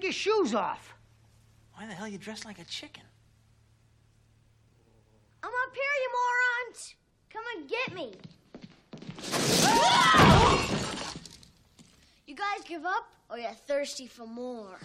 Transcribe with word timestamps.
take 0.00 0.04
your 0.04 0.12
shoes 0.12 0.54
off? 0.54 0.94
Why 1.74 1.86
the 1.86 1.92
hell 1.92 2.06
are 2.06 2.08
you 2.08 2.16
dressed 2.16 2.46
like 2.46 2.58
a 2.58 2.64
chicken? 2.64 3.02
I'm 5.42 5.50
up 5.50 5.74
here, 5.74 5.84
you 6.02 6.10
morons! 6.16 6.94
Come 7.30 7.44
and 7.56 7.68
get 7.68 7.94
me. 7.94 8.14
You 12.26 12.34
guys 12.34 12.64
give 12.66 12.86
up, 12.86 13.12
or 13.28 13.38
you're 13.38 13.50
thirsty 13.50 14.06
for 14.06 14.26
more? 14.26 14.78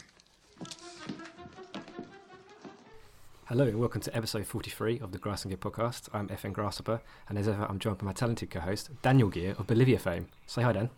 Hello 3.45 3.65
and 3.65 3.79
welcome 3.79 4.01
to 4.01 4.15
episode 4.15 4.45
43 4.45 4.99
of 4.99 5.13
the 5.13 5.17
Grass 5.17 5.45
and 5.45 5.51
Gear 5.51 5.57
podcast. 5.57 6.09
I'm 6.13 6.27
FM 6.27 6.51
Grasshopper, 6.51 6.99
and 7.29 7.37
as 7.37 7.47
ever, 7.47 7.65
I'm 7.69 7.79
joined 7.79 7.99
by 7.99 8.07
my 8.07 8.13
talented 8.13 8.49
co-host 8.49 8.89
Daniel 9.01 9.29
Gear 9.29 9.55
of 9.57 9.67
Bolivia 9.67 9.99
fame. 9.99 10.27
Say 10.45 10.63
hi, 10.63 10.73
Dan. 10.73 10.89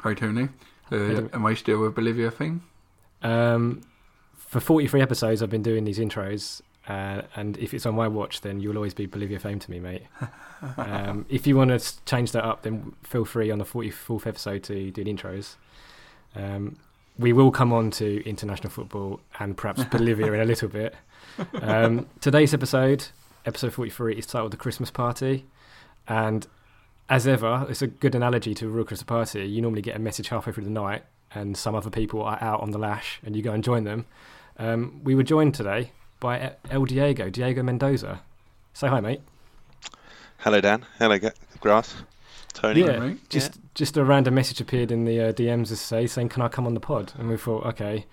Hi 0.00 0.14
Tony. 0.14 0.48
Uh, 0.90 1.28
am 1.34 1.44
I 1.44 1.52
still 1.52 1.82
with 1.82 1.94
Bolivia 1.94 2.30
thing? 2.30 2.62
Um, 3.22 3.82
for 4.36 4.60
43 4.60 5.02
episodes, 5.02 5.42
I've 5.42 5.50
been 5.50 5.62
doing 5.62 5.84
these 5.84 5.98
intros, 5.98 6.62
uh, 6.88 7.22
and 7.36 7.58
if 7.58 7.74
it's 7.74 7.84
on 7.84 7.94
my 7.94 8.08
watch, 8.08 8.40
then 8.40 8.60
you'll 8.60 8.76
always 8.76 8.94
be 8.94 9.06
Bolivia 9.06 9.38
fame 9.38 9.58
to 9.58 9.70
me, 9.70 9.78
mate. 9.78 10.04
um, 10.78 11.26
if 11.28 11.46
you 11.46 11.56
want 11.56 11.78
to 11.78 12.04
change 12.06 12.32
that 12.32 12.44
up, 12.44 12.62
then 12.62 12.94
feel 13.02 13.24
free 13.24 13.50
on 13.50 13.58
the 13.58 13.64
44th 13.64 14.26
episode 14.26 14.62
to 14.64 14.90
do 14.90 15.04
the 15.04 15.12
intros. 15.12 15.56
Um, 16.34 16.78
we 17.18 17.32
will 17.32 17.50
come 17.50 17.72
on 17.72 17.90
to 17.92 18.26
international 18.26 18.70
football 18.70 19.20
and 19.38 19.56
perhaps 19.56 19.84
Bolivia 19.90 20.32
in 20.32 20.40
a 20.40 20.44
little 20.44 20.68
bit. 20.68 20.94
Um, 21.60 22.06
today's 22.20 22.54
episode, 22.54 23.06
episode 23.44 23.72
43, 23.72 24.16
is 24.16 24.26
titled 24.26 24.52
The 24.52 24.56
Christmas 24.56 24.90
Party. 24.90 25.44
And 26.06 26.46
as 27.10 27.26
ever, 27.26 27.66
it's 27.68 27.82
a 27.82 27.86
good 27.86 28.14
analogy 28.14 28.54
to 28.54 28.66
a 28.66 28.70
real 28.70 28.84
Christmas 28.84 29.06
party. 29.06 29.44
You 29.44 29.60
normally 29.60 29.82
get 29.82 29.96
a 29.96 29.98
message 29.98 30.28
halfway 30.28 30.52
through 30.52 30.64
the 30.64 30.70
night, 30.70 31.04
and 31.34 31.56
some 31.56 31.74
other 31.74 31.90
people 31.90 32.22
are 32.22 32.38
out 32.40 32.60
on 32.60 32.70
the 32.70 32.78
lash, 32.78 33.20
and 33.24 33.36
you 33.36 33.42
go 33.42 33.52
and 33.52 33.62
join 33.62 33.84
them. 33.84 34.06
Um, 34.58 35.00
we 35.04 35.14
were 35.14 35.22
joined 35.22 35.54
today 35.54 35.92
by 36.20 36.54
El 36.70 36.84
Diego, 36.84 37.30
Diego 37.30 37.62
Mendoza. 37.62 38.20
Say 38.72 38.88
hi, 38.88 39.00
mate. 39.00 39.20
Hello, 40.38 40.60
Dan. 40.60 40.84
Hello, 40.98 41.18
Grass. 41.60 41.94
Tony. 42.52 42.80
Yeah, 42.80 42.98
mate. 42.98 43.28
just 43.28 43.58
just 43.74 43.96
a 43.96 44.04
random 44.04 44.34
message 44.34 44.60
appeared 44.60 44.90
in 44.90 45.04
the 45.04 45.20
uh, 45.20 45.32
DMs 45.32 45.70
as 45.70 45.80
say 45.80 46.06
saying, 46.06 46.30
"Can 46.30 46.42
I 46.42 46.48
come 46.48 46.66
on 46.66 46.74
the 46.74 46.80
pod?" 46.80 47.12
And 47.16 47.28
we 47.28 47.36
thought, 47.36 47.64
okay, 47.66 48.06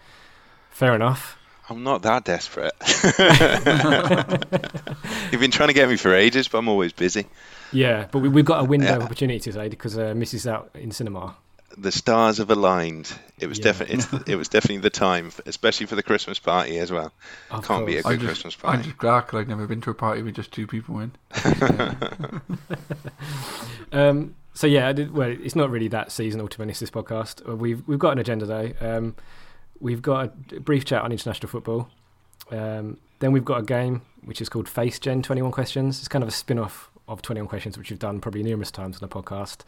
fair 0.69 0.93
enough. 0.93 1.37
I'm 1.67 1.83
not 1.83 2.03
that 2.03 2.25
desperate. 2.25 2.73
You've 5.31 5.41
been 5.41 5.49
trying 5.49 5.69
to 5.69 5.73
get 5.73 5.89
me 5.89 5.97
for 5.97 6.13
ages, 6.13 6.47
but 6.47 6.59
I'm 6.59 6.67
always 6.67 6.93
busy. 6.93 7.25
Yeah, 7.71 8.07
but 8.11 8.19
we, 8.19 8.29
we've 8.29 8.45
got 8.45 8.61
a 8.61 8.65
window 8.65 8.97
of 8.97 9.01
opportunity 9.01 9.39
today 9.39 9.67
because 9.67 9.97
uh, 9.97 10.13
Missy's 10.15 10.45
out 10.45 10.69
in 10.75 10.91
cinema. 10.91 11.35
The 11.77 11.91
stars 11.91 12.37
have 12.37 12.49
aligned. 12.49 13.11
It 13.39 13.47
was 13.47 13.57
Yeah. 13.59 13.65
definitely 13.65 14.19
it 14.33 14.35
was 14.37 14.47
definitely 14.47 14.77
the 14.77 14.89
time, 14.89 15.31
especially 15.45 15.85
for 15.87 15.95
the 15.95 16.03
Christmas 16.03 16.39
party 16.39 16.77
as 16.79 16.91
well. 16.91 17.11
Of 17.51 17.67
Can't 17.67 17.85
be 17.85 17.97
a 17.97 18.03
good 18.03 18.19
I 18.21 18.23
Christmas 18.23 18.55
party. 18.55 18.77
I'm 18.77 18.83
just 18.83 18.97
glad 18.97 19.21
'cause 19.27 19.41
I've 19.41 19.47
never 19.49 19.67
been 19.67 19.81
to 19.81 19.89
a 19.89 19.93
party 19.93 20.21
with 20.21 20.35
just 20.35 20.51
two 20.53 20.67
people 20.67 20.99
in. 20.99 21.11
Um, 23.91 24.35
so 24.53 24.67
yeah, 24.67 24.87
I 24.89 24.93
did, 24.93 25.11
well, 25.13 25.29
it's 25.29 25.55
not 25.55 25.69
really 25.69 25.87
that 25.89 26.11
seasonal 26.11 26.47
to 26.49 26.57
be 26.57 26.63
honest. 26.63 26.79
This 26.79 26.91
podcast, 26.91 27.47
Uh, 27.47 27.55
we've 27.55 27.85
we've 27.87 27.99
got 27.99 28.11
an 28.13 28.19
agenda 28.19 28.45
though. 28.45 28.71
Um, 28.81 29.15
we've 29.79 30.01
got 30.01 30.33
a 30.53 30.59
brief 30.59 30.85
chat 30.85 31.01
on 31.03 31.11
international 31.11 31.49
football. 31.49 31.89
Um, 32.51 32.97
then 33.19 33.31
we've 33.31 33.45
got 33.45 33.59
a 33.59 33.63
game 33.63 34.01
which 34.23 34.41
is 34.41 34.49
called 34.49 34.67
Face 34.67 34.99
Gen 34.99 35.21
Twenty 35.21 35.41
One 35.41 35.51
Questions. 35.51 35.99
It's 35.99 36.07
kind 36.07 36.23
of 36.23 36.27
a 36.29 36.31
spin 36.31 36.59
off 36.59 36.89
of 37.07 37.21
Twenty 37.21 37.41
One 37.41 37.47
Questions, 37.47 37.77
which 37.77 37.89
we've 37.89 37.99
done 37.99 38.19
probably 38.19 38.43
numerous 38.43 38.71
times 38.71 39.01
on 39.01 39.07
the 39.07 39.13
podcast. 39.13 39.59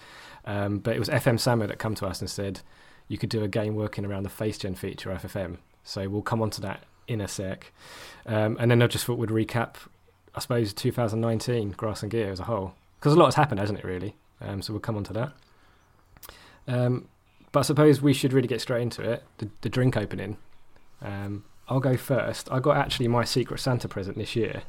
Um, 0.45 0.79
but 0.79 0.95
it 0.95 0.99
was 0.99 1.09
FM 1.09 1.35
Samo 1.35 1.67
that 1.67 1.79
come 1.79 1.95
to 1.95 2.07
us 2.07 2.21
and 2.21 2.29
said 2.29 2.61
you 3.07 3.17
could 3.17 3.29
do 3.29 3.43
a 3.43 3.47
game 3.47 3.75
working 3.75 4.05
around 4.05 4.23
the 4.23 4.29
Face 4.29 4.57
Gen 4.57 4.75
feature 4.75 5.11
of 5.11 5.21
FFM. 5.21 5.57
So 5.83 6.07
we'll 6.09 6.21
come 6.21 6.41
on 6.41 6.49
to 6.51 6.61
that 6.61 6.83
in 7.07 7.21
a 7.21 7.27
sec. 7.27 7.71
Um, 8.25 8.57
and 8.59 8.69
then 8.69 8.81
I 8.81 8.87
just 8.87 9.05
thought 9.05 9.17
we'd 9.17 9.29
recap, 9.29 9.75
I 10.35 10.39
suppose, 10.39 10.73
2019 10.73 11.71
Grass 11.71 12.01
and 12.01 12.11
Gear 12.11 12.31
as 12.31 12.39
a 12.39 12.43
whole 12.43 12.73
because 12.99 13.13
a 13.13 13.17
lot 13.17 13.27
has 13.27 13.35
happened, 13.35 13.59
hasn't 13.59 13.79
it? 13.79 13.85
Really. 13.85 14.15
Um, 14.41 14.61
so 14.61 14.73
we'll 14.73 14.79
come 14.79 14.97
on 14.97 15.03
to 15.05 15.13
that. 15.13 15.33
Um, 16.67 17.07
but 17.51 17.61
I 17.61 17.63
suppose 17.63 18.01
we 18.01 18.13
should 18.13 18.33
really 18.33 18.47
get 18.47 18.61
straight 18.61 18.81
into 18.81 19.01
it. 19.01 19.23
The, 19.37 19.49
the 19.61 19.69
drink 19.69 19.95
opening. 19.95 20.37
Um, 21.01 21.45
I'll 21.69 21.79
go 21.79 21.97
first. 21.97 22.51
I 22.51 22.59
got 22.59 22.77
actually 22.77 23.07
my 23.07 23.23
Secret 23.23 23.59
Santa 23.59 23.87
present 23.87 24.17
this 24.17 24.35
year 24.35 24.63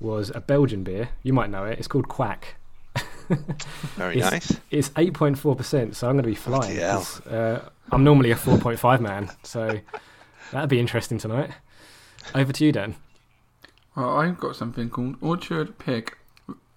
was 0.00 0.30
a 0.34 0.40
Belgian 0.40 0.84
beer. 0.84 1.10
You 1.22 1.32
might 1.32 1.50
know 1.50 1.64
it. 1.64 1.78
It's 1.78 1.88
called 1.88 2.08
Kwak. 2.08 2.44
Very 3.96 4.16
It's- 4.18 4.30
nice. 4.32 4.60
It's 4.70 4.90
8.4%, 4.96 5.94
so 5.94 6.08
I'm 6.08 6.14
going 6.14 6.22
to 6.22 6.28
be 6.28 6.34
flying. 6.34 6.76
Bloody 6.76 7.30
Uh, 7.30 7.60
I'm 7.92 8.04
normally 8.04 8.30
a 8.30 8.36
4.5 8.36 9.00
man, 9.00 9.30
so 9.42 9.80
that'd 10.52 10.70
be 10.70 10.80
interesting 10.80 11.18
tonight. 11.18 11.50
Over 12.34 12.52
to 12.52 12.64
you, 12.64 12.72
Dan. 12.72 12.96
Well, 13.96 14.16
I've 14.18 14.38
got 14.38 14.56
something 14.56 14.88
called 14.90 15.16
Orchard 15.20 15.78
Pig. 15.78 16.16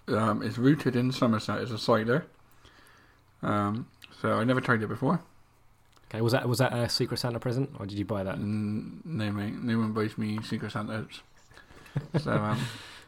Um, 0.08 0.42
it's 0.42 0.58
rooted 0.58 0.96
in 0.96 1.12
Somerset. 1.12 1.62
It's 1.62 1.72
a 1.72 1.78
cider. 1.78 2.26
Um, 3.44 3.88
so 4.22 4.34
I 4.34 4.44
never 4.44 4.60
tried 4.62 4.82
it 4.82 4.88
before. 4.88 5.22
Okay, 6.10 6.22
was 6.22 6.34
that 6.34 6.48
was 6.50 6.58
that 6.60 6.74
a 6.74 6.90
Secret 6.90 7.18
Santa 7.18 7.40
present, 7.40 7.70
or 7.80 7.86
did 7.86 7.98
you 7.98 8.04
buy 8.06 8.24
that? 8.24 8.36
Mm, 8.38 9.06
no, 9.06 9.32
mate. 9.32 9.54
No 9.62 9.78
one 9.80 9.94
buys 9.94 10.18
me 10.18 10.40
Secret 10.44 10.72
Santas. 10.74 11.22
so 12.20 12.32
um, 12.34 12.60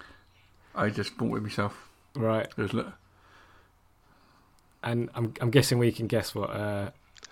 I 0.75 0.89
just 0.89 1.17
bought 1.17 1.37
it 1.37 1.41
myself. 1.43 1.75
Right, 2.15 2.47
Just 2.57 2.73
look. 2.73 2.87
and 4.83 5.09
I'm 5.15 5.33
I'm 5.41 5.49
guessing 5.51 5.77
we 5.79 5.91
can 5.91 6.07
guess 6.07 6.35
what 6.35 6.49
uh, 6.51 6.89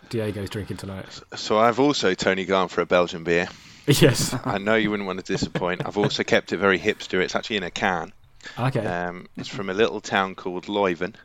Diego's 0.09 0.49
drinking 0.49 0.77
tonight. 0.77 1.05
So 1.35 1.59
I've 1.59 1.79
also 1.79 2.13
Tony 2.13 2.45
gone 2.45 2.67
for 2.67 2.81
a 2.81 2.85
Belgian 2.85 3.23
beer. 3.23 3.47
yes. 3.87 4.35
I 4.45 4.57
know 4.57 4.75
you 4.75 4.89
wouldn't 4.91 5.07
want 5.07 5.23
to 5.23 5.31
disappoint. 5.33 5.85
I've 5.85 5.97
also 5.97 6.23
kept 6.23 6.53
it 6.53 6.57
very 6.57 6.79
hipster. 6.79 7.21
It's 7.21 7.35
actually 7.35 7.57
in 7.57 7.63
a 7.63 7.71
can. 7.71 8.11
Okay. 8.57 8.85
Um, 8.85 9.27
it's 9.37 9.49
from 9.49 9.69
a 9.69 9.73
little 9.73 10.01
town 10.01 10.35
called 10.35 10.65
Leuven. 10.65 11.15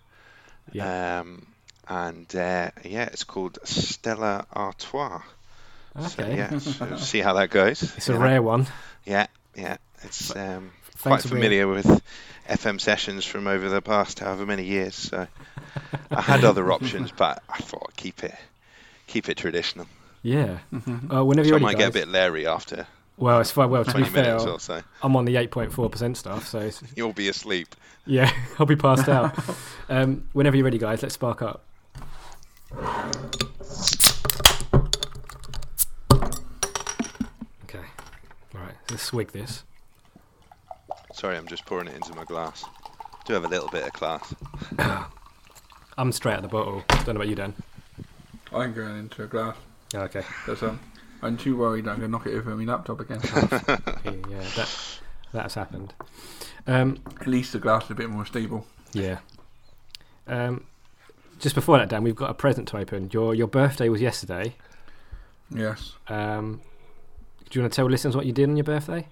yeah. 0.72 1.20
Um, 1.20 1.46
and 1.88 2.26
uh, 2.34 2.70
yeah, 2.84 3.04
it's 3.04 3.24
called 3.24 3.58
Stella 3.64 4.46
Artois. 4.52 5.22
So, 6.08 6.22
Okay. 6.24 6.36
yeah, 6.36 6.58
so 6.58 6.96
see 6.96 7.20
how 7.20 7.32
that 7.34 7.48
goes. 7.50 7.82
It's 7.82 8.08
a 8.10 8.18
rare 8.18 8.42
one. 8.42 8.66
Yeah, 9.06 9.28
yeah. 9.54 9.76
It's 10.02 10.34
um, 10.36 10.72
Thanks 10.82 10.85
quite 11.02 11.22
for 11.22 11.28
being- 11.28 11.42
familiar 11.42 11.68
with 11.68 12.02
FM 12.48 12.80
sessions 12.80 13.24
from 13.24 13.46
over 13.46 13.68
the 13.68 13.82
past 13.82 14.18
however 14.20 14.46
many 14.46 14.64
years. 14.64 14.94
So 14.94 15.26
I 16.10 16.20
had 16.20 16.44
other 16.44 16.70
options, 16.76 17.10
but 17.12 17.42
I 17.48 17.58
thought 17.58 17.86
I'd 17.90 17.96
keep 17.96 18.22
it 18.24 18.34
keep 19.06 19.28
it 19.28 19.36
traditional. 19.36 19.86
Yeah. 20.22 20.58
Uh, 20.72 21.24
whenever 21.24 21.44
So 21.44 21.48
you're 21.48 21.54
I 21.54 21.62
ready, 21.62 21.64
might 21.64 21.78
get 21.78 21.88
a 21.90 21.92
bit 21.92 22.08
leery 22.08 22.46
after 22.46 22.86
Well, 23.16 23.40
it's 23.40 23.50
fine. 23.52 23.70
Well, 23.70 23.84
to 23.84 23.90
be 23.90 24.00
20 24.02 24.08
fair, 24.10 24.24
minutes 24.24 24.44
or 24.44 24.58
so. 24.58 24.82
I'm 25.02 25.14
on 25.16 25.24
the 25.24 25.36
8.4% 25.36 26.16
stuff, 26.16 26.48
so 26.48 26.58
it's, 26.60 26.82
You'll 26.96 27.12
be 27.12 27.28
asleep. 27.28 27.74
yeah, 28.06 28.32
I'll 28.58 28.66
be 28.66 28.74
passed 28.76 29.08
out. 29.08 29.38
um, 29.88 30.28
whenever 30.32 30.56
you're 30.56 30.64
ready, 30.64 30.78
guys, 30.78 31.02
let's 31.02 31.14
spark 31.14 31.42
up. 31.42 31.62
Okay. 37.64 37.84
All 38.54 38.60
right. 38.60 38.74
Let's 38.90 39.02
swig 39.02 39.32
this. 39.32 39.64
Sorry, 41.16 41.38
I'm 41.38 41.46
just 41.46 41.64
pouring 41.64 41.88
it 41.88 41.94
into 41.94 42.14
my 42.14 42.24
glass. 42.24 42.62
Do 43.24 43.32
have 43.32 43.44
a 43.44 43.48
little 43.48 43.70
bit 43.70 43.84
of 43.86 43.92
class. 43.94 44.34
I'm 45.98 46.12
straight 46.12 46.34
at 46.34 46.42
the 46.42 46.48
bottle. 46.48 46.84
Don't 46.88 47.06
know 47.08 47.12
about 47.14 47.28
you, 47.28 47.34
Dan. 47.34 47.54
I'm 48.52 48.74
going 48.74 48.98
into 48.98 49.22
a 49.22 49.26
glass. 49.26 49.56
Okay. 49.94 50.22
Because 50.44 50.62
um, 50.62 50.78
I'm 51.22 51.38
too 51.38 51.56
worried 51.56 51.88
I'm 51.88 52.00
going 52.00 52.10
to 52.10 52.12
knock 52.12 52.26
it 52.26 52.34
over 52.34 52.54
my 52.54 52.64
laptop 52.64 53.00
again. 53.00 53.20
Yeah, 54.30 54.42
that 54.56 54.68
that's 55.32 55.54
happened. 55.54 55.94
Um, 56.66 56.98
At 57.18 57.26
least 57.26 57.54
the 57.54 57.60
glass 57.60 57.84
is 57.86 57.92
a 57.92 57.94
bit 57.94 58.10
more 58.10 58.26
stable. 58.26 58.66
Yeah. 58.92 59.20
Um, 60.26 60.64
just 61.38 61.54
before 61.54 61.78
that, 61.78 61.88
Dan, 61.88 62.02
we've 62.02 62.14
got 62.14 62.28
a 62.30 62.34
present 62.34 62.68
to 62.68 62.76
open. 62.76 63.08
Your 63.12 63.34
your 63.34 63.46
birthday 63.46 63.88
was 63.88 64.02
yesterday. 64.02 64.54
Yes. 65.50 65.94
Um, 66.08 66.60
do 67.48 67.58
you 67.58 67.62
want 67.62 67.72
to 67.72 67.76
tell 67.76 67.86
listeners 67.86 68.14
what 68.14 68.26
you 68.26 68.32
did 68.32 68.50
on 68.50 68.56
your 68.58 68.64
birthday? 68.64 69.06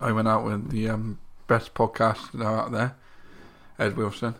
I 0.00 0.12
went 0.12 0.28
out 0.28 0.44
with 0.44 0.70
the 0.70 0.88
um, 0.90 1.18
best 1.46 1.74
podcast 1.74 2.40
out 2.44 2.72
there, 2.72 2.96
Ed 3.78 3.96
Wilson. 3.96 4.34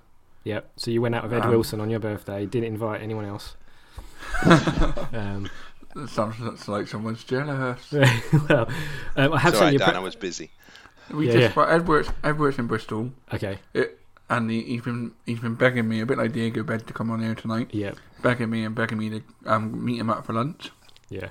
Yep. 0.45 0.71
So 0.77 0.91
you 0.91 1.01
went 1.03 1.15
out 1.15 1.25
with 1.25 1.33
Ed 1.33 1.43
Um, 1.43 1.51
Wilson 1.51 1.81
on 1.81 1.91
your 1.91 1.99
birthday. 2.01 2.47
Didn't 2.47 2.69
invite 2.69 3.03
anyone 3.03 3.25
else. 3.25 3.57
um, 4.45 5.49
It 5.97 6.09
sounds 6.11 6.69
like 6.69 6.87
someone's 6.89 7.25
jealous. 7.25 7.91
well, 8.49 8.69
um, 9.17 9.33
I 9.33 9.39
have 9.39 9.55
It's 9.55 9.59
sent 9.59 9.77
alright, 9.77 9.79
Dan. 9.79 9.89
pre- 9.89 9.97
I 9.97 10.01
was 10.01 10.15
busy. 10.15 10.51
We 11.11 11.27
Yeah, 11.29 11.33
just 11.33 11.57
yeah. 11.57 11.63
well, 11.65 11.75
Ed 11.75 11.89
works. 11.89 12.09
Ed 12.23 12.39
works 12.39 12.59
in 12.59 12.67
Bristol, 12.67 13.13
okay. 13.33 13.59
it, 13.73 14.01
and 14.29 14.51
he, 14.51 14.61
he's 14.63 14.83
been 14.83 15.13
he's 15.25 15.39
been 15.39 15.55
begging 15.55 15.89
me 15.89 16.01
a 16.01 16.07
bit 16.07 16.19
like 16.19 16.33
Diego 16.33 16.63
Bed 16.65 16.87
to 16.89 16.93
come 16.93 17.11
on 17.11 17.23
here 17.23 17.35
tonight, 17.37 17.73
Yep. 17.73 17.97
begging 18.23 18.51
me 18.51 18.65
and 18.65 18.75
begging 18.75 18.99
me 18.99 19.11
to 19.11 19.23
um, 19.47 19.85
meet 19.85 19.99
him 20.01 20.11
up 20.11 20.27
for 20.27 20.33
lunch. 20.33 20.71
Yeah. 21.09 21.31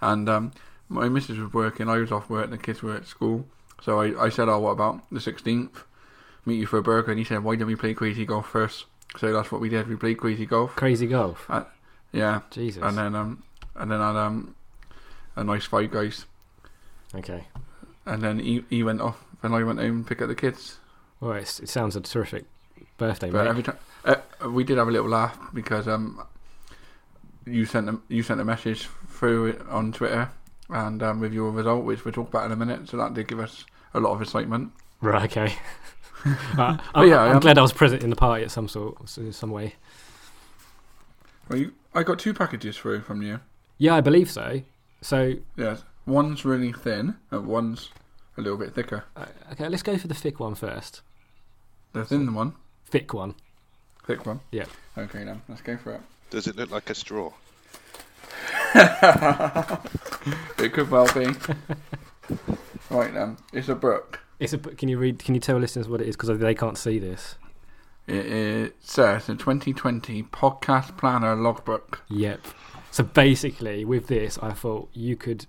And 0.00 0.28
um, 0.28 0.52
my 0.88 1.08
missus 1.08 1.38
was 1.38 1.52
working, 1.54 1.88
I 1.88 1.98
was 1.98 2.10
off 2.12 2.28
work, 2.28 2.44
and 2.44 2.52
the 2.52 2.58
kids 2.58 2.82
were 2.82 2.94
at 2.96 3.06
school. 3.06 3.46
So 3.84 4.00
I, 4.00 4.26
I 4.26 4.28
said, 4.28 4.48
"Oh, 4.48 4.58
what 4.60 4.70
about 4.70 5.02
the 5.10 5.18
16th? 5.20 5.70
Meet 6.46 6.54
you 6.60 6.66
for 6.66 6.78
a 6.78 6.82
burger." 6.82 7.10
And 7.10 7.18
he 7.18 7.24
said, 7.24 7.42
"Why 7.44 7.56
don't 7.56 7.66
we 7.68 7.76
play 7.76 7.94
crazy 7.94 8.24
golf 8.24 8.48
first? 8.48 8.86
So 9.18 9.32
that's 9.32 9.50
what 9.52 9.60
we 9.60 9.68
did. 9.68 9.88
We 9.88 9.96
played 9.96 10.18
crazy 10.18 10.46
golf. 10.46 10.74
Crazy 10.76 11.06
golf. 11.06 11.50
Yeah. 12.12 12.40
Jesus. 12.50 12.82
And 12.82 12.96
then 12.96 13.14
um, 13.14 13.42
and 13.74 13.90
then 13.90 14.00
I 14.00 14.08
had 14.08 14.16
um, 14.16 14.54
a 15.36 15.44
nice 15.44 15.64
fight, 15.64 15.90
guys, 15.90 16.26
Okay. 17.14 17.44
and 18.06 18.22
then 18.22 18.38
he, 18.38 18.64
he 18.70 18.82
went 18.82 19.00
off, 19.00 19.24
and 19.42 19.54
I 19.54 19.62
went 19.64 19.78
home 19.80 20.04
to 20.04 20.08
pick 20.08 20.20
up 20.22 20.28
the 20.28 20.34
kids. 20.34 20.78
Well, 21.20 21.32
it's, 21.32 21.60
it 21.60 21.68
sounds 21.68 21.96
a 21.96 22.00
terrific 22.00 22.44
birthday, 22.98 23.30
But 23.30 23.44
mate. 23.44 23.50
every 23.50 23.62
time 23.62 23.78
uh, 24.04 24.16
we 24.50 24.64
did 24.64 24.76
have 24.78 24.88
a 24.88 24.90
little 24.90 25.08
laugh 25.08 25.38
because 25.54 25.88
um, 25.88 26.22
you 27.46 27.64
sent 27.64 27.88
a, 27.88 27.98
you 28.08 28.22
sent 28.22 28.40
a 28.40 28.44
message 28.44 28.88
through 29.08 29.46
it 29.46 29.62
on 29.68 29.92
Twitter, 29.92 30.30
and 30.68 31.02
um, 31.02 31.20
with 31.20 31.32
your 31.32 31.50
result, 31.50 31.84
which 31.84 32.04
we'll 32.04 32.12
talk 32.12 32.28
about 32.28 32.44
in 32.46 32.52
a 32.52 32.56
minute. 32.56 32.88
So 32.88 32.96
that 32.98 33.14
did 33.14 33.28
give 33.28 33.40
us 33.40 33.64
a 33.94 34.00
lot 34.00 34.12
of 34.12 34.22
excitement. 34.22 34.72
Right. 35.00 35.24
Okay. 35.36 35.54
uh, 36.24 36.34
But 36.56 36.80
I'm, 36.94 37.08
yeah, 37.08 37.20
I'm 37.20 37.36
um, 37.36 37.40
glad 37.40 37.58
I 37.58 37.62
was 37.62 37.72
present 37.72 38.02
in 38.02 38.10
the 38.10 38.16
party 38.16 38.44
at 38.44 38.50
some 38.50 38.68
sort, 38.68 38.96
in 39.18 39.32
some 39.32 39.50
way. 39.50 39.74
Well, 41.48 41.58
you, 41.58 41.72
I 41.94 42.02
got 42.02 42.18
two 42.18 42.32
packages 42.34 42.76
through 42.78 43.00
from 43.02 43.22
you. 43.22 43.40
Yeah, 43.78 43.94
I 43.96 44.00
believe 44.00 44.30
so. 44.30 44.62
So, 45.00 45.34
Yes, 45.56 45.82
one's 46.06 46.44
really 46.44 46.72
thin, 46.72 47.16
and 47.32 47.46
one's 47.46 47.90
a 48.38 48.40
little 48.40 48.56
bit 48.58 48.74
thicker. 48.74 49.04
uh, 49.16 49.26
okay, 49.52 49.68
let's 49.68 49.82
go 49.82 49.98
for 49.98 50.06
the 50.08 50.14
thick 50.14 50.38
one 50.38 50.54
first. 50.54 51.02
The 51.92 52.04
thin 52.04 52.32
one, 52.34 52.54
Thick 52.86 53.12
one. 53.12 53.34
thick 54.06 54.24
one. 54.24 54.40
Yeah. 54.52 54.66
Okay, 54.96 55.24
then 55.24 55.42
let's 55.48 55.60
go 55.62 55.76
for 55.76 55.92
it. 55.94 56.00
Does 56.30 56.46
it 56.46 56.56
look 56.56 56.70
like 56.70 56.88
a 56.90 56.94
straw? 56.94 57.32
It 60.58 60.72
could 60.72 60.90
well 60.90 61.12
be. 61.12 61.26
right 62.92 63.12
then, 63.12 63.38
it's 63.52 63.68
a 63.68 63.74
book. 63.74 64.20
It's 64.38 64.52
a. 64.52 64.58
Can 64.58 64.88
you 64.88 64.98
read? 64.98 65.18
Can 65.18 65.34
you 65.34 65.40
tell 65.40 65.58
listeners 65.58 65.88
what 65.88 66.00
it 66.00 66.08
is? 66.08 66.16
Because 66.16 66.38
they 66.38 66.54
can't 66.54 66.78
see 66.78 66.98
this. 66.98 67.36
It, 68.06 68.26
it 68.26 68.76
says 68.80 69.26
the 69.26 69.34
2020 69.34 70.24
podcast 70.24 70.96
planner 70.98 71.36
logbook. 71.36 72.02
Yep. 72.08 72.40
So 72.90 73.04
basically, 73.04 73.84
with 73.84 74.08
this, 74.08 74.38
I 74.42 74.52
thought 74.52 74.90
you 74.92 75.16
could, 75.16 75.46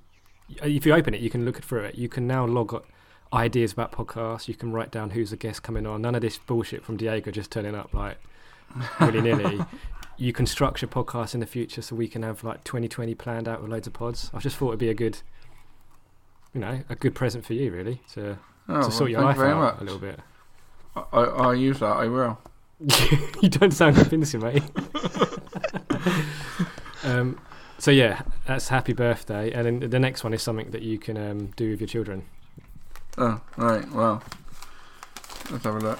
if 0.62 0.86
you 0.86 0.94
open 0.94 1.14
it, 1.14 1.22
you 1.22 1.30
can 1.30 1.44
look 1.46 1.62
through 1.62 1.82
it. 1.82 1.96
You 1.96 2.08
can 2.08 2.26
now 2.26 2.46
log 2.46 2.86
ideas 3.34 3.74
about 3.74 3.92
podcasts. 3.92 4.48
You 4.48 4.54
can 4.54 4.72
write 4.72 4.92
down 4.92 5.10
who's 5.10 5.32
the 5.32 5.38
guest 5.38 5.64
coming 5.64 5.86
on. 5.86 6.02
None 6.02 6.16
of 6.16 6.22
this 6.22 6.38
bullshit 6.38 6.86
from 6.86 6.96
Diego 6.96 7.32
just 7.32 7.52
turning 7.52 7.76
up 7.76 7.94
like 7.94 8.18
willy 9.00 9.22
nilly. 9.22 9.60
you 10.18 10.32
can 10.32 10.46
structure 10.46 10.88
podcasts 10.88 11.34
in 11.34 11.40
the 11.40 11.46
future 11.46 11.82
so 11.82 11.96
we 11.96 12.08
can 12.08 12.24
have 12.24 12.44
like 12.44 12.64
2020 12.64 13.16
planned 13.16 13.48
out 13.48 13.62
with 13.62 13.72
loads 13.72 13.88
of 13.88 13.94
pods. 13.94 14.30
I 14.34 14.40
just 14.40 14.56
thought 14.56 14.70
it'd 14.70 14.80
be 14.80 14.90
a 14.90 14.94
good, 14.94 15.20
you 16.54 16.62
know, 16.62 16.82
a 16.90 16.96
good 16.96 17.16
present 17.16 17.46
for 17.46 17.54
you 17.54 17.72
really 17.72 18.02
to, 18.14 18.38
Oh, 18.70 18.84
to 18.84 18.92
sort 18.92 19.02
well, 19.02 19.10
your 19.10 19.22
life 19.22 19.38
you 19.38 19.44
out 19.44 19.60
much. 19.60 19.82
a 19.82 19.84
little 19.84 20.00
bit. 20.00 20.20
I, 20.96 21.04
I, 21.12 21.24
I'll 21.24 21.56
use 21.56 21.80
that, 21.80 21.98
I 21.98 22.08
will. 22.08 22.40
you 23.42 23.50
don't 23.50 23.72
sound 23.72 23.96
convincing, 23.96 24.42
mate. 24.42 24.64
um, 27.04 27.40
so 27.78 27.92
yeah, 27.92 28.22
that's 28.46 28.70
happy 28.70 28.94
birthday, 28.94 29.52
and 29.52 29.82
then 29.82 29.90
the 29.90 30.00
next 30.00 30.24
one 30.24 30.34
is 30.34 30.42
something 30.42 30.72
that 30.72 30.82
you 30.82 30.98
can 30.98 31.18
um, 31.18 31.48
do 31.56 31.72
with 31.72 31.82
your 31.82 31.88
children. 31.88 32.24
Oh, 33.18 33.42
right, 33.58 33.90
well. 33.92 34.24
Let's 35.52 35.66
have 35.66 35.76
a 35.76 35.80
look. 35.80 36.00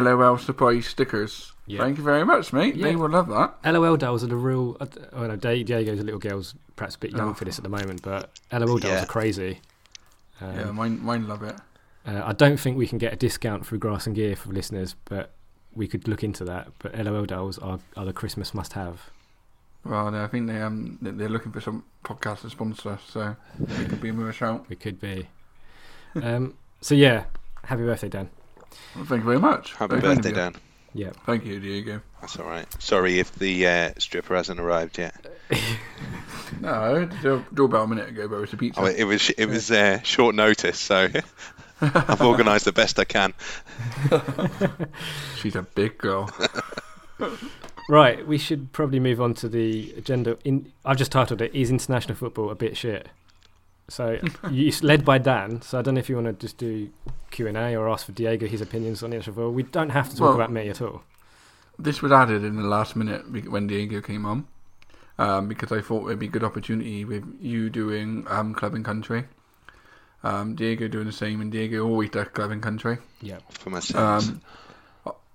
LOL 0.00 0.38
surprise 0.38 0.86
stickers. 0.86 1.52
Yeah. 1.66 1.80
Thank 1.80 1.96
you 1.98 2.04
very 2.04 2.24
much, 2.24 2.52
mate. 2.52 2.76
Yeah. 2.76 2.84
They 2.88 2.96
will 2.96 3.08
love 3.08 3.28
that. 3.28 3.54
LOL 3.72 3.96
dolls 3.96 4.22
are 4.22 4.26
the 4.28 4.36
real. 4.36 4.76
I 4.80 4.84
d- 4.86 5.00
Oh 5.12 5.26
no, 5.26 5.36
Da- 5.36 5.62
Diego's 5.64 5.98
a 6.00 6.02
little 6.02 6.20
girl's 6.20 6.54
perhaps 6.76 6.96
a 6.96 6.98
bit 6.98 7.12
young 7.12 7.30
Oh. 7.30 7.34
for 7.34 7.44
this 7.44 7.58
at 7.58 7.62
the 7.64 7.70
moment, 7.70 8.02
but 8.02 8.30
LOL 8.52 8.78
dolls 8.78 8.84
Yeah. 8.84 9.02
are 9.04 9.06
crazy. 9.06 9.60
Um, 10.40 10.54
yeah, 10.58 10.70
mine, 10.72 11.02
mine 11.02 11.26
love 11.28 11.42
it. 11.42 11.56
uh, 12.06 12.22
I 12.24 12.32
don't 12.32 12.58
think 12.58 12.76
we 12.76 12.86
can 12.86 12.98
get 12.98 13.12
a 13.12 13.16
discount 13.16 13.66
through 13.66 13.78
Grass 13.78 14.06
and 14.06 14.14
Gear 14.14 14.36
for 14.36 14.52
listeners, 14.52 14.94
but 15.06 15.30
we 15.74 15.86
could 15.88 16.06
look 16.06 16.22
into 16.22 16.44
that. 16.44 16.68
But 16.80 16.94
LOL 16.98 17.24
dolls 17.24 17.58
are, 17.58 17.78
are 17.96 18.04
the 18.04 18.12
Christmas 18.12 18.52
must-have. 18.52 19.10
Well, 19.86 20.14
I 20.14 20.26
think 20.28 20.46
they 20.48 20.60
um 20.62 20.98
they- 21.02 21.10
they're 21.12 21.28
looking 21.28 21.52
for 21.52 21.60
some 21.60 21.84
podcast 22.04 22.40
to 22.42 22.50
sponsor 22.50 22.98
so 23.08 23.36
it 23.60 23.88
could 23.88 24.00
be 24.00 24.08
a 24.10 24.32
shout. 24.32 24.66
We 24.68 24.76
could 24.76 25.00
be. 25.00 25.28
um, 26.22 26.54
so 26.80 26.94
yeah, 26.94 27.24
happy 27.64 27.82
birthday, 27.82 28.08
Dan. 28.08 28.28
Well, 28.94 29.04
thank 29.04 29.20
you 29.20 29.26
very 29.26 29.38
much. 29.40 29.74
Happy 29.74 29.96
Very 30.00 30.14
birthday. 30.16 30.32
Dan. 30.32 30.54
Yeah. 30.94 31.10
Thank 31.26 31.44
you, 31.44 31.58
Diego. 31.58 32.00
That's 32.20 32.38
all 32.38 32.46
right. 32.46 32.66
Sorry 32.82 33.18
if 33.18 33.34
the 33.34 33.66
uh, 33.66 33.90
stripper 33.98 34.36
hasn't 34.36 34.60
arrived 34.60 34.98
yet. 34.98 35.14
No, 36.60 36.68
I 36.72 36.90
heard 36.90 37.10
the 37.10 37.16
door- 37.22 37.46
doorbell 37.52 37.82
a 37.82 37.88
minute 37.88 38.08
ago, 38.10 38.28
but 38.28 38.36
it 38.36 38.40
was 38.40 38.52
a 38.52 38.56
pizza. 38.56 38.80
Oh, 38.80 38.84
it 38.84 39.04
was 39.04 39.28
it 39.30 39.46
was 39.46 39.70
uh, 39.70 40.00
short 40.02 40.34
notice, 40.34 40.78
so 40.78 41.08
I've 41.80 42.20
organised 42.20 42.64
the 42.64 42.72
best 42.72 42.98
I 43.00 43.04
can. 43.04 43.34
She's 45.36 45.56
a 45.56 45.62
big 45.62 45.98
girl. 45.98 46.30
Right, 47.88 48.26
we 48.26 48.38
should 48.38 48.72
probably 48.72 49.00
move 49.00 49.20
on 49.20 49.34
to 49.34 49.48
the 49.48 49.92
agenda. 49.96 50.38
In 50.44 50.72
I've 50.84 50.96
just 50.96 51.10
titled 51.12 51.42
it 51.42 51.54
"Is 51.54 51.70
International 51.70 52.14
Football 52.14 52.50
a 52.50 52.54
Bit 52.54 52.76
Shit?" 52.76 53.08
So 53.88 54.18
you, 54.50 54.68
it's 54.68 54.82
led 54.82 55.04
by 55.04 55.18
Dan. 55.18 55.60
So 55.62 55.78
I 55.78 55.82
don't 55.82 55.94
know 55.94 56.00
if 56.00 56.08
you 56.08 56.14
want 56.16 56.26
to 56.28 56.32
just 56.32 56.56
do 56.58 56.90
Q 57.30 57.46
and 57.48 57.56
A 57.56 57.76
or 57.76 57.88
ask 57.88 58.06
for 58.06 58.12
Diego 58.12 58.46
his 58.46 58.60
opinions 58.60 59.02
on 59.02 59.10
the 59.10 59.16
international 59.16 59.34
football. 59.34 59.52
We 59.52 59.62
don't 59.64 59.90
have 59.90 60.08
to 60.10 60.16
talk 60.16 60.20
Well- 60.28 60.34
about 60.34 60.52
me 60.52 60.68
at 60.68 60.80
all. 60.80 61.02
This 61.78 62.00
was 62.02 62.12
added 62.12 62.44
in 62.44 62.54
the 62.56 62.62
last 62.62 62.94
minute 62.94 63.50
when 63.50 63.66
Diego 63.66 64.00
came 64.00 64.24
on, 64.24 64.46
um, 65.18 65.48
because 65.48 65.72
I 65.72 65.80
thought 65.80 66.06
it'd 66.06 66.20
be 66.20 66.26
a 66.26 66.30
good 66.30 66.44
opportunity 66.44 67.04
with 67.04 67.24
you 67.40 67.68
doing 67.68 68.24
um, 68.30 68.54
club 68.54 68.74
and 68.74 68.84
country, 68.84 69.24
um, 70.22 70.54
Diego 70.54 70.86
doing 70.86 71.06
the 71.06 71.12
same, 71.12 71.40
and 71.40 71.50
Diego 71.50 71.84
always 71.84 72.10
does 72.10 72.28
club 72.28 72.52
and 72.52 72.62
country. 72.62 72.98
Yeah, 73.20 73.38
For 73.50 73.70
myself, 73.70 74.28
Um, 74.28 74.40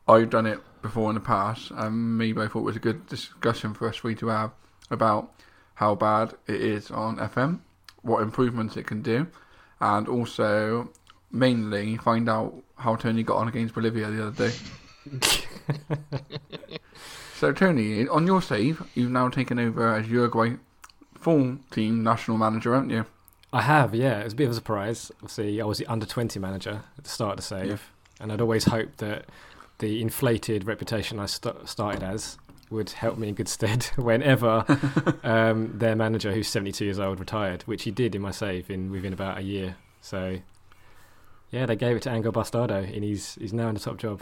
I- 0.08 0.14
I've 0.14 0.30
done 0.30 0.46
it 0.46 0.62
before 0.82 1.10
in 1.12 1.16
the 1.16 1.20
past, 1.20 1.72
and 1.72 2.18
maybe 2.18 2.40
I 2.40 2.48
thought 2.48 2.60
it 2.60 2.64
was 2.64 2.78
a 2.78 2.80
good 2.80 3.06
discussion 3.08 3.74
for 3.74 3.90
us 3.90 3.98
three 3.98 4.16
to 4.16 4.28
have 4.28 4.52
about 4.90 5.34
how 5.76 5.94
bad 5.94 6.36
it 6.48 6.62
is 6.62 6.90
on 6.90 7.18
FM, 7.20 7.60
what 8.02 8.22
improvements 8.22 8.78
it 8.78 8.88
can 8.88 9.02
do, 9.02 9.28
and 9.80 10.08
also 10.08 10.90
mainly 11.32 11.98
find 11.98 12.30
out 12.30 12.54
how 12.78 12.96
Tony 12.96 13.24
got 13.24 13.38
on 13.38 13.48
against 13.48 13.74
Bolivia 13.74 14.10
the 14.10 14.28
other 14.28 14.50
day. 14.50 14.56
so 17.36 17.52
Tony, 17.52 18.08
on 18.08 18.26
your 18.26 18.42
save, 18.42 18.82
you've 18.96 19.12
now 19.12 19.30
taken 19.30 19.60
over 19.60 19.96
as 19.96 20.08
Uruguay 20.08 20.56
full 21.20 21.58
team 21.72 22.04
national 22.04 22.38
manager, 22.38 22.74
haven't 22.74 22.90
you? 22.90 23.06
I 23.52 23.64
have. 23.64 23.96
Yeah, 23.96 24.20
it 24.20 24.26
was 24.26 24.34
a 24.34 24.36
bit 24.36 24.46
of 24.46 24.52
a 24.52 24.56
surprise. 24.56 25.12
Obviously, 25.16 25.62
I 25.62 25.66
was 25.66 25.80
the 25.80 25.88
under 25.88 26.06
twenty 26.06 26.40
manager 26.40 26.84
at 26.98 27.04
the 27.04 27.10
start 27.10 27.32
of 27.32 27.38
the 27.38 27.44
save, 27.44 27.92
and 28.20 28.32
I'd 28.32 28.42
always 28.42 28.66
hoped 28.66 29.00
that 29.00 29.26
the 29.80 30.02
inflated 30.02 30.66
reputation 30.68 31.20
I 31.20 31.26
st- 31.26 31.68
started 31.68 32.04
as 32.04 32.38
would 32.70 32.92
help 32.92 33.18
me 33.18 33.30
in 33.30 33.36
good 33.36 33.48
stead 33.48 33.84
whenever 33.96 34.66
um, 35.24 35.78
their 35.78 35.96
manager, 35.96 36.32
who's 36.34 36.48
seventy 36.48 36.72
two 36.72 36.86
years 36.86 37.00
old, 37.00 37.20
retired, 37.20 37.64
which 37.64 37.84
he 37.84 37.92
did 37.92 38.16
in 38.16 38.22
my 38.22 38.32
save 38.32 38.70
in 38.70 38.92
within 38.92 39.14
about 39.14 39.38
a 39.38 39.42
year. 39.42 39.78
So. 40.02 40.40
Yeah, 41.52 41.66
they 41.66 41.76
gave 41.76 41.96
it 41.96 42.04
to 42.04 42.12
Angel 42.12 42.32
Bastardo, 42.32 42.84
and 42.94 43.04
he's 43.04 43.34
he's 43.34 43.54
now 43.54 43.70
in 43.70 43.74
the 43.74 43.80
top 43.82 43.98
job. 43.98 44.22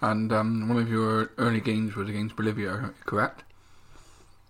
And 0.00 0.32
um, 0.32 0.68
one 0.68 0.78
of 0.78 0.88
your 0.88 1.32
early 1.38 1.60
games 1.60 1.96
was 1.96 2.08
against 2.08 2.36
Bolivia, 2.36 2.92
correct? 3.06 3.42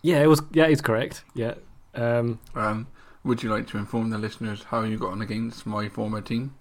Yeah, 0.02 0.22
it 0.22 0.26
was. 0.26 0.42
Yeah, 0.52 0.66
it's 0.66 0.82
correct. 0.82 1.24
Yeah. 1.34 1.54
Um, 1.94 2.40
Um, 2.54 2.88
would 3.22 3.42
you 3.42 3.48
like 3.50 3.66
to 3.68 3.78
inform 3.78 4.10
the 4.10 4.18
listeners 4.18 4.64
how 4.64 4.82
you 4.82 4.98
got 4.98 5.12
on 5.12 5.22
against 5.22 5.64
my 5.64 5.88
former 5.88 6.20
team? 6.20 6.54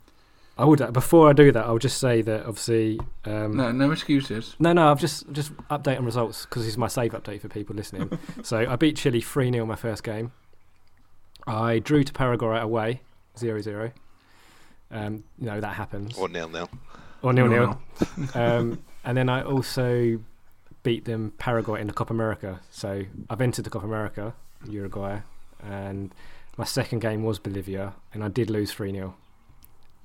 I 0.58 0.66
would. 0.66 0.94
Before 0.94 1.30
I 1.30 1.34
do 1.34 1.52
that, 1.52 1.66
I'll 1.66 1.80
just 1.80 1.98
say 1.98 2.22
that 2.22 2.42
obviously. 2.46 3.00
Um, 3.26 3.58
No, 3.58 3.72
no 3.72 3.92
excuses. 3.92 4.56
No, 4.60 4.72
no, 4.74 4.92
I've 4.92 5.00
just 5.00 5.32
just 5.32 5.56
update 5.70 5.98
on 5.98 6.06
results 6.06 6.46
because 6.46 6.64
this 6.64 6.74
is 6.74 6.78
my 6.78 6.88
save 6.88 7.14
update 7.14 7.42
for 7.42 7.48
people 7.50 7.76
listening. 7.76 8.18
so 8.44 8.58
I 8.70 8.76
beat 8.76 8.96
Chile 8.98 9.22
3 9.22 9.52
0 9.52 9.66
my 9.66 9.76
first 9.76 10.04
game. 10.04 10.32
I 11.48 11.80
drew 11.80 12.04
to 12.04 12.14
Paraguay 12.14 12.60
away 12.60 13.02
0 13.38 13.62
0. 13.62 13.92
Um, 14.92 15.24
you 15.40 15.48
know, 15.48 15.60
that 15.60 15.74
happens. 15.74 16.18
or 16.18 16.30
nil 16.30 16.48
nil. 16.50 16.70
Or 17.24 17.34
nil 17.34 17.48
Nil 17.48 17.80
nil. 18.20 18.30
um, 18.36 18.84
and 19.04 19.18
then 19.18 19.30
I 19.30 19.42
also 19.42 20.20
beat 20.84 21.06
them 21.06 21.34
Paraguay 21.40 21.82
in 21.82 21.88
the 21.88 21.94
Copa 21.94 22.14
America. 22.14 22.60
So 22.70 23.04
I've 23.30 23.42
entered 23.42 23.66
the 23.66 23.72
Copa 23.72 23.86
America, 23.88 24.36
Uruguay, 24.70 25.22
and 25.64 26.14
my 26.58 26.66
second 26.66 27.00
game 27.00 27.24
was 27.24 27.40
Bolivia, 27.40 27.94
and 28.14 28.24
I 28.24 28.28
did 28.28 28.52
lose 28.52 28.72
3 28.72 28.92
0. 28.92 29.16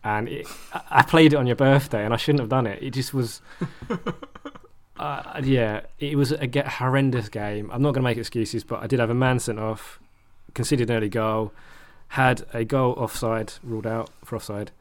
And 0.05 0.28
it, 0.28 0.47
I 0.73 0.83
I 0.90 1.02
played 1.02 1.33
it 1.33 1.37
on 1.37 1.47
your 1.47 1.57
birthday, 1.57 2.05
and 2.05 2.14
I 2.14 2.17
shouldn't 2.17 2.40
have 2.40 2.49
done 2.49 2.67
it. 2.67 2.83
It 2.83 2.90
just 2.90 3.12
was. 3.14 3.40
Uh, 4.99 5.40
yeah, 5.45 5.83
it 6.00 6.17
was 6.17 6.33
a 6.33 6.47
ge- 6.47 6.57
horrendous 6.67 7.28
game. 7.28 7.71
I'm 7.73 7.83
not 7.83 7.95
going 7.95 8.02
to 8.02 8.09
make 8.11 8.19
excuses, 8.19 8.64
but 8.64 8.83
I 8.83 8.88
did 8.88 8.99
have 8.99 9.11
a 9.11 9.14
man 9.14 9.38
sent 9.38 9.59
off, 9.59 10.00
conceded 10.55 10.90
an 10.90 10.97
early 10.97 11.09
goal, 11.09 11.52
had 12.09 12.45
a 12.52 12.64
goal 12.64 12.95
offside 12.95 13.52
ruled 13.62 13.87
out 13.87 14.11
for 14.25 14.37
offside, 14.37 14.73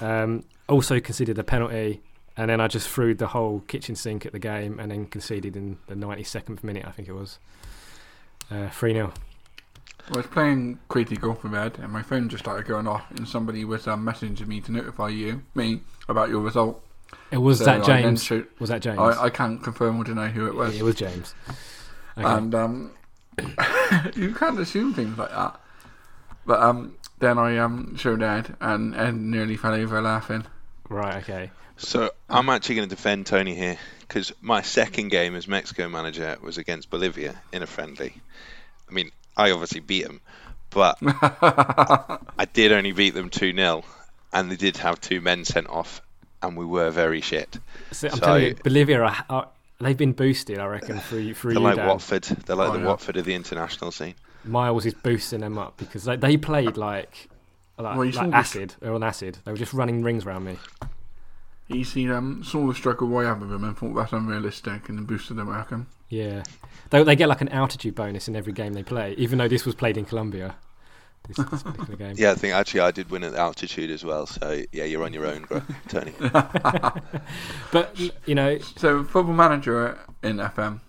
um, 0.00 0.44
also 0.68 1.00
conceded 1.00 1.38
a 1.38 1.44
penalty, 1.44 2.02
and 2.36 2.50
then 2.50 2.60
I 2.60 2.68
just 2.68 2.88
threw 2.88 3.14
the 3.14 3.26
whole 3.28 3.64
kitchen 3.66 3.96
sink 3.96 4.24
at 4.24 4.30
the 4.30 4.38
game, 4.38 4.78
and 4.78 4.92
then 4.92 5.06
conceded 5.06 5.56
in 5.56 5.78
the 5.88 5.96
92nd 5.96 6.62
minute, 6.62 6.84
I 6.86 6.92
think 6.92 7.08
it 7.08 7.14
was. 7.14 7.40
Uh, 8.50 8.68
3 8.68 8.92
0. 8.92 9.12
I 10.12 10.16
was 10.16 10.26
playing 10.26 10.78
Crazy 10.88 11.16
Golf 11.16 11.42
with 11.42 11.54
Ed, 11.54 11.78
and 11.80 11.90
my 11.90 12.02
phone 12.02 12.28
just 12.28 12.44
started 12.44 12.66
going 12.66 12.86
off, 12.86 13.10
and 13.10 13.26
somebody 13.26 13.64
was 13.64 13.86
um, 13.86 14.04
messaging 14.04 14.46
me 14.46 14.60
to 14.62 14.72
notify 14.72 15.08
you, 15.08 15.42
me, 15.54 15.80
about 16.08 16.28
your 16.28 16.40
result. 16.40 16.84
It 17.30 17.38
was 17.38 17.58
So 17.58 17.64
that 17.64 17.84
James. 17.84 18.22
showed- 18.22 18.46
was 18.58 18.68
that 18.70 18.82
James? 18.82 18.98
I, 18.98 19.24
I 19.24 19.30
can't 19.30 19.62
confirm 19.62 19.98
or 19.98 20.04
deny 20.04 20.28
who 20.28 20.46
it 20.46 20.54
was. 20.54 20.78
it 20.78 20.82
was 20.82 20.94
James. 20.96 21.34
Okay. 22.18 22.28
And 22.28 22.54
um, 22.54 22.90
you 24.14 24.34
can't 24.34 24.58
assume 24.58 24.92
things 24.94 25.16
like 25.16 25.30
that. 25.30 25.58
But 26.46 26.60
um, 26.60 26.96
then 27.20 27.38
I 27.38 27.56
um, 27.58 27.96
showed 27.96 28.22
Ed, 28.22 28.56
and 28.60 28.94
Ed 28.94 29.14
nearly 29.14 29.56
fell 29.56 29.72
over 29.74 30.00
laughing. 30.02 30.44
right. 30.88 31.16
Okay. 31.22 31.50
So 31.76 32.10
I'm 32.30 32.48
actually 32.50 32.76
going 32.76 32.88
to 32.88 32.94
defend 32.94 33.26
Tony 33.26 33.54
here 33.54 33.78
because 34.00 34.32
my 34.40 34.62
second 34.62 35.08
game 35.08 35.34
as 35.34 35.48
Mexico 35.48 35.88
manager 35.88 36.36
was 36.40 36.56
against 36.56 36.88
Bolivia 36.88 37.34
in 37.52 37.62
a 37.62 37.66
friendly. 37.66 38.14
I 38.88 38.92
mean, 38.92 39.10
I 39.36 39.50
obviously 39.50 39.80
beat 39.80 40.04
them, 40.04 40.20
but 40.70 40.96
I 41.02 42.46
did 42.52 42.72
only 42.72 42.92
beat 42.92 43.14
them 43.14 43.30
2 43.30 43.54
0, 43.54 43.84
and 44.32 44.50
they 44.50 44.56
did 44.56 44.76
have 44.78 45.00
two 45.00 45.20
men 45.20 45.44
sent 45.44 45.68
off, 45.68 46.00
and 46.42 46.56
we 46.56 46.64
were 46.64 46.90
very 46.90 47.20
shit. 47.20 47.58
So, 47.92 48.08
I'm 48.08 48.14
So- 48.14 48.20
telling 48.20 48.44
you, 48.44 48.54
Bolivia 48.62 49.00
are, 49.02 49.24
are 49.28 49.48
they've 49.80 49.96
been 49.96 50.12
boosted. 50.12 50.58
I 50.58 50.66
reckon 50.66 50.98
through 51.00 51.34
through 51.34 51.54
They're 51.54 51.60
you, 51.60 51.64
like 51.68 51.76
Dan. 51.76 51.88
Watford. 51.88 52.24
They're 52.24 52.56
like 52.56 52.70
Oh, 52.70 52.72
the 52.74 52.80
yeah. 52.80 52.86
Watford 52.86 53.16
of 53.16 53.24
the 53.24 53.34
international 53.34 53.90
scene. 53.92 54.14
Miles 54.44 54.84
is 54.86 54.94
boosting 54.94 55.40
them 55.40 55.58
up 55.58 55.76
because 55.78 56.04
they, 56.04 56.16
they 56.16 56.36
played 56.36 56.76
like 56.76 57.28
like, 57.78 57.96
Well, 57.96 58.06
like 58.06 58.30
the- 58.30 58.36
acid. 58.36 58.74
They 58.80 58.88
were 58.88 58.94
on 58.94 59.02
acid. 59.02 59.38
They 59.44 59.50
were 59.50 59.58
just 59.58 59.72
running 59.72 60.02
rings 60.02 60.24
around 60.26 60.44
me. 60.44 60.58
He 61.68 61.82
seen, 61.82 62.10
um, 62.10 62.44
saw 62.44 62.66
the 62.66 62.74
struggle 62.74 63.16
I 63.16 63.24
had 63.24 63.40
with 63.40 63.50
him 63.52 63.64
and 63.64 63.76
thought 63.76 63.94
that's 63.94 64.12
unrealistic 64.12 64.88
and 64.88 65.06
boosted 65.06 65.38
him, 65.38 65.48
I 65.48 65.58
reckon. 65.58 65.86
Yeah, 66.10 66.42
they 66.90 67.02
they 67.02 67.16
get 67.16 67.28
like 67.28 67.40
an 67.40 67.48
altitude 67.48 67.94
bonus 67.94 68.28
in 68.28 68.36
every 68.36 68.52
game 68.52 68.74
they 68.74 68.82
play, 68.82 69.14
even 69.16 69.38
though 69.38 69.48
this 69.48 69.64
was 69.64 69.74
played 69.74 69.96
in 69.96 70.04
Colombia. 70.04 70.56
This, 71.26 71.38
this 71.38 71.62
particular 71.62 71.96
game. 71.96 72.14
Yeah, 72.18 72.32
I 72.32 72.34
think 72.34 72.52
actually 72.52 72.80
I 72.80 72.90
did 72.90 73.10
win 73.10 73.24
at 73.24 73.34
altitude 73.34 73.90
as 73.90 74.04
well. 74.04 74.26
So 74.26 74.62
yeah, 74.72 74.84
you're 74.84 75.02
on 75.02 75.14
your 75.14 75.26
own, 75.26 75.44
bro, 75.44 75.62
Tony. 75.88 76.12
But 77.72 77.98
you 78.26 78.34
know, 78.34 78.58
So, 78.76 79.02
football 79.04 79.34
manager 79.34 79.98
in 80.22 80.36
FM, 80.36 80.80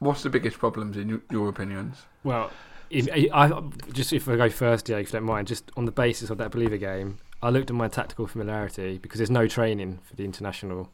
what's 0.00 0.22
the 0.22 0.30
biggest 0.30 0.58
problems 0.58 0.96
in 0.96 1.08
your, 1.08 1.20
your 1.30 1.48
opinions? 1.48 2.02
Well, 2.24 2.50
if 2.90 3.08
I, 3.12 3.28
I 3.32 3.62
just 3.92 4.12
if 4.12 4.28
I 4.28 4.36
go 4.36 4.50
first, 4.50 4.88
yeah, 4.88 4.96
if 4.96 5.08
you 5.08 5.12
don't 5.12 5.24
mind, 5.24 5.48
just 5.48 5.70
on 5.76 5.84
the 5.84 5.92
basis 5.92 6.28
of 6.28 6.38
that 6.38 6.50
Bolivia 6.50 6.78
game, 6.78 7.18
I 7.42 7.50
looked 7.50 7.70
at 7.70 7.76
my 7.76 7.88
tactical 7.88 8.26
familiarity 8.26 8.98
because 8.98 9.18
there's 9.18 9.30
no 9.30 9.46
training 9.46 10.00
for 10.04 10.16
the 10.16 10.24
international 10.24 10.88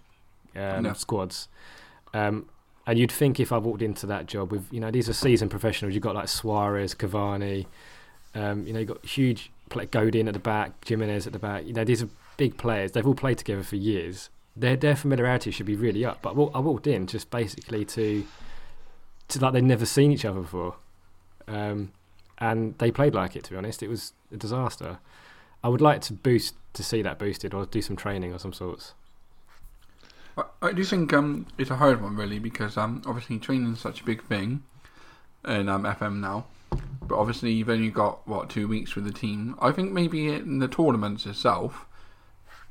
um, 0.57 0.83
No. 0.83 0.93
squads, 0.93 1.49
um, 2.13 2.49
and 2.87 2.99
you'd 2.99 3.13
think 3.13 3.39
if 3.39 3.53
I 3.53 3.59
walked 3.59 3.81
into 3.83 4.07
that 4.07 4.27
job 4.27 4.51
with, 4.51 4.67
you 4.73 4.81
know, 4.81 4.91
these 4.91 5.09
are 5.09 5.13
seasoned 5.13 5.51
professionals. 5.51 5.95
You've 5.95 6.03
got 6.03 6.15
like 6.17 6.29
Suarez, 6.29 6.95
Cavani, 6.95 7.67
um, 8.35 8.67
you 8.67 8.73
know, 8.73 8.81
you've 8.81 8.89
got 8.89 9.05
huge 9.07 9.51
play, 9.71 9.87
Godin 9.87 10.27
at 10.29 10.35
the 10.35 10.41
back, 10.41 10.73
Gimenez 10.87 11.27
at 11.27 11.33
the 11.33 11.39
back. 11.39 11.65
You 11.65 11.73
know, 11.75 11.85
these 11.85 12.03
are 12.03 12.09
big 12.37 12.59
players. 12.59 12.93
They've 12.93 13.07
all 13.07 13.15
played 13.15 13.39
together 13.39 13.63
for 13.63 13.77
years. 13.77 14.31
Their 14.57 14.77
their 14.77 14.97
familiarity 14.97 15.51
should 15.53 15.67
be 15.67 15.77
really 15.77 16.05
up. 16.05 16.21
But 16.23 16.31
I 16.31 16.33
walked, 16.33 16.57
I 16.57 16.59
walked 16.59 16.87
in 16.87 17.07
just 17.07 17.31
basically 17.31 17.85
to 17.87 18.27
to 19.29 19.39
like 19.41 19.53
they'd 19.55 19.65
never 19.65 19.87
seen 19.87 20.13
each 20.13 20.25
other 20.27 20.41
before 20.41 20.77
um, 21.49 21.93
and 22.39 22.77
they 22.79 22.91
played 22.91 23.15
like 23.15 23.37
it. 23.37 23.45
To 23.45 23.51
be 23.53 23.57
honest, 23.57 23.83
it 23.83 23.89
was 23.89 24.13
a 24.33 24.37
disaster. 24.37 24.99
I 25.65 25.69
would 25.69 25.81
like 25.81 26.01
to 26.03 26.13
boost 26.13 26.55
to 26.75 26.83
see 26.83 27.03
that 27.03 27.19
boosted, 27.19 27.55
or 27.55 27.67
do 27.67 27.83
some 27.83 27.97
training 27.97 28.33
or 28.33 28.39
some 28.39 28.53
sorts. 28.53 28.95
I, 30.63 30.73
do 30.73 30.83
think 30.83 31.13
um, 31.13 31.47
it's 31.59 31.71
a 31.71 31.77
hard 31.77 32.03
one, 32.03 32.17
really, 32.17 32.39
because 32.39 32.77
um, 32.79 33.03
obviously 33.05 33.37
is 33.37 33.79
such 33.79 34.01
a 34.01 34.05
big 34.05 34.23
thing 34.23 34.63
in 35.47 35.69
um, 35.69 35.85
FM 35.85 36.21
now. 36.21 36.47
But 37.03 37.19
obviously, 37.19 37.53
you've 37.53 37.69
only 37.69 37.91
got, 37.91 38.27
what, 38.27 38.49
two 38.49 38.67
weeks 38.67 38.95
with 38.95 39.05
the 39.05 39.13
team. 39.13 39.55
I 39.61 39.73
think 39.73 39.93
maybe 39.93 40.29
in 40.29 40.59
the 40.59 40.69
tournaments 40.69 41.27
itself, 41.27 41.87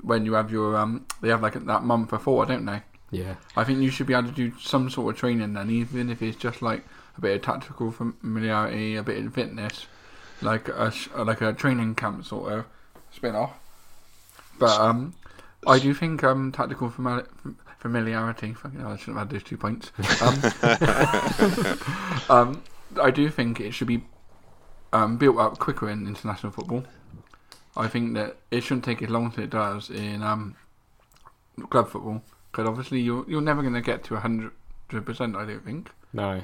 when 0.01 0.25
you 0.25 0.33
have 0.33 0.51
your, 0.51 0.75
um, 0.75 1.05
they 1.21 1.29
have 1.29 1.43
like 1.43 1.53
that 1.53 1.83
month 1.83 2.09
before, 2.09 2.43
I 2.43 2.47
don't 2.47 2.65
they? 2.65 2.81
Yeah, 3.11 3.35
I 3.55 3.63
think 3.63 3.81
you 3.81 3.91
should 3.91 4.07
be 4.07 4.13
able 4.13 4.29
to 4.29 4.33
do 4.33 4.53
some 4.59 4.89
sort 4.89 5.13
of 5.13 5.19
training 5.19 5.53
then, 5.53 5.69
even 5.69 6.09
if 6.09 6.21
it's 6.21 6.37
just 6.37 6.61
like 6.61 6.83
a 7.17 7.21
bit 7.21 7.35
of 7.35 7.41
tactical 7.41 7.91
familiarity, 7.91 8.95
a 8.95 9.03
bit 9.03 9.23
of 9.23 9.33
fitness, 9.33 9.85
like 10.41 10.69
a 10.69 10.93
like 11.17 11.41
a 11.41 11.51
training 11.51 11.93
camp 11.95 12.25
sort 12.25 12.53
of 12.53 12.65
spin 13.11 13.35
off. 13.35 13.53
But 14.59 14.79
um, 14.79 15.13
I 15.67 15.79
do 15.79 15.93
think 15.93 16.23
um, 16.23 16.51
tactical 16.51 16.89
famili- 16.89 17.27
familiarity. 17.79 18.53
Fucking 18.53 18.79
hell, 18.79 18.91
I 18.91 18.97
shouldn't 18.97 19.17
have 19.17 19.27
had 19.27 19.35
those 19.35 19.43
two 19.43 19.57
points. 19.57 19.91
Um, 20.21 20.39
um, 22.29 22.63
I 23.01 23.11
do 23.11 23.29
think 23.29 23.59
it 23.59 23.73
should 23.73 23.87
be 23.87 24.03
um, 24.93 25.17
built 25.17 25.37
up 25.37 25.59
quicker 25.59 25.89
in 25.89 26.07
international 26.07 26.51
football. 26.51 26.83
I 27.75 27.87
think 27.87 28.15
that 28.15 28.37
it 28.51 28.61
shouldn't 28.61 28.85
take 28.85 29.01
as 29.01 29.09
long 29.09 29.31
as 29.31 29.37
it 29.37 29.49
does 29.49 29.89
in 29.89 30.21
um, 30.21 30.55
club 31.69 31.89
football. 31.89 32.21
Because 32.51 32.67
obviously 32.67 32.99
you're 32.99 33.23
you're 33.29 33.41
never 33.41 33.61
going 33.61 33.75
to 33.75 33.81
get 33.81 34.03
to 34.05 34.15
hundred 34.17 34.51
percent. 35.05 35.35
I 35.35 35.45
don't 35.45 35.63
think, 35.63 35.89
no, 36.11 36.41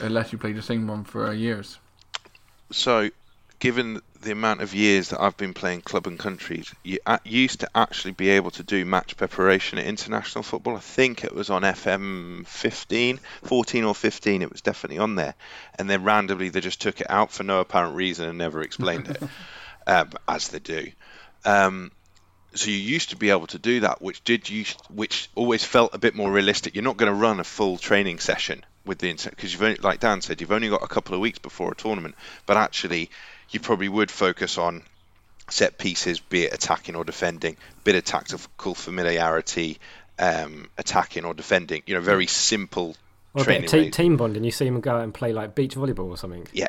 unless 0.00 0.32
you 0.32 0.38
play 0.38 0.52
the 0.52 0.62
same 0.62 0.88
one 0.88 1.04
for 1.04 1.32
years. 1.32 1.78
So, 2.72 3.10
given 3.60 4.02
the 4.22 4.32
amount 4.32 4.62
of 4.62 4.74
years 4.74 5.10
that 5.10 5.20
I've 5.20 5.36
been 5.36 5.54
playing 5.54 5.82
club 5.82 6.06
and 6.06 6.18
countries, 6.18 6.74
you 6.82 6.98
used 7.24 7.60
to 7.60 7.70
actually 7.74 8.12
be 8.12 8.30
able 8.30 8.50
to 8.52 8.62
do 8.62 8.84
match 8.84 9.16
preparation 9.16 9.78
at 9.78 9.86
international 9.86 10.42
football. 10.42 10.76
I 10.76 10.80
think 10.80 11.24
it 11.24 11.34
was 11.34 11.50
on 11.50 11.62
FM 11.62 12.46
15, 12.46 13.20
14 13.44 13.84
or 13.84 13.94
15. 13.94 14.42
It 14.42 14.52
was 14.52 14.62
definitely 14.62 14.98
on 14.98 15.14
there, 15.14 15.34
and 15.78 15.88
then 15.88 16.04
randomly 16.04 16.48
they 16.48 16.60
just 16.60 16.80
took 16.80 17.00
it 17.00 17.10
out 17.10 17.30
for 17.30 17.42
no 17.42 17.60
apparent 17.60 17.96
reason 17.96 18.28
and 18.28 18.38
never 18.38 18.62
explained 18.62 19.08
it, 19.08 19.22
um, 19.86 20.10
as 20.28 20.48
they 20.48 20.58
do. 20.58 20.90
Um, 21.44 21.92
so 22.54 22.70
you 22.70 22.76
used 22.76 23.10
to 23.10 23.16
be 23.16 23.30
able 23.30 23.46
to 23.48 23.58
do 23.58 23.80
that, 23.80 24.00
which 24.00 24.24
did 24.24 24.48
use, 24.48 24.76
which 24.88 25.28
always 25.34 25.62
felt 25.62 25.94
a 25.94 25.98
bit 25.98 26.14
more 26.14 26.30
realistic. 26.30 26.74
You're 26.74 26.84
not 26.84 26.96
going 26.96 27.12
to 27.12 27.18
run 27.18 27.38
a 27.38 27.44
full 27.44 27.76
training 27.76 28.18
session 28.18 28.64
with 28.86 28.98
the 28.98 29.12
because 29.12 29.52
you've 29.52 29.62
only, 29.62 29.76
like 29.76 30.00
Dan 30.00 30.22
said, 30.22 30.40
you've 30.40 30.52
only 30.52 30.68
got 30.68 30.82
a 30.82 30.88
couple 30.88 31.14
of 31.14 31.20
weeks 31.20 31.38
before 31.38 31.72
a 31.72 31.74
tournament. 31.74 32.14
But 32.46 32.56
actually, 32.56 33.10
you 33.50 33.60
probably 33.60 33.88
would 33.88 34.10
focus 34.10 34.58
on 34.58 34.82
set 35.48 35.78
pieces, 35.78 36.18
be 36.20 36.44
it 36.44 36.52
attacking 36.52 36.96
or 36.96 37.04
defending, 37.04 37.56
bit 37.84 37.94
of 37.94 38.04
tactical 38.04 38.74
familiarity, 38.74 39.78
um, 40.18 40.68
attacking 40.78 41.24
or 41.24 41.34
defending. 41.34 41.82
You 41.86 41.94
know, 41.94 42.00
very 42.00 42.26
simple 42.26 42.96
or 43.34 43.42
a 43.42 43.44
bit 43.46 43.68
training. 43.68 43.86
of 43.88 43.92
te- 43.94 44.02
team 44.02 44.16
bonding. 44.16 44.44
You 44.44 44.50
see 44.50 44.64
them 44.64 44.80
go 44.80 44.96
out 44.96 45.02
and 45.04 45.14
play 45.14 45.32
like 45.32 45.54
beach 45.54 45.74
volleyball 45.76 46.08
or 46.10 46.16
something. 46.16 46.46
Yeah. 46.52 46.66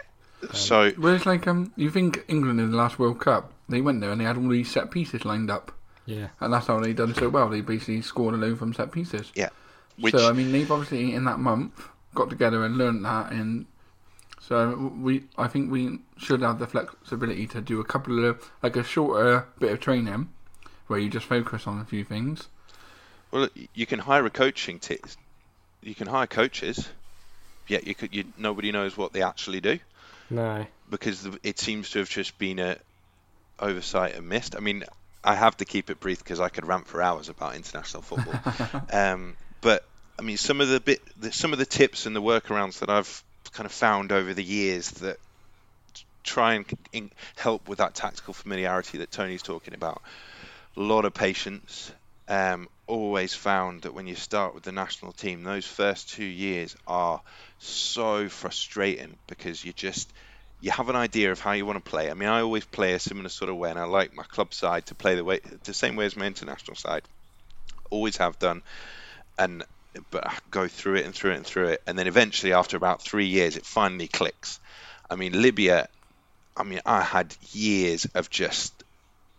So 0.54 0.92
Well, 1.00 1.16
it's 1.16 1.26
like 1.26 1.48
um, 1.48 1.72
you 1.76 1.90
think 1.90 2.24
England 2.28 2.60
in 2.60 2.70
the 2.70 2.78
last 2.78 3.00
World 3.00 3.20
Cup, 3.20 3.52
they 3.68 3.82
went 3.82 4.02
there 4.02 4.12
and 4.12 4.22
they 4.22 4.26
had 4.26 4.38
all 4.38 4.48
these 4.48 4.70
set 4.72 4.92
pieces 4.92 5.26
lined 5.26 5.50
up, 5.50 5.72
Yeah, 6.06 6.28
and 6.40 6.54
that's 6.54 6.68
how 6.68 6.80
they 6.80 6.94
done 6.94 7.16
so 7.16 7.28
well. 7.30 7.50
They 7.50 7.62
basically 7.62 8.02
scored 8.04 8.36
a 8.36 8.38
load 8.38 8.60
from 8.60 8.74
set 8.76 8.92
pieces. 8.92 9.32
yeah, 9.34 9.50
which 10.00 10.14
so 10.14 10.30
I 10.30 10.34
mean, 10.34 10.52
they've 10.52 10.72
obviously 10.72 11.14
in 11.16 11.26
that 11.26 11.40
month 11.40 11.90
got 12.14 12.30
together 12.30 12.64
and 12.64 12.78
learned 12.78 13.04
that, 13.04 13.32
and 13.32 13.66
so 14.48 14.94
we, 15.00 15.26
I 15.38 15.48
think 15.48 15.72
we 15.72 16.00
should 16.18 16.42
have 16.42 16.60
the 16.60 16.68
flexibility 16.68 17.48
to 17.48 17.62
do 17.62 17.82
a 17.82 17.84
couple 17.84 18.24
of 18.26 18.50
like 18.64 18.78
a 18.78 18.84
shorter 18.84 19.46
bit 19.60 19.72
of 19.74 19.80
training 19.82 20.30
where 20.88 21.00
you 21.00 21.10
just 21.10 21.26
focus 21.26 21.68
on 21.68 21.80
a 21.80 21.86
few 21.86 22.06
things. 22.06 22.48
Well, 23.32 23.50
you 23.74 23.86
can 23.86 24.00
hire 24.00 24.26
a 24.26 24.30
coaching 24.30 24.80
team. 24.80 25.00
You 25.82 25.96
can 25.96 26.08
hire 26.08 26.28
coaches, 26.28 26.88
yet 27.68 27.86
you 27.86 27.94
could. 27.94 28.16
You, 28.16 28.26
nobody 28.38 28.72
knows 28.72 28.96
what 28.96 29.12
they 29.12 29.22
actually 29.22 29.60
do 29.60 29.80
no, 30.30 30.66
because 30.90 31.24
the, 31.24 31.38
it 31.44 31.60
seems 31.60 31.90
to 31.92 32.00
have 32.00 32.10
just 32.10 32.38
been 32.38 32.60
a 32.60 32.78
oversight 33.60 34.16
and 34.16 34.30
missed. 34.30 34.56
I 34.56 34.60
mean, 34.60 34.86
I 35.24 35.36
have 35.36 35.58
to 35.58 35.66
keep 35.66 35.90
it 35.90 36.00
brief 36.00 36.20
because 36.20 36.40
I 36.40 36.48
could 36.50 36.66
rant 36.66 36.88
for 36.88 37.02
hours 37.02 37.28
about 37.28 37.56
international 37.56 38.04
football. 38.04 38.82
um, 38.94 39.36
but 39.60 39.84
I 40.18 40.22
mean, 40.22 40.38
some 40.38 40.62
of 40.62 40.70
the 40.70 40.80
bit, 40.80 41.02
the, 41.20 41.32
some 41.32 41.54
of 41.54 41.60
the 41.60 41.66
tips 41.66 42.06
and 42.06 42.16
the 42.16 42.22
workarounds 42.22 42.80
that 42.80 42.90
I've 42.90 43.24
kind 43.52 43.66
of 43.66 43.72
found 43.72 44.12
over 44.12 44.34
the 44.34 44.44
years 44.44 44.90
that 44.92 45.18
try 46.24 46.56
and 46.56 47.12
help 47.36 47.68
with 47.70 47.80
that 47.80 47.96
tactical 47.96 48.34
familiarity 48.34 49.00
that 49.00 49.12
Tony's 49.12 49.42
talking 49.42 49.74
about. 49.74 50.02
A 50.76 50.82
lot 50.82 51.06
of 51.06 51.14
patience. 51.14 51.92
Um, 52.30 52.68
always 52.88 53.34
found 53.34 53.84
that 53.84 53.94
when 53.94 54.06
you 54.06 54.16
start 54.16 54.54
with 54.54 54.64
the 54.64 54.72
national 54.72 55.14
team, 55.14 55.44
those 55.44 55.66
first 55.66 56.10
two 56.10 56.26
years 56.26 56.76
are 56.86 57.22
so 57.60 58.28
frustrating 58.28 59.18
because 59.28 59.64
you 59.64 59.74
just 59.74 60.12
you 60.60 60.72
have 60.72 60.90
an 60.90 60.96
idea 60.96 61.32
of 61.32 61.40
how 61.40 61.52
you 61.52 61.66
want 61.66 61.84
to 61.84 61.90
play. 61.90 62.10
I 62.10 62.14
mean, 62.16 62.30
I 62.30 62.42
always 62.42 62.66
play 62.66 62.94
a 62.94 63.00
similar 63.00 63.30
sort 63.30 63.50
of 63.50 63.58
way, 63.58 63.70
and 63.70 63.80
I 63.80 63.86
like 63.86 64.14
my 64.14 64.24
club 64.24 64.54
side 64.54 64.88
to 64.88 64.96
play 64.96 65.16
the 65.16 65.24
way 65.24 65.40
the 65.64 65.74
same 65.74 65.96
way 65.96 66.06
as 66.06 66.18
my 66.18 66.26
international 66.26 66.76
side. 66.76 67.04
Always 67.90 68.18
have 68.18 68.40
done, 68.40 68.64
and 69.38 69.64
but 70.12 70.28
I 70.28 70.38
go 70.52 70.68
through 70.68 70.96
it 70.96 71.06
and 71.06 71.14
through 71.14 71.32
it 71.32 71.38
and 71.38 71.46
through 71.46 71.70
it, 71.70 71.82
and 71.88 71.98
then 71.98 72.08
eventually, 72.08 72.54
after 72.54 72.78
about 72.78 73.02
three 73.02 73.28
years, 73.28 73.58
it 73.58 73.66
finally 73.66 74.08
clicks. 74.08 74.60
I 75.10 75.16
mean, 75.16 75.42
Libya. 75.42 75.88
I 76.56 76.64
mean, 76.64 76.82
I 76.86 77.02
had 77.02 77.36
years 77.52 78.06
of 78.16 78.32
just 78.32 78.74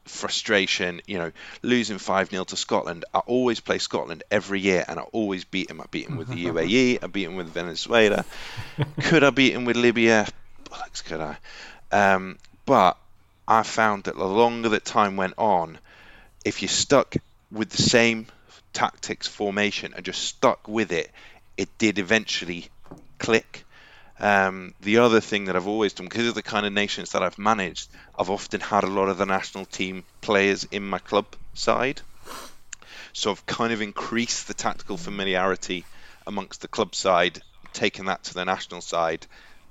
frustration, 0.08 1.00
you 1.06 1.18
know, 1.18 1.32
losing 1.62 1.98
5 1.98 2.30
0 2.30 2.44
to 2.44 2.56
Scotland. 2.56 3.04
I 3.14 3.18
always 3.20 3.60
play 3.60 3.78
Scotland 3.78 4.24
every 4.30 4.60
year 4.60 4.84
and 4.86 4.98
I 4.98 5.02
always 5.02 5.44
beat 5.44 5.68
them. 5.68 5.80
I 5.80 5.84
beat 5.90 6.08
them 6.08 6.16
with 6.16 6.28
the 6.28 6.44
UAE, 6.46 7.02
I 7.02 7.06
beat 7.06 7.24
them 7.24 7.36
with 7.36 7.48
Venezuela. 7.48 8.24
could 9.02 9.24
I 9.24 9.30
beat 9.30 9.54
them 9.54 9.64
with 9.64 9.76
Libya? 9.76 10.26
Bollocks, 10.64 11.04
could 11.04 11.20
I? 11.20 11.36
Um, 11.92 12.38
but 12.66 12.96
I 13.46 13.62
found 13.62 14.04
that 14.04 14.16
the 14.16 14.26
longer 14.26 14.70
that 14.70 14.84
time 14.84 15.16
went 15.16 15.34
on, 15.38 15.78
if 16.44 16.62
you're 16.62 16.68
stuck 16.68 17.16
with 17.50 17.70
the 17.70 17.82
same 17.82 18.26
tactics 18.78 19.26
formation 19.26 19.92
and 19.92 20.04
just 20.04 20.22
stuck 20.22 20.68
with 20.68 20.92
it, 20.92 21.10
it 21.56 21.68
did 21.78 21.98
eventually 21.98 22.68
click. 23.18 23.64
Um, 24.20 24.72
the 24.80 24.98
other 24.98 25.20
thing 25.20 25.46
that 25.46 25.56
I've 25.56 25.66
always 25.66 25.94
done, 25.94 26.06
because 26.06 26.28
of 26.28 26.36
the 26.36 26.44
kind 26.44 26.64
of 26.64 26.72
nations 26.72 27.10
that 27.10 27.22
I've 27.24 27.38
managed, 27.38 27.88
I've 28.16 28.30
often 28.30 28.60
had 28.60 28.84
a 28.84 28.94
lot 28.98 29.08
of 29.08 29.18
the 29.18 29.26
national 29.26 29.64
team 29.64 30.04
players 30.20 30.62
in 30.70 30.88
my 30.88 31.00
club 31.00 31.26
side. 31.54 32.00
So 33.12 33.32
I've 33.32 33.44
kind 33.46 33.72
of 33.72 33.82
increased 33.82 34.46
the 34.46 34.54
tactical 34.54 34.96
familiarity 34.96 35.84
amongst 36.24 36.60
the 36.60 36.68
club 36.68 36.94
side, 36.94 37.42
taken 37.72 38.06
that 38.06 38.22
to 38.24 38.34
the 38.34 38.44
national 38.44 38.80
side, 38.80 39.26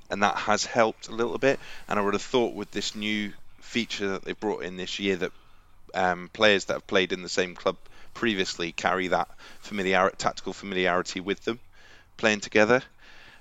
and 0.09 0.21
that 0.21 0.35
has 0.35 0.65
helped 0.65 1.07
a 1.07 1.15
little 1.15 1.37
bit. 1.37 1.61
And 1.87 1.97
I 1.97 2.01
would 2.01 2.13
have 2.13 2.21
thought 2.21 2.55
with 2.55 2.71
this 2.71 2.93
new 2.93 3.31
feature 3.61 4.09
that 4.09 4.25
they 4.25 4.33
brought 4.33 4.63
in 4.63 4.75
this 4.75 4.99
year 4.99 5.15
that 5.15 5.31
um, 5.93 6.29
players 6.33 6.65
that 6.65 6.73
have 6.73 6.87
played 6.87 7.13
in 7.13 7.21
the 7.21 7.29
same 7.29 7.55
club 7.55 7.77
previously 8.17 8.71
carry 8.71 9.09
that 9.09 9.29
familiar 9.59 10.09
tactical 10.17 10.51
familiarity 10.51 11.19
with 11.19 11.39
them 11.45 11.59
playing 12.17 12.39
together. 12.39 12.81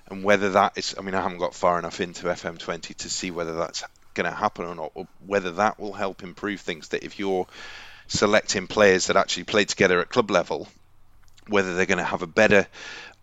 And 0.07 0.23
whether 0.23 0.51
that 0.51 0.77
is 0.77 0.93
I 0.97 1.01
mean 1.01 1.15
I 1.15 1.21
haven't 1.23 1.39
got 1.39 1.55
far 1.55 1.79
enough 1.79 1.99
into 1.99 2.27
FM20 2.27 2.95
to 2.97 3.09
see 3.09 3.31
whether 3.31 3.55
that's 3.55 3.83
going 4.13 4.29
to 4.29 4.35
happen 4.35 4.65
or 4.65 4.75
not 4.75 4.91
or 4.93 5.07
whether 5.25 5.51
that 5.53 5.79
will 5.79 5.93
help 5.93 6.21
improve 6.21 6.61
things 6.61 6.89
that 6.89 7.03
if 7.03 7.17
you're 7.17 7.47
selecting 8.07 8.67
players 8.67 9.07
that 9.07 9.17
actually 9.17 9.45
play 9.45 9.65
together 9.65 9.99
at 9.99 10.09
club 10.09 10.29
level 10.29 10.67
whether 11.47 11.75
they're 11.75 11.85
going 11.87 11.97
to 11.97 12.03
have 12.03 12.21
a 12.21 12.27
better 12.27 12.67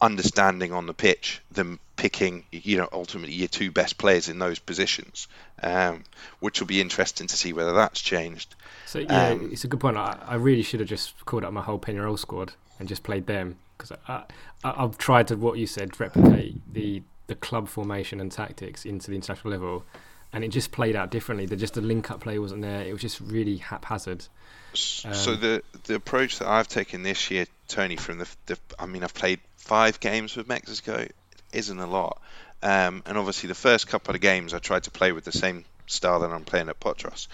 understanding 0.00 0.72
on 0.72 0.86
the 0.86 0.94
pitch 0.94 1.40
than 1.52 1.78
picking, 1.96 2.44
you 2.50 2.76
know, 2.76 2.88
ultimately 2.92 3.34
your 3.34 3.48
two 3.48 3.70
best 3.70 3.98
players 3.98 4.28
in 4.28 4.38
those 4.38 4.58
positions, 4.58 5.28
um, 5.62 6.04
which 6.40 6.60
will 6.60 6.66
be 6.66 6.80
interesting 6.80 7.26
to 7.26 7.36
see 7.36 7.52
whether 7.52 7.72
that's 7.72 8.00
changed. 8.00 8.54
So 8.86 8.98
yeah, 8.98 9.28
Um, 9.28 9.50
it's 9.52 9.64
a 9.64 9.68
good 9.68 9.80
point. 9.80 9.96
I, 9.96 10.18
I 10.26 10.34
really 10.34 10.62
should 10.62 10.80
have 10.80 10.88
just 10.88 11.24
called 11.24 11.44
up 11.44 11.52
my 11.52 11.62
whole 11.62 11.78
Penarol 11.78 12.18
squad 12.18 12.52
and 12.78 12.88
just 12.88 13.02
played 13.02 13.26
them 13.26 13.56
because 13.76 13.92
I, 14.08 14.24
I, 14.62 14.84
I've 14.84 14.98
tried 14.98 15.28
to 15.28 15.36
what 15.36 15.58
you 15.58 15.66
said 15.66 15.98
replicate 16.00 16.60
the 16.72 17.02
the 17.26 17.34
club 17.34 17.68
formation 17.68 18.20
and 18.20 18.30
tactics 18.30 18.84
into 18.84 19.10
the 19.10 19.16
international 19.16 19.50
level, 19.50 19.84
and 20.32 20.44
it 20.44 20.48
just 20.48 20.72
played 20.72 20.94
out 20.94 21.10
differently. 21.10 21.46
The 21.46 21.56
just 21.56 21.74
the 21.74 21.80
link 21.80 22.10
up 22.10 22.20
play 22.20 22.38
wasn't 22.38 22.62
there. 22.62 22.82
It 22.82 22.92
was 22.92 23.00
just 23.00 23.20
really 23.20 23.56
haphazard. 23.56 24.26
so 24.74 25.32
Um, 25.32 25.40
the 25.40 25.62
the 25.84 25.94
approach 25.94 26.38
that 26.40 26.48
I've 26.48 26.68
taken 26.68 27.02
this 27.02 27.30
year, 27.30 27.46
Tony, 27.68 27.96
from 27.96 28.18
the, 28.18 28.28
the 28.46 28.58
I 28.78 28.86
mean, 28.86 29.02
I've 29.04 29.14
played 29.14 29.40
five 29.64 30.00
games 30.00 30.36
with 30.36 30.48
Mexico, 30.48 31.06
isn't 31.52 31.78
a 31.78 31.86
lot, 31.86 32.20
um, 32.62 33.02
and 33.06 33.16
obviously 33.18 33.48
the 33.48 33.54
first 33.54 33.86
couple 33.88 34.14
of 34.14 34.20
games 34.20 34.54
I 34.54 34.58
tried 34.58 34.84
to 34.84 34.90
play 34.90 35.12
with 35.12 35.24
the 35.24 35.32
same 35.32 35.64
style 35.86 36.20
that 36.20 36.30
I'm 36.32 36.44
playing 36.44 36.68
at 36.68 36.80
Potros, 36.80 37.28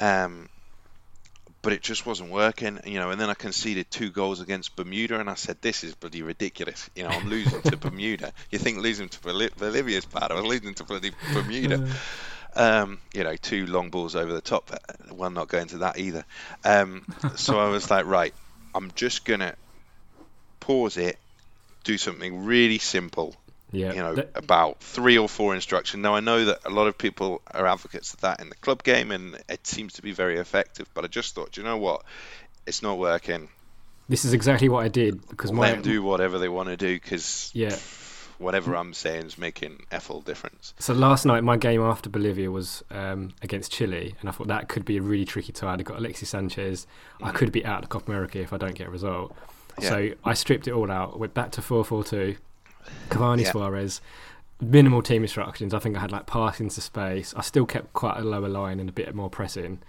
um, 0.00 0.48
but 1.62 1.72
it 1.72 1.82
just 1.82 2.06
wasn't 2.06 2.30
working, 2.30 2.78
you 2.84 2.98
know. 3.00 3.10
And 3.10 3.20
then 3.20 3.28
I 3.30 3.34
conceded 3.34 3.90
two 3.90 4.10
goals 4.10 4.40
against 4.40 4.76
Bermuda, 4.76 5.18
and 5.18 5.28
I 5.28 5.34
said, 5.34 5.56
"This 5.60 5.82
is 5.84 5.94
bloody 5.94 6.22
ridiculous." 6.22 6.88
You 6.94 7.02
know, 7.04 7.10
I'm 7.10 7.28
losing 7.28 7.60
to 7.62 7.76
Bermuda. 7.84 8.32
You 8.50 8.58
think 8.58 8.78
losing 8.78 9.08
to 9.08 9.20
Bol- 9.20 9.48
Bolivia's 9.58 10.04
bad? 10.04 10.30
I 10.30 10.34
was 10.34 10.44
losing 10.44 10.74
to 10.74 10.84
bloody 10.84 11.10
Bermuda. 11.34 11.88
Um, 12.54 12.98
you 13.12 13.22
know, 13.24 13.36
two 13.36 13.66
long 13.66 13.90
balls 13.90 14.14
over 14.16 14.32
the 14.32 14.40
top. 14.40 14.70
uh, 14.72 14.78
Well, 15.12 15.30
not 15.30 15.48
going 15.48 15.66
to 15.68 15.78
that 15.78 15.98
either. 15.98 16.24
Um, 16.64 17.04
so 17.34 17.58
I 17.58 17.68
was 17.68 17.90
like, 17.90 18.06
right, 18.18 18.32
I'm 18.74 18.90
just 18.94 19.24
gonna 19.24 19.54
pause 20.60 20.96
it, 20.96 21.18
do 21.86 21.96
something 21.96 22.44
really 22.44 22.78
simple. 22.78 23.36
Yeah, 23.72 23.92
You 23.92 24.00
know, 24.00 24.14
that- 24.14 24.30
about 24.34 24.80
three 24.80 25.18
or 25.18 25.28
four 25.28 25.54
instruction. 25.54 26.00
Now 26.02 26.14
I 26.14 26.20
know 26.20 26.44
that 26.44 26.60
a 26.64 26.70
lot 26.70 26.86
of 26.86 26.96
people 26.96 27.42
are 27.52 27.66
advocates 27.66 28.14
of 28.14 28.20
that 28.20 28.40
in 28.40 28.48
the 28.48 28.54
club 28.56 28.82
game, 28.82 29.10
and 29.10 29.42
it 29.48 29.66
seems 29.66 29.94
to 29.94 30.02
be 30.02 30.12
very 30.12 30.38
effective. 30.38 30.88
But 30.94 31.04
I 31.04 31.08
just 31.08 31.34
thought, 31.34 31.56
you 31.56 31.62
know 31.62 31.76
what? 31.76 32.02
It's 32.66 32.82
not 32.82 32.98
working. 32.98 33.48
this 34.08 34.24
is 34.24 34.32
exactly 34.32 34.68
what 34.68 34.84
I 34.84 34.88
did 34.88 35.26
because 35.28 35.50
Let 35.50 35.56
my 35.56 35.70
them 35.72 35.82
do 35.82 36.00
whatever 36.02 36.38
they 36.38 36.48
want 36.48 36.68
to 36.68 36.76
do, 36.76 36.94
because 36.94 37.50
yeah. 37.54 37.76
whatever 38.38 38.76
I'm 38.76 38.94
saying 38.94 39.26
is 39.26 39.36
making 39.36 39.84
all 40.08 40.20
difference. 40.20 40.74
So 40.78 40.94
last 40.94 41.24
night, 41.26 41.42
my 41.42 41.56
game 41.56 41.80
after 41.82 42.08
Bolivia 42.08 42.50
was 42.52 42.84
um, 42.92 43.32
against 43.42 43.72
Chile, 43.72 44.14
and 44.20 44.28
I 44.28 44.32
thought 44.32 44.46
that 44.46 44.68
could 44.68 44.84
be 44.84 44.96
a 44.96 45.02
really 45.02 45.24
tricky 45.24 45.52
tie. 45.52 45.72
I've 45.72 45.84
got 45.84 45.98
Alexis 45.98 46.28
Sanchez. 46.30 46.86
I 47.20 47.32
could 47.32 47.50
be 47.50 47.64
out 47.64 47.82
of 47.82 47.88
Copa 47.88 48.10
America 48.12 48.38
if 48.40 48.52
I 48.52 48.58
don't 48.58 48.76
get 48.76 48.86
a 48.86 48.90
result. 48.90 49.34
Yeah. 49.80 49.88
So 49.88 50.10
I 50.24 50.34
stripped 50.34 50.66
it 50.68 50.72
all 50.72 50.90
out. 50.90 51.18
Went 51.18 51.34
back 51.34 51.50
to 51.52 51.62
four 51.62 51.84
four 51.84 52.04
two. 52.04 52.36
Cavani 53.10 53.42
Yeah. 53.42 53.52
Suarez. 53.52 54.00
Minimal 54.60 55.02
team 55.02 55.22
instructions. 55.22 55.74
I 55.74 55.78
think 55.78 55.96
I 55.96 56.00
had 56.00 56.12
like 56.12 56.26
pass 56.26 56.60
into 56.60 56.80
space. 56.80 57.34
I 57.36 57.42
still 57.42 57.66
kept 57.66 57.92
quite 57.92 58.16
a 58.16 58.22
lower 58.22 58.48
line 58.48 58.80
and 58.80 58.88
a 58.88 58.92
bit 58.92 59.14
more 59.14 59.28
pressing, 59.28 59.80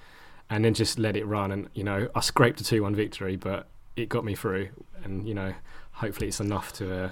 and 0.50 0.65
then 0.65 0.73
just 0.73 1.00
let 1.00 1.15
it 1.15 1.26
run. 1.26 1.52
And 1.52 1.69
you 1.73 1.84
know, 1.86 2.10
I 2.15 2.19
scraped 2.19 2.60
a 2.60 2.63
two 2.65 2.84
one 2.84 2.93
victory, 2.95 3.38
but 3.38 3.67
it 3.95 4.10
got 4.10 4.26
me 4.26 4.36
through. 4.36 4.69
And 5.04 5.28
you 5.28 5.34
know, 5.34 5.54
hopefully 5.93 6.28
it's 6.28 6.41
enough 6.41 6.73
to 6.73 7.06
uh, 7.06 7.10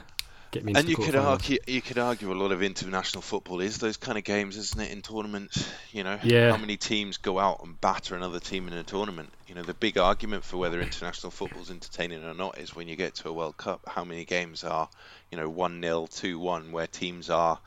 get 0.56 0.66
me 0.66 0.74
And 0.74 0.90
you 0.90 0.96
could 0.96 1.16
argue, 1.16 1.58
you 1.68 1.82
could 1.82 1.98
argue 1.98 2.32
a 2.32 2.34
lot 2.42 2.52
of 2.52 2.64
international 2.64 3.22
football 3.22 3.60
is 3.60 3.78
those 3.78 3.98
kind 3.98 4.18
of 4.18 4.24
games, 4.24 4.58
isn't 4.58 4.80
it? 4.82 4.92
In 4.92 5.02
tournaments, 5.02 5.70
you 5.92 6.04
know, 6.04 6.18
Yeah. 6.24 6.52
how 6.52 6.58
many 6.58 6.78
teams 6.78 7.18
go 7.18 7.40
out 7.40 7.62
and 7.64 7.80
batter 7.80 8.16
another 8.16 8.40
team 8.40 8.68
in 8.68 8.74
a 8.74 8.84
tournament? 8.84 9.34
You 9.48 9.56
know, 9.56 9.64
the 9.64 9.74
big 9.74 9.98
argument 9.98 10.44
for 10.46 10.58
whether 10.58 10.82
international 10.82 11.32
football 11.32 11.62
is 11.64 11.72
entertaining 11.72 12.24
or 12.24 12.34
not 12.34 12.58
is 12.58 12.74
when 12.76 12.88
you 12.88 12.96
get 12.96 13.16
to 13.16 13.30
a 13.30 13.34
World 13.34 13.58
Cup, 13.58 13.82
how 13.88 14.06
many 14.06 14.26
games 14.26 14.64
are, 14.64 14.90
you 15.30 15.38
know, 15.38 15.50
one 15.50 15.82
0 15.82 16.08
two 16.10 16.40
one, 16.40 16.72
where 16.72 16.88
teams 16.88 17.30
are, 17.30 17.60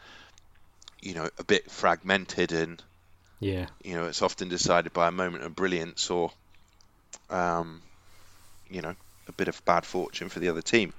you 1.01 1.15
know, 1.15 1.29
a 1.39 1.45
bit 1.45 1.71
fragmented 1.71 2.53
and 2.53 2.83
Yeah. 3.41 3.69
you 3.85 3.95
know 3.95 4.07
it's 4.07 4.23
often 4.23 4.49
decided 4.49 4.93
by 4.93 5.09
a 5.09 5.13
moment 5.13 5.45
of 5.45 5.55
brilliance 5.55 6.11
or, 6.11 6.33
um, 7.31 7.83
you 8.71 8.83
know, 8.83 8.95
a 9.29 9.33
bit 9.33 9.49
of 9.49 9.65
bad 9.65 9.85
fortune 9.87 10.29
for 10.29 10.41
the 10.41 10.49
other 10.49 10.63
team. 10.63 10.93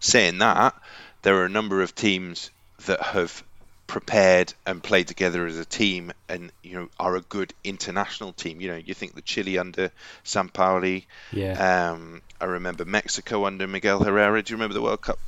Saying 0.00 0.38
that, 0.38 0.74
there 1.22 1.36
are 1.36 1.44
a 1.44 1.48
number 1.50 1.82
of 1.82 1.94
teams 1.94 2.50
that 2.86 3.00
have 3.00 3.42
prepared 3.86 4.54
and 4.66 4.82
played 4.82 5.06
together 5.06 5.44
as 5.46 5.58
a 5.58 5.64
team 5.66 6.12
and 6.28 6.50
you 6.62 6.74
know 6.74 6.88
are 6.98 7.14
a 7.16 7.20
good 7.20 7.52
international 7.62 8.32
team 8.32 8.60
you 8.60 8.68
know 8.68 8.76
you 8.76 8.94
think 8.94 9.14
the 9.14 9.20
Chile 9.20 9.58
under 9.58 9.90
Sampaoli 10.24 11.04
Yeah. 11.30 11.90
um, 11.92 12.22
I 12.40 12.46
remember 12.46 12.84
Mexico 12.86 13.44
under 13.44 13.66
Miguel 13.66 14.02
Herrera 14.02 14.42
do 14.42 14.50
you 14.52 14.56
remember 14.56 14.72
the 14.74 14.80
World 14.82 15.02
Cup 15.02 15.18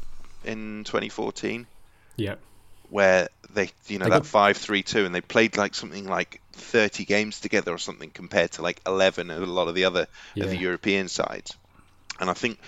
in 0.44 0.84
2014 0.84 1.66
yeah. 2.16 2.36
where 2.88 3.28
they 3.52 3.70
you 3.86 3.98
know 3.98 4.04
They 4.06 4.10
that 4.12 4.18
got- 4.22 4.26
five 4.26 4.56
three 4.56 4.82
two 4.82 5.04
and 5.04 5.14
they 5.14 5.20
played 5.20 5.56
like 5.58 5.74
something 5.74 6.06
like 6.08 6.40
30 6.52 7.04
games 7.04 7.40
together 7.40 7.72
or 7.72 7.78
something 7.78 8.08
compared 8.10 8.52
to 8.52 8.62
like 8.62 8.80
11 8.86 9.30
of 9.30 9.42
a 9.42 9.46
lot 9.46 9.68
of 9.68 9.74
the 9.74 9.84
other 9.84 10.06
Yeah. 10.34 10.44
of 10.44 10.50
the 10.50 10.56
European 10.56 11.08
sides 11.08 11.54
and 12.18 12.30
I 12.30 12.32
think 12.34 12.58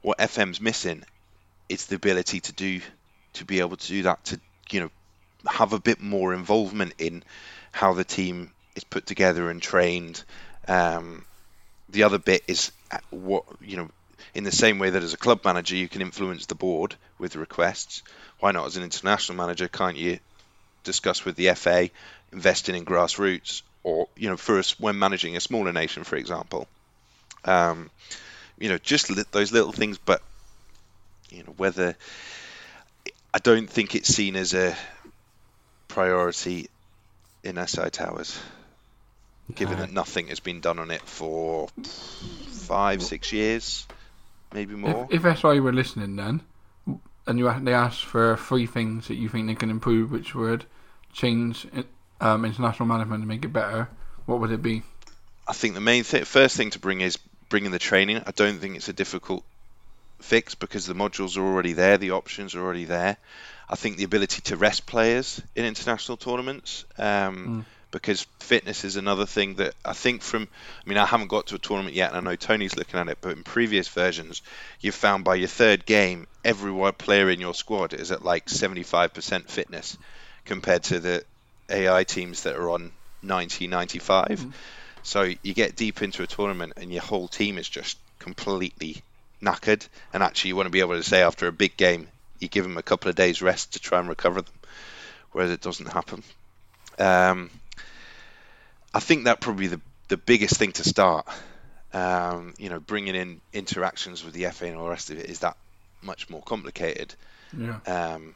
what 0.00 0.18
FM's 0.18 0.60
missing 0.62 1.04
is 1.72 1.86
the 1.86 1.96
ability 1.96 2.40
to 2.40 2.52
do 2.52 2.80
to 3.32 3.46
be 3.46 3.60
able 3.60 3.78
to 3.78 3.88
do 3.88 4.02
that 4.02 4.22
to 4.24 4.38
you 4.70 4.80
know 4.80 4.90
have 5.46 5.72
a 5.72 5.80
bit 5.80 6.00
more 6.00 6.34
involvement 6.34 6.92
in 6.98 7.22
how 7.72 7.94
the 7.94 8.04
team 8.04 8.52
is 8.76 8.84
put 8.84 9.06
together 9.06 9.50
and 9.50 9.60
trained. 9.62 10.22
Um, 10.68 11.24
the 11.88 12.04
other 12.04 12.18
bit 12.18 12.42
is 12.46 12.72
uh, 12.90 12.98
what 13.10 13.44
you 13.62 13.78
know 13.78 13.88
in 14.34 14.44
the 14.44 14.52
same 14.52 14.78
way 14.78 14.90
that 14.90 15.02
as 15.02 15.14
a 15.14 15.16
club 15.16 15.40
manager 15.46 15.74
you 15.74 15.88
can 15.88 16.02
influence 16.02 16.44
the 16.44 16.54
board 16.54 16.94
with 17.18 17.36
requests. 17.36 18.02
Why 18.38 18.52
not 18.52 18.66
as 18.66 18.76
an 18.76 18.82
international 18.82 19.38
manager 19.38 19.66
can't 19.66 19.96
you 19.96 20.18
discuss 20.84 21.24
with 21.24 21.36
the 21.36 21.54
FA 21.54 21.88
investing 22.32 22.74
in 22.74 22.84
grassroots 22.84 23.62
or 23.82 24.08
you 24.14 24.28
know 24.28 24.36
for 24.36 24.58
us 24.58 24.78
when 24.78 24.98
managing 24.98 25.36
a 25.36 25.40
smaller 25.40 25.72
nation 25.72 26.04
for 26.04 26.16
example? 26.16 26.68
Um, 27.46 27.90
you 28.58 28.68
know 28.68 28.76
just 28.76 29.10
those 29.32 29.52
little 29.52 29.72
things 29.72 29.96
but 29.96 30.22
you 31.32 31.42
know 31.44 31.54
whether 31.56 31.96
I 33.34 33.38
don't 33.38 33.68
think 33.68 33.94
it's 33.94 34.08
seen 34.08 34.36
as 34.36 34.54
a 34.54 34.76
priority 35.88 36.68
in 37.42 37.64
SI 37.66 37.90
Towers 37.90 38.38
given 39.54 39.78
No. 39.78 39.84
that 39.86 39.92
nothing 39.92 40.28
has 40.28 40.40
been 40.40 40.60
done 40.60 40.78
on 40.78 40.90
it 40.90 41.02
for 41.02 41.68
five 42.48 43.02
six 43.02 43.32
years 43.32 43.86
maybe 44.52 44.74
more 44.74 45.08
If, 45.10 45.24
if 45.24 45.38
SI 45.40 45.60
were 45.60 45.72
listening 45.72 46.16
then, 46.16 46.42
and 47.26 47.38
you 47.38 47.52
they 47.62 47.74
asked 47.74 48.04
for 48.04 48.36
three 48.36 48.66
things 48.66 49.08
that 49.08 49.14
you 49.14 49.28
think 49.28 49.46
they 49.46 49.54
can 49.54 49.70
improve, 49.70 50.10
which 50.10 50.34
would 50.34 50.64
change 51.12 51.66
um, 52.20 52.44
international 52.44 52.86
management 52.86 53.20
and 53.20 53.28
make 53.28 53.44
it 53.44 53.52
better, 53.52 53.88
what 54.26 54.40
would 54.40 54.50
it 54.50 54.62
be? 54.62 54.82
I 55.46 55.52
think 55.52 55.74
the 55.74 55.80
main 55.80 56.04
th- 56.04 56.24
first 56.24 56.56
thing 56.56 56.70
to 56.70 56.78
bring 56.78 57.00
is 57.00 57.16
bringing 57.48 57.70
the 57.70 57.78
training. 57.78 58.22
I 58.26 58.30
don't 58.32 58.58
think 58.58 58.76
it's 58.76 58.88
a 58.88 58.92
difficult 58.92 59.44
fix 60.22 60.54
because 60.54 60.86
the 60.86 60.94
modules 60.94 61.36
are 61.36 61.42
already 61.42 61.72
there, 61.72 61.98
the 61.98 62.12
options 62.12 62.54
are 62.54 62.62
already 62.62 62.84
there. 62.84 63.16
I 63.68 63.76
think 63.76 63.96
the 63.96 64.04
ability 64.04 64.42
to 64.42 64.56
rest 64.56 64.86
players 64.86 65.40
in 65.54 65.64
international 65.64 66.16
tournaments, 66.16 66.84
um, 66.98 67.66
because 67.90 68.26
fitness 68.40 68.84
is 68.84 68.96
another 68.96 69.26
thing 69.26 69.54
that 69.56 69.74
I 69.84 69.92
think 69.92 70.22
from. 70.22 70.48
I 70.84 70.88
mean, 70.88 70.98
I 70.98 71.06
haven't 71.06 71.28
got 71.28 71.48
to 71.48 71.56
a 71.56 71.58
tournament 71.58 71.94
yet, 71.94 72.10
and 72.10 72.16
I 72.16 72.30
know 72.30 72.36
Tony's 72.36 72.76
looking 72.76 72.98
at 72.98 73.08
it, 73.08 73.18
but 73.20 73.36
in 73.36 73.44
previous 73.44 73.88
versions, 73.88 74.42
you've 74.80 74.94
found 74.94 75.24
by 75.24 75.36
your 75.36 75.48
third 75.48 75.86
game, 75.86 76.26
every 76.44 76.72
player 76.92 77.30
in 77.30 77.40
your 77.40 77.54
squad 77.54 77.92
is 77.94 78.10
at 78.10 78.24
like 78.24 78.46
75% 78.46 79.48
fitness 79.48 79.98
compared 80.44 80.82
to 80.84 81.00
the 81.00 81.24
AI 81.70 82.04
teams 82.04 82.42
that 82.42 82.56
are 82.56 82.70
on 82.70 82.92
90, 83.22 83.68
95. 83.68 84.46
So 85.02 85.28
you 85.42 85.54
get 85.54 85.76
deep 85.76 86.02
into 86.02 86.22
a 86.22 86.26
tournament 86.26 86.74
and 86.76 86.92
your 86.92 87.02
whole 87.02 87.28
team 87.28 87.58
is 87.58 87.68
just 87.68 87.98
completely, 88.18 89.02
knackered, 89.42 89.86
and 90.12 90.22
actually 90.22 90.48
you 90.48 90.56
want 90.56 90.66
to 90.66 90.70
be 90.70 90.80
able 90.80 90.94
to 90.94 91.02
say 91.02 91.22
after 91.22 91.46
a 91.46 91.52
big 91.52 91.76
game, 91.76 92.08
you 92.38 92.48
give 92.48 92.64
them 92.64 92.78
a 92.78 92.82
couple 92.82 93.08
of 93.08 93.14
days 93.16 93.42
rest 93.42 93.74
to 93.74 93.80
try 93.80 93.98
and 93.98 94.08
recover 94.08 94.42
them, 94.42 94.54
whereas 95.32 95.50
it 95.50 95.60
doesn't 95.60 95.86
happen. 95.86 96.22
Um, 96.98 97.50
I 98.94 99.00
think 99.00 99.24
that 99.24 99.40
probably 99.40 99.68
the 99.68 99.80
the 100.08 100.16
biggest 100.16 100.56
thing 100.56 100.72
to 100.72 100.84
start. 100.84 101.26
Um, 101.94 102.54
you 102.58 102.70
know, 102.70 102.80
bringing 102.80 103.14
in 103.14 103.40
interactions 103.52 104.24
with 104.24 104.34
the 104.34 104.46
FA 104.50 104.66
and 104.66 104.76
all 104.76 104.84
the 104.84 104.90
rest 104.90 105.10
of 105.10 105.18
it 105.18 105.26
is 105.26 105.40
that 105.40 105.56
much 106.02 106.30
more 106.30 106.42
complicated. 106.42 107.14
Yeah. 107.56 107.78
Um, 107.86 108.34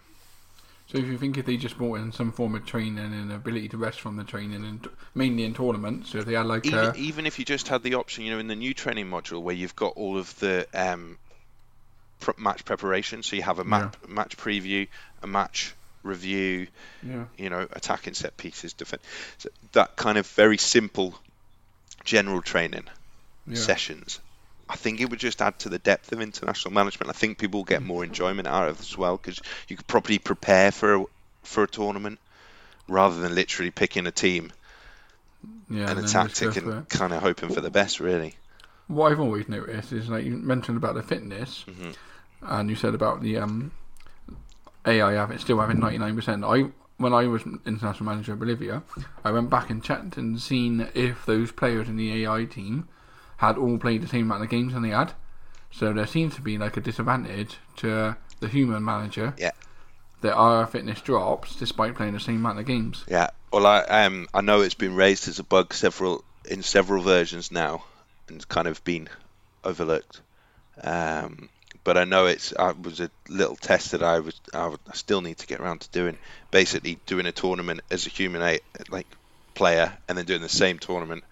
So 0.88 0.98
if 0.98 1.06
you 1.06 1.18
think 1.18 1.36
if 1.36 1.46
they 1.46 1.56
just 1.56 1.76
brought 1.76 1.98
in 1.98 2.12
some 2.12 2.30
form 2.30 2.54
of 2.54 2.64
training 2.64 2.98
and 2.98 3.32
ability 3.32 3.68
to 3.70 3.76
rest 3.76 4.00
from 4.00 4.16
the 4.16 4.22
training, 4.22 4.64
and 4.64 4.88
mainly 5.14 5.44
in 5.44 5.52
tournaments, 5.52 6.10
so 6.10 6.18
if 6.18 6.26
they 6.26 6.34
had 6.34 6.46
like 6.46 6.64
even, 6.64 6.78
a 6.78 6.94
even 6.94 7.26
if 7.26 7.38
you 7.40 7.44
just 7.44 7.66
had 7.66 7.82
the 7.82 7.94
option, 7.94 8.24
you 8.24 8.32
know, 8.32 8.38
in 8.38 8.46
the 8.46 8.54
new 8.54 8.72
training 8.72 9.06
module 9.06 9.42
where 9.42 9.54
you've 9.54 9.74
got 9.74 9.94
all 9.96 10.16
of 10.16 10.38
the 10.38 10.66
um, 10.74 11.18
match 12.38 12.64
preparation, 12.64 13.24
so 13.24 13.34
you 13.34 13.42
have 13.42 13.58
a 13.58 13.64
map, 13.64 13.96
match 14.08 14.36
preview, 14.36 14.86
a 15.22 15.26
match 15.26 15.74
review, 16.04 16.68
yeah, 17.02 17.24
you 17.36 17.50
know, 17.50 17.66
attacking 17.72 18.14
set 18.14 18.36
pieces, 18.36 18.72
defense, 18.72 19.02
so 19.38 19.48
that 19.72 19.96
kind 19.96 20.18
of 20.18 20.26
very 20.28 20.56
simple 20.56 21.18
general 22.04 22.42
training 22.42 22.84
yeah. 23.48 23.56
sessions. 23.56 24.20
I 24.68 24.76
think 24.76 25.00
it 25.00 25.10
would 25.10 25.20
just 25.20 25.40
add 25.40 25.58
to 25.60 25.68
the 25.68 25.78
depth 25.78 26.12
of 26.12 26.20
international 26.20 26.74
management. 26.74 27.10
I 27.10 27.12
think 27.12 27.38
people 27.38 27.62
get 27.62 27.82
more 27.82 28.04
enjoyment 28.04 28.48
out 28.48 28.68
of 28.68 28.80
it 28.80 28.82
as 28.82 28.98
well 28.98 29.16
because 29.16 29.40
you 29.68 29.76
could 29.76 29.86
probably 29.86 30.18
prepare 30.18 30.72
for 30.72 30.94
a, 30.96 31.04
for 31.42 31.62
a 31.62 31.68
tournament 31.68 32.18
rather 32.88 33.20
than 33.20 33.34
literally 33.34 33.70
picking 33.70 34.06
a 34.06 34.12
team 34.12 34.52
yeah, 35.68 35.90
and 35.90 36.00
a 36.00 36.08
tactic 36.08 36.56
and 36.56 36.88
kind 36.88 37.12
of 37.12 37.22
hoping 37.22 37.48
for 37.48 37.60
the 37.60 37.70
best, 37.70 38.00
really. 38.00 38.36
What 38.88 39.12
I've 39.12 39.20
always 39.20 39.48
noticed 39.48 39.92
is 39.92 40.08
like 40.08 40.24
you 40.24 40.36
mentioned 40.36 40.76
about 40.76 40.94
the 40.94 41.02
fitness, 41.02 41.64
Mhm. 41.68 41.96
and 42.42 42.70
you 42.70 42.76
said 42.76 42.94
about 42.94 43.20
the 43.20 43.38
um, 43.38 43.72
AI 44.84 45.12
having 45.12 45.38
still 45.38 45.58
having 45.60 45.80
ninety 45.80 45.98
nine 45.98 46.14
percent. 46.14 46.44
I 46.44 46.66
when 46.98 47.12
I 47.12 47.26
was 47.26 47.42
international 47.66 48.04
manager 48.04 48.32
of 48.32 48.38
Bolivia, 48.38 48.82
I 49.24 49.30
went 49.30 49.50
back 49.50 49.70
and 49.70 49.82
checked 49.82 50.16
and 50.16 50.40
seen 50.40 50.88
if 50.94 51.26
those 51.26 51.52
players 51.52 51.88
in 51.88 51.96
the 51.96 52.24
AI 52.24 52.44
team 52.44 52.88
had 53.36 53.58
all 53.58 53.78
played 53.78 54.02
the 54.02 54.08
same 54.08 54.22
amount 54.22 54.42
of 54.42 54.50
games 54.50 54.72
than 54.72 54.82
they 54.82 54.90
had. 54.90 55.12
So 55.70 55.92
there 55.92 56.06
seems 56.06 56.34
to 56.36 56.40
be 56.40 56.58
like 56.58 56.76
a 56.76 56.80
disadvantage 56.80 57.56
to 57.76 58.16
the 58.40 58.48
human 58.48 58.84
manager. 58.84 59.34
Yeah. 59.36 59.50
That 60.22 60.34
our 60.34 60.66
fitness 60.66 61.00
drops 61.02 61.56
despite 61.56 61.94
playing 61.94 62.14
the 62.14 62.20
same 62.20 62.36
amount 62.36 62.58
of 62.58 62.66
games. 62.66 63.04
Yeah. 63.06 63.30
Well, 63.52 63.66
I 63.66 63.80
um 63.80 64.28
I 64.32 64.40
know 64.40 64.62
it's 64.62 64.74
been 64.74 64.94
raised 64.94 65.28
as 65.28 65.38
a 65.38 65.44
bug 65.44 65.74
several 65.74 66.24
in 66.48 66.62
several 66.62 67.02
versions 67.02 67.52
now, 67.52 67.84
and 68.28 68.46
kind 68.48 68.68
of 68.68 68.82
been 68.84 69.08
overlooked. 69.64 70.20
Um, 70.82 71.48
but 71.84 71.96
I 71.96 72.04
know 72.04 72.26
it's 72.26 72.54
I 72.58 72.72
was 72.72 73.00
a 73.00 73.10
little 73.28 73.56
test 73.56 73.92
that 73.92 74.02
I 74.02 74.20
was 74.20 74.40
I, 74.54 74.68
would, 74.68 74.80
I 74.88 74.94
still 74.94 75.20
need 75.20 75.38
to 75.38 75.46
get 75.46 75.60
around 75.60 75.82
to 75.82 75.90
doing. 75.90 76.16
Basically, 76.50 76.98
doing 77.06 77.26
a 77.26 77.32
tournament 77.32 77.80
as 77.90 78.06
a 78.06 78.10
human 78.10 78.42
a- 78.42 78.60
like 78.88 79.06
player, 79.54 79.96
and 80.08 80.16
then 80.16 80.24
doing 80.24 80.42
the 80.42 80.48
same 80.48 80.78
tournament 80.78 81.24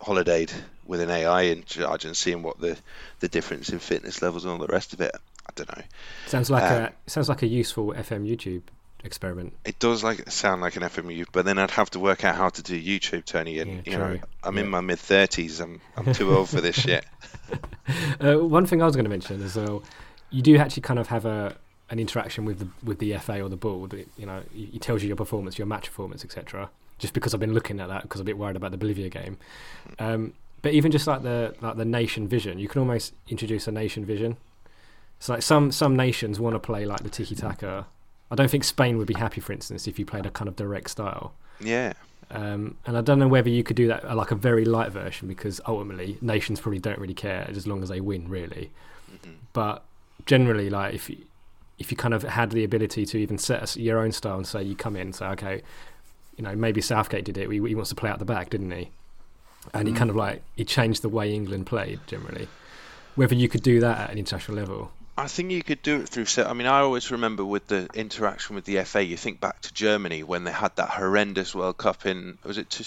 holidayed 0.00 0.52
with 0.86 1.00
an 1.00 1.10
AI 1.10 1.42
in 1.42 1.64
charge 1.64 2.04
and 2.04 2.16
seeing 2.16 2.42
what 2.42 2.60
the 2.60 2.76
the 3.20 3.28
difference 3.28 3.70
in 3.70 3.78
fitness 3.78 4.22
levels 4.22 4.44
and 4.44 4.52
all 4.52 4.58
the 4.58 4.66
rest 4.72 4.92
of 4.92 5.00
it. 5.00 5.14
I 5.46 5.50
don't 5.54 5.76
know. 5.76 5.82
Sounds 6.26 6.50
like 6.50 6.64
Um, 6.64 6.82
a 6.82 6.92
sounds 7.10 7.28
like 7.28 7.42
a 7.42 7.46
useful 7.46 7.92
FM 7.92 8.26
YouTube 8.28 8.62
experiment. 9.04 9.52
It 9.64 9.78
does 9.78 10.02
like 10.02 10.28
sound 10.30 10.60
like 10.60 10.76
an 10.76 10.82
FMU, 10.82 11.26
but 11.32 11.44
then 11.44 11.58
I'd 11.58 11.70
have 11.70 11.90
to 11.90 12.00
work 12.00 12.24
out 12.24 12.34
how 12.34 12.48
to 12.48 12.62
do 12.62 12.80
YouTube, 12.80 13.24
Tony. 13.24 13.58
And 13.60 13.86
Yeah, 13.86 13.92
you 13.92 13.98
know. 13.98 14.18
I'm 14.42 14.58
in 14.58 14.68
my 14.68 14.80
mid 14.80 14.98
thirties. 14.98 15.60
I'm 15.60 15.80
I'm 15.96 16.12
too 16.12 16.34
old 16.34 16.48
for 16.48 16.60
this 16.60 16.76
shit. 16.76 17.04
Uh, 18.20 18.34
one 18.34 18.66
thing 18.66 18.82
I 18.82 18.84
was 18.84 18.96
going 18.96 19.04
to 19.04 19.10
mention 19.10 19.40
as 19.42 19.54
well, 19.54 19.80
you 20.30 20.42
do 20.42 20.56
actually 20.56 20.80
kind 20.82 20.98
of 20.98 21.06
have 21.06 21.24
a 21.24 21.56
an 21.88 22.00
interaction 22.00 22.44
with 22.44 22.58
the 22.58 22.68
with 22.82 22.98
the 22.98 23.16
FA 23.18 23.40
or 23.40 23.48
the 23.48 23.56
board. 23.56 23.94
It, 23.94 24.08
you 24.18 24.26
know, 24.26 24.42
it 24.56 24.82
tells 24.82 25.02
you 25.02 25.06
your 25.08 25.16
performance, 25.16 25.56
your 25.56 25.66
match 25.68 25.86
performance, 25.86 26.24
etc. 26.24 26.68
Just 26.98 27.12
because 27.12 27.34
I've 27.34 27.40
been 27.40 27.54
looking 27.54 27.78
at 27.80 27.88
that 27.88 28.02
because 28.02 28.20
I'm 28.20 28.24
a 28.24 28.30
bit 28.30 28.38
worried 28.38 28.56
about 28.56 28.70
the 28.70 28.78
Bolivia 28.78 29.08
game. 29.10 29.36
Um, 29.98 30.32
but 30.62 30.72
even 30.72 30.90
just 30.90 31.06
like 31.06 31.22
the 31.22 31.54
like 31.60 31.76
the 31.76 31.84
nation 31.84 32.26
vision, 32.26 32.58
you 32.58 32.68
can 32.68 32.80
almost 32.80 33.14
introduce 33.28 33.68
a 33.68 33.72
nation 33.72 34.04
vision. 34.04 34.36
It's 35.18 35.28
like 35.28 35.42
some 35.42 35.70
some 35.72 35.94
nations 35.96 36.40
want 36.40 36.54
to 36.54 36.58
play 36.58 36.86
like 36.86 37.02
the 37.02 37.10
tiki 37.10 37.34
taka. 37.34 37.86
I 38.30 38.34
don't 38.34 38.50
think 38.50 38.64
Spain 38.64 38.98
would 38.98 39.06
be 39.06 39.14
happy, 39.14 39.40
for 39.40 39.52
instance, 39.52 39.86
if 39.86 39.98
you 39.98 40.04
played 40.06 40.26
a 40.26 40.30
kind 40.30 40.48
of 40.48 40.56
direct 40.56 40.90
style. 40.90 41.34
Yeah, 41.60 41.92
Um, 42.30 42.76
and 42.84 42.98
I 42.98 43.00
don't 43.00 43.18
know 43.18 43.28
whether 43.28 43.48
you 43.48 43.62
could 43.62 43.76
do 43.76 43.86
that 43.86 44.14
like 44.16 44.30
a 44.32 44.34
very 44.34 44.64
light 44.64 44.90
version 44.90 45.28
because 45.28 45.60
ultimately 45.66 46.18
nations 46.20 46.60
probably 46.60 46.80
don't 46.80 46.98
really 46.98 47.14
care 47.14 47.46
as 47.48 47.66
long 47.66 47.82
as 47.82 47.88
they 47.88 48.00
win, 48.00 48.28
really. 48.28 48.72
But 49.52 49.84
generally, 50.26 50.68
like 50.68 50.94
if 50.94 51.08
you, 51.08 51.18
if 51.78 51.90
you 51.90 51.96
kind 51.96 52.12
of 52.14 52.24
had 52.24 52.50
the 52.50 52.64
ability 52.64 53.06
to 53.06 53.18
even 53.18 53.38
set 53.38 53.76
your 53.76 53.98
own 54.00 54.12
style 54.12 54.36
and 54.36 54.46
say 54.46 54.62
you 54.62 54.74
come 54.74 54.96
in 54.96 55.02
and 55.02 55.14
say 55.14 55.26
okay, 55.26 55.62
you 56.36 56.44
know 56.44 56.54
maybe 56.54 56.80
Southgate 56.80 57.24
did 57.24 57.38
it. 57.38 57.50
He, 57.50 57.56
he 57.66 57.74
wants 57.74 57.90
to 57.90 57.96
play 57.96 58.10
out 58.10 58.18
the 58.18 58.24
back, 58.24 58.50
didn't 58.50 58.70
he? 58.70 58.90
And 59.74 59.88
he 59.88 59.94
Mm. 59.94 59.96
kind 59.96 60.10
of 60.10 60.16
like 60.16 60.42
he 60.54 60.64
changed 60.64 61.02
the 61.02 61.08
way 61.08 61.34
England 61.34 61.66
played 61.66 62.00
generally. 62.06 62.48
Whether 63.16 63.34
you 63.34 63.48
could 63.48 63.62
do 63.62 63.80
that 63.80 63.98
at 63.98 64.10
an 64.10 64.18
international 64.18 64.56
level, 64.58 64.92
I 65.18 65.26
think 65.28 65.50
you 65.50 65.62
could 65.62 65.82
do 65.82 66.02
it 66.02 66.08
through. 66.08 66.26
I 66.44 66.52
mean, 66.52 66.66
I 66.66 66.80
always 66.80 67.10
remember 67.10 67.44
with 67.44 67.66
the 67.68 67.88
interaction 67.94 68.54
with 68.54 68.66
the 68.66 68.84
FA. 68.84 69.02
You 69.02 69.16
think 69.16 69.40
back 69.40 69.62
to 69.62 69.72
Germany 69.72 70.22
when 70.22 70.44
they 70.44 70.52
had 70.52 70.76
that 70.76 70.90
horrendous 70.90 71.54
World 71.54 71.78
Cup 71.78 72.04
in 72.04 72.36
was 72.44 72.58
it 72.58 72.68
two, 72.68 72.84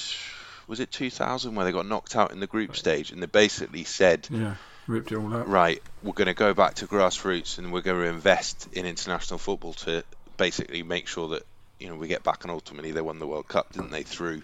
was 0.67 0.79
it 0.79 0.91
2000 0.91 1.55
where 1.55 1.65
they 1.65 1.71
got 1.71 1.87
knocked 1.87 2.15
out 2.15 2.31
in 2.31 2.39
the 2.39 2.47
group 2.47 2.75
stage, 2.75 3.11
and 3.11 3.21
they 3.21 3.25
basically 3.27 3.83
said. 3.83 4.27
Yeah, 4.29 4.53
ripped 4.87 5.11
it 5.11 5.15
all 5.17 5.33
up. 5.35 5.47
right, 5.47 5.81
we're 6.03 6.13
going 6.13 6.27
to 6.27 6.33
go 6.35 6.53
back 6.53 6.75
to 6.75 6.87
grassroots 6.87 7.57
and 7.57 7.73
we're 7.73 7.81
going 7.81 7.99
to 7.99 8.07
invest 8.07 8.69
in 8.73 8.85
international 8.85 9.39
football 9.39 9.73
to 9.73 10.03
basically 10.37 10.83
make 10.83 11.07
sure 11.07 11.29
that 11.29 11.43
you 11.79 11.89
know 11.89 11.95
we 11.95 12.07
get 12.07 12.23
back 12.23 12.43
and 12.43 12.51
ultimately 12.51 12.91
they 12.91 13.01
won 13.01 13.19
the 13.19 13.27
World 13.27 13.47
Cup, 13.47 13.73
didn't 13.73 13.91
they? 13.91 14.03
Through 14.03 14.41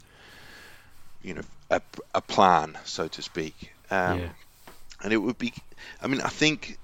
you 1.22 1.36
know 1.36 1.42
a, 1.70 1.82
a 2.14 2.22
plan, 2.22 2.78
so 2.86 3.08
to 3.08 3.22
speak. 3.22 3.74
Um, 3.92 4.20
yeah, 4.20 4.30
And 5.04 5.14
it 5.14 5.18
would 5.18 5.38
be, 5.38 5.54
I 6.02 6.08
mean, 6.08 6.22
I 6.22 6.30
think 6.30 6.78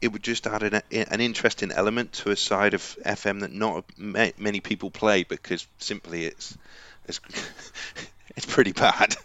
it 0.00 0.08
would 0.12 0.22
just 0.22 0.46
add 0.46 0.62
an, 0.62 0.82
an 0.92 1.20
interesting 1.20 1.72
element 1.72 2.12
to 2.12 2.30
a 2.30 2.36
side 2.36 2.74
of 2.74 2.82
FM 3.04 3.40
that 3.40 3.52
not 3.52 3.84
many 3.98 4.60
people 4.60 4.90
play 4.90 5.24
because 5.24 5.66
simply 5.78 6.24
it's 6.26 6.56
it's, 7.06 7.20
it's 8.36 8.46
pretty 8.46 8.72
bad. 8.72 9.16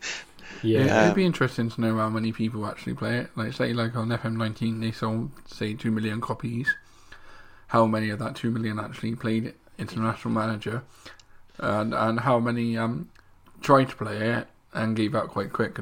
Yeah, 0.64 0.86
yeah, 0.86 1.04
it'd 1.04 1.16
be 1.16 1.26
interesting 1.26 1.70
to 1.70 1.82
know 1.82 1.98
how 1.98 2.10
many 2.10 2.32
people 2.32 2.66
actually 2.66 2.96
play 2.96 3.20
it. 3.20 3.30
Like, 3.36 3.54
say, 3.54 3.74
like 3.74 3.96
on 3.96 4.10
FM19, 4.10 4.82
they 4.82 4.92
sold 4.92 5.32
say 5.48 5.74
two 5.74 5.92
million 5.92 6.22
copies. 6.22 6.74
How 7.68 7.86
many 7.86 8.10
of 8.10 8.20
that 8.20 8.36
two 8.36 8.52
million 8.52 8.80
actually 8.80 9.16
played 9.16 9.54
International 9.78 10.34
Manager, 10.34 10.84
and 11.60 11.94
and 11.94 12.20
how 12.22 12.40
many 12.40 12.78
um 12.78 13.10
tried 13.62 13.90
to 13.90 13.96
play 13.96 14.18
it 14.32 14.48
and 14.74 14.96
gave 14.96 15.16
up 15.16 15.28
quite 15.30 15.52
quick? 15.54 15.78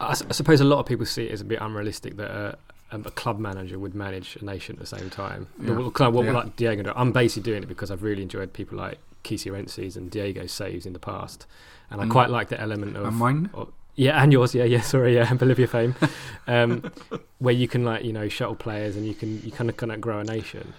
I, 0.00 0.10
I 0.10 0.14
suppose 0.14 0.60
a 0.60 0.64
lot 0.64 0.78
of 0.80 0.86
people 0.86 1.06
see 1.06 1.26
it 1.26 1.32
as 1.32 1.40
a 1.40 1.44
bit 1.44 1.60
unrealistic 1.60 2.16
that 2.16 2.30
a, 2.30 2.58
a 2.92 2.98
club 3.10 3.38
manager 3.38 3.78
would 3.78 3.94
manage 3.94 4.36
a 4.36 4.44
nation 4.44 4.74
at 4.76 4.80
the 4.80 4.86
same 4.86 5.10
time. 5.10 5.46
Yeah. 5.62 5.72
what, 5.74 5.94
kind 5.94 6.12
what 6.14 6.24
Yeah. 6.26 6.32
like 6.32 6.56
Diego 6.56 6.82
do. 6.82 6.92
I'm 6.96 7.12
basically 7.12 7.50
doing 7.50 7.62
it 7.62 7.66
because 7.68 7.90
I've 7.90 8.02
really 8.02 8.22
enjoyed 8.22 8.52
people 8.52 8.78
like 8.78 8.98
Kesey 9.24 9.50
Renzi's 9.52 9.96
and 9.96 10.10
Diego's 10.10 10.52
saves 10.52 10.84
in 10.86 10.92
the 10.92 10.98
past, 10.98 11.46
and 11.90 12.00
I 12.00 12.04
Mm. 12.04 12.10
quite 12.10 12.30
like 12.30 12.48
the 12.48 12.60
element 12.60 12.96
of 12.96 13.04
and 13.06 13.16
mine, 13.16 13.50
of- 13.54 13.72
yeah, 13.96 14.20
and 14.20 14.32
yours, 14.32 14.54
yeah, 14.54 14.64
yeah, 14.64 14.80
sorry, 14.94 15.14
yeah, 15.14 15.32
Bolivia 15.34 15.66
fame, 15.68 15.94
um, 16.48 16.90
where 17.38 17.54
you 17.54 17.68
can 17.68 17.84
like 17.84 18.04
you 18.04 18.12
know 18.12 18.28
shuttle 18.28 18.56
players 18.56 18.96
and 18.96 19.06
you 19.06 19.14
can 19.14 19.40
you 19.42 19.52
kind 19.52 19.70
of 19.70 19.76
kind 19.76 19.92
of 19.92 20.00
grow 20.00 20.18
a 20.18 20.24
nation. 20.24 20.74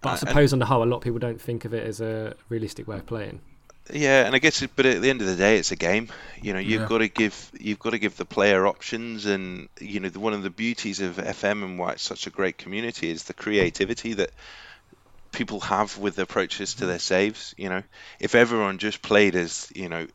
But 0.00 0.08
I 0.08 0.12
Uh, 0.12 0.12
and- 0.12 0.20
suppose 0.28 0.52
on 0.52 0.58
the 0.58 0.66
whole, 0.66 0.82
a 0.82 0.86
lot 0.86 0.98
of 0.98 1.02
people 1.02 1.18
don't 1.18 1.40
think 1.40 1.64
of 1.64 1.74
it 1.74 1.86
as 1.86 2.00
a 2.00 2.34
realistic 2.48 2.86
way 2.88 2.96
of 2.96 3.06
playing. 3.06 3.40
Yeah, 3.92 4.26
and 4.26 4.34
I 4.34 4.38
guess, 4.40 4.62
it, 4.62 4.72
but 4.74 4.84
at 4.84 5.00
the 5.00 5.10
end 5.10 5.20
of 5.20 5.28
the 5.28 5.36
day, 5.36 5.58
it's 5.58 5.70
a 5.70 5.76
game. 5.76 6.08
You 6.42 6.52
know, 6.54 6.58
you've 6.58 6.82
Yeah. 6.82 6.88
got 6.88 6.98
to 6.98 7.08
give 7.08 7.50
you've 7.60 7.78
got 7.78 7.90
to 7.90 7.98
give 8.00 8.16
the 8.16 8.24
player 8.24 8.66
options, 8.66 9.26
and 9.26 9.68
you 9.80 10.00
know, 10.00 10.08
the, 10.08 10.18
one 10.18 10.32
of 10.32 10.42
the 10.42 10.50
beauties 10.50 11.00
of 11.00 11.18
FM 11.18 11.62
and 11.62 11.78
why 11.78 11.92
it's 11.92 12.02
such 12.02 12.26
a 12.26 12.30
great 12.30 12.58
community 12.58 13.10
is 13.10 13.24
the 13.24 13.32
creativity 13.34 14.14
that 14.14 14.30
people 15.32 15.60
have 15.60 15.98
with 15.98 16.18
approaches 16.18 16.74
to 16.74 16.86
their 16.86 16.98
saves. 16.98 17.54
You 17.56 17.68
know, 17.68 17.82
if 18.18 18.34
everyone 18.34 18.78
just 18.78 19.02
played 19.02 19.36
as 19.36 19.70
you 19.74 19.88
know 19.88 20.06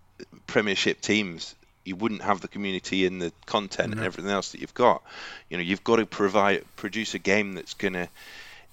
Premiership 0.47 0.99
teams, 0.99 1.55
you 1.85 1.95
wouldn't 1.95 2.23
have 2.23 2.41
the 2.41 2.47
community 2.49 3.05
and 3.05 3.21
the 3.21 3.31
content 3.45 3.93
and 3.93 4.01
everything 4.03 4.31
else 4.31 4.51
that 4.51 4.59
you've 4.59 4.73
got. 4.73 5.01
You 5.49 5.55
know, 5.57 5.63
you've 5.63 5.83
got 5.83 5.95
to 5.95 6.05
provide 6.05 6.65
produce 6.75 7.13
a 7.13 7.19
game 7.19 7.53
that's 7.53 7.73
going 7.75 7.93
to 7.93 8.09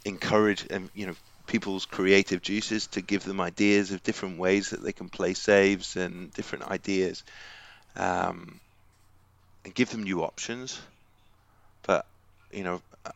encourage 0.08 0.66
and 0.70 0.90
you 0.94 1.06
know 1.06 1.14
people's 1.46 1.86
creative 1.86 2.42
juices 2.42 2.88
to 2.88 3.00
give 3.00 3.24
them 3.24 3.40
ideas 3.40 3.90
of 3.92 4.02
different 4.02 4.38
ways 4.38 4.70
that 4.70 4.82
they 4.82 4.92
can 4.92 5.08
play 5.08 5.34
saves 5.34 5.96
and 5.96 6.32
different 6.34 6.64
ideas 6.64 7.24
um, 7.96 8.60
and 9.64 9.74
give 9.74 9.90
them 9.90 10.02
new 10.02 10.22
options. 10.22 10.80
But 11.86 12.06
you 12.52 12.64
know 12.64 12.82
uh, 13.04 13.10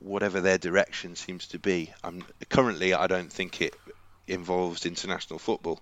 whatever 0.00 0.40
their 0.40 0.58
direction 0.58 1.16
seems 1.16 1.48
to 1.48 1.58
be 1.58 1.92
I'm 2.04 2.24
currently 2.48 2.94
I 2.94 3.06
don't 3.06 3.32
think 3.32 3.60
it 3.60 3.74
involves 4.26 4.86
international 4.86 5.38
football. 5.38 5.80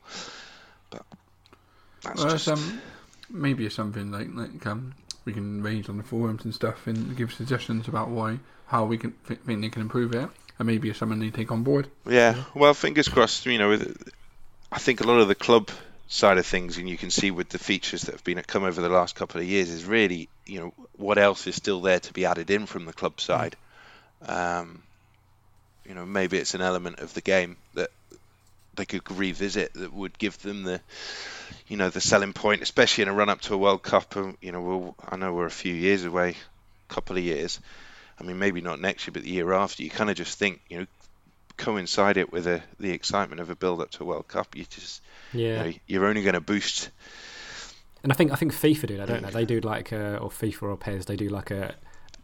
But 0.91 1.05
that's 2.03 2.23
well, 2.23 2.33
just 2.33 2.49
um, 2.49 2.81
maybe 3.29 3.67
it's 3.67 3.75
something 3.75 4.11
like 4.11 4.29
like 4.33 4.67
um 4.67 4.95
we 5.25 5.33
can 5.33 5.63
raise 5.63 5.89
on 5.89 5.97
the 5.97 6.05
forums 6.05 6.45
and 6.45 6.55
stuff 6.55 6.87
and 6.87 7.17
give 7.17 7.33
suggestions 7.33 7.89
about 7.89 8.09
why 8.09 8.39
how 8.67 8.85
we 8.85 8.99
can 8.99 9.15
th- 9.27 9.41
think 9.41 9.61
they 9.61 9.69
can 9.69 9.83
improve 9.83 10.15
it, 10.15 10.29
and 10.59 10.67
maybe 10.67 10.91
it's 10.91 10.99
something 10.99 11.19
they 11.19 11.31
take 11.31 11.53
on 11.53 11.63
board. 11.63 11.89
Yeah, 12.09 12.45
well, 12.55 12.75
fingers 12.75 13.09
crossed. 13.09 13.47
You 13.47 13.59
know, 13.59 13.71
with, 13.71 14.13
I 14.71 14.79
think 14.79 15.01
a 15.01 15.07
lot 15.07 15.21
of 15.21 15.29
the 15.29 15.35
club 15.35 15.71
side 16.09 16.39
of 16.39 16.47
things, 16.47 16.79
and 16.79 16.89
you 16.89 16.97
can 16.97 17.11
see 17.11 17.31
with 17.31 17.49
the 17.49 17.59
features 17.59 18.03
that 18.03 18.13
have 18.13 18.25
been 18.25 18.41
come 18.43 18.65
over 18.65 18.81
the 18.81 18.89
last 18.89 19.15
couple 19.15 19.41
of 19.41 19.47
years, 19.47 19.71
is 19.71 19.85
really, 19.85 20.29
you 20.47 20.61
know, 20.61 20.73
what 20.97 21.19
else 21.19 21.47
is 21.47 21.57
still 21.57 21.81
there 21.81 22.01
to 22.01 22.13
be 22.13 22.27
added 22.27 22.51
in 22.51 22.67
from 22.67 22.85
the 22.85 22.93
club 22.93 23.21
side. 23.21 23.57
Um, 24.27 24.83
you 25.85 25.95
know, 25.95 26.05
maybe 26.05 26.37
it's 26.39 26.55
an 26.55 26.63
element 26.63 26.99
of 26.99 27.15
the 27.15 27.21
game 27.21 27.57
that 27.75 27.91
they 28.75 28.85
could 28.85 29.11
revisit 29.11 29.73
that 29.75 29.93
would 29.93 30.19
give 30.19 30.41
them 30.43 30.65
the, 30.65 30.81
you 31.69 31.77
know, 31.77 31.91
the 31.91 32.01
selling 32.01 32.33
point, 32.33 32.63
especially 32.63 33.03
in 33.03 33.09
a 33.09 33.13
run 33.13 33.29
up 33.29 33.41
to 33.43 33.55
a 33.55 33.59
World 33.59 33.83
Cup. 33.83 34.17
And 34.17 34.37
you 34.41 34.53
know, 34.53 34.61
we'll, 34.61 34.95
I 35.09 35.17
know 35.17 35.33
we're 35.33 35.47
a 35.47 35.51
few 35.51 35.75
years 35.75 36.05
away, 36.05 36.37
couple 36.89 37.17
of 37.17 37.23
years. 37.23 37.61
I 38.19 38.23
mean, 38.25 38.39
maybe 38.39 38.61
not 38.61 38.81
next 38.81 39.07
year, 39.07 39.13
but 39.13 39.23
the 39.23 39.31
year 39.31 39.53
after. 39.53 39.83
You 39.83 39.91
kind 39.91 40.11
of 40.11 40.17
just 40.17 40.39
think, 40.39 40.61
you 40.69 40.81
know, 40.81 40.87
coincide 41.57 42.17
it 42.17 42.33
with 42.33 42.47
a, 42.47 42.63
the 42.79 42.91
excitement 42.91 43.41
of 43.41 43.51
a 43.51 43.57
build 43.57 43.81
up 43.81 43.91
to 43.93 44.03
a 44.03 44.07
World 44.07 44.29
Cup. 44.29 44.55
You 44.57 44.65
just, 44.69 45.03
Yeah. 45.33 45.65
you 45.65 45.71
know, 45.73 45.79
you're 45.87 46.07
only 46.07 46.23
going 46.23 46.35
to 46.35 46.41
boost. 46.41 46.91
And 48.03 48.13
I 48.13 48.15
think 48.15 48.31
I 48.33 48.37
think 48.37 48.53
FIFA 48.55 48.87
do 48.87 48.97
that, 48.99 49.09
don't 49.09 49.23
they? 49.23 49.31
They 49.31 49.45
do 49.45 49.61
like 49.61 49.93
uh, 49.93 50.19
or 50.21 50.31
FIFA 50.31 50.63
or 50.63 50.77
PES, 50.77 51.07
they 51.07 51.17
do 51.17 51.29
like 51.29 51.51
a, 51.51 51.75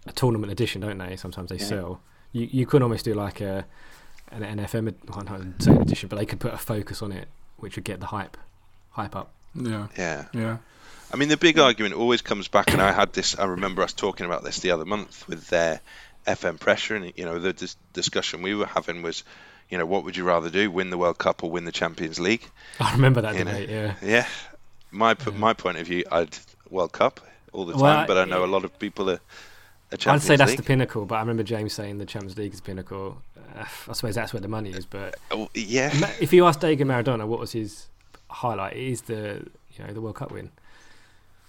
a 0.07 0.13
tournament 0.13 0.53
edition, 0.53 0.81
don't 0.81 0.99
they? 0.99 1.17
Sometimes 1.17 1.51
they 1.51 1.57
Yeah. 1.57 1.65
sell. 1.67 2.01
You 2.33 2.49
you 2.51 2.67
could 2.67 2.83
almost 2.83 3.05
do 3.05 3.15
like 3.15 3.41
a 3.41 3.65
an 4.31 4.43
NFM 4.59 4.95
well, 5.09 5.25
not 5.25 5.41
a 5.41 5.63
certain 5.63 5.83
edition, 5.83 6.09
but 6.09 6.17
they 6.17 6.27
could 6.27 6.41
put 6.41 6.55
a 6.55 6.59
focus 6.59 7.03
on 7.03 7.11
it, 7.13 7.27
which 7.57 7.77
would 7.77 7.85
get 7.85 8.01
the 8.01 8.07
hype 8.07 8.37
hype 8.91 9.17
up. 9.17 9.33
Yeah, 9.55 9.89
Yeah. 9.99 10.25
yeah, 10.33 10.57
I 11.13 11.17
mean, 11.17 11.29
the 11.29 11.37
big 11.37 11.59
argument 11.59 11.95
always 11.95 12.23
comes 12.23 12.49
back, 12.49 12.73
and 12.73 12.81
I 12.81 12.93
had 12.93 13.13
this. 13.13 13.39
I 13.39 13.45
remember 13.45 13.83
us 13.83 13.93
talking 13.93 14.25
about 14.27 14.45
this 14.45 14.61
the 14.61 14.71
other 14.71 14.85
month 14.85 15.29
with 15.29 15.49
their 15.49 15.81
FM 16.27 16.59
pressure, 16.59 16.97
and 16.97 17.13
you 17.17 17.25
know, 17.25 17.39
the 17.39 17.53
dis- 17.53 17.77
discussion 17.93 18.43
we 18.43 18.55
were 18.55 18.67
having 18.67 19.03
was, 19.03 19.23
you 19.69 19.77
know, 19.79 19.85
what 19.87 20.05
would 20.05 20.17
you 20.17 20.25
rather 20.25 20.49
do, 20.51 20.71
win 20.71 20.91
the 20.91 20.99
World 20.99 21.19
Cup 21.19 21.43
or 21.45 21.51
win 21.51 21.65
the 21.65 21.73
Champions 21.73 22.19
League? 22.19 22.49
I 22.81 22.93
remember 22.93 23.21
that 23.21 23.35
You 23.37 23.45
know, 23.45 23.53
debate. 23.53 23.69
Yeah. 23.69 23.95
Yeah, 24.03 24.27
my 24.91 25.15
Yeah. 25.27 25.33
my 25.37 25.53
point 25.53 25.79
of 25.79 25.87
view, 25.87 26.05
I'd 26.11 26.37
World 26.71 26.93
Cup 26.93 27.21
all 27.53 27.67
the 27.67 27.75
time, 27.75 27.83
Well, 27.83 28.07
but 28.07 28.17
I 28.17 28.25
know 28.25 28.45
a 28.45 28.47
lot 28.47 28.65
of 28.65 28.79
people 28.79 29.11
are. 29.11 29.21
I'd 30.07 30.23
say 30.23 30.37
that's 30.37 30.53
League. 30.53 30.57
the 30.57 30.63
pinnacle, 30.63 31.05
but 31.05 31.17
I 31.17 31.21
remember 31.21 31.43
James 31.43 31.75
saying 31.75 31.99
the 31.99 32.07
Champions 32.07 32.39
League 32.39 32.55
is 32.55 32.61
the 32.61 32.65
pinnacle. 32.65 33.21
Uh, 33.55 33.65
I 33.89 33.93
suppose 33.93 34.15
that's 34.15 34.33
where 34.33 34.41
the 34.41 34.49
money 34.49 34.71
is. 34.71 34.87
But 34.87 35.17
Oh, 35.31 35.51
yeah, 35.55 35.93
if 36.19 36.33
you 36.33 36.47
ask 36.47 36.61
Diego 36.61 36.85
Maradona 36.87 37.27
what 37.27 37.39
was 37.39 37.53
his 37.53 37.89
highlight, 38.31 38.73
it 38.73 38.83
is 38.83 39.03
the 39.03 39.47
you 39.77 39.85
know 39.85 39.93
the 39.93 40.01
World 40.01 40.17
Cup 40.17 40.33
win. 40.33 40.51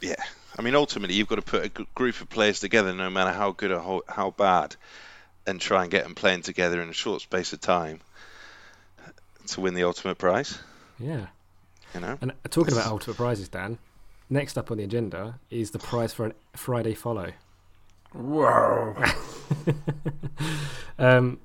Yeah. 0.04 0.24
I 0.58 0.62
mean, 0.62 0.76
ultimately, 0.76 1.16
you've 1.16 1.28
got 1.28 1.36
to 1.36 1.42
put 1.42 1.66
a 1.66 1.70
group 1.96 2.22
of 2.22 2.30
players 2.30 2.60
together, 2.60 2.94
no 2.94 3.10
matter 3.10 3.32
how 3.32 3.52
good 3.52 3.72
or 3.72 3.80
how, 3.80 4.02
how 4.08 4.32
bad, 4.32 4.76
and 5.48 5.60
try 5.60 5.82
and 5.82 5.90
get 5.90 6.04
them 6.04 6.14
playing 6.14 6.42
together 6.44 6.82
in 6.82 6.90
a 6.90 6.94
short 6.94 7.22
space 7.22 7.54
of 7.54 7.62
time 7.62 8.02
to 9.48 9.62
win 9.62 9.74
the 9.74 9.84
ultimate 9.84 10.18
prize. 10.18 10.60
Yeah. 11.00 11.28
You 11.96 12.02
know. 12.02 12.18
And 12.22 12.32
uh, 12.32 12.50
talking 12.50 12.74
about 12.74 12.88
ultimate 12.92 13.18
prizes, 13.18 13.50
Dan. 13.50 13.80
Next 14.30 14.58
up 14.58 14.72
on 14.72 14.78
the 14.78 14.84
agenda 14.84 15.40
is 15.50 15.72
the 15.72 15.80
prize 15.80 16.14
for 16.14 16.28
a 16.28 16.34
Friday 16.56 16.94
follow. 16.94 17.32
Whoa! 18.14 18.96
Um, 21.00 21.40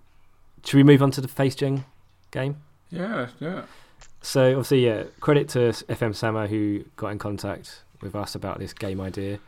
should 0.64 0.76
we 0.76 0.82
move 0.82 1.02
on 1.02 1.10
to 1.12 1.20
the 1.20 1.28
Face 1.28 1.54
Gen 1.54 1.84
game? 2.30 2.56
yeah, 2.90 3.16
let's 3.16 3.32
do 3.34 3.48
it. 3.58 3.64
So 4.20 4.50
obviously, 4.50 4.84
yeah, 4.84 5.04
credit 5.20 5.48
to 5.50 5.58
FM 5.58 6.10
Samo 6.10 6.48
who 6.48 6.84
got 6.96 7.08
in 7.08 7.18
contact 7.18 7.82
with 8.00 8.14
us 8.14 8.34
about 8.34 8.58
this 8.58 8.72
game 8.72 9.00
idea. 9.00 9.38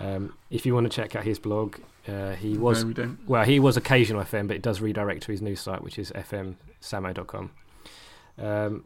Um, 0.00 0.34
if 0.50 0.64
you 0.64 0.74
want 0.74 0.84
to 0.90 0.94
check 0.94 1.16
out 1.16 1.24
his 1.24 1.38
blog, 1.38 1.76
uh, 2.06 2.32
he 2.32 2.56
was 2.56 2.82
No, 2.84 2.88
we 2.88 2.94
don't. 2.94 3.18
well, 3.28 3.44
he 3.44 3.58
was 3.58 3.76
occasional 3.76 4.22
FM, 4.22 4.46
but 4.46 4.56
it 4.56 4.62
does 4.62 4.80
redirect 4.80 5.22
to 5.24 5.32
his 5.32 5.42
new 5.42 5.56
site, 5.56 5.82
which 5.82 5.98
is 5.98 6.12
fmsamo.com. 6.12 7.50
Um, 8.38 8.84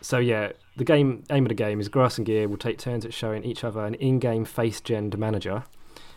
so 0.00 0.18
yeah, 0.18 0.52
the 0.76 0.84
game 0.84 1.24
aim 1.30 1.44
of 1.44 1.48
the 1.48 1.54
game 1.54 1.80
is 1.80 1.88
Grass 1.88 2.16
and 2.16 2.26
Gear 2.26 2.48
will 2.48 2.56
take 2.56 2.78
turns 2.78 3.04
at 3.04 3.12
showing 3.12 3.44
each 3.44 3.64
other 3.64 3.84
an 3.84 3.94
in-game 3.94 4.44
face-gen 4.44 5.12
manager 5.18 5.64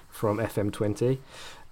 from 0.09 0.37
FM20, 0.37 1.17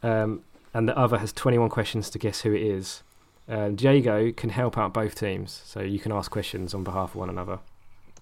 um, 0.02 0.42
and 0.74 0.90
the 0.90 0.98
other 0.98 1.20
has 1.20 1.32
21 1.32 1.70
questions 1.70 2.10
to 2.10 2.20
guess 2.20 2.42
who 2.42 2.54
it 2.54 2.62
is. 2.62 3.04
Uh, 3.48 3.70
Diego 3.70 4.32
can 4.32 4.50
help 4.50 4.78
out 4.78 4.94
both 4.94 5.16
teams, 5.16 5.62
so 5.66 5.82
you 5.82 6.00
can 6.00 6.12
ask 6.12 6.32
questions 6.32 6.74
on 6.74 6.84
behalf 6.84 7.12
of 7.12 7.16
one 7.18 7.30
another. 7.30 7.60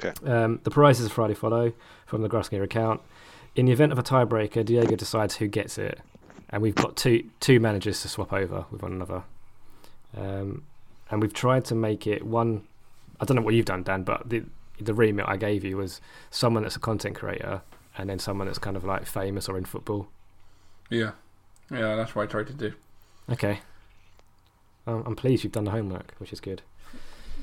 Okay. 0.04 0.14
Um, 0.30 0.60
the 0.64 0.72
prize 0.72 1.00
is 1.00 1.06
a 1.06 1.10
Friday 1.10 1.34
follow 1.34 1.74
from 2.06 2.22
the 2.22 2.30
Grass 2.30 2.50
Gear 2.50 2.64
account. 2.64 3.02
In 3.56 3.66
the 3.66 3.72
event 3.72 3.92
of 3.92 4.00
a 4.00 4.04
tiebreaker, 4.04 4.66
Diego 4.66 4.96
decides 4.96 5.36
who 5.36 5.48
gets 5.48 5.78
it, 5.78 6.00
and 6.50 6.62
we've 6.62 6.76
got 6.76 6.96
two 6.96 7.30
two 7.40 7.60
managers 7.60 8.02
to 8.02 8.08
swap 8.08 8.34
over 8.34 8.66
with 8.72 8.82
one 8.82 8.94
another. 8.94 9.24
Um, 10.16 10.64
and 11.10 11.22
we've 11.22 11.34
tried 11.34 11.66
to 11.66 11.76
make 11.76 12.08
it 12.08 12.26
one. 12.26 12.64
I 13.20 13.26
don't 13.26 13.36
know 13.36 13.44
what 13.44 13.54
you've 13.54 13.66
done, 13.66 13.84
Dan, 13.84 14.04
but 14.04 14.30
the 14.30 14.44
the 14.80 14.94
remit 14.94 15.26
I 15.28 15.38
gave 15.38 15.64
you 15.64 15.78
was 15.78 16.02
someone 16.30 16.64
that's 16.64 16.76
a 16.76 16.80
content 16.80 17.16
creator, 17.16 17.62
and 17.98 18.10
then 18.10 18.20
someone 18.20 18.48
that's 18.48 18.60
kind 18.60 18.78
of 18.78 18.84
like 18.84 19.06
famous 19.06 19.48
or 19.48 19.58
in 19.58 19.66
football. 19.66 20.08
Yeah, 20.90 21.12
yeah, 21.70 21.96
that's 21.96 22.16
what 22.16 22.24
I 22.24 22.26
tried 22.26 22.48
to 22.48 22.54
do. 22.54 22.74
Okay. 23.30 23.60
Um, 24.88 25.04
I'm 25.06 25.16
pleased 25.16 25.44
you've 25.44 25.54
done 25.54 25.66
the 25.66 25.72
homework, 25.72 26.16
which 26.18 26.34
is 26.34 26.40
good. 26.40 26.64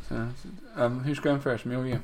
So, 0.09 0.29
um, 0.75 1.01
who's 1.01 1.21
going 1.21 1.39
first, 1.39 1.67
me 1.67 1.77
or 1.77 1.87
you? 1.87 2.03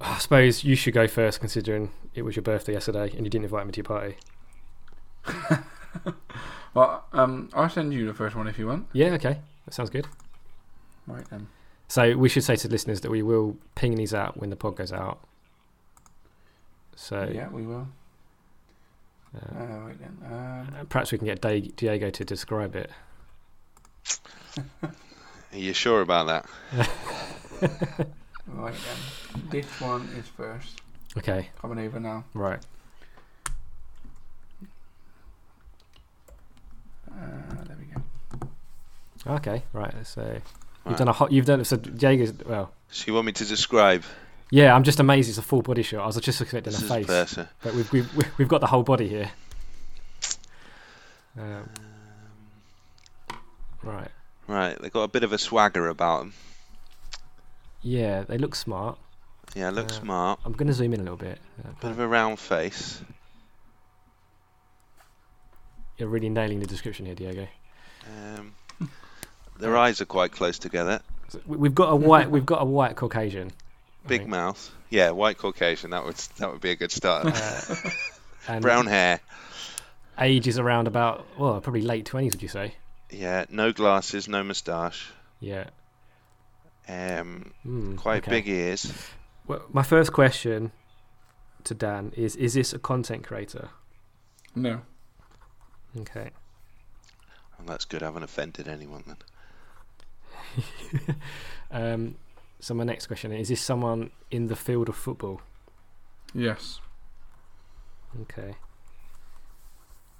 I 0.00 0.18
suppose 0.18 0.62
you 0.64 0.76
should 0.76 0.94
go 0.94 1.06
first, 1.08 1.40
considering 1.40 1.90
it 2.14 2.22
was 2.22 2.36
your 2.36 2.42
birthday 2.44 2.72
yesterday 2.74 3.10
and 3.16 3.24
you 3.26 3.30
didn't 3.30 3.44
invite 3.44 3.66
me 3.66 3.72
to 3.72 3.76
your 3.78 3.84
party. 3.84 4.16
Well, 6.74 7.04
um, 7.12 7.48
I'll 7.54 7.68
send 7.70 7.92
you 7.94 8.06
the 8.06 8.14
first 8.14 8.36
one 8.36 8.46
if 8.46 8.58
you 8.58 8.66
want. 8.68 8.86
Yeah, 8.92 9.08
okay, 9.14 9.40
that 9.64 9.74
sounds 9.74 9.90
good. 9.90 10.06
Right 11.06 11.24
then. 11.30 11.48
So 11.88 12.16
we 12.16 12.28
should 12.28 12.44
say 12.44 12.54
to 12.56 12.68
listeners 12.68 13.00
that 13.00 13.10
we 13.10 13.22
will 13.22 13.56
ping 13.74 13.94
these 13.96 14.12
out 14.14 14.38
when 14.38 14.50
the 14.50 14.54
pod 14.56 14.76
goes 14.76 14.92
out. 14.92 15.18
So 16.94 17.28
yeah, 17.32 17.48
we 17.48 17.62
will. 17.66 17.88
uh, 19.34 19.58
Uh, 19.58 19.64
right 19.80 19.96
then. 19.98 20.18
Um, 20.78 20.86
perhaps 20.88 21.10
we 21.10 21.18
can 21.18 21.26
get 21.26 21.40
Di- 21.40 21.72
Diego 21.74 22.10
to 22.10 22.24
describe 22.24 22.76
it. 22.76 22.90
Are 24.82 24.92
you 25.58 25.72
sure 25.72 26.02
about 26.02 26.26
that? 26.72 26.88
right 28.54 28.74
then. 28.74 29.42
This 29.50 29.80
one 29.80 30.02
is 30.18 30.26
first. 30.28 30.80
Okay, 31.16 31.48
Coming 31.60 31.78
over 31.86 31.98
now. 32.00 32.24
right. 32.34 32.60
Uh, 37.10 37.64
there 37.66 37.76
we 37.78 37.86
go. 39.26 39.34
Okay, 39.34 39.62
right. 39.72 39.92
So 40.06 40.22
you've 40.22 40.42
Right. 40.84 40.96
done 40.96 41.08
a 41.08 41.12
hot. 41.12 41.32
You've 41.32 41.46
done 41.46 41.64
so. 41.64 41.76
Diego's 41.76 42.32
well. 42.46 42.70
So 42.90 43.04
you 43.06 43.14
want 43.14 43.26
me 43.26 43.32
to 43.32 43.44
describe 43.44 44.04
Yeah, 44.50 44.74
I'm 44.74 44.84
just 44.84 45.00
amazed. 45.00 45.28
It's 45.28 45.38
a 45.38 45.42
full 45.42 45.62
body 45.62 45.82
shot. 45.82 46.02
I 46.02 46.06
was 46.06 46.16
just 46.20 46.40
expecting 46.40 46.72
this 46.72 46.80
a 46.80 46.84
is 46.84 46.90
face, 46.90 47.06
person? 47.06 47.48
but 47.62 47.74
we've, 47.74 47.92
we've 47.92 48.38
we've 48.38 48.48
got 48.48 48.60
the 48.60 48.66
whole 48.68 48.82
body 48.82 49.08
here. 49.08 49.30
Um, 51.38 51.68
right. 53.82 54.10
Right, 54.46 54.80
they've 54.80 54.92
got 54.92 55.02
a 55.02 55.08
bit 55.08 55.24
of 55.24 55.32
a 55.32 55.38
swagger 55.38 55.88
about 55.88 56.20
them. 56.20 56.32
Yeah, 57.82 58.22
they 58.22 58.38
look 58.38 58.54
smart. 58.54 58.98
Yeah, 59.54 59.70
look 59.70 59.90
Uh, 59.90 59.94
smart. 59.94 60.40
I'm 60.44 60.52
going 60.52 60.66
to 60.68 60.74
zoom 60.74 60.92
in 60.94 61.00
a 61.00 61.02
little 61.02 61.16
bit. 61.16 61.38
Uh, 61.64 61.70
Bit 61.80 61.90
of 61.92 61.98
a 62.00 62.06
round 62.08 62.38
face. 62.38 63.00
You're 65.96 66.08
really 66.08 66.28
nailing 66.28 66.60
the 66.60 66.66
description 66.66 67.06
here, 67.06 67.14
Diego. 67.14 67.48
Um, 68.06 68.54
their 69.58 69.76
eyes 69.76 70.00
are 70.00 70.04
quite 70.06 70.32
close 70.32 70.58
together. 70.58 71.00
So 71.28 71.40
we- 71.46 71.56
we've 71.56 71.74
got 71.74 71.92
a 71.92 71.96
white. 71.96 72.30
we've 72.30 72.46
got 72.46 72.62
a 72.62 72.64
white 72.64 72.96
Caucasian. 72.96 73.50
Big 74.06 74.26
mouth. 74.28 74.70
Yeah, 74.90 75.10
white 75.10 75.36
Caucasian. 75.38 75.90
That 75.90 76.04
would 76.04 76.16
that 76.38 76.50
would 76.50 76.60
be 76.62 76.70
a 76.70 76.76
good 76.76 76.92
start. 76.92 77.26
Uh, 77.26 77.74
and 78.48 78.62
Brown 78.62 78.86
hair. 78.86 79.20
age 80.18 80.46
is 80.48 80.58
around 80.58 80.86
about 80.86 81.26
well, 81.38 81.60
probably 81.60 81.82
late 81.82 82.06
twenties. 82.06 82.32
Would 82.32 82.42
you 82.42 82.48
say? 82.48 82.74
Yeah, 83.10 83.44
no 83.50 83.72
glasses, 83.72 84.28
no 84.28 84.42
moustache. 84.42 85.10
Yeah. 85.40 85.64
Um, 86.88 87.52
Mm, 87.66 87.96
quite 87.98 88.22
okay. 88.22 88.30
big 88.30 88.48
ears. 88.48 88.92
Well, 89.46 89.62
my 89.72 89.82
first 89.82 90.12
question 90.12 90.72
to 91.64 91.74
Dan 91.74 92.12
is: 92.16 92.34
Is 92.36 92.54
this 92.54 92.72
a 92.72 92.78
content 92.78 93.24
creator? 93.24 93.68
No. 94.54 94.80
Okay. 96.00 96.30
Well, 97.58 97.66
that's 97.66 97.84
good. 97.84 98.02
I 98.02 98.06
haven't 98.06 98.22
offended 98.22 98.68
anyone 98.68 99.04
then. 99.06 99.16
Um, 101.70 102.14
so 102.60 102.72
my 102.72 102.84
next 102.84 103.06
question 103.08 103.30
is: 103.32 103.42
Is 103.42 103.48
this 103.50 103.60
someone 103.60 104.10
in 104.30 104.46
the 104.48 104.56
field 104.56 104.88
of 104.88 104.96
football? 104.96 105.42
Yes. 106.34 106.80
Okay. 108.22 108.54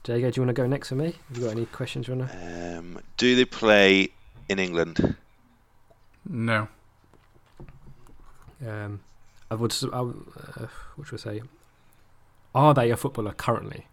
Jago, 0.06 0.30
do 0.30 0.40
you 0.40 0.46
want 0.46 0.56
to 0.56 0.62
go 0.62 0.66
next 0.66 0.88
for 0.90 0.94
me? 0.94 1.14
Have 1.28 1.36
you 1.38 1.44
got 1.44 1.50
any 1.52 1.66
questions 1.66 2.08
you 2.08 2.14
want 2.16 2.30
to? 2.30 2.76
Um, 2.78 2.98
do 3.18 3.34
they 3.36 3.44
play 3.44 4.08
in 4.48 4.58
England? 4.58 5.16
No. 6.28 6.68
Um, 8.66 9.00
I 9.50 9.54
would. 9.54 9.72
s- 9.72 9.84
I, 9.92 10.00
would- 10.00 10.26
uh, 10.60 10.66
what 10.96 11.08
should 11.08 11.20
I 11.20 11.22
say? 11.22 11.42
Are 12.54 12.74
they 12.74 12.90
a 12.90 12.96
footballer 12.96 13.32
currently? 13.32 13.86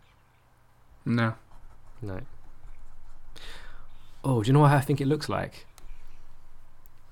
No. 1.06 1.36
No. 2.02 2.21
Oh, 4.24 4.41
do 4.43 4.48
you 4.48 4.54
know 4.54 4.62
what 4.62 4.71
I 4.71 4.82
think 4.82 5.00
it 5.00 5.08
looks 5.08 5.30
like? 5.30 5.65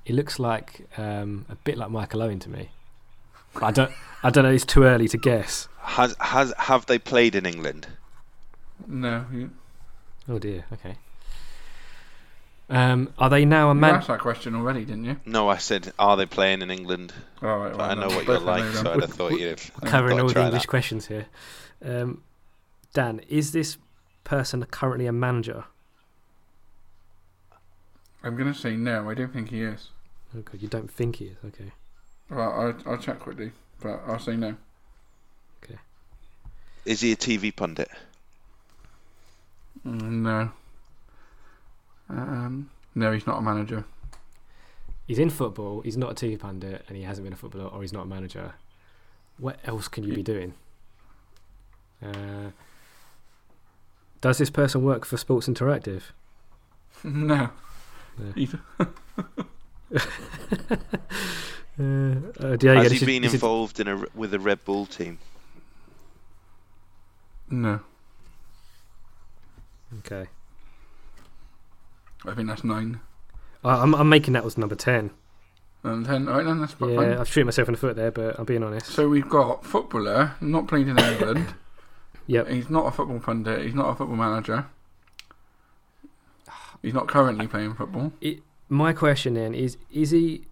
It 0.05 0.15
looks 0.15 0.39
like 0.39 0.87
um, 0.97 1.45
a 1.47 1.55
bit 1.55 1.77
like 1.77 1.89
Michael 1.91 2.23
Owen 2.23 2.39
to 2.39 2.49
me. 2.49 2.69
But 3.53 3.63
I 3.63 3.71
don't. 3.71 3.91
I 4.23 4.29
don't 4.31 4.43
know. 4.43 4.51
It's 4.51 4.65
too 4.65 4.83
early 4.83 5.07
to 5.09 5.17
guess. 5.17 5.67
Has 5.79 6.15
has 6.19 6.53
have 6.57 6.85
they 6.87 6.97
played 6.97 7.35
in 7.35 7.45
England? 7.45 7.87
No. 8.87 9.25
You, 9.31 9.51
Oh 10.27 10.39
dear. 10.39 10.65
Okay. 10.73 10.95
Um, 12.69 13.13
are 13.19 13.29
they 13.29 13.45
now 13.45 13.69
a 13.69 13.75
you 13.75 13.81
man? 13.81 13.95
asked 13.95 14.07
that 14.07 14.19
question 14.19 14.55
already, 14.55 14.85
didn't 14.85 15.03
you? 15.05 15.19
No, 15.25 15.49
I 15.49 15.57
said, 15.57 15.91
are 15.99 16.15
they 16.17 16.25
playing 16.25 16.61
in 16.61 16.71
England? 16.71 17.13
All 17.41 17.57
right. 17.59 17.71
But 17.71 17.77
well, 17.77 17.89
I 17.91 17.93
know 17.93 18.07
no, 18.07 18.15
what 18.15 18.25
you're 18.25 18.39
like, 18.39 18.63
know 18.63 18.71
so. 18.71 18.93
I'd 18.93 19.01
have 19.01 19.13
thought 19.13 19.31
you'd. 19.39 19.61
Covering 19.85 20.17
thought 20.17 20.23
all 20.23 20.29
the 20.33 20.41
English 20.45 20.63
that. 20.63 20.67
questions 20.69 21.07
here. 21.07 21.25
Um, 21.85 22.23
Dan, 22.93 23.19
is 23.27 23.51
this 23.51 23.77
person 24.23 24.63
currently 24.65 25.05
a 25.07 25.11
manager? 25.11 25.65
I'm 28.23 28.37
gonna 28.37 28.53
say 28.53 28.75
no. 28.75 29.09
I 29.09 29.13
don't 29.13 29.33
think 29.33 29.49
he 29.49 29.61
is. 29.61 29.89
Okay, 30.35 30.57
you 30.57 30.67
don't 30.67 30.89
think 30.89 31.17
he 31.17 31.25
is? 31.25 31.37
Okay. 31.45 31.71
Well, 32.29 32.51
I'll, 32.85 32.93
I'll 32.93 32.97
check 32.97 33.19
quickly, 33.19 33.51
but 33.81 34.01
I'll 34.07 34.19
say 34.19 34.35
no. 34.37 34.55
Okay. 35.63 35.77
Is 36.85 37.01
he 37.01 37.11
a 37.11 37.15
TV 37.17 37.53
pundit? 37.55 37.89
Mm, 39.85 40.01
No. 40.23 40.51
Um, 42.09 42.69
no, 42.95 43.11
he's 43.11 43.25
not 43.27 43.37
a 43.39 43.41
manager. 43.41 43.85
He's 45.07 45.19
in 45.19 45.29
football. 45.29 45.81
He's 45.81 45.97
not 45.97 46.11
a 46.11 46.15
TV 46.25 46.39
pundit, 46.39 46.85
and 46.87 46.95
he 46.97 47.03
hasn't 47.03 47.25
been 47.25 47.33
a 47.33 47.37
footballer, 47.37 47.65
or 47.67 47.81
he's 47.81 47.93
not 47.93 48.03
a 48.03 48.07
manager. 48.07 48.53
What 49.37 49.59
else 49.65 49.87
can 49.87 50.03
you 50.03 50.13
be 50.13 50.23
doing? 50.23 50.53
Uh, 52.01 52.51
does 54.21 54.37
this 54.37 54.49
person 54.49 54.83
work 54.83 55.05
for 55.05 55.17
Sports 55.17 55.47
Interactive? 55.47 56.03
no. 57.03 57.49
Yeah. 58.35 58.47
Uh, 61.79 61.81
uh, 62.39 62.55
Diego, 62.55 62.75
Has 62.75 62.83
this 62.83 62.91
he 62.91 62.97
is- 62.97 63.03
been 63.05 63.23
is- 63.23 63.33
involved 63.33 63.79
in 63.79 63.87
a 63.87 64.05
with 64.13 64.31
a 64.35 64.39
Red 64.39 64.63
Bull 64.63 64.85
team? 64.85 65.17
no. 67.49 67.79
Okay. 69.99 70.27
I 72.25 72.33
think 72.33 72.47
that's 72.47 72.63
nine. 72.63 72.99
I- 73.63 73.81
I'm, 73.81 73.93
I'm 73.95 74.09
making 74.09 74.33
that 74.33 74.43
was 74.43 74.57
number 74.57 74.75
ten. 74.75 75.11
And 75.83 76.05
ten. 76.05 76.27
All 76.29 76.35
right, 76.35 76.45
then 76.45 76.59
that's 76.61 76.75
Yeah, 76.79 76.95
fine. 76.95 77.13
I've 77.17 77.27
shooting 77.27 77.45
myself 77.47 77.67
in 77.67 77.73
the 77.73 77.79
foot 77.79 77.95
there, 77.97 78.11
but 78.11 78.39
I'm 78.39 78.45
being 78.45 78.63
honest. 78.63 78.87
So 78.87 79.09
we've 79.09 79.27
got 79.27 79.65
footballer, 79.65 80.35
not 80.41 80.67
played 80.67 80.87
in 80.87 80.97
England. 80.97 81.53
Yep. 82.25 82.47
He's 82.47 82.69
not 82.69 82.85
a 82.85 82.91
football 82.91 83.19
pundit. 83.19 83.65
He's 83.65 83.73
not 83.73 83.89
a 83.89 83.95
football 83.95 84.15
manager. 84.15 84.65
He's 86.81 86.93
not 86.93 87.09
currently 87.09 87.47
playing 87.47 87.73
football. 87.75 88.13
My 88.69 88.93
question 88.93 89.33
then 89.33 89.53
is: 89.53 89.75
Is 89.91 90.11
he 90.11 90.45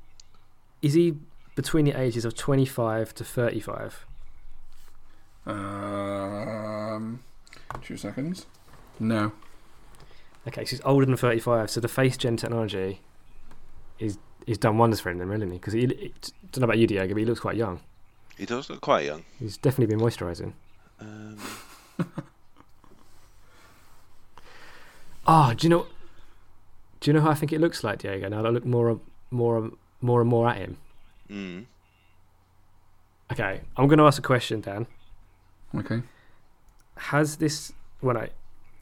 is 0.81 0.95
he 0.95 1.15
between 1.55 1.85
the 1.85 1.93
ages 1.97 2.25
of 2.25 2.35
25 2.35 3.13
to 3.15 3.23
35? 3.23 4.05
Um, 5.45 7.19
two 7.81 7.95
seconds. 7.95 8.47
No. 8.99 9.31
Okay, 10.47 10.65
so 10.65 10.71
he's 10.71 10.81
older 10.83 11.05
than 11.05 11.15
35. 11.17 11.69
So 11.69 11.79
the 11.79 11.87
face 11.87 12.17
gen 12.17 12.37
technology 12.37 12.99
is 13.99 14.17
is 14.47 14.57
done 14.57 14.77
wonders 14.77 14.99
for 14.99 15.11
him, 15.11 15.19
then, 15.19 15.27
really. 15.29 15.45
Because 15.47 15.73
he, 15.73 15.83
it, 15.83 16.31
don't 16.51 16.61
know 16.61 16.65
about 16.65 16.79
you, 16.79 16.87
Diego, 16.87 17.13
but 17.13 17.19
he 17.19 17.25
looks 17.25 17.39
quite 17.39 17.55
young. 17.57 17.79
He 18.37 18.45
does 18.47 18.69
look 18.71 18.81
quite 18.81 19.05
young. 19.05 19.23
He's 19.39 19.55
definitely 19.57 19.95
been 19.95 20.03
moisturising. 20.03 20.53
Um, 20.99 21.37
Oh, 25.27 25.53
do 25.57 25.65
you 25.65 25.69
know? 25.69 25.85
Do 26.99 27.09
you 27.09 27.13
know 27.13 27.21
how 27.21 27.31
I 27.31 27.35
think 27.35 27.51
it 27.53 27.61
looks 27.61 27.83
like, 27.83 27.99
Diego? 27.99 28.27
Now 28.29 28.41
that 28.41 28.47
I 28.47 28.51
look 28.51 28.65
more, 28.65 28.89
and, 28.89 28.99
more, 29.31 29.57
and, 29.57 29.71
more 30.01 30.21
and 30.21 30.29
more 30.29 30.47
at 30.49 30.57
him. 30.57 30.77
mm. 31.29 31.65
Okay, 33.31 33.61
I'm 33.77 33.87
going 33.87 33.97
to 33.99 34.05
ask 34.05 34.19
a 34.19 34.21
question, 34.23 34.59
Dan. 34.59 34.87
Okay. 35.75 36.01
Has 36.97 37.37
this? 37.37 37.71
Well, 38.01 38.15
no. 38.15 38.27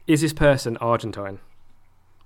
Is 0.08 0.22
this 0.22 0.32
person 0.32 0.76
Argentine? 0.78 1.38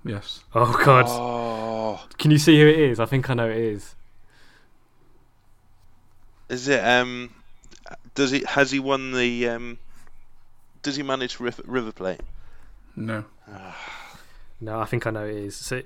Yes. 0.05 0.43
Oh 0.53 0.79
God! 0.85 1.05
Oh, 1.07 2.05
Can 2.19 2.29
you 2.29 2.37
see 2.37 2.59
who 2.59 2.67
it 2.67 2.77
is? 2.77 2.99
I 2.99 3.05
think 3.05 3.29
I 3.29 3.33
know 3.33 3.49
it 3.49 3.57
is. 3.57 3.95
is 6.47 6.67
it? 6.67 6.79
Um, 6.79 7.33
does 8.13 8.29
he? 8.31 8.43
Has 8.47 8.69
he 8.71 8.79
won 8.79 9.13
the? 9.13 9.49
Um, 9.49 9.79
does 10.83 10.95
he 10.95 11.01
manage 11.03 11.39
River, 11.39 11.63
River 11.65 11.91
Plate? 11.91 12.21
No. 12.95 13.25
No, 14.61 14.79
I 14.79 14.85
think 14.85 15.05
I 15.05 15.11
know 15.11 15.25
it 15.25 15.35
is. 15.35 15.53
So, 15.55 15.81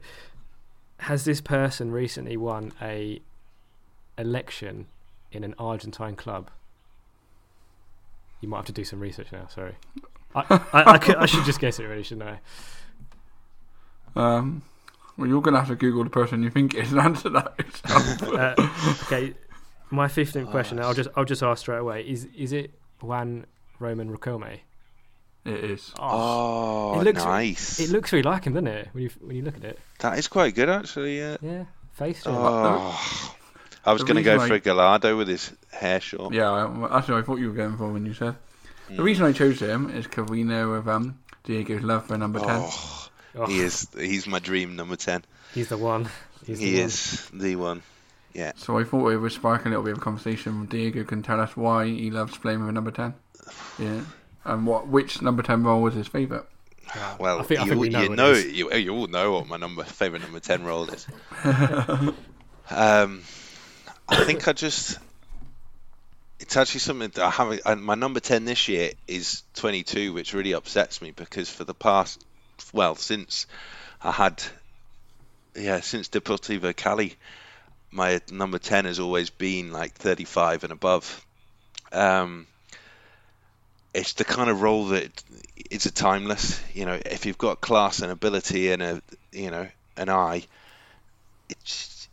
has 0.99 1.25
this 1.25 1.41
person 1.41 1.91
recently 1.91 2.37
won 2.37 2.71
a 2.79 3.19
election 4.15 4.85
in 5.31 5.43
an 5.43 5.55
Argentine 5.57 6.15
club? 6.15 6.51
You 8.41 8.47
might 8.47 8.57
have 8.57 8.65
to 8.67 8.71
do 8.71 8.83
some 8.83 8.99
research 8.99 9.31
now. 9.31 9.47
Sorry, 9.47 9.73
I 10.35 10.61
I, 10.71 10.83
I, 10.93 10.97
could, 10.99 11.15
I 11.15 11.25
should 11.25 11.45
just 11.45 11.59
guess 11.59 11.79
it, 11.79 11.85
really, 11.85 12.03
shouldn't 12.03 12.29
I? 12.29 12.39
Um. 14.15 14.61
Well, 15.17 15.27
you're 15.27 15.41
gonna 15.41 15.59
have 15.59 15.67
to 15.67 15.75
Google 15.75 16.03
the 16.05 16.09
person 16.09 16.43
you 16.43 16.49
think 16.49 16.73
is 16.75 16.91
and 16.93 17.01
answer 17.01 17.29
that. 17.29 17.53
Uh, 18.23 18.69
okay, 19.03 19.33
my 19.89 20.07
fifteenth 20.07 20.49
question. 20.51 20.79
I'll 20.79 20.93
just 20.93 21.09
I'll 21.15 21.25
just 21.25 21.43
ask 21.43 21.59
straight 21.61 21.79
away. 21.79 22.01
Is 22.07 22.27
is 22.37 22.53
it 22.53 22.71
Juan 23.01 23.45
Roman 23.79 24.15
Riquelme? 24.15 24.59
it 25.45 25.63
is. 25.63 25.93
Oh, 25.99 26.99
it 26.99 27.03
looks 27.05 27.23
nice. 27.23 27.79
It 27.79 27.89
looks 27.89 28.11
really 28.13 28.23
like 28.23 28.43
him, 28.45 28.53
doesn't 28.53 28.67
it? 28.67 28.89
When 28.93 29.03
you 29.03 29.09
when 29.21 29.35
you 29.35 29.41
look 29.41 29.57
at 29.57 29.63
it. 29.65 29.79
that 29.99 30.17
is 30.17 30.27
quite 30.27 30.55
good, 30.55 30.69
actually. 30.69 31.17
Yeah. 31.17 31.37
Yeah, 31.41 31.63
face. 31.93 32.23
gen. 32.23 32.33
Oh, 32.37 33.35
I 33.85 33.93
was 33.93 34.03
going 34.03 34.17
to 34.17 34.23
go 34.23 34.33
reason 34.33 34.47
for 34.49 34.53
I- 34.53 34.57
a 34.57 34.59
Gallardo 34.59 35.17
with 35.17 35.27
his 35.29 35.53
hair 35.71 35.99
short. 36.01 36.33
Yeah, 36.33 36.51
I- 36.51 36.87
that's 36.89 37.07
what 37.07 37.17
I 37.17 37.21
thought 37.23 37.39
you 37.39 37.47
were 37.47 37.53
going 37.55 37.77
for 37.77 37.87
when 37.91 38.05
you 38.05 38.13
said. 38.13 38.35
The 38.89 38.95
Mm. 38.95 39.03
reason 39.03 39.25
I 39.25 39.31
chose 39.31 39.59
him 39.61 39.89
is 39.89 40.05
because 40.05 40.29
we 40.29 40.43
know 40.43 40.71
of 40.73 40.87
um 40.89 41.19
Diego's 41.45 41.83
love 41.83 42.05
for 42.07 42.17
number 42.17 42.39
ten. 42.39 42.69
Oh, 43.39 43.45
he 43.45 43.59
is. 43.59 43.87
He's 43.97 44.27
my 44.27 44.39
dream 44.39 44.75
number 44.75 44.95
ten. 44.95 45.23
He's 45.53 45.69
the 45.69 45.77
one. 45.77 46.09
He's 46.45 46.59
the 46.59 46.65
he 46.65 46.75
one. 46.75 46.85
is 46.85 47.29
the 47.33 47.55
one. 47.55 47.83
Yeah. 48.33 48.51
So 48.57 48.77
I 48.77 48.83
thought 48.83 49.09
it 49.09 49.17
would 49.17 49.31
spark 49.31 49.65
a 49.65 49.69
little 49.69 49.83
bit 49.83 49.93
of 49.93 50.01
conversation. 50.01 50.65
Diego 50.65 51.03
can 51.03 51.23
tell 51.23 51.39
us 51.39 51.55
why 51.55 51.85
he 51.85 52.11
loves 52.11 52.37
playing 52.37 52.59
with 52.59 52.69
a 52.69 52.73
number 52.73 52.91
ten. 52.91 53.13
Yeah. 53.79 54.01
And 54.45 54.67
what 54.67 54.87
which 54.87 55.21
number 55.21 55.41
ten 55.41 55.63
role 55.63 55.81
was 55.81 55.93
his 55.93 56.07
favourite? 56.07 56.45
Well, 57.19 57.39
I 57.39 57.43
think- 57.43 57.59
I 57.59 57.63
you, 57.63 57.69
think 57.69 57.81
we 57.81 57.89
know 57.89 58.01
you 58.01 58.09
what 58.09 58.19
it 58.19 58.21
know, 58.21 58.31
you, 58.33 58.73
you 58.73 58.95
all 58.95 59.07
know 59.07 59.31
what 59.33 59.47
my 59.47 59.57
number 59.57 59.83
favorite 59.83 60.21
number 60.21 60.39
ten 60.39 60.63
role 60.63 60.89
is. 60.89 61.07
um, 62.69 63.21
I 64.07 64.23
think 64.25 64.47
I 64.47 64.53
just. 64.53 64.97
It's 66.39 66.55
actually 66.57 66.79
something 66.79 67.09
that 67.09 67.23
I 67.23 67.29
haven't. 67.29 67.83
My 67.83 67.95
number 67.95 68.19
ten 68.19 68.45
this 68.45 68.67
year 68.67 68.91
is 69.07 69.43
twenty-two, 69.53 70.13
which 70.13 70.33
really 70.33 70.53
upsets 70.53 71.01
me 71.01 71.11
because 71.11 71.49
for 71.49 71.63
the 71.63 71.73
past, 71.73 72.25
well, 72.73 72.95
since 72.95 73.47
I 74.03 74.11
had, 74.11 74.43
yeah, 75.55 75.81
since 75.81 76.09
Deportivo 76.09 76.75
Cali, 76.75 77.15
my 77.91 78.21
number 78.31 78.59
ten 78.59 78.85
has 78.85 78.99
always 78.99 79.29
been 79.29 79.71
like 79.71 79.93
thirty-five 79.93 80.63
and 80.63 80.73
above. 80.73 81.25
Um, 81.91 82.47
it's 83.93 84.13
the 84.13 84.25
kind 84.25 84.49
of 84.49 84.61
role 84.61 84.85
that 84.87 85.23
it's 85.69 85.85
a 85.85 85.91
timeless. 85.91 86.61
You 86.73 86.85
know, 86.85 86.99
if 87.05 87.25
you've 87.25 87.37
got 87.37 87.61
class 87.61 88.01
and 88.01 88.11
ability 88.11 88.71
and 88.71 88.81
a 88.81 89.01
you 89.31 89.51
know 89.51 89.67
an 89.97 90.09
eye, 90.09 90.43
it's 91.49 92.07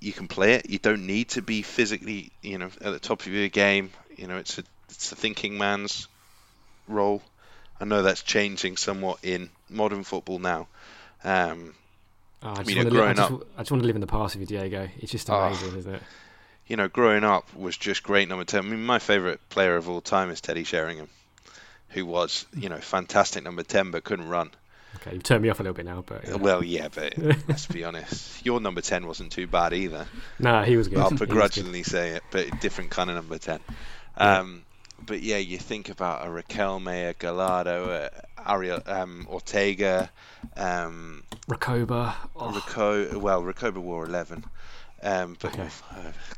you 0.00 0.12
can 0.12 0.28
play 0.28 0.54
it. 0.54 0.68
You 0.68 0.78
don't 0.78 1.06
need 1.06 1.30
to 1.30 1.42
be 1.42 1.62
physically 1.62 2.30
you 2.42 2.58
know 2.58 2.66
at 2.66 2.92
the 2.92 3.00
top 3.00 3.20
of 3.20 3.28
your 3.28 3.48
game. 3.48 3.90
You 4.16 4.26
know, 4.26 4.36
it's 4.36 4.58
a 4.58 4.64
it's 4.88 5.12
a 5.12 5.16
thinking 5.16 5.58
man's 5.58 6.08
role. 6.86 7.22
I 7.82 7.84
know 7.84 8.00
that's 8.02 8.22
changing 8.22 8.76
somewhat 8.78 9.18
in 9.24 9.50
modern 9.68 10.04
football 10.04 10.38
now. 10.38 10.68
Um, 11.24 11.74
Oh, 12.44 12.50
I, 12.50 12.54
just 12.62 12.70
You 12.70 12.76
know, 12.76 12.82
li- 12.82 12.86
I, 12.88 12.90
growing 12.90 13.16
just, 13.16 13.32
I 13.56 13.60
just 13.62 13.70
want 13.70 13.82
to 13.82 13.86
live 13.86 13.94
in 13.96 14.00
the 14.00 14.06
past 14.08 14.34
with 14.36 14.50
you, 14.50 14.58
Diego. 14.58 14.88
It's 14.98 15.12
just 15.12 15.28
Oh. 15.30 15.34
amazing, 15.34 15.76
isn't 15.78 15.94
it? 15.96 16.02
you 16.66 16.76
know, 16.76 16.88
growing 16.88 17.22
up 17.24 17.52
was 17.54 17.76
just 17.76 18.02
great 18.02 18.28
number 18.28 18.44
10. 18.44 18.60
I 18.60 18.62
mean, 18.68 18.84
my 18.84 18.98
favourite 18.98 19.38
player 19.50 19.76
of 19.76 19.88
all 19.88 20.00
time 20.00 20.30
is 20.30 20.40
Teddy 20.40 20.64
Sheringham, 20.64 21.08
who 21.90 22.06
was, 22.06 22.46
you 22.56 22.68
know, 22.68 22.78
fantastic 22.78 23.44
number 23.44 23.62
10 23.62 23.90
but 23.90 24.04
couldn't 24.04 24.28
run. 24.28 24.50
Okay, 24.96 25.12
you've 25.14 25.22
turned 25.22 25.42
me 25.42 25.50
off 25.50 25.60
a 25.60 25.62
little 25.62 25.74
bit 25.74 25.84
now, 25.86 26.02
but 26.06 26.26
yeah. 26.26 26.34
Well, 26.36 26.62
yeah, 26.64 26.88
but 26.92 27.16
let's 27.48 27.66
be 27.66 27.84
honest. 27.84 28.44
Your 28.46 28.60
number 28.60 28.80
10 28.80 29.06
wasn't 29.06 29.32
too 29.32 29.46
bad 29.46 29.72
either. 29.72 30.06
no, 30.38 30.62
he 30.62 30.76
was 30.76 30.88
good. 30.88 30.98
I'll 30.98 31.04
was 31.10 31.18
good. 31.18 31.28
begrudgingly 31.28 31.82
say 31.82 32.10
it, 32.10 32.22
but 32.30 32.60
different 32.60 32.90
kind 32.90 33.10
of 33.10 33.16
number 33.16 33.38
10. 33.38 33.60
Um, 34.16 34.62
but 35.04 35.22
yeah, 35.22 35.38
you 35.38 35.58
think 35.58 35.88
about 35.88 36.26
a 36.26 36.30
Raquel 36.30 36.80
a 36.88 37.14
Gallardo, 37.18 37.90
uh, 37.90 38.08
Ariel, 38.46 38.82
um, 38.86 39.26
Ortega, 39.30 40.10
um, 40.56 41.22
Recoba. 41.48 42.14
Oh, 42.36 42.52
Rico. 42.52 43.18
Well, 43.18 43.42
Recoba 43.42 43.80
wore 43.80 44.06
11. 44.06 44.44
Um, 45.02 45.36
but 45.40 45.58
uh, 45.58 45.68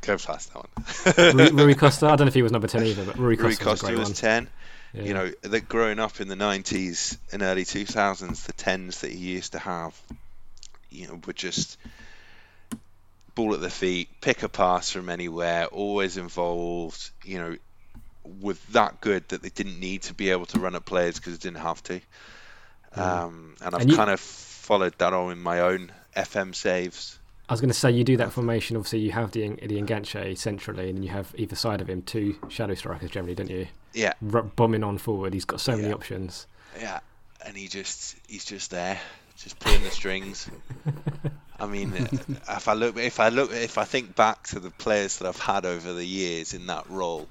go 0.01 0.17
past 0.17 0.51
that 0.53 1.35
one. 1.35 1.35
Rui, 1.37 1.51
Rui 1.65 1.73
Costa. 1.75 2.07
I 2.07 2.09
don't 2.15 2.21
know 2.21 2.27
if 2.27 2.33
he 2.33 2.41
was 2.41 2.51
number 2.51 2.67
ten 2.67 2.83
either, 2.83 3.05
but 3.05 3.17
Rui 3.17 3.35
Costa, 3.35 3.43
Rui 3.43 3.47
was, 3.47 3.59
a 3.59 3.63
Costa 3.63 3.85
great 3.85 3.99
was 3.99 4.09
one. 4.09 4.15
10. 4.15 4.49
Yeah. 4.93 5.03
You 5.03 5.13
know, 5.13 5.31
that 5.41 5.67
growing 5.67 5.99
up 5.99 6.21
in 6.21 6.29
the 6.29 6.35
90s 6.35 7.17
and 7.31 7.41
early 7.41 7.65
2000s, 7.65 8.45
the 8.45 8.53
10s 8.53 9.01
that 9.01 9.11
he 9.11 9.17
used 9.17 9.51
to 9.51 9.59
have, 9.59 9.99
you 10.89 11.07
know, 11.07 11.19
were 11.27 11.33
just 11.33 11.77
ball 13.35 13.53
at 13.53 13.59
the 13.59 13.69
feet, 13.69 14.07
pick 14.21 14.43
a 14.43 14.49
pass 14.49 14.89
from 14.89 15.09
anywhere, 15.09 15.65
always 15.65 16.15
involved, 16.15 17.11
you 17.25 17.37
know, 17.37 17.57
with 18.41 18.65
that 18.73 19.01
good 19.01 19.27
that 19.29 19.41
they 19.41 19.49
didn't 19.49 19.79
need 19.79 20.01
to 20.03 20.13
be 20.13 20.29
able 20.31 20.45
to 20.47 20.59
run 20.59 20.75
at 20.75 20.85
players 20.85 21.15
because 21.15 21.37
they 21.37 21.49
didn't 21.49 21.61
have 21.61 21.81
to. 21.83 22.01
Um, 22.95 23.55
and 23.61 23.75
I've 23.75 23.81
And 23.81 23.91
you- 23.91 23.97
kind 23.97 24.09
of 24.09 24.19
followed 24.19 24.97
that 24.97 25.13
on 25.13 25.31
in 25.31 25.39
my 25.41 25.59
own 25.61 25.91
FM 26.15 26.53
saves. 26.55 27.19
I 27.47 27.53
was 27.53 27.61
going 27.61 27.69
to 27.69 27.75
say 27.77 27.91
you 27.91 28.03
do 28.03 28.17
that 28.17 28.31
formation. 28.31 28.75
Obviously, 28.75 28.99
you 28.99 29.11
have 29.11 29.31
the 29.31 29.47
the 29.49 29.79
Enganche 29.79 30.35
centrally, 30.37 30.89
and 30.89 31.03
you 31.05 31.11
have 31.11 31.33
either 31.37 31.55
side 31.55 31.79
of 31.81 31.87
him 31.89 32.01
two 32.01 32.35
shadow 32.49 32.73
strikers 32.73 33.11
generally, 33.11 33.35
don't 33.35 33.51
you? 33.51 33.67
Yeah, 33.93 34.13
R- 34.33 34.41
bombing 34.41 34.83
on 34.83 34.97
forward. 34.97 35.33
He's 35.35 35.45
got 35.45 35.61
so 35.61 35.75
many 35.77 35.93
options. 35.93 36.47
Yeah, 36.79 37.01
and 37.45 37.55
he 37.55 37.67
just 37.67 38.15
he's 38.27 38.45
just 38.45 38.71
there, 38.71 38.99
just 39.37 39.59
pulling 39.59 39.83
the 39.83 39.91
strings. 39.91 40.49
I 41.59 41.67
mean, 41.67 41.93
if 42.49 42.67
I 42.67 42.73
look, 42.73 42.97
if 42.97 43.19
I 43.19 43.29
look, 43.29 43.51
if 43.53 43.77
I 43.77 43.83
think 43.83 44.15
back 44.15 44.47
to 44.47 44.59
the 44.59 44.71
players 44.71 45.17
that 45.19 45.27
I've 45.27 45.39
had 45.39 45.65
over 45.65 45.93
the 45.93 46.03
years 46.05 46.55
in 46.55 46.65
that 46.67 46.89
role, 46.89 47.27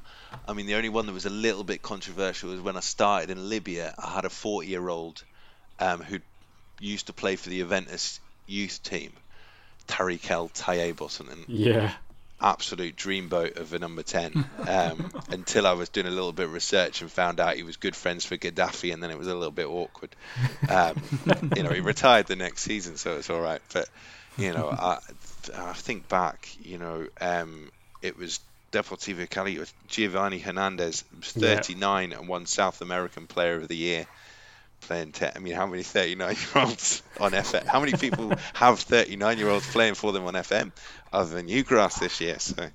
I 0.46 0.52
mean, 0.52 0.66
the 0.66 0.74
only 0.74 0.88
one 0.88 1.06
that 1.06 1.12
was 1.12 1.26
a 1.26 1.30
little 1.30 1.64
bit 1.64 1.82
controversial 1.82 2.50
was 2.50 2.60
when 2.60 2.76
I 2.76 2.80
started 2.80 3.30
in 3.30 3.48
Libya. 3.48 3.94
I 3.98 4.10
had 4.10 4.24
a 4.24 4.28
40-year-old 4.30 5.22
um, 5.78 6.00
who 6.02 6.18
used 6.80 7.06
to 7.06 7.12
play 7.12 7.36
for 7.36 7.48
the 7.48 7.58
Juventus 7.58 8.20
youth 8.46 8.82
team, 8.82 9.12
Tariq 9.88 10.30
El 10.30 10.48
Tayeb 10.50 11.20
and 11.20 11.46
Yeah, 11.48 11.92
absolute 12.40 12.96
dreamboat 12.96 13.56
of 13.56 13.72
a 13.72 13.78
number 13.78 14.02
10 14.02 14.44
um, 14.68 15.12
until 15.30 15.66
I 15.66 15.72
was 15.72 15.88
doing 15.88 16.06
a 16.06 16.10
little 16.10 16.32
bit 16.32 16.46
of 16.46 16.52
research 16.52 17.00
and 17.00 17.10
found 17.10 17.40
out 17.40 17.56
he 17.56 17.62
was 17.62 17.76
good 17.76 17.96
friends 17.96 18.24
for 18.24 18.36
Gaddafi 18.36 18.92
and 18.92 19.02
then 19.02 19.10
it 19.10 19.18
was 19.18 19.28
a 19.28 19.34
little 19.34 19.52
bit 19.52 19.66
awkward. 19.66 20.14
Um, 20.68 21.02
you 21.54 21.62
know, 21.62 21.70
he 21.70 21.80
retired 21.92 22.26
the 22.26 22.36
next 22.36 22.62
season, 22.62 22.96
so 22.96 23.16
it's 23.16 23.30
all 23.30 23.40
right. 23.40 23.62
But, 23.72 23.88
you 24.36 24.52
know, 24.52 24.68
I, 24.68 24.98
I 25.56 25.72
think 25.72 26.08
back, 26.08 26.48
you 26.60 26.78
know, 26.78 27.08
um, 27.20 27.70
it 28.02 28.18
was 28.18 28.40
Deportivo 28.74 29.28
Cali, 29.30 29.56
it 29.56 29.60
was 29.60 29.72
Giovanni 29.88 30.38
Hernandez, 30.38 31.04
was 31.16 31.36
Yeah. 31.36 31.56
39 31.56 32.12
and 32.12 32.28
won 32.28 32.46
South 32.46 32.80
American 32.80 33.26
Player 33.26 33.56
of 33.56 33.68
the 33.68 33.76
Year. 33.76 34.06
Playing, 34.82 35.12
te- 35.12 35.30
I 35.34 35.38
mean, 35.38 35.54
how 35.54 35.66
many 35.66 35.82
39 35.82 36.34
year 36.36 36.64
olds 36.64 37.02
on 37.18 37.32
FM? 37.32 37.64
How 37.66 37.80
many 37.80 37.92
people 37.92 38.32
have 38.54 38.80
39 38.80 39.38
year 39.38 39.48
olds 39.48 39.66
playing 39.70 39.94
for 39.94 40.12
them 40.12 40.24
on 40.26 40.34
FM 40.34 40.72
other 41.12 41.34
than 41.36 41.46
Newgrass 41.48 42.00
this 42.00 42.20
year? 42.20 42.38
So, 42.38 42.68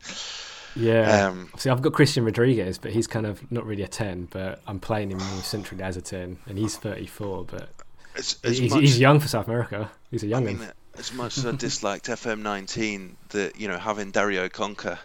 yeah. 0.75 1.27
Um, 1.27 1.49
See, 1.57 1.69
I've 1.69 1.81
got 1.81 1.93
Cristian 1.93 2.25
Rodriguez, 2.25 2.77
but 2.79 2.91
he's 2.91 3.05
kind 3.07 3.25
of 3.27 3.51
not 3.51 3.65
really 3.65 3.83
a 3.83 3.87
ten. 3.87 4.27
But 4.31 4.61
I'm 4.65 4.79
playing 4.79 5.11
him 5.11 5.17
more 5.17 5.43
centrally 5.43 5.83
as 5.83 5.97
a 5.97 6.01
ten, 6.01 6.39
and 6.47 6.57
he's 6.57 6.77
34. 6.77 7.45
But 7.45 7.69
as, 8.15 8.37
as 8.43 8.57
he's, 8.57 8.71
much, 8.71 8.81
he's 8.81 8.99
young 8.99 9.19
for 9.19 9.27
South 9.27 9.47
America. 9.47 9.91
He's 10.09 10.23
a 10.23 10.27
young 10.27 10.45
mean, 10.45 10.59
as 10.97 11.13
much 11.13 11.37
as 11.37 11.45
I 11.45 11.51
disliked 11.51 12.07
FM19, 12.07 13.11
that 13.29 13.59
you 13.59 13.67
know 13.67 13.77
having 13.77 14.11
Dario 14.11 14.47
Conca 14.49 14.97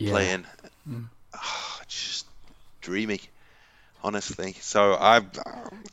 Yeah. 0.00 0.10
playing, 0.12 0.46
ah, 1.34 1.80
just 1.86 2.26
dreamy, 2.80 3.20
honestly. 4.02 4.54
So 4.60 4.94
I, 4.94 5.22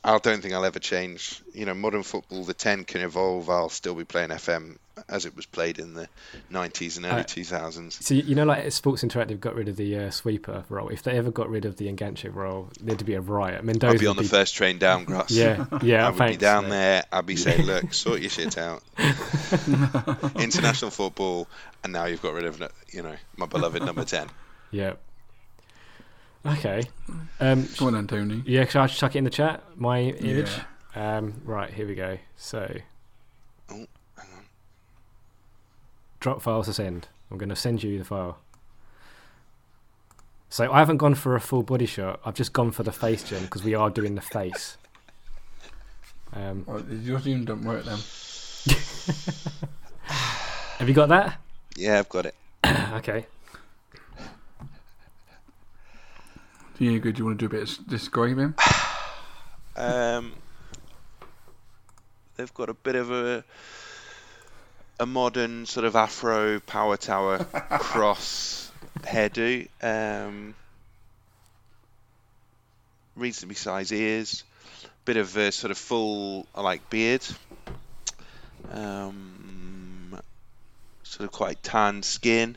I 0.04 0.18
don't 0.18 0.40
think 0.40 0.54
I'll 0.54 0.64
ever 0.64 0.78
change. 0.78 1.42
You 1.54 1.66
know, 1.66 1.74
modern 1.74 2.02
football, 2.02 2.44
the 2.44 2.54
10 2.54 2.84
can 2.84 3.00
evolve. 3.00 3.50
I'll 3.50 3.68
still 3.68 3.94
be 3.94 4.04
playing 4.04 4.30
FM 4.30 4.78
as 5.08 5.26
it 5.26 5.36
was 5.36 5.46
played 5.46 5.78
in 5.78 5.94
the 5.94 6.08
90s 6.52 6.96
and 6.96 7.06
early 7.06 7.20
I- 7.20 7.24
2000s. 7.24 8.02
So 8.02 8.14
you 8.14 8.34
know, 8.34 8.44
like 8.44 8.70
Sports 8.72 9.02
Interactive 9.02 9.40
got 9.40 9.54
rid 9.54 9.68
of 9.68 9.76
the 9.76 9.96
uh, 9.96 10.10
sweeper 10.10 10.64
role. 10.68 10.88
If 10.88 11.02
they 11.02 11.16
ever 11.16 11.30
got 11.30 11.48
rid 11.48 11.64
of 11.64 11.76
the 11.76 11.92
Enganche 11.92 12.32
role, 12.34 12.70
there'd 12.80 13.04
be 13.04 13.14
a 13.14 13.20
riot. 13.20 13.64
Mendoza 13.64 13.94
I'd 13.94 14.00
be 14.00 14.06
on 14.06 14.16
the 14.16 14.24
first 14.24 14.54
train 14.54 14.78
down, 14.78 15.04
Grass. 15.04 15.30
Yeah, 15.30 15.66
yeah. 15.82 16.06
I 16.06 16.10
would 16.10 16.18
thanks, 16.18 16.36
be 16.36 16.40
down 16.40 16.68
there. 16.68 17.04
I'd 17.12 17.26
be 17.26 17.36
saying, 17.36 17.66
"Look, 17.66 17.94
sort 17.94 18.20
your 18.20 18.30
shit 18.30 18.58
out." 18.58 18.82
International 20.36 20.90
football, 20.90 21.48
and 21.84 21.92
now 21.92 22.06
you've 22.06 22.22
got 22.22 22.34
rid 22.34 22.44
of, 22.44 22.62
you 22.90 23.02
know, 23.02 23.14
my 23.36 23.46
beloved 23.46 23.82
number 23.82 24.04
ten. 24.04 24.28
Yeah. 24.70 24.94
Okay. 26.46 26.82
Um, 27.40 27.68
Go 27.76 27.86
on 27.88 27.92
then, 27.94 28.06
Tony. 28.06 28.42
yeah, 28.46 28.64
shall 28.66 28.82
I 28.84 28.86
chuck 28.86 29.14
it 29.14 29.18
in 29.18 29.24
the 29.24 29.30
chat? 29.30 29.62
My 29.76 30.00
image. 30.00 30.50
Yeah. 30.96 31.18
Um, 31.18 31.34
right 31.44 31.70
here 31.72 31.86
we 31.86 31.94
go. 31.94 32.18
So. 32.36 32.66
Oh, 33.70 33.74
hang 33.74 33.86
on. 34.18 34.44
Drop 36.20 36.40
files 36.42 36.66
to 36.66 36.72
send. 36.74 37.08
I'm 37.30 37.38
going 37.38 37.48
to 37.50 37.56
send 37.56 37.82
you 37.82 37.98
the 37.98 38.04
file. 38.04 38.38
So 40.48 40.72
I 40.72 40.78
haven't 40.78 40.96
gone 40.96 41.14
for 41.14 41.34
a 41.36 41.40
full 41.40 41.62
body 41.62 41.84
shot. 41.86 42.20
I've 42.24 42.34
just 42.34 42.52
gone 42.54 42.70
for 42.70 42.82
the 42.82 42.92
face 42.92 43.22
gen 43.22 43.42
because 43.44 43.62
we 43.62 43.74
are 43.74 43.90
doing 43.90 44.14
the 44.14 44.22
face. 44.22 44.78
Um, 46.32 46.64
Well, 46.66 46.82
your 46.82 47.20
Zoom 47.20 47.44
don't 47.44 47.64
work 47.64 47.84
then. 47.84 47.98
have 50.78 50.88
you 50.88 50.94
got 50.94 51.08
that? 51.10 51.38
Yeah, 51.76 51.98
I've 51.98 52.08
got 52.08 52.26
it. 52.26 52.34
okay. 52.66 53.26
Diego, 56.78 57.10
do 57.10 57.18
you 57.18 57.24
want 57.24 57.40
to 57.40 57.48
do 57.48 57.56
a 57.56 57.60
bit 57.60 57.68
of 57.68 57.88
describing? 57.88 58.54
Um, 59.76 60.32
they've 62.34 62.52
got 62.52 62.68
a 62.68 62.74
bit 62.74 62.96
of 62.96 63.12
a 63.12 63.44
a 64.98 65.06
modern 65.06 65.66
sort 65.66 65.86
of 65.86 65.94
Afro 65.94 66.58
power 66.58 66.96
tower 66.96 67.44
cross 67.78 68.72
hairdo. 69.02 69.68
Um, 69.80 70.56
reasonably 73.14 73.54
sized 73.54 73.92
ears, 73.92 74.42
bit 75.04 75.16
of 75.16 75.36
a 75.36 75.52
sort 75.52 75.70
of 75.70 75.78
full 75.78 76.44
like 76.56 76.90
beard. 76.90 77.24
Um, 78.72 80.18
sort 81.04 81.28
of 81.28 81.30
quite 81.30 81.62
tanned 81.62 82.04
skin. 82.04 82.56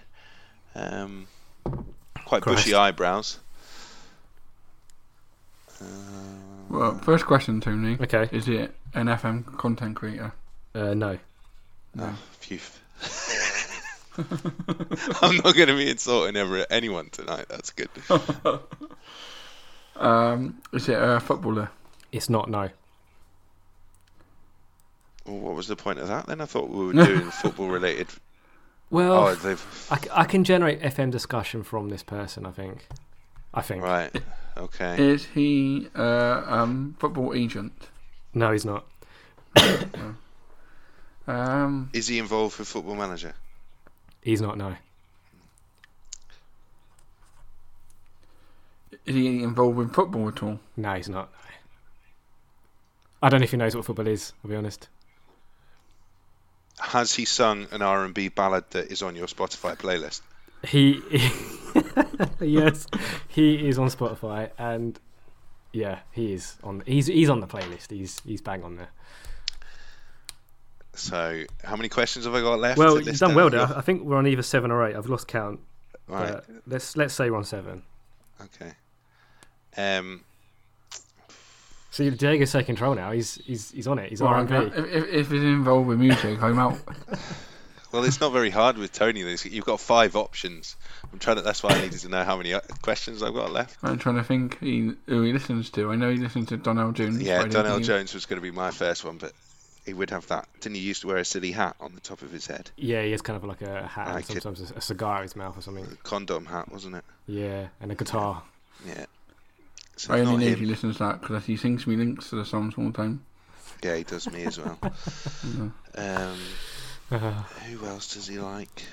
Um, 0.74 1.28
quite 2.26 2.44
bushy 2.44 2.74
eyebrows. 2.74 3.38
Um, 5.82 6.78
Well, 6.80 6.98
first 7.00 7.26
question, 7.26 7.60
Tony. 7.62 7.98
Okay. 8.00 8.30
Is 8.32 8.48
it 8.48 8.74
an 8.94 9.08
FM 9.08 9.58
content 9.58 9.96
creator? 9.96 10.32
Uh, 10.76 10.94
no. 10.94 11.18
Oh, 12.00 12.18
phew. 12.40 12.60
I'm 15.22 15.38
not 15.38 15.56
going 15.56 15.68
to 15.68 15.76
be 15.76 15.90
insulting 15.90 16.36
ever 16.36 16.66
anyone 16.70 17.10
tonight. 17.10 17.46
That's 17.50 17.72
good. 17.72 17.90
Um, 19.98 20.62
is 20.74 20.90
it 20.90 20.98
a 21.00 21.20
footballer? 21.20 21.70
It's 22.12 22.28
not 22.30 22.50
no. 22.50 22.70
Well, 25.28 25.38
what 25.38 25.54
was 25.56 25.68
the 25.68 25.76
point 25.76 26.00
of 26.00 26.08
that 26.08 26.26
then? 26.26 26.42
I 26.42 26.46
thought 26.46 26.70
we 26.70 26.88
were 26.88 26.94
doing 26.94 27.30
football 27.30 27.68
related. 27.68 28.08
Well, 28.90 29.28
Oh, 29.28 29.36
they've 29.36 29.88
I, 29.92 29.98
c- 30.00 30.10
I 30.12 30.24
can 30.24 30.44
generate 30.44 30.82
FM 30.82 31.12
discussion 31.12 31.62
from 31.62 31.90
this 31.90 32.02
person. 32.02 32.48
I 32.48 32.52
think. 32.52 32.88
I 33.54 33.62
think. 33.62 33.84
right. 33.84 34.16
Okay. 34.58 35.02
Is 35.02 35.26
he 35.26 35.88
uh, 35.96 36.44
um 36.46 36.96
football 37.00 37.34
agent? 37.34 37.74
No, 38.34 38.52
he's 38.52 38.66
not. 38.66 38.86
Um, 41.28 41.92
Is 41.94 42.08
he 42.08 42.18
involved 42.18 42.58
with 42.58 42.68
Football 42.68 42.96
Manager? 42.96 43.34
He's 44.22 44.42
not. 44.42 44.58
No. 44.58 44.76
is 49.06 49.16
he 49.16 49.42
involved 49.44 49.78
with 49.78 49.94
football 49.94 50.28
at 50.28 50.44
all? 50.44 50.60
No, 50.78 50.94
he's 50.96 51.10
not. 51.10 51.32
I 53.22 53.30
don't 53.30 53.40
know 53.40 53.46
if 53.46 53.52
he 53.52 53.58
knows 53.58 53.76
what 53.76 53.86
football 53.86 54.08
is. 54.08 54.34
I'll 54.44 54.50
be 54.50 54.56
honest. 54.56 54.90
Has 56.80 57.14
he 57.14 57.26
sung 57.26 57.68
an 57.72 57.82
R&B 57.82 58.30
ballad 58.30 58.66
that 58.72 58.92
is 58.92 59.02
on 59.02 59.16
your 59.16 59.28
Spotify 59.28 59.78
playlist? 59.78 60.22
He, 60.68 61.02
yes, 62.42 62.88
he 63.28 63.68
is 63.68 63.78
on 63.80 63.88
Spotify, 63.90 64.50
and 64.58 65.00
yeah, 65.74 66.00
he 66.12 66.34
is 66.34 66.56
on. 66.64 66.84
He's 66.86 67.08
he's 67.08 67.30
on 67.30 67.40
the 67.40 67.48
playlist. 67.48 67.90
He's 67.92 68.20
he's 68.26 68.42
bang 68.42 68.64
on 68.64 68.76
there. 68.78 68.90
So, 70.94 71.44
how 71.64 71.76
many 71.78 71.88
questions 71.90 72.26
have 72.26 72.36
I 72.36 72.42
got 72.42 72.60
left? 72.60 72.78
Well, 72.78 72.98
to 73.00 73.04
you've 73.04 73.18
done 73.18 73.34
well 73.36 73.50
your- 73.52 73.66
there. 73.68 73.78
I 73.78 73.82
think 73.82 74.04
we're 74.04 74.18
on 74.18 74.28
either 74.28 74.44
seven 74.44 74.72
or 74.72 74.86
eight. 74.88 74.96
I've 74.96 75.08
lost 75.08 75.28
count. 75.28 75.60
Right. 76.08 76.34
But 76.34 76.46
let's 76.68 76.98
let's 76.98 77.14
say 77.14 77.30
we're 77.30 77.38
on 77.38 77.46
seven. 77.46 77.84
Okay. 78.42 78.74
Um. 79.78 80.22
See, 81.92 82.10
Diego's 82.10 82.52
taking 82.52 82.68
control 82.68 82.96
now. 82.96 83.12
He's 83.12 83.36
he's 83.46 83.72
he's 83.72 83.88
on 83.88 84.00
it. 84.00 84.10
He's 84.10 84.22
Well, 84.22 84.34
on 84.34 84.48
I'm 84.48 84.54
R&B. 84.54 84.78
if, 84.78 84.86
if, 84.86 85.08
if 85.14 85.32
he's 85.32 85.44
involved 85.44 85.88
with 85.88 86.00
music, 86.00 86.42
I'm 86.42 86.60
out. 86.60 86.78
Well, 87.92 88.06
it's 88.06 88.22
not 88.22 88.32
very 88.32 88.50
hard 88.50 88.78
with 88.78 88.94
Tony. 88.94 89.20
You've 89.20 89.66
got 89.66 89.80
five 89.80 90.16
options. 90.16 90.78
I'm 91.12 91.20
trying 91.20 91.38
to. 91.38 91.42
That's 91.42 91.62
why 91.62 91.72
I 91.72 91.82
needed 91.82 92.00
to 92.00 92.10
know 92.10 92.24
how 92.24 92.38
many 92.38 92.54
uh, 92.54 92.62
questions 92.82 93.22
I've 93.22 93.34
got 93.34 93.52
left. 93.52 93.78
I'm 93.84 93.98
trying 94.00 94.16
to 94.16 94.24
think 94.24 94.60
he, 94.60 94.94
who 95.08 95.24
he 95.24 95.34
listens 95.34 95.70
to. 95.72 95.92
I 95.92 95.96
know 95.96 96.10
he 96.10 96.18
listens 96.18 96.50
to 96.50 96.58
Donell 96.58 96.94
Jones. 96.94 97.22
Yeah, 97.22 97.42
but 97.42 97.52
Donell 97.52 97.80
Jones 97.82 98.14
was 98.14 98.26
going 98.26 98.38
to 98.38 98.44
be 98.44 98.52
my 98.52 98.72
first 98.72 99.04
one, 99.04 99.18
but 99.18 99.34
he 99.86 99.94
would 99.94 100.10
have 100.12 100.28
that. 100.28 100.48
Didn't 100.62 100.76
he 100.76 100.82
used 100.82 101.02
to 101.02 101.08
wear 101.08 101.18
a 101.18 101.26
silly 101.26 101.52
hat 101.52 101.76
on 101.82 101.94
the 101.94 102.02
top 102.02 102.22
of 102.22 102.32
his 102.32 102.48
head? 102.48 102.72
Yeah, 102.78 103.04
he 103.04 103.12
has 103.12 103.22
kind 103.22 103.36
of 103.36 103.44
like 103.44 103.62
a 103.62 103.88
hat 103.88 104.08
I 104.08 104.18
and 104.18 104.28
could- 104.28 104.42
sometimes 104.42 104.72
a, 104.72 104.76
a 104.76 104.82
cigar 104.82 105.18
in 105.18 105.24
his 105.24 105.36
mouth 105.36 105.58
or 105.58 105.62
something. 105.62 105.98
Condom 106.04 106.46
hat, 106.46 106.72
wasn't 106.72 106.96
it? 106.96 107.04
Yeah, 107.28 107.68
and 107.82 107.92
a 107.92 107.96
guitar. 107.96 108.44
Yeah. 108.88 109.06
So 109.98 110.14
I 110.14 110.20
only 110.20 110.32
not 110.32 110.40
know 110.40 110.46
him. 110.48 110.54
if 110.54 110.60
he 110.60 110.66
listens 110.66 110.98
to 110.98 111.04
that 111.04 111.22
because 111.22 111.46
he 111.46 111.58
sings 111.58 111.86
me 111.86 111.96
links 111.96 112.30
to 112.30 112.36
the 112.36 112.46
songs 112.46 112.76
all 112.78 112.86
the 112.86 112.92
time. 112.92 113.26
Yeah, 113.84 113.96
he 113.96 114.04
does 114.04 114.32
me 114.32 114.44
as 114.44 114.60
well. 114.60 114.78
um, 115.96 116.38
who 117.20 117.86
else 117.86 118.14
does 118.14 118.28
he 118.28 118.40
like? 118.40 118.84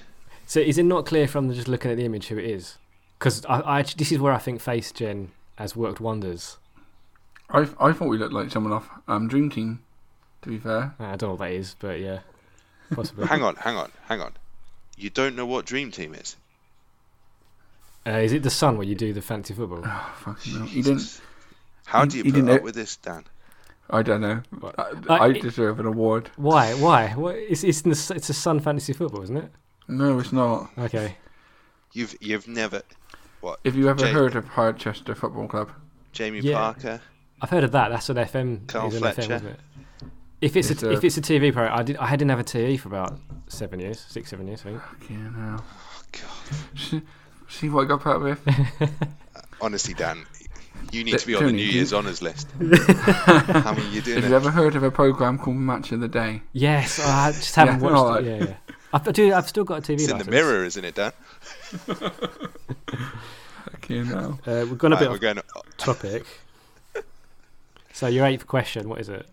So 0.46 0.60
is 0.60 0.78
it 0.78 0.84
not 0.84 1.06
clear 1.06 1.28
from 1.28 1.52
just 1.52 1.68
looking 1.68 1.90
at 1.90 1.96
the 1.96 2.04
image 2.04 2.28
who 2.28 2.38
it 2.38 2.44
is? 2.44 2.76
Because 3.18 3.44
I, 3.46 3.78
I 3.78 3.82
this 3.82 4.12
is 4.12 4.18
where 4.18 4.32
I 4.32 4.38
think 4.38 4.60
Face 4.60 4.92
Gen 4.92 5.30
has 5.56 5.74
worked 5.76 6.00
wonders. 6.00 6.56
I, 7.50 7.68
I 7.80 7.92
thought 7.92 8.08
we 8.08 8.18
looked 8.18 8.32
like 8.34 8.50
someone 8.50 8.72
off 8.72 8.88
um, 9.08 9.28
Dream 9.28 9.50
Team. 9.50 9.80
To 10.42 10.50
be 10.50 10.58
fair, 10.58 10.94
I 11.00 11.16
don't 11.16 11.22
know 11.22 11.30
what 11.30 11.38
that 11.40 11.50
is, 11.52 11.74
but 11.80 11.98
yeah, 11.98 12.20
possibly. 12.94 13.26
Hang 13.26 13.42
on, 13.42 13.56
hang 13.56 13.76
on, 13.76 13.90
hang 14.06 14.20
on. 14.20 14.32
You 14.96 15.10
don't 15.10 15.34
know 15.34 15.46
what 15.46 15.64
Dream 15.66 15.90
Team 15.90 16.14
is? 16.14 16.36
Uh, 18.06 18.10
is 18.18 18.32
it 18.32 18.42
the 18.42 18.50
Sun 18.50 18.76
where 18.78 18.86
you 18.86 18.94
do 18.94 19.12
the 19.12 19.20
fancy 19.22 19.52
football? 19.54 19.82
oh, 19.84 20.14
fucking 20.20 20.52
hell. 20.54 20.66
he 20.66 20.82
didn't. 20.82 21.20
How 21.86 22.04
do 22.04 22.16
you 22.18 22.22
he 22.22 22.30
put 22.30 22.36
didn't 22.36 22.50
up 22.50 22.60
know- 22.60 22.64
with 22.64 22.74
this, 22.74 22.96
Dan? 22.96 23.24
I 23.90 24.02
don't 24.02 24.20
know. 24.20 24.42
I, 24.62 24.66
Uh, 24.82 24.94
I 25.14 25.28
it- 25.30 25.42
deserve 25.42 25.80
an 25.80 25.86
award. 25.86 26.30
Why? 26.36 26.74
Why? 26.74 27.08
What? 27.10 27.36
It's 27.36 27.64
it's, 27.64 27.80
in 27.82 27.90
the, 27.90 28.12
it's 28.16 28.28
a 28.28 28.34
Sun 28.34 28.60
fantasy 28.60 28.92
football, 28.92 29.22
isn't 29.22 29.36
it? 29.36 29.50
No, 29.88 30.18
it's 30.18 30.32
not. 30.32 30.70
Okay. 30.78 31.16
You've 31.92 32.14
you've 32.20 32.46
never 32.46 32.82
what? 33.40 33.60
If 33.64 33.74
you 33.74 33.88
ever 33.88 34.00
Jay- 34.00 34.12
heard 34.12 34.36
of 34.36 34.46
Harchester 34.48 35.14
Football 35.14 35.48
Club, 35.48 35.70
Jamie 36.12 36.40
Yeah. 36.40 36.56
Parker. 36.56 37.00
I've 37.40 37.50
heard 37.50 37.64
of 37.64 37.72
that. 37.72 37.88
That's 37.88 38.08
an 38.10 38.16
FM. 38.16 38.66
Carl 38.66 38.88
is 38.88 38.94
an 38.96 39.00
Fletcher. 39.00 39.22
FM, 39.22 39.36
isn't 39.36 39.46
it? 39.48 39.60
If 40.40 40.56
it's, 40.56 40.70
It's 40.70 40.82
a, 40.82 40.90
a- 40.90 40.92
if 40.92 41.02
it's 41.04 41.16
a 41.16 41.20
TV 41.22 41.52
program, 41.52 41.76
I 41.78 41.82
did. 41.82 41.96
I 41.96 42.10
didn't 42.10 42.30
have 42.30 42.38
a 42.40 42.44
TV 42.44 42.78
for 42.78 42.88
about 42.88 43.18
seven 43.48 43.80
years, 43.80 44.04
six, 44.08 44.28
seven 44.30 44.46
years, 44.46 44.60
I 44.60 44.64
think. 44.70 44.82
fucking 44.82 45.32
hell. 45.34 45.64
Oh, 45.64 46.02
God. 46.12 46.78
See, 46.78 47.02
see 47.48 47.68
what 47.70 47.84
I 47.84 47.88
got 47.88 48.00
put 48.02 48.20
with? 48.22 48.40
Honestly, 49.60 49.94
Dan, 49.94 50.24
you 50.92 51.04
need 51.04 51.10
Th- 51.12 51.20
to 51.22 51.26
be 51.26 51.34
on 51.34 51.44
the 51.46 51.52
New 51.52 51.62
Year's 51.64 51.90
you- 51.92 51.98
honours 51.98 52.22
list. 52.22 52.48
I 52.60 53.74
mean, 53.76 53.92
you're 53.92 54.02
doing 54.02 54.16
Have 54.22 54.24
it. 54.24 54.30
you 54.30 54.36
ever 54.36 54.50
heard 54.50 54.74
of 54.76 54.82
a 54.82 54.90
program 54.90 55.38
called 55.38 55.56
Match 55.56 55.92
of 55.92 56.00
the 56.00 56.08
Day? 56.08 56.42
Yes, 56.52 56.98
I 57.00 57.32
just 57.32 57.54
haven't 57.54 57.76
Yeah, 57.80 57.82
watched 57.82 57.96
alright. 57.96 58.24
it. 58.24 58.40
Yeah, 58.40 58.46
yeah. 58.48 58.54
I've, 58.92 59.12
do. 59.12 59.34
I've 59.34 59.48
still 59.48 59.64
got 59.64 59.78
a 59.78 59.92
TV. 59.92 60.00
It's 60.00 60.08
in 60.08 60.18
the 60.18 60.24
mirror, 60.30 60.64
isn't 60.64 60.82
it, 60.84 60.94
Dan? 60.94 61.12
Fucking 63.70 64.06
hell. 64.06 64.40
Uh, 64.46 64.64
we've 64.68 64.78
gone 64.78 64.92
a 64.92 64.96
Right, 64.96 65.00
bit 65.00 65.08
we're 65.10 65.14
off 65.16 65.20
going. 65.20 65.40
topic. 65.78 66.26
So 67.92 68.06
your 68.06 68.26
eighth 68.26 68.46
question, 68.46 68.88
what 68.88 69.00
is 69.00 69.08
it? 69.08 69.26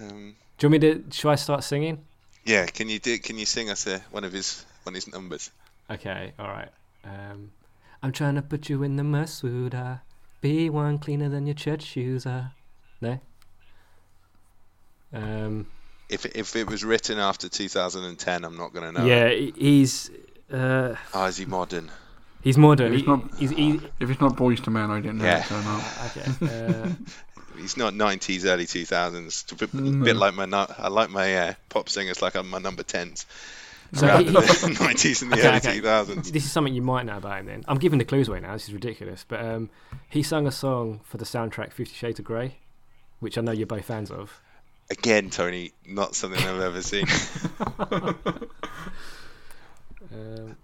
Um, 0.00 0.34
Do 0.58 0.66
you 0.66 0.70
want 0.70 0.72
me 0.72 0.78
to? 0.80 1.04
Should 1.10 1.30
I 1.30 1.34
start 1.34 1.64
singing? 1.64 2.04
yeah, 2.44 2.64
can 2.66 2.88
you 2.88 2.98
do? 2.98 3.18
Can 3.18 3.36
you 3.38 3.44
sing 3.44 3.68
us 3.70 3.86
uh, 3.86 3.98
one 4.10 4.24
of 4.24 4.32
his 4.32 4.64
one 4.84 4.92
of 4.92 4.94
his 4.94 5.12
numbers? 5.12 5.50
Okay, 5.90 6.32
all 6.38 6.46
right. 6.48 6.68
Um, 7.04 7.50
I'm 8.02 8.12
trying 8.12 8.36
to 8.36 8.42
put 8.42 8.68
you 8.70 8.82
in 8.82 8.96
the 8.96 9.02
Masuda. 9.02 10.00
Be 10.40 10.70
one 10.70 10.98
cleaner 10.98 11.28
than 11.28 11.46
your 11.46 11.54
church 11.54 11.82
shoes 11.82 12.26
are. 12.26 12.52
No. 13.00 13.20
Um. 15.12 15.66
If 16.08 16.24
it- 16.24 16.36
if 16.36 16.56
it 16.56 16.66
was 16.70 16.84
written 16.84 17.18
after 17.18 17.48
2010, 17.50 18.44
I'm 18.44 18.56
not 18.56 18.72
going 18.72 18.94
to 18.94 18.98
know. 19.00 19.06
yeah, 19.06 19.28
he- 19.28 19.52
he's 19.56 20.10
uh, 20.52 20.94
Oh, 21.12 21.24
is 21.26 21.36
he 21.36 21.44
modern? 21.44 21.90
he's 22.42 22.56
modern. 22.56 22.92
He's 22.92 23.02
He- 23.02 23.06
not- 23.06 23.34
he's, 23.38 23.50
he, 23.50 23.80
If 24.00 24.08
it's 24.08 24.20
not 24.20 24.34
Boyz 24.36 24.66
II 24.66 24.72
Men, 24.72 24.90
I 24.90 25.00
didn't 25.00 25.18
know 25.18 25.24
Yeah. 25.24 25.40
it, 25.40 25.46
so 25.46 26.36
okay. 26.46 26.84
Uh, 26.84 26.88
He's 27.58 27.76
not 27.76 27.92
90s, 27.92 28.44
early 28.46 28.66
2000s. 28.66 29.50
A 29.50 29.54
bit, 29.56 29.74
No. 29.74 30.04
bit 30.04 30.14
like 30.16 30.32
my 30.34 30.44
I 30.78 30.86
like 30.88 31.10
my 31.10 31.36
uh, 31.36 31.54
pop 31.68 31.88
singers 31.88 32.22
like 32.22 32.36
I'm 32.36 32.48
my 32.48 32.58
number 32.58 32.84
10s. 32.84 33.24
So 33.94 34.06
rather 34.06 34.22
he- 34.22 34.30
than 34.30 34.74
90s 34.74 35.22
and 35.22 35.32
the 35.32 35.36
Okay, 35.38 35.48
early 35.48 35.56
okay. 35.58 35.80
2000s. 35.80 36.32
this 36.32 36.44
is 36.44 36.52
something 36.52 36.74
you 36.74 36.82
might 36.82 37.06
know 37.06 37.16
about 37.16 37.40
him. 37.40 37.46
Then 37.46 37.64
I'm 37.68 37.78
giving 37.78 37.98
the 37.98 38.04
clues 38.04 38.28
away 38.28 38.40
now. 38.40 38.52
This 38.52 38.68
is 38.68 38.74
ridiculous. 38.74 39.24
But 39.26 39.40
um, 39.44 39.70
he 40.08 40.22
sung 40.22 40.46
a 40.46 40.52
song 40.52 41.00
for 41.04 41.16
the 41.16 41.24
soundtrack 41.24 41.72
Fifty 41.72 41.94
Shades 41.94 42.18
of 42.18 42.24
Grey, 42.24 42.58
which 43.20 43.38
I 43.38 43.40
know 43.40 43.52
you're 43.52 43.66
both 43.66 43.84
fans 43.86 44.10
of. 44.10 44.40
Again, 44.90 45.28
Tony, 45.30 45.72
not 45.86 46.14
something 46.14 46.42
I've 46.46 46.60
ever 46.60 46.82
seen. 46.82 47.06
Um, 50.12 50.56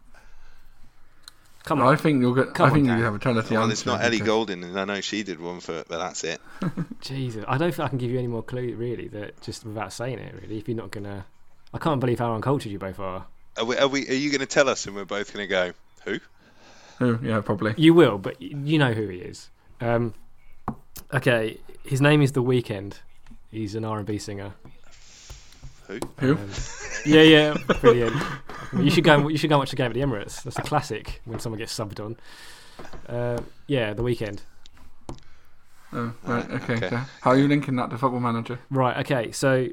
come 1.64 1.82
I 1.82 1.96
think 1.96 2.20
you'll 2.20 2.34
get. 2.34 2.54
Come 2.54 2.70
I 2.70 2.72
think 2.72 2.86
you 2.86 2.92
Dan. 2.92 3.02
have 3.02 3.14
a 3.14 3.18
tell 3.18 3.38
us 3.38 3.48
the 3.48 3.54
well, 3.54 3.64
answer. 3.64 3.72
it's 3.72 3.86
not 3.86 4.00
Ellie 4.02 4.12
because- 4.16 4.26
Goulding, 4.26 4.64
and 4.64 4.78
I 4.78 4.84
know 4.84 5.00
she 5.00 5.22
did 5.22 5.40
one 5.40 5.60
for 5.60 5.80
it, 5.80 5.86
but 5.88 5.98
that's 5.98 6.24
it. 6.24 6.40
Jesus! 7.00 7.44
I 7.46 7.58
don't 7.58 7.74
think 7.74 7.84
I 7.84 7.88
can 7.88 7.98
give 7.98 8.10
you 8.10 8.18
any 8.18 8.28
more 8.28 8.42
clue 8.42 8.74
really. 8.76 9.08
That 9.08 9.40
just 9.42 9.64
without 9.64 9.92
saying 9.92 10.18
it, 10.18 10.34
really. 10.40 10.58
If 10.58 10.68
you're 10.68 10.76
not 10.76 10.90
gonna, 10.90 11.26
I 11.74 11.78
can't 11.78 11.98
believe 12.00 12.20
how 12.20 12.32
uncultured 12.34 12.70
you 12.70 12.78
both 12.78 13.00
are. 13.00 13.26
Are, 13.58 13.64
we, 13.64 13.76
are, 13.76 13.88
we, 13.88 14.08
are 14.08 14.14
you 14.14 14.30
going 14.30 14.40
to 14.40 14.46
tell 14.46 14.68
us, 14.68 14.86
and 14.86 14.94
we're 14.94 15.04
both 15.04 15.32
going 15.32 15.44
to 15.44 15.48
go, 15.48 15.72
who? 16.04 16.20
Oh, 17.00 17.18
yeah, 17.20 17.40
probably. 17.40 17.74
You 17.76 17.92
will, 17.94 18.16
but 18.16 18.40
you 18.40 18.78
know 18.78 18.92
who 18.92 19.08
he 19.08 19.18
is. 19.18 19.50
Um, 19.80 20.14
okay, 21.12 21.58
his 21.84 22.00
name 22.00 22.22
is 22.22 22.30
The 22.32 22.42
Weeknd. 22.42 22.94
He's 23.50 23.74
an 23.74 23.84
R&B 23.84 24.18
singer. 24.18 24.54
Who? 25.88 25.98
Who? 26.18 26.32
Um, 26.36 26.50
yeah, 27.04 27.22
yeah, 27.22 27.56
brilliant. 27.80 28.14
you 28.78 28.90
should 28.90 29.04
go. 29.04 29.14
And, 29.14 29.30
you 29.30 29.36
should 29.36 29.50
go 29.50 29.56
and 29.56 29.60
watch 29.60 29.70
the 29.70 29.76
game 29.76 29.86
at 29.86 29.94
the 29.94 30.00
Emirates. 30.00 30.44
That's 30.44 30.58
a 30.58 30.62
classic 30.62 31.20
when 31.24 31.40
someone 31.40 31.58
gets 31.58 31.76
subbed 31.76 32.02
on. 32.02 32.16
Uh, 33.08 33.40
yeah, 33.66 33.92
The 33.92 34.02
Weeknd. 34.02 34.38
Oh, 35.92 36.12
right, 36.22 36.50
okay. 36.50 36.74
okay. 36.74 36.88
So 36.90 36.96
how 37.20 37.30
are 37.30 37.38
you 37.38 37.48
linking 37.48 37.76
that 37.76 37.90
to 37.90 37.98
Football 37.98 38.20
Manager? 38.20 38.58
Right. 38.70 38.96
Okay. 38.98 39.32
So, 39.32 39.68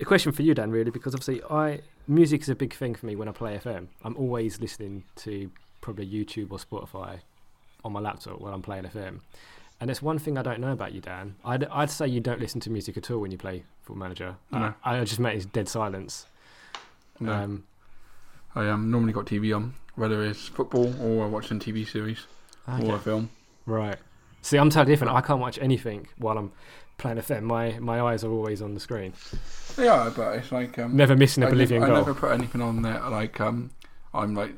a 0.00 0.04
question 0.04 0.32
for 0.32 0.42
you, 0.42 0.54
Dan, 0.54 0.70
really, 0.70 0.90
because 0.90 1.14
obviously, 1.14 1.42
I 1.50 1.80
music 2.06 2.42
is 2.42 2.48
a 2.48 2.54
big 2.54 2.74
thing 2.74 2.94
for 2.94 3.06
me 3.06 3.16
when 3.16 3.28
I 3.28 3.32
play 3.32 3.58
FM. 3.58 3.88
I'm 4.02 4.16
always 4.16 4.60
listening 4.60 5.04
to 5.16 5.50
probably 5.80 6.06
YouTube 6.06 6.50
or 6.50 6.58
Spotify 6.58 7.20
on 7.84 7.92
my 7.92 8.00
laptop 8.00 8.40
while 8.40 8.54
I'm 8.54 8.62
playing 8.62 8.84
FM. 8.84 9.20
And 9.80 9.90
it's 9.90 10.00
one 10.00 10.18
thing 10.18 10.38
I 10.38 10.42
don't 10.42 10.60
know 10.60 10.72
about 10.72 10.92
you, 10.92 11.00
Dan. 11.00 11.34
I'd, 11.44 11.64
I'd 11.64 11.90
say 11.90 12.06
you 12.06 12.20
don't 12.20 12.40
listen 12.40 12.60
to 12.60 12.70
music 12.70 12.96
at 12.96 13.10
all 13.10 13.20
when 13.20 13.30
you 13.30 13.38
play 13.38 13.64
Football 13.82 13.96
Manager. 13.96 14.36
No. 14.50 14.74
I, 14.84 14.98
I 14.98 15.04
just 15.04 15.20
met 15.20 15.34
his 15.34 15.46
dead 15.46 15.68
silence. 15.68 16.26
No. 17.20 17.32
Um, 17.32 17.64
I 18.54 18.68
um, 18.68 18.90
normally 18.90 19.12
got 19.12 19.26
TV 19.26 19.54
on, 19.54 19.74
whether 19.96 20.24
it's 20.24 20.46
football 20.46 20.94
or 21.02 21.28
watching 21.28 21.58
TV 21.58 21.86
series 21.86 22.26
okay. 22.68 22.88
or 22.88 22.96
a 22.96 22.98
film. 22.98 23.30
Right. 23.66 23.98
See, 24.44 24.58
I'm 24.58 24.68
totally 24.68 24.92
different. 24.92 25.14
I 25.14 25.22
can't 25.22 25.40
watch 25.40 25.58
anything 25.58 26.06
while 26.18 26.36
I'm 26.36 26.52
playing 26.98 27.16
FM. 27.16 27.44
My 27.44 27.78
my 27.78 28.00
eyes 28.02 28.24
are 28.24 28.30
always 28.30 28.60
on 28.60 28.74
the 28.74 28.80
screen. 28.80 29.14
Yeah, 29.78 30.12
but 30.14 30.36
it's 30.36 30.52
like 30.52 30.78
um, 30.78 30.94
Never 30.94 31.16
missing 31.16 31.42
a 31.42 31.46
I, 31.46 31.50
Bolivian 31.50 31.80
never, 31.80 31.94
I 31.94 31.96
never 31.96 32.14
put 32.14 32.30
anything 32.30 32.60
on 32.60 32.82
there 32.82 33.00
like 33.08 33.40
um, 33.40 33.70
I'm 34.12 34.34
like, 34.34 34.54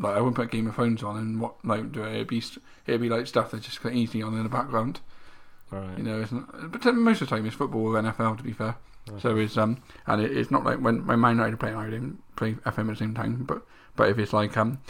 like 0.00 0.16
I 0.16 0.18
wouldn't 0.18 0.34
put 0.34 0.50
Game 0.50 0.66
of 0.66 0.74
Thrones 0.74 1.04
on 1.04 1.16
and 1.16 1.40
what 1.40 1.64
like 1.64 1.92
do 1.92 2.02
it. 2.02 2.14
It'd 2.14 2.26
be 2.26 2.42
it'd 2.88 3.00
be 3.00 3.08
like 3.08 3.28
stuff 3.28 3.52
that's 3.52 3.64
just 3.64 3.84
easy 3.86 4.22
on 4.22 4.34
in 4.34 4.42
the 4.42 4.48
background. 4.48 4.98
Right. 5.70 5.96
You 5.96 6.02
know, 6.02 6.20
isn't? 6.20 6.72
But 6.72 6.84
most 6.96 7.22
of 7.22 7.28
the 7.28 7.36
time 7.36 7.46
it's 7.46 7.54
football 7.54 7.96
or 7.96 8.02
NFL 8.02 8.38
to 8.38 8.42
be 8.42 8.52
fair. 8.52 8.74
Right. 9.08 9.22
So 9.22 9.36
it's 9.36 9.56
um, 9.56 9.80
and 10.08 10.20
it, 10.20 10.36
it's 10.36 10.50
not 10.50 10.64
like 10.64 10.78
when 10.80 11.06
when 11.06 11.20
Man 11.20 11.36
United 11.36 11.60
play, 11.60 11.72
I 11.72 11.88
didn't 11.88 12.20
play 12.34 12.54
FM 12.54 12.80
at 12.80 12.86
the 12.86 12.96
same 12.96 13.14
time. 13.14 13.44
But 13.44 13.62
but 13.94 14.08
if 14.08 14.18
it's 14.18 14.32
like 14.32 14.56
um, 14.56 14.80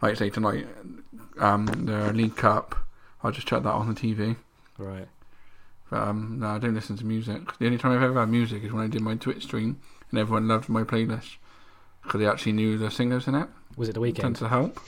like 0.00 0.16
say 0.16 0.30
tonight, 0.30 0.66
um, 1.38 1.66
the 1.66 2.10
League 2.14 2.36
Cup, 2.36 2.74
I'll 3.22 3.32
just 3.32 3.46
chuck 3.46 3.62
that 3.62 3.70
on 3.72 3.92
the 3.92 4.00
TV. 4.00 4.36
Right. 4.78 5.08
But 5.90 6.02
um, 6.08 6.38
no, 6.40 6.46
I 6.48 6.58
don't 6.58 6.74
listen 6.74 6.96
to 6.98 7.04
music. 7.04 7.58
The 7.58 7.66
only 7.66 7.78
time 7.78 7.92
I've 7.92 8.02
ever 8.02 8.20
had 8.20 8.28
music 8.28 8.62
is 8.62 8.72
when 8.72 8.82
I 8.84 8.86
did 8.88 9.02
my 9.02 9.16
Twitch 9.16 9.42
stream, 9.44 9.80
and 10.10 10.18
everyone 10.20 10.46
loved 10.48 10.68
my 10.68 10.84
playlist 10.84 11.36
because 12.02 12.20
they 12.20 12.26
actually 12.26 12.52
knew 12.52 12.78
the 12.78 12.90
singers 12.90 13.26
in 13.26 13.34
it. 13.34 13.48
Was 13.76 13.88
it 13.88 13.94
the 13.94 14.00
Tends 14.12 14.18
weekend? 14.18 14.36
to 14.36 14.48
help. 14.48 14.78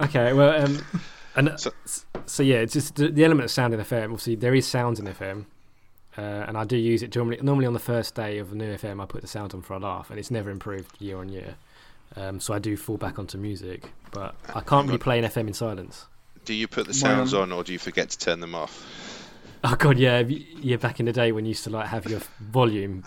Okay. 0.00 0.32
Well, 0.32 0.64
um, 0.64 0.78
and 1.36 1.58
So- 1.58 1.72
so, 1.84 2.02
so 2.26 2.42
yeah, 2.42 2.56
it's 2.56 2.72
just 2.72 2.96
the, 2.96 3.08
the 3.08 3.24
element 3.24 3.44
of 3.44 3.50
sound 3.50 3.72
in 3.74 3.78
the 3.78 3.84
FM. 3.86 4.04
Obviously, 4.04 4.34
there 4.34 4.54
is 4.54 4.66
sounds 4.66 4.98
in 5.00 5.06
FM, 5.06 5.44
uh, 6.18 6.20
and 6.20 6.56
I 6.58 6.64
do 6.64 6.76
use 6.76 7.02
it 7.02 7.14
normally. 7.14 7.38
Normally, 7.42 7.66
on 7.66 7.72
the 7.72 7.78
first 7.78 8.14
day 8.14 8.38
of 8.38 8.50
the 8.50 8.56
new 8.56 8.74
FM, 8.74 9.02
I 9.02 9.06
put 9.06 9.22
the 9.22 9.28
sound 9.28 9.54
on 9.54 9.62
for 9.62 9.74
a 9.74 9.78
laugh, 9.78 10.10
and 10.10 10.18
it's 10.18 10.30
never 10.30 10.50
improved 10.50 11.00
year 11.00 11.18
on 11.18 11.28
year. 11.28 11.54
Um, 12.16 12.40
so 12.40 12.54
I 12.54 12.58
do 12.58 12.76
fall 12.76 12.96
back 12.96 13.18
onto 13.18 13.36
music, 13.38 13.90
but 14.10 14.34
I 14.54 14.60
can't 14.60 14.86
really 14.86 14.98
play 14.98 15.18
an 15.18 15.24
FM 15.24 15.48
in 15.48 15.54
silence. 15.54 16.06
Do 16.44 16.54
you 16.54 16.66
put 16.66 16.86
the 16.86 16.94
sounds 16.94 17.34
on, 17.34 17.52
or 17.52 17.62
do 17.64 17.72
you 17.72 17.78
forget 17.78 18.10
to 18.10 18.18
turn 18.18 18.40
them 18.40 18.54
off? 18.54 19.28
Oh 19.64 19.74
god, 19.74 19.98
yeah, 19.98 20.20
yeah. 20.20 20.76
Back 20.76 21.00
in 21.00 21.06
the 21.06 21.12
day 21.12 21.32
when 21.32 21.44
you 21.44 21.50
used 21.50 21.64
to 21.64 21.70
like 21.70 21.88
have 21.88 22.06
your 22.06 22.20
volume 22.40 23.04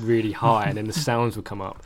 really 0.00 0.32
high, 0.32 0.64
and 0.66 0.76
then 0.76 0.86
the 0.86 0.92
sounds 1.08 1.36
would 1.36 1.44
come 1.44 1.60
up. 1.60 1.82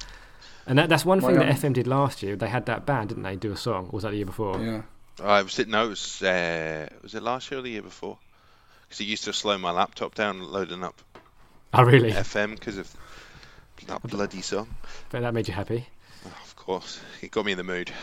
And 0.67 0.79
that, 0.79 0.89
that's 0.89 1.05
one 1.05 1.21
My, 1.21 1.29
thing 1.29 1.39
that 1.39 1.57
FM 1.57 1.73
did 1.73 1.87
last 1.87 2.23
year. 2.23 2.37
They 2.37 2.49
had 2.49 2.67
that 2.67 2.87
band, 2.87 3.09
didn't 3.09 3.25
they? 3.25 3.37
Do 3.37 3.53
a 3.53 3.57
song. 3.57 3.87
Or 3.87 3.91
was 3.93 4.03
that 4.03 4.11
the 4.11 4.17
year 4.19 4.27
before? 4.27 4.61
Yeah. 4.61 4.83
I 5.23 5.43
was 5.43 5.59
it. 5.59 5.69
No, 5.69 5.87
it 5.87 5.89
was. 5.89 6.23
Uh, 6.23 6.89
was 7.03 7.15
it 7.15 7.23
last 7.23 7.51
year 7.51 7.61
or 7.61 7.63
the 7.63 7.71
year 7.71 7.83
before? 7.83 8.19
Because 8.83 9.01
it 9.01 9.05
used 9.05 9.25
to 9.25 9.33
slow 9.33 9.57
my 9.59 9.71
laptop 9.71 10.15
down 10.15 10.41
loading 10.41 10.83
up 10.83 11.01
Oh, 11.73 11.85
really? 11.85 12.11
FM 12.11 12.57
because 12.59 12.79
of 12.79 12.93
that 13.87 14.03
bloody 14.05 14.43
song. 14.43 14.69
But 15.11 15.21
that 15.23 15.33
made 15.33 15.47
you 15.47 15.55
happy. 15.55 15.87
Course, 16.71 17.01
it 17.21 17.33
got 17.33 17.47
me 17.47 17.51
in 17.51 17.59
the 17.59 17.65
mood. 17.65 17.91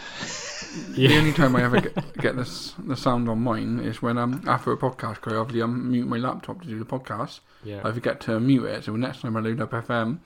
The 0.90 1.16
only 1.16 1.32
time 1.32 1.56
I 1.56 1.64
ever 1.64 1.80
get, 1.82 2.18
get 2.18 2.36
this 2.36 2.74
the 2.78 2.98
sound 2.98 3.30
on 3.30 3.40
mine 3.40 3.80
is 3.80 4.02
when 4.02 4.18
um 4.18 4.44
after 4.46 4.74
a 4.74 4.78
podcast, 4.78 5.16
because 5.16 5.34
obviously 5.34 5.62
I'm 5.62 5.90
mute 5.90 6.06
my 6.06 6.18
laptop 6.18 6.62
to 6.62 6.68
do 6.68 6.78
the 6.78 6.86
podcast. 6.86 7.40
Yeah. 7.64 7.80
I 7.86 7.94
forget 7.94 8.20
to 8.22 8.38
mute 8.40 8.66
it, 8.66 8.84
so 8.84 8.96
next 8.98 9.22
time 9.22 9.38
I 9.38 9.40
load 9.40 9.62
up 9.62 9.72
FM 9.72 10.20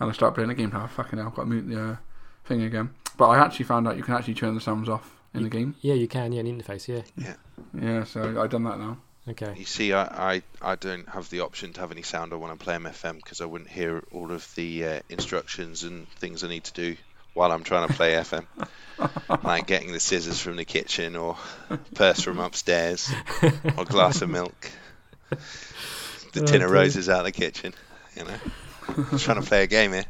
and 0.00 0.10
I 0.10 0.12
start 0.12 0.34
playing 0.34 0.48
the 0.48 0.54
game, 0.54 0.72
oh 0.74 0.86
fucking 0.86 1.18
hell, 1.18 1.28
I've 1.28 1.34
got 1.34 1.44
to 1.44 1.48
mute 1.48 1.68
the 1.68 1.82
uh, 1.82 1.96
thing 2.44 2.62
again. 2.62 2.90
But 3.16 3.28
I 3.28 3.38
actually 3.38 3.64
found 3.64 3.88
out 3.88 3.96
you 3.96 4.02
can 4.02 4.14
actually 4.14 4.34
turn 4.34 4.54
the 4.54 4.60
sounds 4.60 4.90
off 4.90 5.10
in 5.32 5.44
the 5.44 5.48
game. 5.48 5.74
Yeah, 5.80 5.94
you 5.94 6.08
can. 6.08 6.32
Yeah, 6.32 6.40
an 6.40 6.60
interface. 6.60 6.86
Yeah. 6.86 7.34
Yeah, 7.72 8.04
so 8.04 8.42
I've 8.42 8.50
done 8.50 8.64
that 8.64 8.78
now. 8.78 8.98
Okay. 9.26 9.54
You 9.56 9.64
see, 9.64 9.92
I, 9.92 10.34
I, 10.34 10.42
I 10.60 10.74
don't 10.74 11.08
have 11.08 11.30
the 11.30 11.40
option 11.40 11.72
to 11.74 11.80
have 11.80 11.92
any 11.92 12.02
sound 12.02 12.32
on 12.32 12.40
when 12.40 12.50
I 12.50 12.56
play 12.56 12.74
MFM 12.76 13.16
because 13.16 13.40
I 13.40 13.44
wouldn't 13.46 13.70
hear 13.70 14.02
all 14.10 14.32
of 14.32 14.54
the 14.54 14.84
uh, 14.84 15.00
instructions 15.08 15.84
and 15.84 16.08
things 16.10 16.44
I 16.44 16.48
need 16.48 16.64
to 16.64 16.72
do 16.72 16.96
while 17.38 17.52
I'm 17.52 17.62
trying 17.62 17.86
to 17.86 17.94
play 17.94 18.14
FM. 18.14 18.44
like 19.44 19.68
getting 19.68 19.92
the 19.92 20.00
scissors 20.00 20.40
from 20.40 20.56
the 20.56 20.64
kitchen 20.64 21.14
or 21.14 21.36
purse 21.94 22.20
from 22.20 22.40
upstairs 22.40 23.08
or 23.76 23.84
glass 23.84 24.22
of 24.22 24.28
milk. 24.28 24.70
The 26.32 26.42
Oh, 26.42 26.46
tin 26.46 26.62
of 26.62 26.70
roses 26.72 27.08
out 27.08 27.20
of 27.20 27.24
the 27.26 27.32
kitchen, 27.32 27.74
you 28.16 28.24
know. 28.24 29.18
trying 29.18 29.40
to 29.40 29.46
play 29.46 29.62
a 29.62 29.66
game 29.68 29.92
here. 29.92 30.04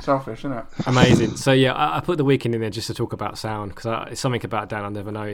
Selfish, 0.00 0.40
isn't 0.40 0.52
it? 0.52 0.64
Amazing. 0.86 1.36
So 1.36 1.50
yeah, 1.52 1.72
I, 1.72 1.96
I 1.96 2.00
put 2.00 2.18
the 2.18 2.24
Weeknd 2.24 2.54
in 2.54 2.60
there 2.60 2.70
just 2.70 2.86
to 2.86 2.94
talk 2.94 3.12
about 3.12 3.36
sound 3.36 3.74
because 3.74 4.08
it's 4.12 4.20
something 4.20 4.44
about 4.44 4.68
Dan 4.68 4.84
I 4.84 4.88
never 4.88 5.10
know. 5.10 5.24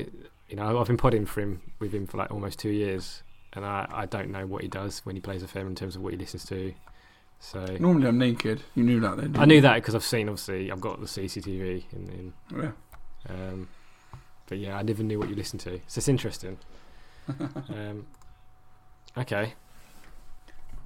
You 0.49 0.57
know, 0.57 0.80
I've 0.80 0.86
been 0.86 0.97
podding 0.97 1.26
for 1.26 1.43
him 1.43 1.61
with 1.80 1.93
him 1.93 2.07
for 2.07 2.16
like 2.16 2.30
almost 2.30 2.59
two 2.59 2.70
years, 2.70 3.22
and 3.53 3.64
I, 3.66 3.86
I 3.93 4.07
don't 4.07 4.30
know 4.30 4.47
what 4.47 4.62
he 4.62 4.68
does 4.68 5.01
when 5.05 5.16
he 5.16 5.20
plays 5.20 5.43
a 5.43 5.49
film 5.49 5.66
in 5.66 5.74
terms 5.74 5.97
of 5.97 6.03
what 6.03 6.12
he 6.14 6.18
listens 6.18 6.45
to. 6.47 6.72
So 7.45 7.64
Normally 7.80 8.07
I'm 8.07 8.18
naked. 8.18 8.62
You 8.76 8.84
knew 8.84 9.01
that 9.01 9.16
then. 9.16 9.36
I 9.36 9.45
knew 9.47 9.61
that 9.62 9.74
because 9.74 9.97
I've 9.97 10.05
seen 10.05 10.28
obviously 10.28 10.70
I've 10.70 10.80
got 10.80 11.01
the 11.01 11.07
CCTV 11.07 11.82
in, 11.93 12.09
in 12.09 12.32
Yeah. 12.57 12.70
um, 13.28 13.68
but 14.47 14.59
yeah, 14.59 14.76
I 14.78 14.82
never 14.82 15.03
knew 15.03 15.18
what 15.18 15.28
you 15.28 15.34
listened 15.34 15.61
to. 15.62 15.80
So 15.88 15.99
it's 15.99 16.09
interesting. 16.09 16.59
um, 17.68 18.07
okay. 19.18 19.55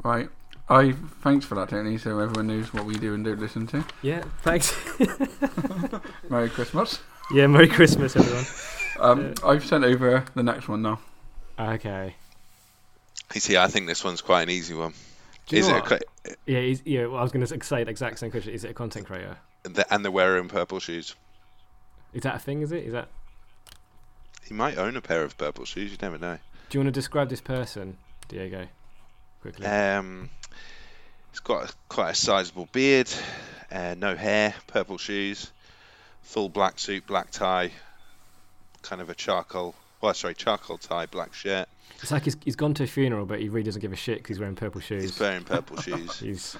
Right. 0.02 0.30
I 0.68 0.92
thanks 1.22 1.44
for 1.44 1.56
that, 1.56 1.68
Tony. 1.68 1.98
So 1.98 2.18
everyone 2.18 2.46
knows 2.46 2.72
what 2.72 2.86
we 2.86 2.94
do 2.96 3.12
and 3.14 3.22
don't 3.24 3.38
listen 3.38 3.66
to. 3.68 3.84
Yeah. 4.00 4.24
Thanks. 4.42 4.74
Merry 6.30 6.48
Christmas. 6.48 7.00
yeah. 7.32 7.46
Merry 7.48 7.68
Christmas, 7.68 8.16
everyone. 8.16 8.44
Um, 8.98 9.34
I've 9.44 9.64
sent 9.64 9.84
over 9.84 10.24
the 10.34 10.42
next 10.42 10.68
one 10.68 10.80
now. 10.82 11.00
Okay. 11.58 12.14
You 13.34 13.40
see, 13.42 13.56
I 13.58 13.68
think 13.68 13.86
this 13.86 14.02
one's 14.02 14.22
quite 14.22 14.42
an 14.42 14.50
easy 14.50 14.72
one. 14.74 14.94
Do 15.48 15.56
you 15.56 15.60
Is 15.62 15.68
know 15.68 15.76
it? 15.76 15.78
A, 15.78 15.80
what? 15.80 15.88
cl- 15.88 16.00
Yeah. 16.46 16.60
He's, 16.60 16.82
yeah. 16.84 17.06
Well, 17.06 17.18
I 17.18 17.22
was 17.22 17.32
going 17.32 17.44
to 17.44 17.64
say 17.64 17.84
the 17.84 17.90
exact 17.90 18.18
same 18.18 18.30
question. 18.30 18.52
Is 18.52 18.64
it 18.64 18.70
a 18.70 18.74
content 18.74 19.06
creator? 19.06 19.38
the, 19.74 19.92
and 19.92 20.04
the 20.04 20.10
wearer 20.10 20.38
in 20.38 20.48
purple 20.48 20.80
shoes. 20.80 21.14
Is 22.12 22.22
that 22.22 22.36
a 22.36 22.38
thing? 22.38 22.62
Is 22.62 22.72
it? 22.72 22.84
Is 22.84 22.92
that? 22.92 23.08
He 24.44 24.54
might 24.54 24.78
own 24.78 24.96
a 24.96 25.00
pair 25.00 25.22
of 25.22 25.36
purple 25.36 25.64
shoes. 25.64 25.90
You 25.90 25.98
never 26.00 26.18
know. 26.18 26.38
Do 26.68 26.78
you 26.78 26.80
want 26.80 26.94
to 26.94 26.98
describe 26.98 27.28
this 27.28 27.40
person, 27.40 27.96
Diego, 28.28 28.66
quickly? 29.40 29.66
Um, 29.66 30.30
he's 31.30 31.40
got 31.40 31.70
a, 31.70 31.74
quite 31.88 32.10
a 32.10 32.14
sizable 32.14 32.68
beard, 32.72 33.08
uh, 33.70 33.94
no 33.98 34.14
hair, 34.16 34.54
purple 34.66 34.98
shoes, 34.98 35.50
full 36.22 36.48
black 36.48 36.78
suit, 36.78 37.06
black 37.06 37.30
tie, 37.30 37.70
kind 38.82 39.00
of 39.00 39.10
a 39.10 39.14
charcoal. 39.14 39.74
Well, 40.00 40.14
sorry, 40.14 40.34
charcoal 40.34 40.78
tie, 40.78 41.06
black 41.06 41.34
shirt. 41.34 41.68
It's 42.02 42.10
like 42.10 42.24
he's, 42.24 42.36
he's 42.44 42.56
gone 42.56 42.74
to 42.74 42.84
a 42.84 42.86
funeral, 42.86 43.26
but 43.26 43.40
he 43.40 43.48
really 43.48 43.64
doesn't 43.64 43.80
give 43.80 43.92
a 43.92 43.96
shit 43.96 44.18
because 44.18 44.36
he's 44.36 44.40
wearing 44.40 44.54
purple 44.56 44.80
shoes. 44.80 45.02
He's 45.02 45.20
wearing 45.20 45.44
purple 45.44 45.76
shoes. 45.82 46.18
He's 46.20 46.56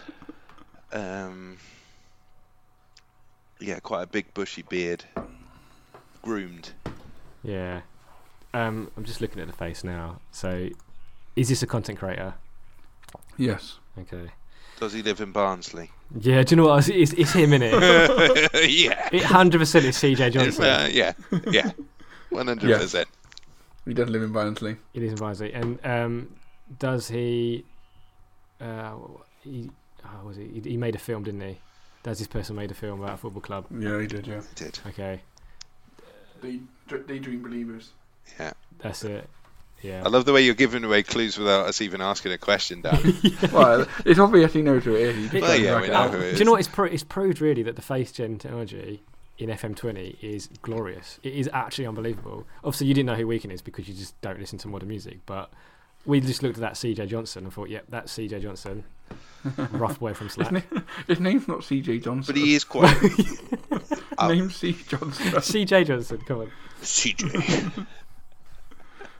Um, 0.92 1.58
yeah, 3.60 3.78
quite 3.80 4.02
a 4.02 4.06
big 4.06 4.32
bushy 4.34 4.62
beard, 4.62 5.04
groomed. 6.22 6.72
yeah. 7.42 7.80
Um, 8.54 8.90
I'm 8.96 9.04
just 9.04 9.20
looking 9.20 9.40
at 9.42 9.46
the 9.48 9.52
face 9.52 9.84
now. 9.84 10.18
So, 10.30 10.68
is 11.34 11.48
this 11.50 11.62
a 11.62 11.66
content 11.66 11.98
creator? 11.98 12.34
Yes. 13.36 13.78
Okay. 13.98 14.30
Does 14.80 14.94
he 14.94 15.02
live 15.02 15.20
in 15.20 15.32
Barnsley? 15.32 15.90
Yeah. 16.18 16.42
Do 16.42 16.52
you 16.54 16.56
know 16.62 16.68
what? 16.68 16.88
It's, 16.88 17.12
it's 17.12 17.32
him 17.32 17.52
in 17.52 17.62
it. 17.62 17.72
yeah. 18.70 19.08
It 19.12 19.22
hundred 19.24 19.58
percent 19.58 19.84
is 19.84 19.96
CJ 19.96 20.32
Johnson. 20.32 20.64
uh, 20.64 20.88
yeah, 20.90 21.12
yeah, 21.50 21.70
one 22.30 22.46
hundred 22.46 22.78
percent. 22.78 23.08
He 23.86 23.94
does 23.94 24.10
live 24.10 24.22
in 24.22 24.32
Barnsley. 24.32 24.76
It 24.94 25.02
is 25.02 25.12
in 25.12 25.18
Barnsley. 25.18 25.52
And 25.52 25.78
um, 25.84 26.36
does 26.78 27.08
he? 27.08 27.64
Uh, 28.60 28.94
he, 29.42 29.70
oh, 30.04 30.26
was 30.26 30.36
he? 30.36 30.46
he? 30.48 30.70
He 30.70 30.76
made 30.76 30.94
a 30.94 30.98
film, 30.98 31.22
didn't 31.22 31.40
he? 31.40 31.58
Does 32.02 32.18
this 32.18 32.28
person 32.28 32.56
made 32.56 32.70
a 32.70 32.74
film 32.74 33.00
about 33.02 33.14
a 33.14 33.16
football 33.16 33.42
club? 33.42 33.66
Yeah, 33.70 34.00
he 34.00 34.06
did. 34.06 34.26
Yeah. 34.26 34.40
He 34.56 34.64
did 34.64 34.78
Okay, 34.86 35.20
They 36.40 36.60
daydream 37.06 37.42
believers. 37.42 37.90
yeah. 38.38 38.52
that's 38.78 39.02
it. 39.04 39.28
Yeah. 39.82 40.02
I 40.04 40.08
love 40.08 40.24
the 40.24 40.32
way 40.32 40.42
you're 40.42 40.54
giving 40.54 40.84
away 40.84 41.02
clues 41.02 41.36
without 41.36 41.66
us 41.66 41.80
even 41.80 42.00
asking 42.00 42.32
a 42.32 42.38
question, 42.38 42.80
Dan. 42.80 43.14
well, 43.52 43.86
it's 44.04 44.18
obvious 44.18 44.52
he 44.52 44.62
knows 44.62 44.84
who 44.84 44.94
it 44.94 45.16
is. 45.16 45.32
Well, 45.32 45.60
yeah, 45.60 45.80
we 45.80 45.88
know 45.88 45.94
out. 45.94 46.10
who 46.12 46.20
it 46.20 46.32
Do 46.32 46.38
you 46.38 46.44
know 46.44 46.52
what? 46.52 46.60
It's, 46.60 46.68
pro- 46.68 46.86
it's 46.86 47.04
proved 47.04 47.40
really 47.40 47.62
that 47.64 47.76
the 47.76 47.82
face 47.82 48.10
gen 48.10 48.38
technology 48.38 49.02
in 49.38 49.50
FM20 49.50 50.22
is 50.22 50.48
glorious. 50.62 51.18
It 51.22 51.34
is 51.34 51.48
actually 51.52 51.86
unbelievable. 51.86 52.46
Obviously, 52.64 52.86
you 52.86 52.94
didn't 52.94 53.06
know 53.06 53.14
who 53.14 53.26
Weeknd 53.26 53.52
is 53.52 53.62
because 53.62 53.88
you 53.88 53.94
just 53.94 54.18
don't 54.20 54.38
listen 54.40 54.58
to 54.60 54.68
modern 54.68 54.88
music. 54.88 55.18
But 55.26 55.50
we 56.04 56.20
just 56.20 56.42
looked 56.42 56.56
at 56.56 56.60
that 56.62 56.74
CJ 56.74 57.08
Johnson 57.08 57.44
and 57.44 57.52
thought, 57.52 57.68
yep, 57.68 57.84
that's 57.88 58.16
CJ 58.16 58.42
Johnson, 58.42 58.84
rough 59.72 59.98
boy 60.00 60.14
from 60.14 60.28
Slack. 60.28 60.64
His 61.06 61.20
name's 61.20 61.46
not 61.48 61.64
C.J. 61.64 61.98
Johnson. 61.98 62.34
But 62.34 62.40
he 62.42 62.54
is 62.54 62.64
quite 62.64 62.96
Oh. 64.18 64.28
name's 64.28 64.56
C. 64.56 64.72
Johnson. 64.88 65.26
CJ 65.32 65.86
Johnson, 65.86 66.18
come 66.26 66.40
on. 66.40 66.52
CJ. 66.82 67.86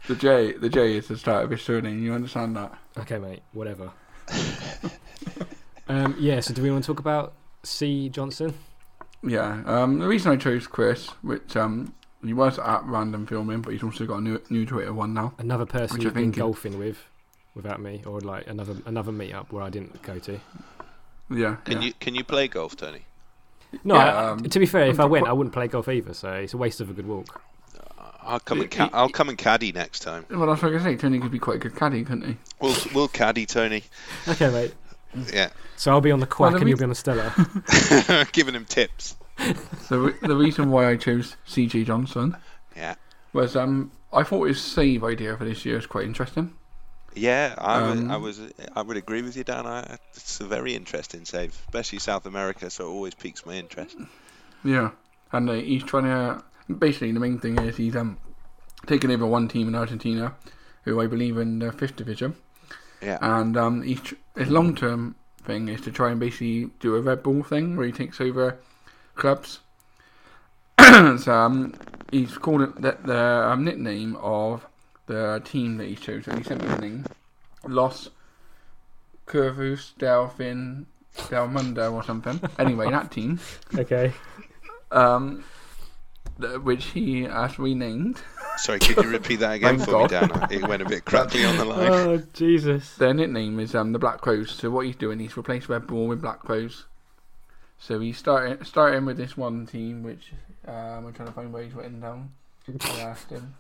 the 0.09 0.14
J. 0.14 0.53
The 0.53 0.69
J 0.71 0.97
is 0.97 1.09
the 1.09 1.19
start 1.19 1.45
of 1.45 1.51
his 1.51 1.61
surname. 1.62 2.03
You 2.03 2.14
understand 2.14 2.57
that? 2.57 2.73
Okay, 2.99 3.19
mate, 3.19 3.43
whatever. 3.53 3.91
um, 5.89 6.17
yeah. 6.19 6.41
So, 6.41 6.55
do 6.55 6.62
we 6.62 6.71
want 6.71 6.85
to 6.85 6.87
talk 6.87 6.99
about 7.01 7.35
C 7.62 8.09
Johnson? 8.09 8.55
Yeah. 9.27 9.62
Um, 9.66 9.99
the 9.99 10.07
reason 10.07 10.33
I 10.33 10.37
chose 10.37 10.66
Chris, 10.66 11.09
which 11.22 11.57
um, 11.57 11.93
he 12.24 12.33
was 12.33 12.59
at 12.59 12.85
random 12.85 13.27
filming, 13.27 13.61
but 13.61 13.72
he's 13.72 13.83
also 13.83 14.07
got 14.07 14.18
a 14.18 14.20
new 14.20 14.41
new 14.51 14.64
Twitter 14.64 14.93
one 14.93 15.14
now. 15.14 15.35
Another 15.39 15.66
person 15.66 15.95
Which 15.97 16.03
I 16.03 16.05
you've 16.07 16.14
been 16.14 16.31
golfing 16.31 16.79
with, 16.79 16.99
without 17.55 17.81
me, 17.81 18.03
or 18.07 18.20
like 18.20 18.47
another 18.47 18.77
another 18.87 19.12
meetup 19.12 19.51
where 19.53 19.62
I 19.62 19.70
didn't 19.70 20.01
go 20.03 20.18
to. 20.20 20.41
Yeah. 21.31 21.57
Can 21.64 21.81
yeah. 21.81 21.89
you 21.89 21.93
can 21.95 22.14
you 22.14 22.24
play 22.24 22.49
golf, 22.49 22.77
Tony? 22.77 23.03
No, 23.85 23.97
Yeah, 23.97 24.05
I- 24.05 24.31
um, 24.31 24.39
to 24.45 24.59
be 24.59 24.66
fair, 24.66 24.87
if 24.87 25.01
I 25.01 25.05
I'm 25.05 25.11
went, 25.11 25.27
I 25.27 25.33
wouldn't 25.33 25.53
play 25.53 25.66
golf 25.66 25.89
either. 25.89 26.14
So 26.14 26.33
it's 26.33 26.55
a 26.55 26.57
waste 26.57 26.81
of 26.81 26.89
a 26.89 26.93
good 26.93 27.07
walk. 27.07 27.43
I'll 28.22 28.41
come 28.41 28.61
and 28.61 28.70
ca- 28.70 28.91
I'll 28.93 29.09
come 29.09 29.29
and 29.29 29.39
caddy 29.39 29.70
next 29.70 30.01
time. 30.01 30.27
Well, 30.29 30.47
that's 30.49 30.61
what 30.61 30.70
I 30.70 30.74
was 30.74 30.83
going 30.83 30.97
to 30.97 31.01
say. 31.01 31.09
Tony 31.09 31.20
could 31.20 31.31
be 31.31 31.39
quite 31.39 31.57
a 31.57 31.59
good 31.61 31.77
caddy, 31.77 32.03
couldn't 32.03 32.27
he? 32.29 32.37
We'll 32.61 32.77
we'll 32.93 33.09
caddy 33.09 33.47
Tony. 33.47 33.85
Okay, 34.29 34.51
mate. 34.51 34.74
Yeah, 35.33 35.51
So 35.77 35.91
I'll 35.93 36.01
be 36.01 36.11
on 36.12 36.21
the 36.21 36.27
Kwak 36.27 36.53
Well, 36.53 36.57
and 36.57 36.67
the 36.67 36.69
you'll 36.69 36.77
re- 36.77 36.79
be 36.79 36.85
on 36.85 36.91
the 36.91 36.95
Stella. 36.95 37.35
giving 38.33 38.55
him 38.55 38.64
tips. 38.64 39.17
The 39.89 39.99
re- 39.99 40.19
the 40.23 40.37
reason 40.37 40.71
why 40.71 40.89
I 40.91 40.97
chose 40.97 41.37
C.J. 41.45 41.85
Johnson 41.85 42.37
Yeah, 42.77 42.95
was 43.33 43.57
um 43.57 43.93
I 44.12 44.23
thought 44.23 44.45
his 44.49 44.61
save 44.61 45.05
idea 45.05 45.37
for 45.37 45.45
this 45.45 45.64
year 45.64 45.77
was 45.77 45.87
quite 45.87 46.05
interesting. 46.07 46.55
yeah. 47.14 47.55
I 47.59 47.81
Um, 47.81 47.89
would 47.89 48.05
I 48.09 48.17
was 48.17 48.41
I 48.75 48.83
would 48.83 48.97
agree 48.97 49.23
with 49.23 49.37
you, 49.37 49.45
Dan. 49.45 49.67
I, 49.67 49.99
it's 50.14 50.41
a 50.41 50.47
very 50.47 50.75
interesting 50.75 51.25
save, 51.25 51.53
especially 51.67 51.99
South 51.99 52.27
America. 52.27 52.71
So 52.71 52.85
it 52.87 52.91
always 52.91 53.14
piques 53.14 53.45
my 53.47 53.55
interest. 53.55 53.97
Yeah, 54.64 54.91
and 55.33 55.49
uh, 55.49 55.55
he's 55.55 55.85
trying 55.85 56.05
to. 56.05 56.43
Basically, 56.75 57.12
the 57.12 57.21
main 57.21 57.39
thing 57.39 57.59
is 57.59 57.77
he's 57.77 57.95
um 57.97 58.19
taken 58.87 59.11
over 59.11 59.27
one 59.27 59.49
team 59.49 59.69
in 59.69 59.75
Argentina, 59.75 60.35
who 60.85 61.01
I 61.01 61.07
believe 61.07 61.37
in 61.39 61.59
the 61.61 61.73
fifth 61.73 61.97
division, 61.97 62.37
Yeah, 63.03 63.18
and 63.20 63.57
um 63.57 63.82
he's 63.82 64.01
his 64.36 64.49
long 64.51 64.74
term 64.74 65.16
thing 65.47 65.68
is 65.68 65.80
to 65.82 65.92
try 65.92 66.11
and 66.11 66.20
basically 66.20 66.70
do 66.80 66.97
a 66.97 67.01
Red 67.01 67.22
Bull 67.22 67.42
thing 67.42 67.76
where 67.76 67.86
he 67.86 67.92
takes 67.92 68.20
over 68.20 68.59
clubs. 69.14 69.61
so 70.78 71.32
um, 71.32 71.74
he's 72.11 72.36
called 72.36 72.62
it 72.62 72.82
the, 72.82 72.97
the 73.05 73.49
um, 73.49 73.64
nickname 73.64 74.16
of 74.16 74.66
the 75.07 75.40
team 75.44 75.78
that 75.78 75.88
he 75.88 75.94
chose. 75.94 76.24
So 76.24 76.36
he 76.36 76.42
sent 76.42 76.62
me 76.62 76.68
the 76.68 76.78
name, 76.78 77.07
Los 77.66 78.11
Curvus 79.26 79.94
Delfin 79.99 80.86
Del 81.30 81.49
Mundo 81.49 81.92
or 81.92 82.03
something. 82.03 82.40
Anyway, 82.59 82.90
that 82.90 83.11
team 83.11 83.40
okay. 83.76 84.12
um, 84.90 85.44
th- 86.40 86.61
which 86.61 86.86
he 86.86 87.22
has 87.22 87.59
renamed. 87.59 88.20
Sorry. 88.57 88.78
Could 88.80 89.04
you 89.04 89.11
repeat 89.11 89.36
that 89.36 89.52
again 89.57 89.78
Thank 89.78 89.88
for 89.90 90.02
me, 90.02 90.09
God. 90.09 90.11
Dan? 90.30 90.48
It 90.50 90.66
went 90.68 90.82
a 90.82 90.86
bit 90.86 91.04
crackly 91.04 91.44
on 91.44 91.57
the 91.57 91.64
line. 91.72 91.92
Oh 91.92 92.18
Jesus. 92.32 92.94
Their 92.96 93.14
nickname 93.14 93.59
is 93.61 93.74
um, 93.74 93.92
the 93.92 93.98
Black 93.98 94.20
Crows. 94.20 94.50
So 94.50 94.70
what 94.70 94.86
he's 94.86 94.96
doing, 94.96 95.18
he's 95.18 95.36
replaced 95.36 95.68
Red 95.68 95.86
Bull 95.86 96.07
with 96.07 96.20
Black 96.22 96.40
Crows. 96.40 96.84
So 97.78 98.00
he's 98.00 98.16
starting 98.18 98.64
starting 98.64 99.04
with 99.04 99.16
this 99.16 99.36
one 99.36 99.66
team, 99.66 100.02
which 100.02 100.32
um, 100.66 101.07
I'm 101.07 101.12
trying 101.12 101.28
to 101.28 101.34
find 101.34 101.52
where 101.52 101.62
he's 101.62 101.74
written 101.74 102.00
down. 102.00 102.30
I 102.80 103.00
asked 103.00 103.30
him. 103.30 103.54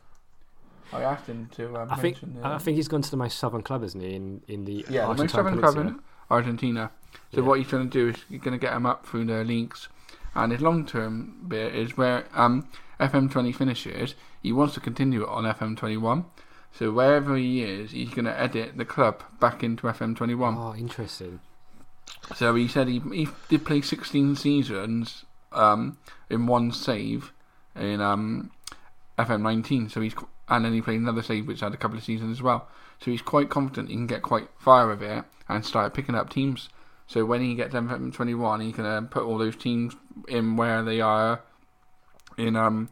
I 0.92 1.02
asked 1.02 1.26
him 1.26 1.48
to 1.56 1.76
um, 1.76 1.88
I 1.90 1.96
think 1.96 2.22
mention. 2.22 2.40
the- 2.40 2.46
I 2.48 2.58
think 2.58 2.76
he's 2.76 2.88
gone 2.88 3.02
to 3.02 3.10
the 3.10 3.16
most 3.16 3.38
southern 3.38 3.62
club, 3.62 3.82
isn't 3.84 4.00
he? 4.00 4.14
In 4.14 4.42
in 4.48 4.64
the 4.64 4.84
yeah, 4.88 5.06
the 5.12 5.22
most 5.22 5.32
southern 5.32 5.58
club 5.58 5.76
in 5.76 6.00
Argentina. 6.30 6.90
So 7.32 7.40
Yeah. 7.40 7.46
what 7.46 7.58
he's 7.58 7.68
going 7.68 7.88
to 7.88 7.90
do 7.90 8.08
is 8.08 8.16
he's 8.28 8.40
going 8.40 8.58
to 8.58 8.64
get 8.64 8.72
him 8.72 8.86
up 8.86 9.04
through 9.06 9.24
the 9.26 9.42
leagues, 9.44 9.88
and 10.34 10.52
his 10.52 10.60
long-term 10.60 11.44
bit 11.48 11.74
is 11.74 11.96
where 11.96 12.24
um, 12.34 12.68
FM20 13.00 13.54
finishes. 13.54 14.14
He 14.46 14.52
wants 14.52 14.74
to 14.74 14.80
continue 14.80 15.24
it 15.24 15.28
on 15.28 15.42
FM21. 15.42 16.24
So 16.72 16.92
wherever 16.92 17.34
he 17.36 17.64
is, 17.64 17.90
he's 17.90 18.10
going 18.10 18.26
to 18.26 18.40
edit 18.40 18.76
the 18.76 18.84
club 18.84 19.24
back 19.40 19.64
into 19.64 19.88
FM21. 19.88 20.56
Oh, 20.56 20.78
interesting. 20.78 21.40
So 22.36 22.54
he 22.54 22.68
said 22.68 22.86
he, 22.86 23.00
he 23.12 23.26
did 23.48 23.66
play 23.66 23.80
16 23.80 24.36
seasons 24.36 25.24
um, 25.50 25.98
in 26.30 26.46
one 26.46 26.70
save 26.70 27.32
in 27.74 28.00
um, 28.00 28.52
FM19. 29.18 29.90
So 29.90 30.00
he's 30.00 30.14
and 30.48 30.64
then 30.64 30.72
he 30.72 30.80
played 30.80 31.00
another 31.00 31.24
save 31.24 31.48
which 31.48 31.58
had 31.58 31.74
a 31.74 31.76
couple 31.76 31.98
of 31.98 32.04
seasons 32.04 32.38
as 32.38 32.40
well. 32.40 32.68
So 33.00 33.10
he's 33.10 33.22
quite 33.22 33.50
confident 33.50 33.88
he 33.88 33.96
can 33.96 34.06
get 34.06 34.22
quite 34.22 34.46
far 34.60 34.86
with 34.86 35.02
it 35.02 35.24
and 35.48 35.66
start 35.66 35.92
picking 35.92 36.14
up 36.14 36.30
teams. 36.30 36.68
So 37.08 37.24
when 37.24 37.40
he 37.40 37.56
gets 37.56 37.74
FM21, 37.74 38.62
he 38.62 38.72
can 38.72 38.86
uh, 38.86 39.00
put 39.10 39.24
all 39.24 39.38
those 39.38 39.56
teams 39.56 39.96
in 40.28 40.56
where 40.56 40.84
they 40.84 41.00
are 41.00 41.40
in 42.38 42.54
um, 42.54 42.90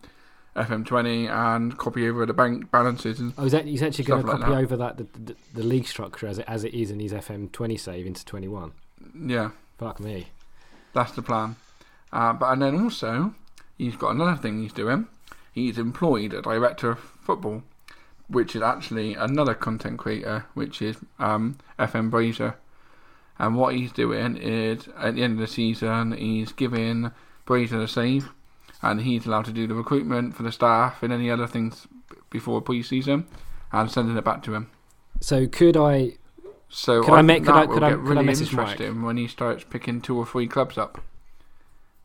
FM20 0.57 1.28
and 1.28 1.76
copy 1.78 2.09
over 2.09 2.24
the 2.26 2.32
bank 2.32 2.70
balances 2.70 3.18
and 3.20 3.32
Oh, 3.36 3.42
he's, 3.44 3.55
act- 3.55 3.66
he's 3.66 3.82
actually 3.82 4.05
going 4.05 4.22
to 4.24 4.30
like 4.30 4.40
copy 4.40 4.52
that. 4.52 4.59
over 4.62 4.76
that 4.76 4.96
the, 4.98 5.07
the, 5.18 5.36
the 5.55 5.62
league 5.62 5.86
structure 5.86 6.26
as 6.26 6.38
it 6.38 6.44
as 6.48 6.64
it 6.64 6.72
is 6.74 6.90
in 6.90 7.00
his 7.00 7.12
FM 7.12 7.50
twenty 7.52 7.76
save 7.76 8.07
into 8.07 8.24
twenty 8.24 8.48
one. 8.48 8.72
yeah. 9.18 9.50
Fuck 9.78 9.98
me. 10.00 10.28
That's 10.92 11.12
the 11.12 11.22
plan. 11.22 11.57
Uh, 12.12 12.32
but 12.32 12.52
and 12.52 12.62
then 12.62 12.80
also, 12.80 13.34
he's 13.76 13.96
got 13.96 14.11
another 14.14 14.36
thing 14.40 14.62
he's 14.62 14.72
doing. 14.72 15.09
He's 15.52 15.78
employed 15.78 16.32
a 16.32 16.40
director 16.42 16.90
of 16.92 17.00
football, 17.00 17.64
which 18.28 18.55
is 18.55 18.62
actually 18.62 19.14
another 19.14 19.55
content 19.55 19.98
creator, 19.98 20.46
which 20.55 20.80
is 20.80 20.96
um, 21.18 21.59
FM 21.78 22.11
Brazier. 22.11 22.55
And 23.36 23.57
what 23.57 23.74
he's 23.74 23.90
doing 23.90 24.36
is, 24.36 24.86
at 24.96 25.16
the 25.16 25.24
end 25.24 25.34
of 25.34 25.38
the 25.40 25.46
season, 25.48 26.12
he's 26.12 26.52
giving 26.52 27.11
Brazier 27.46 27.80
a 27.82 27.88
save, 27.88 28.30
and 28.85 29.01
he's 29.01 29.26
allowed 29.26 29.45
to 29.47 29.53
do 29.53 29.66
the 29.66 29.74
recruitment 29.74 30.37
for 30.37 30.43
the 30.43 30.53
staff 30.53 31.03
and 31.03 31.12
any 31.12 31.30
other 31.30 31.47
things 31.47 31.87
before 32.30 32.61
pre-season, 32.61 33.26
and 33.72 33.91
sending 33.91 34.16
it 34.16 34.24
back 34.24 34.43
to 34.45 34.55
him. 34.55 34.70
So 35.20 35.47
could 35.47 35.76
I? 35.76 36.12
So 36.68 37.03
Could 37.03 37.12
I 37.14 37.16
think 37.18 37.26
make- 37.26 37.45
could 37.45 37.55
that 37.55 37.57
I- 37.57 37.66
could 37.66 37.82
I- 37.82 37.91
get 37.91 37.99
could 38.01 38.07
I 38.07 38.11
really 38.14 38.24
message 38.26 38.53
Mike? 38.53 38.72
interesting 38.72 39.03
when 39.03 39.16
he 39.16 39.28
starts 39.28 39.64
picking 39.64 40.01
two 40.01 40.16
or 40.16 40.26
three 40.26 40.47
clubs 40.49 40.76
up, 40.76 41.01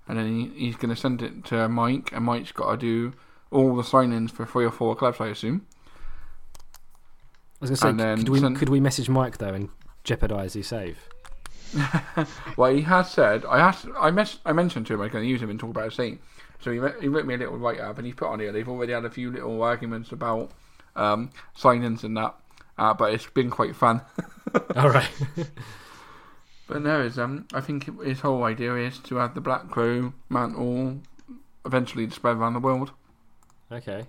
and 0.07 0.17
then 0.17 0.27
he, 0.27 0.65
he's 0.65 0.75
going 0.75 0.93
to 0.93 0.99
send 0.99 1.21
it 1.23 1.43
to 1.45 1.67
Mike, 1.67 2.11
and 2.13 2.23
Mike's 2.25 2.51
got 2.51 2.71
to 2.71 2.77
do 2.77 3.13
all 3.51 3.75
the 3.75 3.81
signings 3.83 4.29
for 4.31 4.45
three 4.45 4.63
or 4.65 4.71
four 4.71 4.95
clubs, 4.95 5.19
I 5.19 5.27
assume. 5.27 5.65
I 7.61 7.65
was 7.67 7.69
going 7.79 7.97
to 7.97 8.03
say, 8.03 8.15
could 8.23 8.29
we 8.29 8.39
send- 8.39 8.57
could 8.57 8.69
we 8.69 8.79
message 8.79 9.09
Mike 9.09 9.37
though 9.39 9.53
and 9.53 9.69
jeopardise 10.03 10.53
his 10.53 10.67
save? 10.67 10.97
Well, 12.57 12.73
he 12.73 12.81
has 12.81 13.11
said 13.11 13.45
I 13.45 13.59
asked, 13.59 13.85
I, 13.99 14.11
mess, 14.11 14.39
I 14.45 14.51
mentioned 14.53 14.87
to 14.87 14.93
him 14.93 15.01
I 15.01 15.03
was 15.03 15.11
going 15.11 15.23
to 15.23 15.29
use 15.29 15.41
him 15.41 15.49
and 15.49 15.59
talk 15.59 15.69
about 15.71 15.85
his 15.85 15.95
team. 15.97 16.19
So 16.61 16.71
he, 16.71 16.79
wrote- 16.79 17.01
he 17.01 17.07
wrote 17.07 17.25
me 17.25 17.35
a 17.35 17.37
little 17.37 17.57
write 17.57 17.79
up, 17.79 17.97
and 17.97 18.05
he 18.07 18.13
put 18.13 18.27
on 18.29 18.39
here. 18.39 18.51
They've 18.51 18.67
already 18.67 18.93
had 18.93 19.05
a 19.05 19.09
few 19.09 19.31
little 19.31 19.61
arguments 19.63 20.11
about 20.11 20.51
um, 20.95 21.29
signings 21.57 22.03
and 22.03 22.17
that, 22.17 22.35
uh, 22.77 22.93
but 22.93 23.13
it's 23.13 23.27
been 23.27 23.49
quite 23.49 23.75
fun. 23.75 24.01
All 24.75 24.89
right. 24.89 25.09
But 26.67 26.81
no, 26.83 27.01
is 27.01 27.17
um, 27.17 27.47
I 27.53 27.61
think 27.61 28.01
his 28.03 28.19
whole 28.19 28.43
idea 28.43 28.75
is 28.75 28.99
to 28.99 29.15
have 29.15 29.33
the 29.33 29.41
Black 29.41 29.69
Crow 29.69 30.13
mantle 30.29 30.99
eventually 31.65 32.09
spread 32.09 32.37
around 32.37 32.53
the 32.53 32.59
world. 32.59 32.91
okay. 33.71 34.05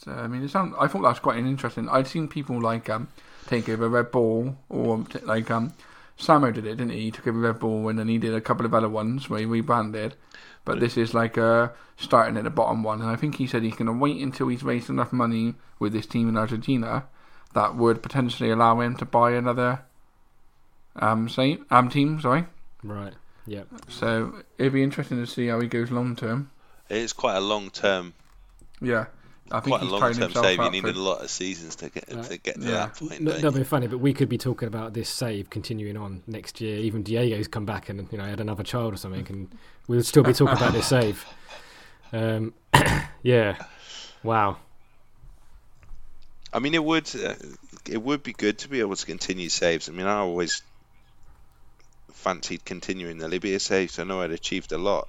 So 0.00 0.12
I 0.12 0.28
mean, 0.28 0.44
it 0.44 0.50
sound, 0.50 0.74
I 0.78 0.86
thought 0.86 1.02
that 1.02 1.08
was 1.08 1.18
quite 1.18 1.38
an 1.38 1.46
interesting. 1.48 1.88
I'd 1.88 2.06
seen 2.06 2.28
people 2.28 2.60
like 2.60 2.88
um 2.88 3.08
take 3.46 3.68
over 3.68 3.88
Red 3.88 4.10
Bull 4.12 4.56
or 4.68 5.02
t- 5.04 5.18
like 5.20 5.50
um 5.50 5.72
Samo 6.18 6.52
did 6.54 6.66
it, 6.66 6.76
didn't 6.76 6.90
he? 6.90 7.04
He 7.04 7.10
took 7.10 7.26
over 7.26 7.38
Red 7.38 7.58
Bull 7.58 7.88
and 7.88 7.98
then 7.98 8.08
he 8.08 8.18
did 8.18 8.34
a 8.34 8.40
couple 8.40 8.64
of 8.64 8.74
other 8.74 8.88
ones 8.88 9.28
where 9.28 9.40
he 9.40 9.46
rebranded. 9.46 10.14
But 10.68 10.80
this 10.80 10.98
is 10.98 11.14
like 11.14 11.38
uh 11.38 11.70
starting 11.96 12.36
at 12.36 12.44
the 12.44 12.50
bottom 12.50 12.82
one, 12.82 13.00
and 13.00 13.08
I 13.08 13.16
think 13.16 13.36
he 13.36 13.46
said 13.46 13.62
he's 13.62 13.74
going 13.74 13.86
to 13.86 13.92
wait 13.92 14.20
until 14.20 14.48
he's 14.48 14.62
raised 14.62 14.90
enough 14.90 15.14
money 15.14 15.54
with 15.78 15.94
this 15.94 16.04
team 16.04 16.28
in 16.28 16.36
Argentina 16.36 17.06
that 17.54 17.74
would 17.74 18.02
potentially 18.02 18.50
allow 18.50 18.78
him 18.80 18.94
to 18.96 19.06
buy 19.06 19.32
another 19.32 19.80
um 20.96 21.26
say 21.30 21.56
um 21.70 21.88
team. 21.88 22.20
Sorry. 22.20 22.44
Right. 22.82 23.14
Yeah. 23.46 23.62
So 23.88 24.42
it'd 24.58 24.74
be 24.74 24.82
interesting 24.82 25.16
to 25.16 25.26
see 25.26 25.46
how 25.46 25.58
he 25.58 25.68
goes 25.68 25.90
long 25.90 26.14
term. 26.14 26.50
It's 26.90 27.14
quite 27.14 27.36
a 27.36 27.40
long 27.40 27.70
term, 27.70 28.12
Yeah, 28.82 29.06
I 29.50 29.60
think 29.60 29.76
quite 29.76 29.82
a 29.82 29.90
long 29.90 30.00
term 30.14 30.32
save. 30.32 30.56
You 30.58 30.62
up 30.64 30.72
needed 30.72 30.94
for- 30.94 31.00
a 31.00 31.02
lot 31.02 31.22
of 31.22 31.30
seasons 31.30 31.76
to 31.76 31.88
get 31.90 32.04
Right. 32.12 32.24
to 32.24 32.36
get 32.38 32.54
to 32.56 32.60
Yeah. 32.62 32.70
that 32.72 32.96
point. 32.96 33.20
No, 33.20 33.32
don't 33.32 33.40
that'd 33.42 33.54
be 33.58 33.64
funny, 33.64 33.86
but 33.86 33.98
we 33.98 34.12
could 34.12 34.28
be 34.28 34.38
talking 34.38 34.68
about 34.68 34.92
this 34.94 35.08
save 35.08 35.50
continuing 35.50 35.96
on 35.96 36.22
next 36.26 36.60
year. 36.60 36.78
Even 36.78 37.02
Diego's 37.02 37.48
come 37.48 37.64
back 37.64 37.88
and 37.88 38.06
you 38.12 38.18
know 38.18 38.24
had 38.24 38.40
another 38.40 38.62
child 38.62 38.94
or 38.94 38.96
something, 38.96 39.26
and 39.28 39.48
we'll 39.86 40.02
still 40.02 40.22
be 40.22 40.32
talking 40.32 40.56
about 40.56 40.72
this 40.72 40.86
save. 40.88 41.24
Um, 42.12 42.52
yeah. 43.22 43.56
Wow. 44.22 44.58
I 46.52 46.58
mean, 46.60 46.74
it 46.74 46.82
would 46.84 47.08
uh, 47.14 47.34
it 47.88 48.02
would 48.02 48.22
be 48.22 48.32
good 48.32 48.58
to 48.58 48.68
be 48.68 48.80
able 48.80 48.96
to 48.96 49.06
continue 49.06 49.48
saves. 49.48 49.88
I 49.88 49.92
mean, 49.92 50.06
I 50.06 50.16
always 50.18 50.62
fancied 52.12 52.64
continuing 52.64 53.18
the 53.18 53.28
Libya 53.28 53.60
saves. 53.60 53.98
I 53.98 54.04
know 54.04 54.20
I'd 54.22 54.30
achieved 54.30 54.72
a 54.72 54.78
lot, 54.78 55.08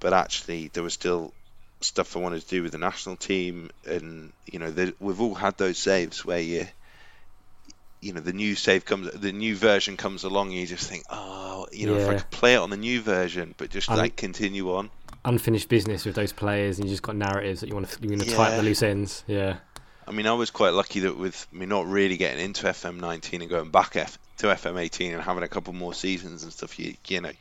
but 0.00 0.12
actually 0.12 0.68
there 0.68 0.82
was 0.82 0.94
still 0.94 1.32
stuff 1.80 2.16
I 2.16 2.20
wanted 2.20 2.42
to 2.42 2.48
do 2.48 2.62
with 2.62 2.72
the 2.72 2.78
national 2.78 3.16
team, 3.16 3.70
and 3.86 4.32
you 4.50 4.58
know, 4.58 4.70
there, 4.70 4.92
we've 5.00 5.20
all 5.20 5.34
had 5.34 5.56
those 5.58 5.78
saves 5.78 6.24
where 6.24 6.40
you. 6.40 6.66
You 8.02 8.14
know 8.14 8.20
the 8.20 8.32
new 8.32 8.54
save 8.54 8.86
comes, 8.86 9.10
the 9.12 9.30
new 9.30 9.54
version 9.54 9.98
comes 9.98 10.24
along, 10.24 10.48
and 10.48 10.56
you 10.56 10.66
just 10.66 10.88
think, 10.88 11.04
oh, 11.10 11.66
you 11.70 11.86
know, 11.86 11.96
if 11.96 12.08
I 12.08 12.14
could 12.14 12.30
play 12.30 12.54
it 12.54 12.56
on 12.56 12.70
the 12.70 12.78
new 12.78 13.02
version, 13.02 13.54
but 13.58 13.68
just 13.68 13.90
like 13.90 14.16
continue 14.16 14.74
on. 14.74 14.88
Unfinished 15.22 15.68
business 15.68 16.06
with 16.06 16.14
those 16.14 16.32
players, 16.32 16.78
and 16.78 16.86
you 16.88 16.94
just 16.94 17.02
got 17.02 17.14
narratives 17.14 17.60
that 17.60 17.66
you 17.68 17.74
want 17.74 17.90
to 17.90 17.98
you 18.02 18.08
want 18.08 18.22
to 18.22 18.30
tie 18.34 18.52
up 18.52 18.56
the 18.56 18.62
loose 18.62 18.82
ends. 18.82 19.22
Yeah. 19.26 19.56
I 20.08 20.12
mean, 20.12 20.26
I 20.26 20.32
was 20.32 20.50
quite 20.50 20.70
lucky 20.72 21.00
that 21.00 21.18
with 21.18 21.46
me 21.52 21.66
not 21.66 21.86
really 21.86 22.16
getting 22.16 22.42
into 22.42 22.66
FM19 22.68 23.42
and 23.42 23.50
going 23.50 23.70
back 23.70 23.96
F- 23.96 24.18
to 24.38 24.46
FM18 24.46 25.12
and 25.12 25.20
having 25.22 25.42
a 25.42 25.48
couple 25.48 25.74
more 25.74 25.92
seasons 25.92 26.42
and 26.42 26.50
stuff, 26.54 26.78
you 26.78 26.94
you 27.06 27.20
know, 27.20 27.32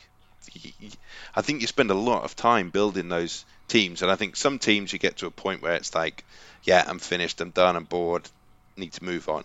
you- 0.51 0.89
I 1.37 1.41
think 1.41 1.61
you 1.61 1.67
spend 1.67 1.89
a 1.89 1.93
lot 1.95 2.23
of 2.25 2.35
time 2.35 2.69
building 2.69 3.07
those 3.07 3.45
teams, 3.69 4.01
and 4.01 4.11
I 4.11 4.15
think 4.15 4.35
some 4.35 4.59
teams 4.59 4.91
you 4.91 4.99
get 4.99 5.17
to 5.17 5.27
a 5.27 5.31
point 5.31 5.61
where 5.61 5.75
it's 5.75 5.95
like, 5.95 6.25
yeah, 6.63 6.83
I'm 6.85 6.99
finished, 6.99 7.39
I'm 7.39 7.51
done, 7.51 7.75
I'm 7.75 7.85
bored, 7.85 8.29
need 8.75 8.93
to 8.93 9.03
move 9.03 9.29
on, 9.29 9.43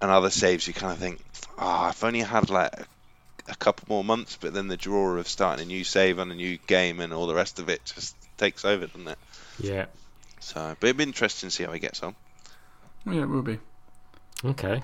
and 0.00 0.10
other 0.10 0.30
saves 0.30 0.66
you 0.68 0.74
kind 0.74 0.92
of 0.92 0.98
think, 0.98 1.20
oh, 1.58 1.66
I've 1.66 2.04
only 2.04 2.20
had 2.20 2.50
like 2.50 2.72
a, 2.72 2.86
a 3.48 3.56
couple 3.56 3.86
more 3.88 4.04
months, 4.04 4.38
but 4.40 4.54
then 4.54 4.68
the 4.68 4.76
draw 4.76 5.16
of 5.16 5.26
starting 5.26 5.64
a 5.64 5.66
new 5.66 5.82
save 5.82 6.18
on 6.18 6.30
a 6.30 6.34
new 6.34 6.58
game 6.66 7.00
and 7.00 7.12
all 7.12 7.26
the 7.26 7.34
rest 7.34 7.58
of 7.58 7.68
it 7.68 7.84
just 7.84 8.14
takes 8.36 8.64
over, 8.64 8.86
doesn't 8.86 9.08
it? 9.08 9.18
Yeah. 9.58 9.86
So, 10.40 10.76
but 10.78 10.86
it'd 10.86 10.96
be 10.96 11.04
interesting 11.04 11.48
to 11.48 11.54
see 11.54 11.64
how 11.64 11.72
he 11.72 11.80
gets 11.80 12.02
on. 12.02 12.14
Yeah, 13.06 13.22
it 13.22 13.28
will 13.28 13.42
be. 13.42 13.58
Okay. 14.44 14.82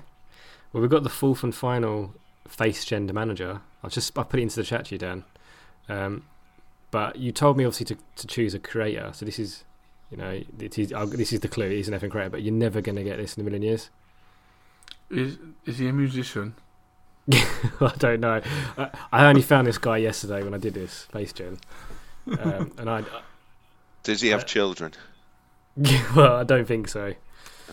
Well, 0.73 0.81
we've 0.81 0.89
got 0.89 1.03
the 1.03 1.09
fourth 1.09 1.43
and 1.43 1.55
final 1.55 2.13
face 2.47 2.83
gender 2.83 3.13
manager. 3.13 3.61
I'll 3.83 3.89
just 3.89 4.17
I 4.17 4.23
put 4.23 4.39
it 4.39 4.43
into 4.43 4.57
the 4.57 4.63
chat 4.63 4.85
to 4.85 4.95
you, 4.95 4.99
Dan. 4.99 5.23
Um, 5.87 6.23
but 6.95 7.17
you 7.17 7.33
told 7.33 7.57
me 7.57 7.65
obviously 7.65 7.85
to, 7.93 7.97
to 8.15 8.25
choose 8.25 8.53
a 8.53 8.59
creator. 8.59 9.09
So 9.11 9.25
this 9.25 9.37
is, 9.37 9.65
you 10.09 10.15
know, 10.15 10.41
it 10.57 10.79
is, 10.79 10.93
uh, 10.93 11.05
this 11.05 11.33
is 11.33 11.41
the 11.41 11.49
clue. 11.49 11.69
He's 11.71 11.89
an 11.89 11.93
effing 11.93 12.09
creator, 12.09 12.29
but 12.29 12.41
you're 12.41 12.53
never 12.53 12.79
going 12.79 12.95
to 12.95 13.03
get 13.03 13.17
this 13.17 13.35
in 13.35 13.41
a 13.41 13.43
million 13.43 13.63
years. 13.63 13.89
Is 15.09 15.37
is 15.65 15.77
he 15.79 15.89
a 15.89 15.91
musician? 15.93 16.55
I 17.33 17.91
don't 17.97 18.21
know. 18.21 18.39
I, 18.77 18.89
I 19.11 19.25
only 19.25 19.41
found 19.41 19.67
this 19.67 19.77
guy 19.77 19.97
yesterday 19.97 20.41
when 20.41 20.53
I 20.53 20.57
did 20.57 20.73
this 20.73 21.03
face 21.11 21.33
gen, 21.33 21.57
um, 22.39 22.71
and 22.77 22.89
I 22.89 23.03
Does 24.03 24.21
he 24.21 24.29
have 24.29 24.43
Uh, 24.43 24.45
children? 24.45 24.93
well, 26.15 26.37
I 26.37 26.43
don't 26.45 26.65
think 26.65 26.87
so. 26.87 27.13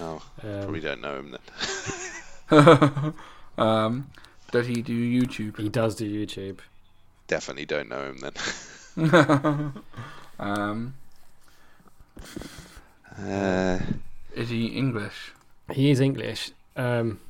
Oh, 0.00 0.20
Um, 0.42 0.62
probably 0.62 0.80
don't 0.80 1.00
know 1.00 1.18
him 1.20 1.36
then. 2.50 3.14
um, 3.58 4.10
does 4.50 4.66
he 4.66 4.82
do 4.82 4.98
YouTube? 5.22 5.58
he 5.58 5.68
does 5.68 5.94
do 5.94 6.10
YouTube. 6.10 6.58
Definitely 7.28 7.66
don't 7.66 7.88
know 7.88 8.10
him 8.10 8.18
then. 8.18 8.32
um, 10.38 10.94
Uh, 13.18 13.78
is 14.34 14.48
he 14.50 14.66
English? 14.66 15.32
He 15.70 15.90
is 15.90 16.00
English. 16.00 16.50
Um, 16.76 17.20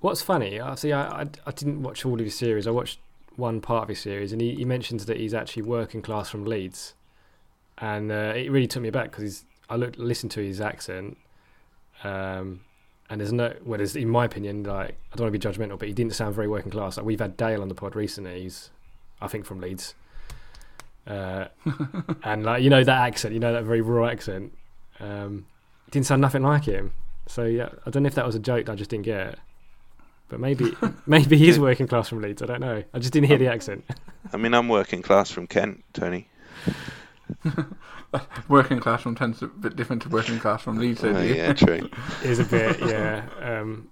what's 0.00 0.22
funny? 0.22 0.60
I 0.60 0.74
see. 0.74 0.92
I, 0.92 1.22
I 1.22 1.26
I 1.46 1.50
didn't 1.52 1.82
watch 1.82 2.04
all 2.04 2.14
of 2.14 2.24
his 2.24 2.34
series. 2.34 2.66
I 2.66 2.70
watched 2.70 2.98
one 3.36 3.60
part 3.60 3.84
of 3.84 3.88
his 3.88 4.00
series, 4.00 4.32
and 4.32 4.40
he, 4.40 4.54
he 4.54 4.64
mentions 4.64 5.06
that 5.06 5.18
he's 5.18 5.34
actually 5.34 5.62
working 5.62 6.02
class 6.02 6.30
from 6.30 6.44
Leeds, 6.44 6.94
and 7.78 8.10
uh, 8.10 8.32
it 8.34 8.50
really 8.50 8.66
took 8.66 8.82
me 8.82 8.90
back 8.90 9.10
because 9.10 9.22
he's. 9.22 9.44
I 9.68 9.76
looked 9.76 9.98
listened 9.98 10.30
to 10.32 10.40
his 10.40 10.60
accent, 10.60 11.16
um, 12.04 12.60
and 13.10 13.20
there's 13.20 13.32
no. 13.32 13.54
Well, 13.64 13.78
there's, 13.78 13.96
in 13.96 14.08
my 14.08 14.24
opinion, 14.24 14.64
like 14.64 14.96
I 15.12 15.16
don't 15.16 15.24
want 15.30 15.34
to 15.34 15.38
be 15.38 15.56
judgmental, 15.58 15.78
but 15.78 15.88
he 15.88 15.94
didn't 15.94 16.14
sound 16.14 16.34
very 16.34 16.48
working 16.48 16.70
class. 16.70 16.96
Like 16.96 17.06
we've 17.06 17.20
had 17.20 17.36
Dale 17.36 17.62
on 17.62 17.68
the 17.68 17.74
pod 17.74 17.94
recently. 17.96 18.42
He's, 18.42 18.70
I 19.20 19.28
think, 19.28 19.44
from 19.44 19.60
Leeds. 19.60 19.94
Uh, 21.06 21.46
and 22.24 22.44
like 22.44 22.62
you 22.62 22.70
know 22.70 22.82
that 22.82 23.06
accent, 23.06 23.34
you 23.34 23.40
know 23.40 23.52
that 23.52 23.64
very 23.64 23.80
raw 23.80 24.08
accent. 24.08 24.52
Um, 25.00 25.46
didn't 25.90 26.06
sound 26.06 26.20
nothing 26.20 26.42
like 26.42 26.64
him. 26.64 26.92
So 27.26 27.44
yeah, 27.44 27.68
I 27.84 27.90
don't 27.90 28.02
know 28.02 28.08
if 28.08 28.14
that 28.14 28.26
was 28.26 28.34
a 28.34 28.40
joke 28.40 28.66
that 28.66 28.72
I 28.72 28.76
just 28.76 28.90
didn't 28.90 29.04
get. 29.04 29.38
But 30.28 30.40
maybe 30.40 30.76
maybe 31.06 31.36
he 31.36 31.48
is 31.48 31.58
working 31.58 31.86
class 31.86 32.08
from 32.08 32.20
Leeds. 32.20 32.42
I 32.42 32.46
don't 32.46 32.60
know. 32.60 32.82
I 32.92 32.98
just 32.98 33.12
didn't 33.12 33.28
hear 33.28 33.38
the 33.38 33.48
accent. 33.48 33.84
I 34.32 34.36
mean, 34.36 34.54
I'm 34.54 34.68
working 34.68 35.02
class 35.02 35.30
from 35.30 35.46
Kent, 35.46 35.84
Tony. 35.92 36.28
Working 38.48 38.80
class 38.80 39.02
from 39.02 39.14
tends 39.14 39.42
a 39.42 39.46
bit 39.46 39.76
different 39.76 40.02
to 40.02 40.08
working 40.08 40.38
class 40.38 40.62
from 40.62 40.78
Leeds. 40.78 41.02
Oh, 41.04 41.12
though, 41.12 41.20
you? 41.20 41.34
yeah, 41.34 41.52
true. 41.52 41.88
is 42.22 42.38
a 42.38 42.44
bit, 42.44 42.78
yeah. 42.80 43.26
Um, 43.40 43.88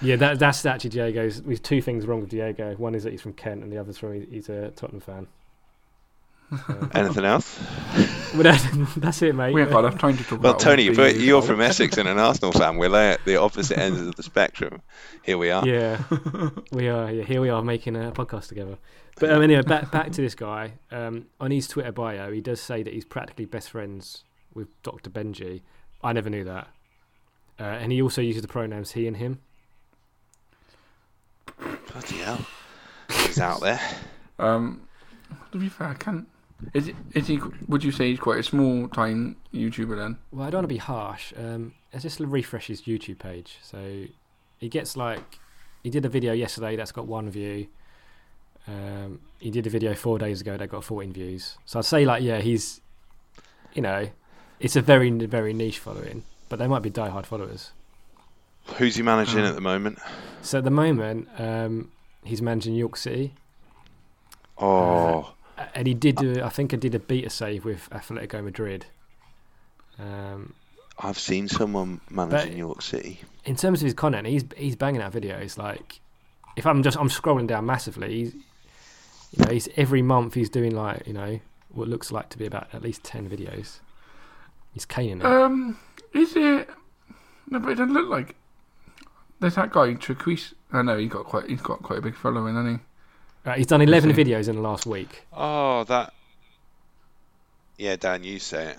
yeah, 0.00 0.16
that, 0.16 0.38
that's 0.38 0.64
actually 0.64 0.90
Diego's. 0.90 1.42
There's 1.42 1.60
two 1.60 1.80
things 1.82 2.06
wrong 2.06 2.20
with 2.20 2.30
Diego. 2.30 2.74
One 2.76 2.94
is 2.94 3.04
that 3.04 3.10
he's 3.10 3.22
from 3.22 3.32
Kent, 3.34 3.62
and 3.62 3.72
the 3.72 3.78
other's 3.78 3.98
from 3.98 4.26
he's 4.30 4.48
a 4.48 4.70
Tottenham 4.70 5.00
fan. 5.00 5.26
Anything 6.94 7.24
else? 7.24 7.58
but 8.36 8.44
that's 8.96 9.22
it, 9.22 9.34
mate. 9.34 9.52
We 9.54 9.60
haven't 9.60 9.72
got 9.74 9.84
enough 9.84 9.98
time 9.98 10.16
to 10.16 10.22
talk 10.24 10.42
Well, 10.42 10.52
about. 10.52 10.60
Tony, 10.60 10.90
but 10.90 11.16
you're 11.16 11.36
results. 11.40 11.46
from 11.46 11.60
Essex 11.60 11.98
and 11.98 12.08
an 12.08 12.18
Arsenal 12.28 12.52
fan. 12.52 12.76
We're 12.76 12.94
at 12.94 13.24
the 13.24 13.36
opposite 13.36 13.78
ends 13.78 14.00
of 14.00 14.14
the 14.16 14.22
spectrum. 14.22 14.82
Here 15.22 15.38
we 15.38 15.50
are. 15.50 15.66
yeah, 15.66 16.02
we 16.72 16.88
are. 16.88 17.10
Yeah, 17.10 17.24
here 17.24 17.40
we 17.40 17.48
are 17.48 17.62
making 17.62 17.96
a 17.96 18.10
podcast 18.12 18.48
together. 18.48 18.76
But 19.20 19.30
um, 19.30 19.42
anyway, 19.42 19.62
back 19.62 19.90
back 19.92 20.10
to 20.12 20.20
this 20.22 20.34
guy. 20.34 20.72
Um, 20.90 21.26
on 21.40 21.50
his 21.50 21.68
Twitter 21.68 21.92
bio, 21.92 22.32
he 22.32 22.40
does 22.40 22.60
say 22.60 22.82
that 22.82 22.92
he's 22.92 23.04
practically 23.04 23.44
best 23.44 23.70
friends 23.70 24.24
with 24.54 24.68
Dr. 24.82 25.10
Benji. 25.10 25.62
I 26.02 26.12
never 26.12 26.28
knew 26.30 26.44
that. 26.44 26.68
Uh, 27.58 27.62
and 27.62 27.92
he 27.92 28.02
also 28.02 28.20
uses 28.20 28.42
the 28.42 28.48
pronouns 28.48 28.92
he 28.92 29.06
and 29.06 29.16
him. 29.16 29.40
Bloody 31.92 32.16
hell. 32.16 32.44
He's 33.26 33.38
out 33.38 33.60
there. 33.60 33.80
Um, 34.40 34.82
to 35.52 35.58
be 35.58 35.68
fair, 35.68 35.88
I 35.88 35.94
can't. 35.94 36.26
Is 36.72 36.88
it, 36.88 36.96
is 37.12 37.26
he? 37.26 37.40
Would 37.68 37.84
you 37.84 37.92
say 37.92 38.10
he's 38.10 38.20
quite 38.20 38.38
a 38.38 38.42
small 38.42 38.88
time 38.88 39.36
YouTuber 39.52 39.96
then? 39.96 40.18
Well, 40.32 40.46
I 40.46 40.50
don't 40.50 40.58
want 40.58 40.64
to 40.64 40.74
be 40.74 40.78
harsh. 40.78 41.32
Um, 41.36 41.74
let's 41.92 42.02
just 42.04 42.20
refresh 42.20 42.68
his 42.68 42.82
YouTube 42.82 43.18
page. 43.18 43.58
So 43.62 44.04
he 44.58 44.68
gets 44.68 44.96
like 44.96 45.38
he 45.82 45.90
did 45.90 46.04
a 46.04 46.08
video 46.08 46.32
yesterday 46.32 46.76
that's 46.76 46.92
got 46.92 47.06
one 47.06 47.28
view. 47.30 47.66
Um, 48.66 49.20
he 49.38 49.50
did 49.50 49.66
a 49.66 49.70
video 49.70 49.94
four 49.94 50.18
days 50.18 50.40
ago 50.40 50.56
that 50.56 50.68
got 50.68 50.84
14 50.84 51.12
views. 51.12 51.58
So 51.66 51.78
I'd 51.80 51.84
say 51.84 52.04
like 52.06 52.22
yeah, 52.22 52.40
he's 52.40 52.80
you 53.74 53.82
know, 53.82 54.08
it's 54.60 54.76
a 54.76 54.80
very 54.80 55.10
very 55.10 55.52
niche 55.52 55.78
following, 55.80 56.24
but 56.48 56.58
they 56.58 56.66
might 56.68 56.82
be 56.82 56.90
diehard 56.90 57.26
followers. 57.26 57.72
Who's 58.78 58.96
he 58.96 59.02
managing 59.02 59.40
Oh. 59.40 59.46
at 59.48 59.54
the 59.54 59.60
moment? 59.60 59.98
So 60.40 60.58
at 60.58 60.64
the 60.64 60.70
moment, 60.70 61.28
um, 61.36 61.90
he's 62.22 62.40
managing 62.40 62.74
York 62.74 62.96
City, 62.96 63.34
Oh, 64.56 65.18
Uh, 65.20 65.24
and 65.74 65.86
he 65.86 65.94
did 65.94 66.16
do 66.16 66.42
I 66.42 66.48
think 66.48 66.72
I 66.74 66.76
did 66.76 66.94
a 66.94 66.98
beta 66.98 67.30
save 67.30 67.64
with 67.64 67.88
Atletico 67.90 68.42
Madrid. 68.42 68.86
Um, 69.98 70.54
I've 70.98 71.18
seen 71.18 71.48
someone 71.48 72.00
managing 72.10 72.52
New 72.52 72.58
York 72.58 72.82
City. 72.82 73.20
in 73.44 73.56
terms 73.56 73.80
of 73.80 73.84
his 73.84 73.94
content, 73.94 74.26
he's 74.26 74.44
he's 74.56 74.76
banging 74.76 75.02
out 75.02 75.12
videos. 75.12 75.58
Like, 75.58 76.00
if 76.56 76.66
I'm 76.66 76.82
just 76.82 76.96
I'm 76.96 77.08
scrolling 77.08 77.46
down 77.46 77.66
massively, 77.66 78.14
he's 78.14 78.34
you 78.34 79.44
know 79.44 79.52
he's 79.52 79.68
every 79.76 80.02
month 80.02 80.34
he's 80.34 80.50
doing 80.50 80.74
like 80.74 81.06
you 81.06 81.12
know 81.12 81.40
what 81.70 81.88
looks 81.88 82.12
like 82.12 82.28
to 82.30 82.38
be 82.38 82.46
about 82.46 82.68
at 82.72 82.82
least 82.82 83.02
ten 83.02 83.28
videos. 83.28 83.78
He's 84.72 84.84
caning 84.84 85.20
it. 85.20 85.26
Um, 85.26 85.78
is 86.12 86.34
it? 86.36 86.68
No, 87.48 87.60
but 87.60 87.70
it 87.70 87.74
doesn't 87.76 87.94
look 87.94 88.08
like. 88.08 88.34
There's 89.40 89.56
that 89.56 89.72
guy 89.72 89.94
Traquise. 89.94 90.54
I 90.72 90.82
know 90.82 90.98
he 90.98 91.06
got 91.06 91.24
quite. 91.24 91.48
He's 91.48 91.62
got 91.62 91.82
quite 91.82 91.98
a 91.98 92.02
big 92.02 92.16
following, 92.16 92.54
hasn't 92.54 92.80
Right, 93.44 93.58
he's 93.58 93.66
done 93.66 93.82
eleven 93.82 94.10
videos 94.12 94.48
in 94.48 94.56
the 94.56 94.62
last 94.62 94.86
week. 94.86 95.26
Oh, 95.32 95.84
that. 95.84 96.12
Yeah, 97.76 97.96
Dan, 97.96 98.24
you 98.24 98.38
say 98.38 98.68
it. 98.70 98.78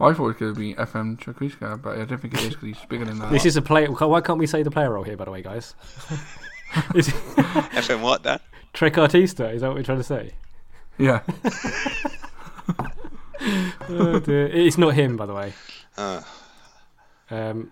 I 0.00 0.12
thought 0.12 0.24
it 0.24 0.26
was 0.26 0.36
going 0.36 0.54
to 0.54 0.58
be 0.60 0.74
FM 0.74 1.18
Traquise 1.18 1.80
but 1.80 1.96
I 1.98 2.04
don't 2.04 2.18
think 2.20 2.34
it 2.34 2.40
is 2.40 2.48
because 2.50 2.66
he's 2.66 2.84
bigger 2.88 3.04
than 3.04 3.18
that. 3.20 3.30
This 3.30 3.46
is 3.46 3.56
a 3.56 3.62
player. 3.62 3.86
Why 3.92 4.20
can't 4.20 4.38
we 4.40 4.46
say 4.46 4.62
the 4.64 4.70
player 4.70 4.92
role 4.92 5.04
here? 5.04 5.16
By 5.16 5.24
the 5.26 5.30
way, 5.30 5.40
guys, 5.42 5.74
is 6.96 7.08
it 7.08 7.14
FM 7.14 8.02
what, 8.02 8.22
Dan? 8.24 8.40
Trequartista? 8.74 9.54
Is 9.54 9.60
that 9.60 9.68
what 9.68 9.76
we're 9.76 9.82
trying 9.84 9.98
to 9.98 10.04
say? 10.04 10.32
yeah. 10.98 11.20
Oh, 13.88 14.18
dear. 14.20 14.46
It's 14.46 14.78
not 14.78 14.94
him, 14.94 15.16
by 15.16 15.26
the 15.26 15.34
way. 15.34 15.52
Uh, 15.96 16.22
Um, 17.30 17.70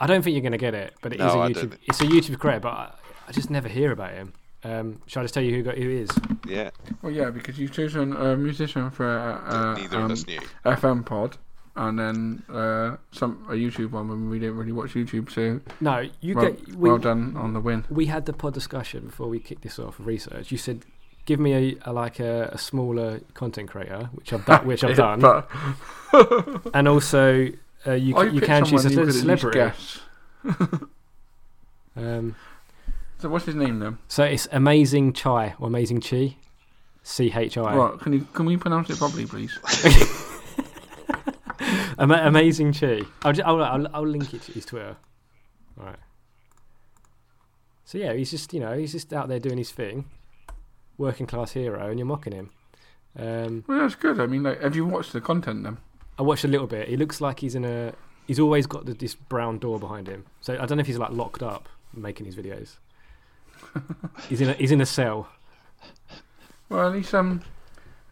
I 0.00 0.06
don't 0.06 0.22
think 0.22 0.34
you're 0.34 0.42
going 0.42 0.52
to 0.52 0.58
get 0.58 0.74
it, 0.74 0.94
but 1.00 1.12
it 1.12 1.20
is 1.20 1.26
No, 1.34 1.40
a 1.40 1.44
I 1.44 1.48
YouTube. 1.50 1.54
don't. 1.70 1.78
It's 1.86 2.00
a 2.00 2.04
YouTube 2.06 2.38
creator, 2.40 2.60
but 2.60 2.98
I, 3.26 3.28
I 3.28 3.32
just 3.32 3.50
never 3.50 3.68
hear 3.68 3.92
about 3.92 4.12
him. 4.12 4.32
Um, 4.64 5.02
shall 5.06 5.22
I 5.22 5.24
just 5.24 5.34
tell 5.34 5.42
you 5.42 5.54
who 5.56 5.62
got 5.62 5.76
who 5.76 5.88
he 5.88 5.96
is? 5.96 6.10
yeah, 6.46 6.70
Well, 7.02 7.10
yeah, 7.12 7.30
because 7.30 7.58
you've 7.58 7.72
chosen 7.72 8.12
a 8.14 8.36
musician 8.36 8.90
for 8.90 9.08
uh, 9.08 9.74
neither 9.74 9.96
um, 9.96 10.04
of 10.04 10.10
us 10.12 10.26
knew. 10.26 10.38
FM 10.64 11.04
pod, 11.04 11.36
and 11.74 11.98
then 11.98 12.42
uh, 12.48 12.96
some 13.10 13.44
a 13.48 13.54
YouTube 13.54 13.90
one 13.90 14.08
when 14.08 14.30
we 14.30 14.38
didn't 14.38 14.56
really 14.56 14.70
watch 14.72 14.94
YouTube. 14.94 15.32
So 15.32 15.60
No, 15.80 16.08
you 16.20 16.34
well, 16.36 16.52
get. 16.52 16.68
We, 16.76 16.90
well 16.90 16.98
done 16.98 17.36
on 17.36 17.54
the 17.54 17.60
win. 17.60 17.84
we 17.90 18.06
had 18.06 18.26
the 18.26 18.32
pod 18.32 18.54
discussion 18.54 19.06
before 19.06 19.26
we 19.28 19.40
kicked 19.40 19.62
this 19.62 19.80
off 19.80 19.98
of 19.98 20.06
research. 20.06 20.52
You 20.52 20.58
said, 20.58 20.84
"Give 21.26 21.40
me 21.40 21.54
a, 21.54 21.90
a 21.90 21.92
like 21.92 22.20
a, 22.20 22.50
a 22.52 22.58
smaller 22.58 23.20
content 23.34 23.68
creator," 23.70 24.10
which 24.12 24.32
I've 24.32 24.44
done. 24.46 24.64
Which 24.64 24.84
I've 24.84 24.96
done, 25.08 25.18
But 25.20 25.50
and 26.74 26.86
also 26.86 27.48
uh, 27.84 27.92
you 27.94 28.16
I 28.16 28.28
c- 28.28 28.34
you 28.34 28.40
picked 28.40 28.46
can 28.46 28.64
choose 28.64 28.84
a 28.84 28.90
someone 28.90 29.08
you 29.08 29.12
ce- 29.12 29.24
could 29.24 29.24
at 29.24 29.28
least 29.28 29.42
celebrity. 29.42 29.58
guess. 29.58 30.78
Um, 31.94 32.36
So 33.22 33.28
what's 33.28 33.44
his 33.46 33.54
name 33.54 33.78
then? 33.78 33.98
so 34.08 34.24
it's 34.24 34.48
amazing 34.50 35.12
chai 35.12 35.54
or 35.60 35.68
amazing 35.68 36.00
chi, 36.00 36.36
C 37.04 37.32
H 37.34 37.56
I. 37.56 37.96
Can 38.00 38.12
you 38.12 38.26
can 38.34 38.46
we 38.46 38.56
pronounce 38.56 38.90
it 38.90 38.98
properly, 38.98 39.26
please? 39.26 39.56
Ama- 41.98 42.22
amazing 42.24 42.72
chi. 42.72 43.02
I'll, 43.22 43.32
ju- 43.32 43.42
I'll, 43.44 43.62
I'll 43.62 43.86
I'll 43.94 44.06
link 44.06 44.34
it 44.34 44.42
to 44.42 44.52
his 44.52 44.64
Twitter. 44.64 44.96
All 45.78 45.86
right. 45.86 45.98
So 47.84 47.98
yeah, 47.98 48.12
he's 48.12 48.30
just 48.32 48.52
you 48.52 48.58
know 48.60 48.76
he's 48.76 48.92
just 48.92 49.12
out 49.12 49.28
there 49.28 49.38
doing 49.38 49.58
his 49.58 49.70
thing, 49.70 50.06
working 50.98 51.26
class 51.26 51.52
hero, 51.52 51.88
and 51.88 51.98
you're 51.98 52.06
mocking 52.06 52.32
him. 52.32 52.50
Um, 53.16 53.64
Well, 53.68 53.78
that's 53.80 53.94
good. 53.94 54.18
I 54.18 54.26
mean, 54.26 54.42
like, 54.42 54.60
have 54.62 54.74
you 54.74 54.84
watched 54.86 55.12
the 55.12 55.20
content 55.20 55.62
then? 55.62 55.76
I 56.18 56.22
watched 56.22 56.44
a 56.44 56.48
little 56.48 56.66
bit. 56.66 56.88
He 56.88 56.96
looks 56.96 57.20
like 57.20 57.38
he's 57.40 57.54
in 57.54 57.64
a. 57.64 57.92
He's 58.26 58.40
always 58.40 58.66
got 58.66 58.86
the, 58.86 58.94
this 58.94 59.14
brown 59.14 59.58
door 59.58 59.78
behind 59.78 60.08
him. 60.08 60.24
So 60.40 60.54
I 60.54 60.66
don't 60.66 60.78
know 60.78 60.80
if 60.80 60.86
he's 60.88 60.98
like 60.98 61.10
locked 61.10 61.42
up 61.42 61.68
making 61.94 62.26
his 62.26 62.34
videos. 62.34 62.78
he's 64.28 64.40
in 64.40 64.50
a 64.50 64.52
he's 64.54 64.72
in 64.72 64.80
a 64.80 64.86
cell. 64.86 65.28
Well, 66.68 66.86
at 66.86 66.92
least 66.92 67.14
um, 67.14 67.42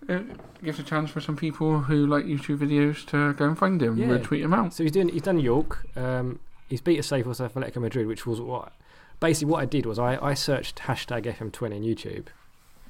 it 0.08 0.24
gives 0.62 0.78
a 0.78 0.82
chance 0.82 1.11
for 1.11 1.20
some 1.20 1.36
people 1.36 1.80
who 1.80 2.06
like 2.06 2.24
YouTube 2.24 2.58
videos 2.58 3.06
to 3.06 3.32
go 3.34 3.46
and 3.46 3.58
find 3.58 3.80
him, 3.82 3.96
Yeah. 3.96 4.06
retweet 4.08 4.42
him 4.42 4.52
out. 4.54 4.74
So 4.74 4.82
he's 4.82 4.92
doing 4.92 5.08
he's 5.08 5.22
done 5.22 5.38
York. 5.40 5.86
Um, 5.96 6.40
he's 6.68 6.80
beat 6.80 6.98
a 6.98 7.02
safe 7.02 7.26
with 7.26 7.38
Atletico 7.38 7.76
Madrid, 7.78 8.06
which 8.06 8.26
was 8.26 8.40
what 8.40 8.72
basically 9.18 9.50
what 9.52 9.61
I 9.62 9.64
did 9.66 9.86
was 9.86 9.98
I, 9.98 10.18
I 10.24 10.34
searched 10.34 10.76
hashtag 10.80 11.24
FM20 11.24 11.62
on 11.76 11.82
YouTube, 11.82 12.26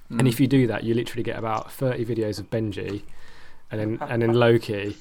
and 0.09 0.23
Mm. 0.23 0.29
if 0.29 0.41
you 0.41 0.47
do 0.47 0.67
that, 0.67 0.83
you 0.85 0.95
literally 0.95 1.23
get 1.23 1.39
about 1.39 1.73
thirty 1.73 2.05
videos 2.05 2.39
of 2.41 2.51
Benji, 2.51 3.03
and 3.71 3.81
then 3.81 3.99
and 4.11 4.23
then 4.23 4.33
Loki, 4.35 4.97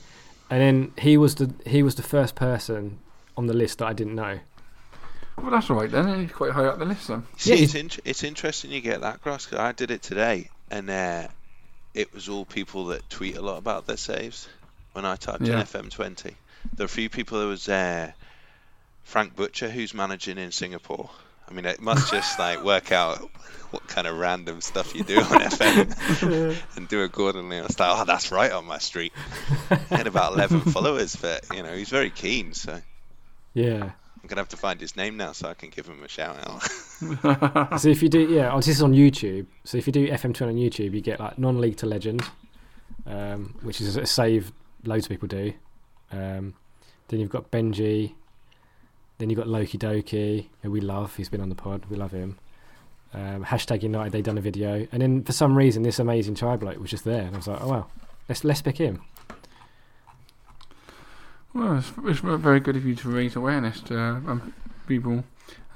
and 0.51 0.61
then 0.61 0.91
he 0.99 1.17
was 1.17 1.35
the 1.35 1.51
he 1.65 1.81
was 1.81 1.95
the 1.95 2.03
first 2.03 2.35
person 2.35 2.99
on 3.37 3.47
the 3.47 3.53
list 3.53 3.79
that 3.79 3.85
I 3.87 3.93
didn't 3.93 4.15
know. 4.15 4.39
Well, 5.41 5.51
that's 5.51 5.69
all 5.69 5.77
right 5.77 5.89
then. 5.91 6.21
He's 6.21 6.31
quite 6.31 6.51
high 6.51 6.65
up 6.65 6.79
the 6.79 6.85
list 6.85 7.07
then. 7.07 7.23
See, 7.37 7.55
Yeah, 7.55 7.63
it's, 7.63 7.75
in- 7.75 7.91
it's 8.05 8.23
interesting 8.23 8.71
you 8.71 8.81
get 8.81 9.01
that 9.01 9.15
across 9.15 9.45
'cause 9.45 9.59
I 9.59 9.71
did 9.71 9.91
it 9.91 10.01
today, 10.01 10.49
and 10.71 10.89
uh, 10.89 11.27
it 11.93 12.13
was 12.13 12.29
all 12.29 12.45
people 12.45 12.87
that 12.87 13.09
tweet 13.09 13.35
a 13.37 13.41
lot 13.41 13.57
about 13.57 13.85
their 13.87 13.97
saves. 13.97 14.47
When 14.93 15.05
I 15.05 15.15
typed 15.17 15.41
Yeah. 15.41 15.53
in 15.59 15.65
FM20, 15.65 16.23
there 16.23 16.33
were 16.79 16.85
a 16.85 16.87
few 16.87 17.09
people. 17.09 17.37
There 17.39 17.47
was 17.47 17.69
uh, 17.69 18.11
Frank 19.03 19.35
Butcher, 19.35 19.69
who's 19.69 19.93
managing 19.93 20.37
in 20.37 20.51
Singapore. 20.51 21.09
I 21.47 21.53
mean, 21.53 21.65
it 21.65 21.79
must 21.79 22.11
just 22.11 22.37
like 22.45 22.63
work 22.63 22.91
out 22.91 23.19
what 23.71 23.87
kind 23.87 24.07
of 24.07 24.17
random 24.17 24.61
stuff 24.61 24.95
you 24.95 25.03
do 25.03 25.17
on 25.19 25.23
FM 25.41 26.57
and 26.75 26.87
do 26.87 27.03
accordingly. 27.03 27.59
I 27.59 27.61
was 27.61 27.79
like, 27.79 27.89
oh, 27.99 28.03
that's 28.05 28.31
right 28.31 28.51
on 28.51 28.65
my 28.65 28.79
street. 28.79 29.13
He 29.89 29.95
had 29.95 30.07
about 30.07 30.33
11 30.33 30.61
followers, 30.61 31.15
but 31.15 31.45
you 31.55 31.61
know, 31.61 31.73
he's 31.75 31.89
very 31.89 32.09
keen. 32.09 32.53
So 32.53 32.81
I'm 34.21 34.27
gonna 34.27 34.41
have 34.41 34.49
to 34.49 34.57
find 34.57 34.79
his 34.81 34.95
name 34.95 35.17
now 35.17 35.31
so 35.31 35.49
I 35.49 35.53
can 35.53 35.69
give 35.69 35.87
him 35.87 36.03
a 36.03 36.07
shout 36.07 36.37
out. 36.47 37.79
So 37.79 37.87
if 37.87 38.03
you 38.03 38.09
do, 38.09 38.19
yeah, 38.19 38.51
oh, 38.51 38.57
this 38.57 38.67
is 38.67 38.81
on 38.81 38.93
YouTube. 38.93 39.45
So 39.63 39.77
if 39.77 39.87
you 39.87 39.93
do 39.93 40.09
FM20 40.09 40.41
on 40.47 40.55
YouTube, 40.55 40.93
you 40.93 40.99
get 40.99 41.19
like 41.19 41.39
non-league 41.39 41.77
to 41.77 41.85
legend, 41.85 42.21
um, 43.05 43.55
which 43.61 43.79
is 43.79 43.95
a 43.95 44.05
save 44.05 44.51
loads 44.83 45.05
of 45.05 45.09
people 45.09 45.29
do. 45.29 45.53
Um, 46.11 46.55
then 47.07 47.21
you've 47.21 47.29
got 47.29 47.51
Benji. 47.51 48.13
Then 49.17 49.29
you've 49.29 49.37
got 49.37 49.47
Loki 49.47 49.77
Doki, 49.77 50.47
who 50.61 50.71
we 50.71 50.81
love. 50.81 51.15
He's 51.15 51.29
been 51.29 51.41
on 51.41 51.49
the 51.49 51.55
pod. 51.55 51.85
We 51.89 51.95
love 51.97 52.11
him. 52.11 52.37
Um, 53.13 53.43
hashtag 53.45 53.81
United. 53.83 54.11
They 54.11 54.21
done 54.21 54.37
a 54.37 54.41
video, 54.41 54.85
and 54.91 55.01
then 55.01 55.23
for 55.23 55.31
some 55.31 55.57
reason, 55.57 55.83
this 55.83 55.99
amazing 55.99 56.35
chai 56.35 56.55
bloke 56.57 56.79
was 56.79 56.91
just 56.91 57.05
there, 57.05 57.23
and 57.23 57.33
I 57.35 57.37
was 57.37 57.47
like, 57.47 57.61
oh 57.61 57.67
wow, 57.67 57.87
let's 58.27 58.43
let's 58.43 58.61
pick 58.61 58.77
him. 58.77 59.01
Well, 61.53 61.77
it's, 61.79 61.91
it's 62.05 62.19
very 62.19 62.59
good 62.59 62.75
of 62.75 62.85
you 62.85 62.95
to 62.95 63.09
raise 63.09 63.35
awareness 63.35 63.81
to 63.81 63.99
um, 63.99 64.53
people, 64.87 65.23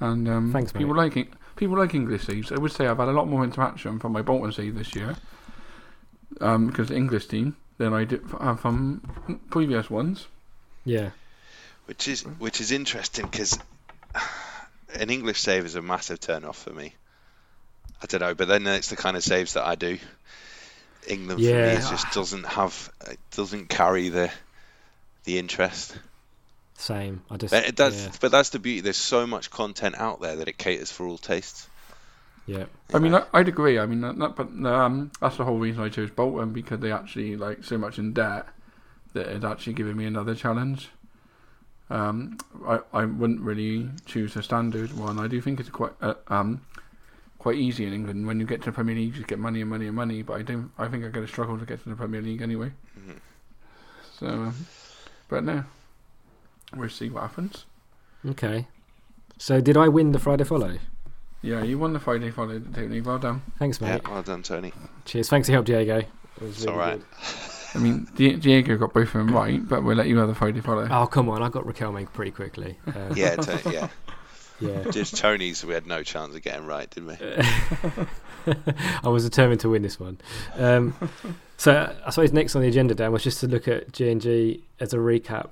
and 0.00 0.28
um, 0.28 0.52
Thanks, 0.52 0.72
mate. 0.74 0.80
people 0.80 0.94
like 0.96 1.16
it. 1.16 1.28
People 1.56 1.78
like 1.78 1.94
English 1.94 2.26
seeds. 2.26 2.50
I 2.52 2.58
would 2.58 2.72
say 2.72 2.86
I've 2.86 2.98
had 2.98 3.08
a 3.08 3.12
lot 3.12 3.28
more 3.28 3.44
interaction 3.44 3.98
from 3.98 4.12
my 4.12 4.22
Bolton 4.22 4.52
seed 4.52 4.76
this 4.76 4.94
year, 4.94 5.16
um, 6.40 6.66
because 6.68 6.88
the 6.88 6.96
English 6.96 7.26
team 7.28 7.56
than 7.78 7.92
I 7.92 8.04
did 8.04 8.22
uh, 8.38 8.54
from 8.56 9.40
previous 9.50 9.90
ones. 9.90 10.26
Yeah. 10.84 11.10
which 11.86 12.08
is 12.08 12.22
which 12.22 12.60
is 12.60 12.70
interesting 12.72 13.26
because 13.26 13.58
an 14.94 15.10
English 15.10 15.40
save 15.40 15.64
is 15.64 15.74
a 15.74 15.82
massive 15.82 16.20
turn 16.20 16.44
off 16.44 16.58
for 16.62 16.70
me. 16.70 16.94
I 18.02 18.06
don't 18.06 18.20
know, 18.20 18.34
but 18.34 18.48
then 18.48 18.66
it's 18.66 18.90
the 18.90 18.96
kind 18.96 19.16
of 19.16 19.22
saves 19.22 19.54
that 19.54 19.64
I 19.64 19.74
do. 19.76 19.98
England 21.06 21.40
for 21.40 21.46
me 21.46 21.52
it 21.52 21.84
just 21.90 22.10
doesn't 22.12 22.46
have 22.46 22.90
it 23.08 23.18
doesn't 23.36 23.68
carry 23.68 24.08
the 24.08 24.30
the 25.24 25.38
interest. 25.38 25.96
Same. 26.76 27.22
I 27.30 27.36
just. 27.36 27.52
But 27.52 27.66
it 27.66 27.76
does, 27.76 28.04
Yeah. 28.06 28.12
but 28.20 28.30
that's 28.32 28.50
the 28.50 28.58
beauty. 28.58 28.80
There's 28.80 28.96
so 28.96 29.26
much 29.26 29.50
content 29.50 29.94
out 29.96 30.20
there 30.20 30.36
that 30.36 30.48
it 30.48 30.58
caters 30.58 30.90
for 30.90 31.06
all 31.06 31.18
tastes. 31.18 31.68
yeah. 32.46 32.64
I 32.92 32.98
mean, 32.98 33.14
I, 33.14 33.24
I'd 33.32 33.48
agree. 33.48 33.78
I 33.78 33.86
mean, 33.86 34.00
that, 34.02 34.18
that, 34.18 34.36
but 34.36 34.48
um, 34.70 35.10
that's 35.20 35.36
the 35.36 35.44
whole 35.44 35.58
reason 35.58 35.82
I 35.82 35.88
chose 35.88 36.10
Bolton 36.10 36.52
because 36.52 36.80
they 36.80 36.92
actually 36.92 37.36
like 37.36 37.64
so 37.64 37.78
much 37.78 37.98
in 37.98 38.12
debt 38.12 38.46
that 39.14 39.26
it's 39.28 39.44
actually 39.44 39.74
given 39.74 39.96
me 39.96 40.04
another 40.06 40.34
challenge. 40.34 40.88
Um, 41.90 42.38
I 42.66 42.80
I 42.92 43.04
wouldn't 43.04 43.40
really 43.40 43.88
choose 44.06 44.34
a 44.36 44.42
standard 44.42 44.92
one. 44.98 45.18
I 45.18 45.28
do 45.28 45.40
think 45.40 45.60
it's 45.60 45.68
quite 45.68 45.92
uh, 46.00 46.14
um 46.28 46.62
quite 47.38 47.56
easy 47.56 47.84
in 47.86 47.92
England. 47.92 48.26
When 48.26 48.40
you 48.40 48.46
get 48.46 48.60
to 48.62 48.66
the 48.66 48.72
Premier 48.72 48.94
League, 48.96 49.08
you 49.08 49.12
just 49.14 49.28
get 49.28 49.38
money 49.38 49.60
and 49.60 49.68
money 49.70 49.86
and 49.86 49.94
money. 49.94 50.22
But 50.22 50.34
I 50.34 50.42
don't. 50.42 50.70
I 50.78 50.88
think 50.88 51.04
I'm 51.04 51.12
going 51.12 51.26
to 51.26 51.30
struggle 51.32 51.58
to 51.58 51.64
get 51.66 51.82
to 51.84 51.90
the 51.90 51.94
Premier 51.94 52.20
League 52.22 52.40
anyway. 52.42 52.72
Mhm. 52.98 53.16
So, 54.18 54.26
um, 54.26 54.66
but 55.28 55.44
no, 55.44 55.64
we'll 56.74 56.88
see 56.88 57.08
what 57.10 57.22
happens. 57.22 57.66
Okay. 58.26 58.66
So 59.38 59.60
did 59.60 59.76
I 59.76 59.88
win 59.88 60.12
the 60.12 60.18
Friday 60.18 60.44
follow? 60.44 60.78
Yeah, 61.42 61.62
you 61.62 61.78
won 61.78 61.92
the 61.92 62.00
Friday 62.00 62.30
follow, 62.30 62.58
Tony. 62.58 63.00
Well 63.00 63.18
done. 63.18 63.42
Thanks, 63.58 63.80
Yeah, 63.80 63.94
mate. 63.94 64.08
well 64.08 64.22
done, 64.22 64.42
Tony. 64.42 64.72
Cheers. 65.04 65.28
Thanks 65.28 65.48
for 65.48 65.52
your 65.52 65.56
help, 65.58 65.66
Diego. 65.66 65.98
It 65.98 66.08
was 66.40 66.56
It's 66.56 66.66
all 66.66 66.76
right. 66.78 66.98
good. 66.98 67.04
I 67.74 67.78
mean, 67.78 68.08
Di- 68.14 68.36
Diego 68.36 68.76
got 68.78 68.94
both 68.94 69.08
of 69.08 69.12
them 69.14 69.34
right, 69.34 69.60
but 69.68 69.82
we'll 69.84 69.96
let 69.96 70.06
you 70.06 70.16
have 70.18 70.28
the 70.28 70.34
Friday 70.34 70.60
follow. 70.60 70.88
Oh 70.90 71.06
come 71.06 71.28
on! 71.28 71.42
I 71.42 71.48
got 71.48 71.66
Raquel 71.66 71.90
make 71.92 72.12
pretty 72.12 72.30
quickly. 72.30 72.78
Uh, 72.86 73.12
Yeah, 73.16 73.34
to, 73.36 73.70
yeah. 73.72 73.88
yeah. 74.60 74.90
Just 74.92 75.16
Tony's, 75.16 75.64
we 75.64 75.74
had 75.74 75.84
no 75.86 76.02
chance 76.04 76.34
of 76.36 76.40
getting 76.42 76.66
right, 76.66 76.88
didn't 76.88 77.08
we? 77.08 78.06
I 79.04 79.08
was 79.08 79.24
determined 79.24 79.60
to 79.60 79.68
win 79.70 79.82
this 79.82 79.98
one. 79.98 80.18
Um, 80.56 80.94
so 81.56 81.94
I 82.04 82.10
suppose 82.10 82.32
next 82.32 82.56
on 82.56 82.62
the 82.62 82.68
agenda, 82.68 82.94
Dan, 82.94 83.12
was 83.12 83.22
just 83.22 83.40
to 83.40 83.46
look 83.46 83.68
at 83.68 83.92
G 83.92 84.10
and 84.10 84.20
G 84.20 84.64
as 84.80 84.92
a 84.92 84.98
recap. 84.98 85.50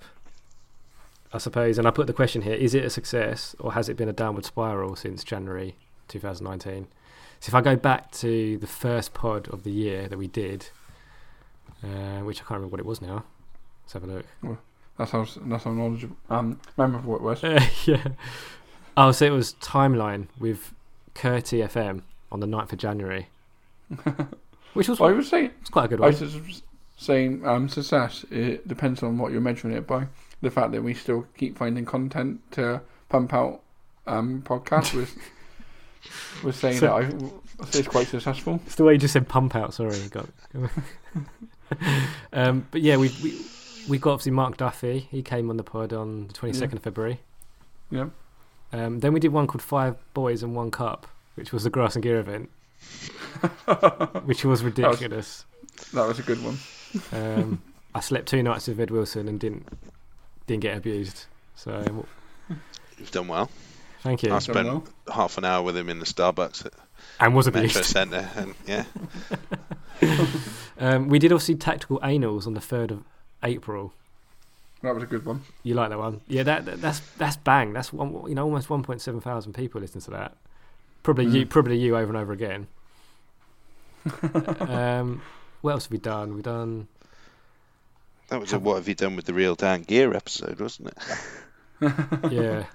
I 1.35 1.39
suppose, 1.39 1.79
and 1.79 1.89
I 1.89 1.91
put 1.91 2.07
the 2.07 2.13
question 2.13 2.43
here: 2.43 2.55
Is 2.55 2.75
it 2.75 2.85
a 2.85 2.91
success, 2.91 3.57
or 3.59 3.73
has 3.73 3.89
it 3.89 3.97
been 3.97 4.09
a 4.09 4.13
downward 4.13 4.45
spiral 4.45 4.97
since 4.97 5.25
January 5.25 5.77
2019? 6.09 6.89
So 7.41 7.51
if 7.51 7.55
I 7.55 7.61
go 7.61 7.75
back 7.75 8.13
to 8.13 8.59
the 8.59 8.67
first 8.67 9.15
pod 9.15 9.49
of 9.49 9.65
the 9.65 9.73
year 9.73 10.09
that 10.09 10.19
we 10.19 10.29
did, 10.29 10.69
uh, 11.83 12.21
which 12.21 12.39
I 12.39 12.45
can't 12.45 12.51
remember 12.51 12.73
what 12.73 12.81
it 12.81 12.87
was 12.87 13.03
now. 13.03 13.25
Let's 13.85 13.93
have 13.95 14.05
a 14.05 14.07
look. 14.07 14.59
That's 14.99 15.11
how 15.11 15.27
that's 15.47 15.65
how 15.65 15.73
knowledgeable, 15.73 16.17
um, 16.31 16.61
memorable 16.77 17.17
it 17.17 17.23
was. 17.23 17.43
Uh, 17.43 17.65
yeah. 17.87 18.09
Oh, 18.97 19.11
so 19.11 19.25
it 19.25 19.31
was 19.31 19.55
timeline 19.55 20.29
with 20.39 20.73
Curti 21.15 21.67
FM 21.67 22.03
on 22.31 22.41
the 22.41 22.47
9th 22.47 22.73
of 22.73 22.79
January, 22.79 23.29
which 24.75 24.89
was, 24.89 25.01
I 25.01 25.13
would 25.13 25.25
say 25.27 25.51
was 25.61 25.69
quite 25.71 25.87
a 25.87 25.89
good 25.89 26.01
one. 26.01 26.15
I 26.15 26.17
one. 26.19 26.45
was 26.47 26.63
saying 26.97 27.47
um, 27.47 27.69
success. 27.69 28.25
It 28.31 28.67
depends 28.69 29.03
on 29.03 29.19
what 29.19 29.33
you're 29.33 29.41
measuring 29.41 29.75
it 29.75 29.87
by. 29.87 30.07
The 30.41 30.51
fact 30.51 30.73
that 30.73 30.83
we 30.83 30.95
still 30.95 31.27
keep 31.37 31.57
finding 31.57 31.85
content 31.85 32.41
to 32.53 32.81
pump 33.09 33.33
out 33.33 33.61
um, 34.07 34.43
podcasts 34.43 34.93
was 34.95 35.15
was 36.45 36.57
saying 36.57 36.79
So- 36.79 36.87
that 36.87 37.23
I 37.23 37.69
it's 37.79 37.87
quite 37.87 38.09
successful. 38.09 38.61
It's 38.67 38.75
the 38.75 38.83
way 38.83 38.95
you 38.95 38.99
just 38.99 39.13
said 39.13 39.29
pump 39.29 39.55
out. 39.55 39.73
Sorry, 39.75 39.97
got. 40.09 40.27
um, 42.33 42.67
but 42.71 42.81
yeah, 42.81 42.97
we 42.97 43.11
we 43.23 43.41
we 43.89 43.99
got 43.99 44.13
obviously 44.15 44.33
Mark 44.33 44.57
Duffy. 44.57 45.07
He 45.11 45.23
came 45.23 45.49
on 45.51 45.57
the 45.57 45.63
pod 45.63 45.93
on 45.93 46.27
the 46.29 46.33
twenty 46.33 46.55
second 46.59 46.79
of 46.79 46.83
February. 46.85 47.21
Yeah. 47.91 48.07
Um, 48.73 49.01
then 49.01 49.13
we 49.13 49.21
did 49.21 49.33
one 49.33 49.47
called 49.47 49.63
Five 49.63 49.97
Boys 50.15 50.43
and 50.43 50.57
One 50.57 50.71
Cup, 50.71 51.07
which 51.35 51.53
was 51.53 51.65
the 51.65 51.71
grass 51.71 51.95
and 51.95 52.03
gear 52.03 52.19
event, 52.19 52.49
which 54.25 54.45
was 54.45 54.63
ridiculous. 54.63 55.45
That 55.93 56.07
was 56.07 56.19
a 56.19 56.23
good 56.23 56.39
one. 56.45 56.59
Um, 57.13 57.63
I 57.95 58.01
slept 58.01 58.29
two 58.29 58.43
nights 58.43 58.69
with 58.69 58.81
Ed 58.81 58.91
Wilson 58.91 59.29
and 59.29 59.39
didn't 59.41 59.67
didn't 60.47 60.63
get 60.63 60.77
abused. 60.77 61.27
So 61.57 62.07
You've 62.99 63.11
done 63.11 63.29
well. 63.29 63.51
thank 64.01 64.23
you. 64.23 64.29
I 64.31 64.33
Done 64.33 64.41
spent 64.41 64.69
well. 64.69 64.85
half 65.13 65.39
an 65.39 65.45
hour 65.45 65.63
with 65.63 65.77
him 65.77 65.89
in 65.89 65.99
the 65.99 66.05
Starbucks 66.07 66.67
at 66.67 66.73
And 67.21 67.35
was 67.35 67.47
Metro 67.47 67.61
abused. 67.61 67.85
Centre, 67.85 68.29
and 68.37 68.55
yeah, 68.67 68.85
Um, 70.79 71.09
we 71.09 71.19
did 71.19 71.33
obviously 71.33 71.55
tactical 71.57 72.01
anals 72.01 72.47
on 72.47 72.55
the 72.55 72.61
third 72.61 72.91
of 72.91 73.05
April. 73.43 73.93
That 74.83 74.95
was 74.95 75.05
a 75.05 75.07
good 75.07 75.25
one. 75.25 75.43
You 75.63 75.75
like 75.75 75.91
that 75.91 75.99
one? 75.99 76.23
Yeah, 76.27 76.43
that, 76.43 76.65
that 76.65 76.81
that's 76.81 77.01
that's 77.19 77.37
bang. 77.37 77.73
That's 77.73 77.93
one, 77.93 78.29
you 78.29 78.35
know 78.35 78.45
almost 78.45 78.69
1.7 78.69 79.23
thousand 79.23 79.53
people 79.53 79.81
listen 79.81 80.01
to 80.03 80.11
that. 80.13 80.37
Probably 81.03 81.27
you, 81.27 81.47
Mm. 81.47 81.51
probably 81.51 81.79
you 81.79 81.97
over 81.97 82.09
and 82.09 82.17
over 82.17 82.33
again. 82.33 82.67
um, 84.61 85.23
what 85.61 85.73
else 85.73 85.85
have 85.85 85.93
we 85.93 85.99
done? 85.99 86.35
We've 86.35 86.43
done. 86.43 86.89
that 88.29 88.41
was 88.41 88.53
a 88.53 88.59
what 88.59 88.77
have 88.77 88.89
you 88.89 88.95
done 88.95 89.15
with 89.17 89.27
the 89.27 89.35
real 89.35 89.55
Dan 89.55 89.83
Gear 89.83 90.15
episode, 90.15 90.61
wasn't 90.61 90.89
it? 90.89 90.99
Yeah, 92.31 92.67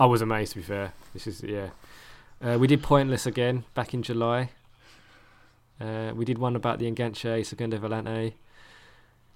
I 0.00 0.06
was 0.06 0.22
amazed. 0.22 0.52
To 0.52 0.58
be 0.58 0.64
fair, 0.64 0.92
this 1.12 1.26
is 1.26 1.42
yeah. 1.42 1.68
Uh, 2.42 2.56
we 2.58 2.66
did 2.66 2.82
pointless 2.82 3.26
again 3.26 3.64
back 3.74 3.92
in 3.92 4.02
July. 4.02 4.50
Uh, 5.78 6.12
we 6.14 6.24
did 6.24 6.38
one 6.38 6.56
about 6.56 6.78
the 6.78 6.90
Enganche 6.90 7.44
Segundo 7.44 7.76
Volante. 7.76 8.32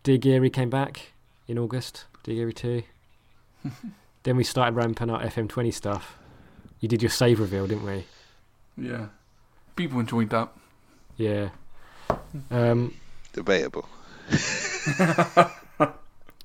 Dear 0.02 0.16
Geary 0.16 0.48
came 0.48 0.70
back 0.70 1.12
in 1.46 1.58
August. 1.58 2.06
Dear 2.22 2.36
Geary 2.36 2.52
two. 2.54 2.82
then 4.22 4.36
we 4.38 4.44
started 4.44 4.74
ramping 4.74 5.10
up 5.10 5.20
FM20 5.20 5.72
stuff. 5.74 6.16
You 6.80 6.88
did 6.88 7.02
your 7.02 7.10
save 7.10 7.40
reveal, 7.40 7.66
didn't 7.66 7.84
we? 7.84 8.06
Yeah. 8.76 9.06
People 9.76 10.00
enjoyed 10.00 10.30
that. 10.30 10.48
Yeah. 11.16 11.50
Um, 12.50 12.94
Debatable. 13.32 13.88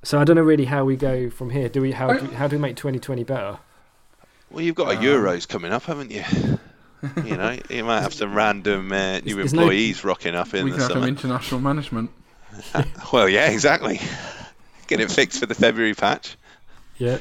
so 0.02 0.18
I 0.18 0.24
don't 0.24 0.36
know 0.36 0.42
really 0.42 0.64
how 0.64 0.84
we 0.84 0.96
go 0.96 1.30
from 1.30 1.50
here. 1.50 1.68
Do 1.68 1.80
we 1.82 1.92
how 1.92 2.10
I- 2.10 2.18
do, 2.18 2.26
how 2.28 2.46
do 2.48 2.56
we 2.56 2.62
make 2.62 2.76
2020 2.76 3.24
better? 3.24 3.58
Well, 4.50 4.62
you've 4.64 4.74
got 4.76 4.94
a 4.94 4.98
Um, 4.98 5.02
Euros 5.04 5.48
coming 5.48 5.72
up, 5.72 5.84
haven't 5.84 6.10
you? 6.12 6.22
you 7.24 7.36
know, 7.36 7.58
you 7.70 7.84
might 7.84 8.00
have 8.00 8.14
some 8.14 8.34
random 8.34 8.92
uh, 8.92 9.18
new 9.20 9.36
there's 9.36 9.52
no- 9.52 9.62
employees 9.62 10.04
rocking 10.04 10.34
up 10.34 10.54
in 10.54 10.64
we 10.64 10.70
the 10.70 10.76
can 10.78 10.82
have 10.86 10.92
some 10.92 11.04
international 11.04 11.60
management. 11.60 12.10
Well, 13.12 13.28
yeah, 13.28 13.50
exactly. 13.50 14.00
Get 14.86 15.00
it 15.00 15.10
fixed 15.10 15.40
for 15.40 15.46
the 15.46 15.54
February 15.54 15.94
patch. 15.94 16.36
Yeah. 16.96 17.18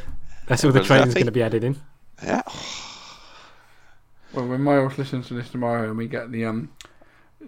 That's 0.47 0.63
all 0.63 0.71
the 0.71 0.79
Everyone's 0.79 0.87
training's 0.87 1.13
going 1.15 1.25
to 1.25 1.31
be 1.31 1.43
added 1.43 1.63
in. 1.63 1.75
Yeah. 2.23 2.41
Well, 4.35 4.47
when 4.47 4.61
Miles 4.61 4.97
listens 4.97 5.27
to 5.27 5.33
this 5.33 5.49
tomorrow 5.49 5.87
and 5.89 5.97
we 5.97 6.07
get 6.07 6.31
the 6.31 6.45
um, 6.45 6.69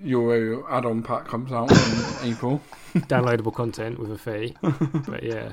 Euro 0.04 0.66
add-on 0.70 1.04
pack 1.04 1.28
comes 1.28 1.52
out 1.52 1.70
in 1.72 1.78
April, 2.32 2.62
Downloadable 2.96 3.54
content 3.54 4.00
with 4.00 4.12
a 4.12 4.18
fee. 4.18 4.56
but 5.08 5.24
yeah. 5.24 5.52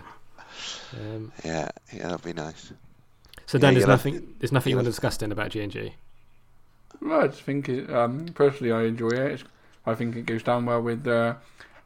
Um, 0.97 1.33
Yeah, 1.45 1.69
yeah, 1.93 2.09
that'd 2.09 2.23
be 2.23 2.33
nice. 2.33 2.73
so 3.47 3.59
Yeah, 3.59 3.63
Dan, 3.63 3.75
there's 3.75 3.83
you'll 3.83 3.91
have- 3.91 3.99
nothing 4.05 4.35
there's 4.39 4.53
nothing 4.53 4.71
you 4.71 4.75
you'll 4.75 4.79
want 4.79 4.87
to 4.87 4.91
discuss 4.93 5.17
then 5.17 5.33
about 5.33 5.51
G&G. 5.51 5.95
well, 7.01 7.23
I 7.23 7.27
just 7.29 7.43
think 7.43 7.69
it, 7.69 7.91
um, 7.93 8.27
personally 8.35 8.73
I 8.73 8.83
enjoy 8.85 9.09
it. 9.11 9.33
It's, 9.33 9.45
I 9.87 9.95
think 9.95 10.17
it 10.17 10.27
goes 10.27 10.43
down 10.43 10.65
well 10.67 10.81
with 10.81 11.07
uh, 11.07 11.35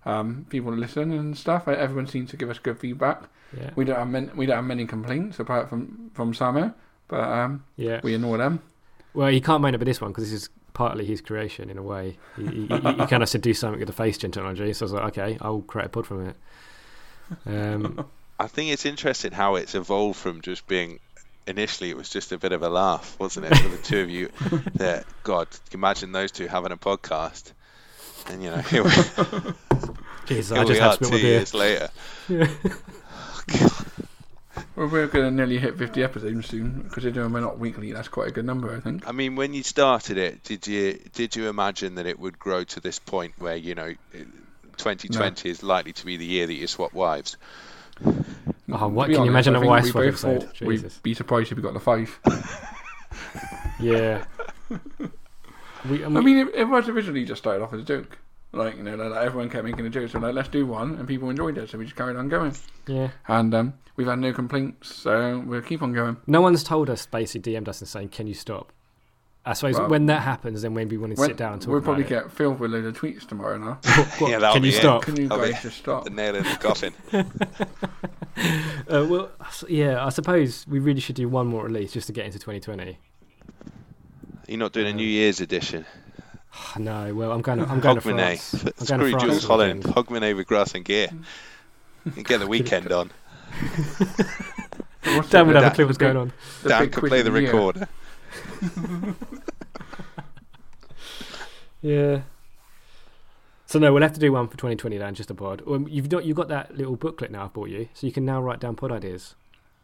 um, 0.05 0.47
people 0.51 0.71
that 0.71 0.77
listen 0.79 1.11
and 1.13 1.37
stuff. 1.37 1.67
Everyone 1.67 2.07
seems 2.07 2.31
to 2.31 2.37
give 2.37 2.51
us 2.51 2.59
good 2.59 2.79
feedback. 2.79 3.23
Yeah. 3.57 3.71
We 3.77 3.85
don't 3.87 3.97
have 3.97 4.09
many, 4.09 4.29
we 4.37 4.47
don't 4.47 4.57
have 4.57 4.65
many 4.65 4.87
complaints 4.87 5.41
apart 5.41 5.69
from 5.71 6.11
from 6.15 6.33
Samu, 6.35 6.73
but 7.09 7.21
um, 7.21 7.65
Yeah. 7.77 8.01
we 8.05 8.15
ignore 8.15 8.37
them. 8.39 8.61
Well, 9.19 9.33
he 9.33 9.41
can't 9.41 9.61
main 9.61 9.75
it 9.75 9.79
with 9.81 9.89
this 9.89 10.01
one 10.01 10.13
because 10.13 10.31
this 10.31 10.43
is 10.43 10.49
partly 10.75 11.05
his 11.05 11.21
creation 11.21 11.71
in 11.71 11.77
a 11.77 11.83
way. 11.83 12.17
He, 12.37 12.47
he, 12.47 12.67
he, 12.69 12.93
he 12.93 13.07
kind 13.07 13.21
of 13.21 13.29
said 13.29 13.41
do 13.41 13.53
something 13.53 13.81
with 13.81 13.89
the 13.89 13.93
face 13.93 14.17
gen 14.17 14.31
technology. 14.31 14.73
So 14.73 14.85
I 14.85 14.87
was 14.87 14.93
like, 14.93 15.19
okay, 15.19 15.39
I'll 15.41 15.63
create 15.63 15.87
a 15.87 15.89
pod 15.89 16.07
from 16.07 16.29
it. 16.29 16.37
Um, 17.45 18.07
I 18.39 18.47
think 18.47 18.71
it's 18.71 18.87
interesting 18.87 19.33
how 19.33 19.57
it's 19.57 19.75
evolved 19.75 20.21
from 20.21 20.41
just 20.41 20.69
being. 20.69 21.01
Initially, 21.49 21.91
it 21.91 21.97
was 21.97 22.09
just 22.09 22.31
a 22.31 22.39
bit 22.39 22.53
of 22.53 22.63
a 22.63 22.69
laugh, 22.69 23.17
wasn't 23.19 23.47
it, 23.47 23.57
for 23.57 23.69
the 23.69 23.79
two 23.79 24.03
of 24.03 24.09
you? 24.09 24.29
That 24.75 25.05
God, 25.25 25.49
imagine 25.73 26.13
those 26.13 26.31
two 26.31 26.47
having 26.47 26.71
a 26.71 26.77
podcast, 26.77 27.51
and 28.29 28.41
you 28.41 28.51
know, 28.51 28.59
here 28.59 28.85
we, 28.85 28.91
Jesus, 30.27 30.51
here 30.51 30.59
I 30.59 30.65
we 30.65 30.75
just 30.75 30.81
are 30.81 30.97
two 30.97 31.05
spit 31.07 31.11
my 31.11 31.17
beer. 31.17 31.27
years 31.27 31.55
later. 31.55 31.91
Well, 34.77 34.89
we're 34.89 35.07
going 35.07 35.25
to 35.25 35.31
nearly 35.31 35.59
hit 35.59 35.77
50 35.77 36.03
episodes 36.03 36.47
soon 36.47 36.83
because 36.83 37.05
we're 37.05 37.29
not 37.41 37.59
weekly. 37.59 37.93
That's 37.93 38.09
quite 38.09 38.29
a 38.29 38.31
good 38.31 38.45
number, 38.45 38.75
I 38.75 38.81
think. 38.81 39.07
I 39.09 39.13
mean, 39.13 39.37
when 39.37 39.55
you 39.55 39.63
started 39.63 40.19
it, 40.19 40.43
did 40.45 40.67
you 40.67 40.99
did 41.13 41.35
you 41.37 41.49
imagine 41.49 41.97
that 41.97 42.07
it 42.07 42.19
would 42.19 42.39
grow 42.39 42.65
to 42.65 42.81
this 42.81 42.99
point 42.99 43.35
where 43.39 43.57
you 43.57 43.75
know, 43.75 43.93
2020 44.77 45.51
is 45.51 45.63
likely 45.63 45.93
to 45.95 46.07
be 46.07 46.17
the 46.17 46.25
year 46.25 46.47
that 46.47 46.55
you 46.55 46.67
swap 46.67 46.93
wives? 46.93 47.37
Oh, 48.05 48.89
what 48.89 49.05
To 49.07 49.09
be 49.09 49.15
can 49.15 49.25
you 49.25 49.31
imagine 49.31 49.57
I 49.57 49.63
a 49.63 49.67
wife 49.67 49.85
swap 49.87 49.95
both 50.05 50.09
episode? 50.09 50.43
thought 50.45 50.55
Jesus. 50.55 50.97
We'd 50.97 51.03
be 51.03 51.15
surprised 51.15 51.51
if 51.51 51.57
we 51.57 51.63
got 51.63 51.75
the 51.75 51.81
five. 51.81 52.19
Yeah. 53.81 54.25
We, 55.89 56.03
I 56.03 56.07
I 56.07 56.09
mean, 56.09 56.25
mean, 56.25 56.37
it, 56.49 56.55
it 56.55 56.65
was 56.65 56.89
originally 56.89 57.25
just 57.25 57.41
started 57.41 57.63
off 57.63 57.73
as 57.73 57.81
a 57.81 57.85
joke. 57.85 58.19
Like 58.53 58.77
you 58.77 58.83
know, 58.83 58.97
like, 58.97 59.11
like, 59.11 59.25
everyone 59.25 59.51
kept 59.51 59.65
making 59.65 59.87
a 59.87 59.91
joke, 59.91 60.11
so 60.11 60.19
like 60.19 60.35
let's 60.35 60.49
do 60.49 60.67
one, 60.67 60.95
and 60.97 61.07
people 61.07 61.31
enjoyed 61.31 61.57
it, 61.59 61.71
so 61.71 61.79
we 61.79 61.85
just 61.85 61.97
carried 61.97 62.17
on 62.17 62.29
going, 62.29 62.57
Yeah. 62.87 63.11
and 63.29 63.55
um, 63.55 63.75
we've 63.99 64.07
had 64.07 64.19
no 64.19 64.33
complaints, 64.33 64.95
so 64.95 65.41
we'll 65.47 65.61
keep 65.61 65.83
on 65.83 65.93
going. 65.93 66.17
No 66.27 66.41
one's 66.41 66.65
told 66.65 66.89
us 66.89 67.05
basically 67.05 67.53
DM'd 67.53 67.69
us 67.69 67.81
and 67.83 67.89
saying, 67.89 68.09
"Can 68.09 68.27
you 68.27 68.33
stop?" 68.35 68.73
I 69.47 69.55
suppose 69.55 69.79
Well, 69.79 69.89
when 69.89 70.07
that 70.07 70.23
happens, 70.23 70.61
then 70.63 70.75
maybe 70.75 70.97
we 70.97 71.01
want 71.03 71.15
to 71.17 71.21
When- 71.21 71.29
sit 71.31 71.37
down 71.39 71.55
and 71.55 71.63
talk 71.63 71.69
we'll 71.69 71.79
about 71.79 71.85
probably 71.85 72.05
it. 72.05 72.09
get 72.09 72.31
filled 72.33 72.61
with 72.61 72.71
a 72.71 72.75
load 72.77 72.85
of 72.85 72.99
tweets 73.01 73.27
tomorrow 73.27 73.57
now. 73.57 73.79
What, 74.19 74.21
Yeah, 74.31 74.39
that'll 74.41 74.55
can 74.57 74.63
you 74.65 74.71
it. 74.71 74.75
stop? 74.75 75.03
Can 75.03 75.17
you 75.17 75.29
guys 75.29 75.63
just 75.63 75.79
stop? 75.79 76.05
The 76.05 76.11
nail 76.11 76.35
in 76.37 76.43
the 76.45 76.57
coffin. 76.57 76.93
Uh, 78.89 79.05
well, 79.09 79.31
yeah, 79.69 80.05
I 80.05 80.11
suppose 80.11 80.65
we 80.69 80.79
really 80.79 81.01
should 81.01 81.17
do 81.17 81.29
one 81.29 81.49
more 81.49 81.67
at 81.67 81.73
least 81.73 81.95
just 81.95 82.07
to 82.07 82.13
get 82.13 82.25
into 82.25 82.39
2020. 82.39 82.97
You're 84.47 84.59
not 84.59 84.73
doing 84.73 84.87
a 84.87 84.93
New 84.93 85.07
Year's 85.07 85.41
edition. 85.41 85.85
no, 86.79 87.13
well, 87.15 87.33
I'm 87.33 87.43
going. 87.43 87.59
To, 87.59 87.67
I'm 87.69 87.81
going 87.81 87.97
to 88.01 88.09
Hogmanay. 88.09 88.39
France. 88.39 88.55
I'm 88.55 88.61
going 88.63 88.77
Screw 88.87 88.97
to 88.99 89.11
France 89.11 89.23
Jools 89.25 89.35
this 89.39 89.45
Holland. 89.45 89.85
weekend. 89.85 89.95
Hogmanay 90.07 90.37
with 90.37 90.47
grass 90.47 90.75
and 90.75 90.85
gear. 90.85 91.09
And 92.05 92.25
get 92.25 92.39
the 92.39 92.47
weekend 92.47 92.93
on. 92.93 93.11
What's 95.05 95.31
Dan 95.31 95.47
would 95.47 95.57
the- 95.57 95.61
have 95.63 95.73
a 95.73 95.75
clue 95.75 95.87
what's 95.87 95.99
going 95.99 96.17
on. 96.17 96.33
the 96.63 96.69
Dan 96.69 96.83
big 96.83 96.93
can 96.93 97.01
quiz 97.01 97.11
play 97.11 97.23
the 97.23 97.33
recorder. 97.33 97.89
Yeah. 101.81 102.23
So 103.67 103.79
no, 103.79 103.93
we'll 103.93 104.03
have 104.03 104.15
to 104.15 104.21
do 104.21 104.33
one 104.33 104.49
for 104.49 104.57
2020 104.57 104.97
then, 104.99 105.15
just 105.15 105.31
a 105.31 105.35
pod. 105.35 105.63
You've 105.89 106.09
got 106.09 106.25
you've 106.25 106.37
got 106.37 106.49
that 106.49 106.77
little 106.77 106.97
booklet 106.97 107.31
now 107.31 107.45
I've 107.45 107.53
bought 107.53 107.69
you, 107.69 107.89
so 107.95 108.07
you 108.07 108.13
can 108.13 108.25
now 108.25 108.41
write 108.43 108.61
down 108.61 108.77
pod 108.77 108.91
ideas. 108.91 109.35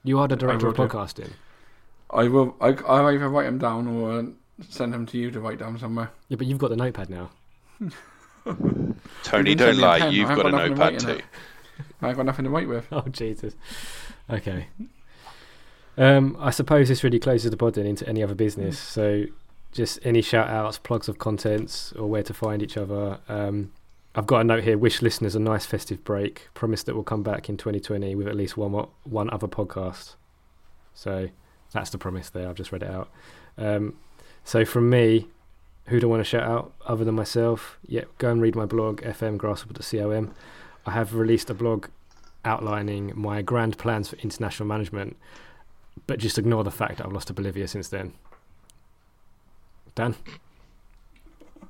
You 0.03 0.19
are 0.19 0.27
the 0.29 0.37
director 0.37 0.69
of 0.69 0.77
will 0.79 0.89
do. 0.89 0.93
podcasting. 0.95 1.31
I 2.11 2.29
will. 2.29 2.57
I 2.61 2.69
I 2.71 3.13
either 3.15 3.29
write 3.29 3.45
them 3.45 3.59
down 3.59 3.87
or 3.87 4.19
uh, 4.19 4.23
send 4.69 4.93
them 4.93 5.07
to 5.07 5.19
you 5.19 5.31
to 5.31 5.41
write 5.41 5.59
down 5.59 5.79
somewhere. 5.79 6.11
Yeah, 6.29 6.37
but 6.37 6.47
you've 6.47 6.59
got 6.59 6.71
the 6.71 6.77
notepad 6.77 7.11
now. 7.11 7.31
Tony, 9.23 9.55
don't 9.55 9.69
send 9.69 9.79
me 9.79 9.83
a 9.83 9.87
lie. 9.87 10.09
You've 10.09 10.31
I 10.31 10.35
got 10.35 10.47
a 10.47 10.57
haven't 10.59 10.77
got 10.77 10.93
nothing 10.93 10.99
to 10.99 11.07
notepad 11.07 11.19
too. 11.21 11.25
I've 12.05 12.17
got 12.17 12.27
nothing 12.27 12.45
to 12.45 12.51
write 12.51 12.69
with. 12.69 12.87
Oh 12.93 13.03
Jesus. 13.11 13.55
Okay. 14.31 14.69
Um, 15.97 16.37
I 16.41 16.51
suppose 16.51 16.89
this 16.89 17.05
really 17.05 17.19
closes 17.19 17.51
the 17.51 17.57
pod 17.57 17.75
then 17.75 17.87
into 17.87 18.09
any 18.09 18.23
other 18.23 18.35
business. 18.35 18.79
So, 18.79 19.25
just 19.73 19.99
any 20.05 20.23
shout 20.23 20.49
outs, 20.49 20.79
plugs 20.79 21.09
of 21.09 21.19
contents, 21.19 21.93
or 21.93 22.09
where 22.09 22.23
to 22.23 22.35
find 22.35 22.63
each 22.63 22.77
other. 22.77 23.19
Um, 23.29 23.73
I've 24.15 24.27
got 24.27 24.41
a 24.41 24.45
note 24.45 24.65
here. 24.65 24.79
Wish 24.79 25.03
listeners 25.03 25.35
a 25.35 25.41
nice 25.41 25.67
festive 25.67 26.05
break. 26.05 26.49
Promise 26.55 26.85
that 26.85 26.95
we'll 26.95 27.05
come 27.05 27.23
back 27.23 27.49
in 27.49 27.57
2020 27.57 28.15
with 28.15 28.29
at 28.29 28.37
least 28.37 28.57
one 28.57 28.73
one 29.05 29.31
other 29.31 29.49
podcast. 29.49 30.15
So 30.95 31.29
that's 31.73 31.91
the 31.91 31.99
promise 31.99 32.31
there. 32.31 32.49
I've 32.49 32.55
just 32.55 32.71
read 32.71 32.85
it 32.85 32.91
out. 32.91 33.11
Um, 33.59 33.97
so 34.45 34.65
from 34.65 34.89
me, 34.91 35.29
who 35.87 36.01
do 36.01 36.07
I 36.07 36.11
want 36.11 36.21
to 36.21 36.25
shout 36.25 36.45
out 36.45 36.73
other 36.87 37.05
than 37.05 37.15
myself? 37.15 37.79
Yeah, 37.87 38.05
go 38.19 38.31
and 38.31 38.41
read 38.41 38.55
my 38.55 38.67
blog 38.67 39.03
fmgrasshopper.com. 39.03 40.35
I 40.87 40.91
have 40.91 41.15
released 41.15 41.51
a 41.51 41.55
blog 41.55 41.87
outlining 42.45 43.13
my 43.15 43.43
grand 43.43 43.79
plans 43.79 44.09
for 44.09 44.17
international 44.17 44.69
management, 44.69 45.17
but 46.07 46.19
just 46.19 46.39
ignore 46.39 46.65
the 46.65 46.71
fact 46.71 46.99
that 46.99 47.07
I've 47.07 47.13
lost 47.13 47.29
to 47.29 47.33
Bolivia 47.33 47.69
since 47.69 47.89
then. 47.89 48.13
Dan? 49.95 50.17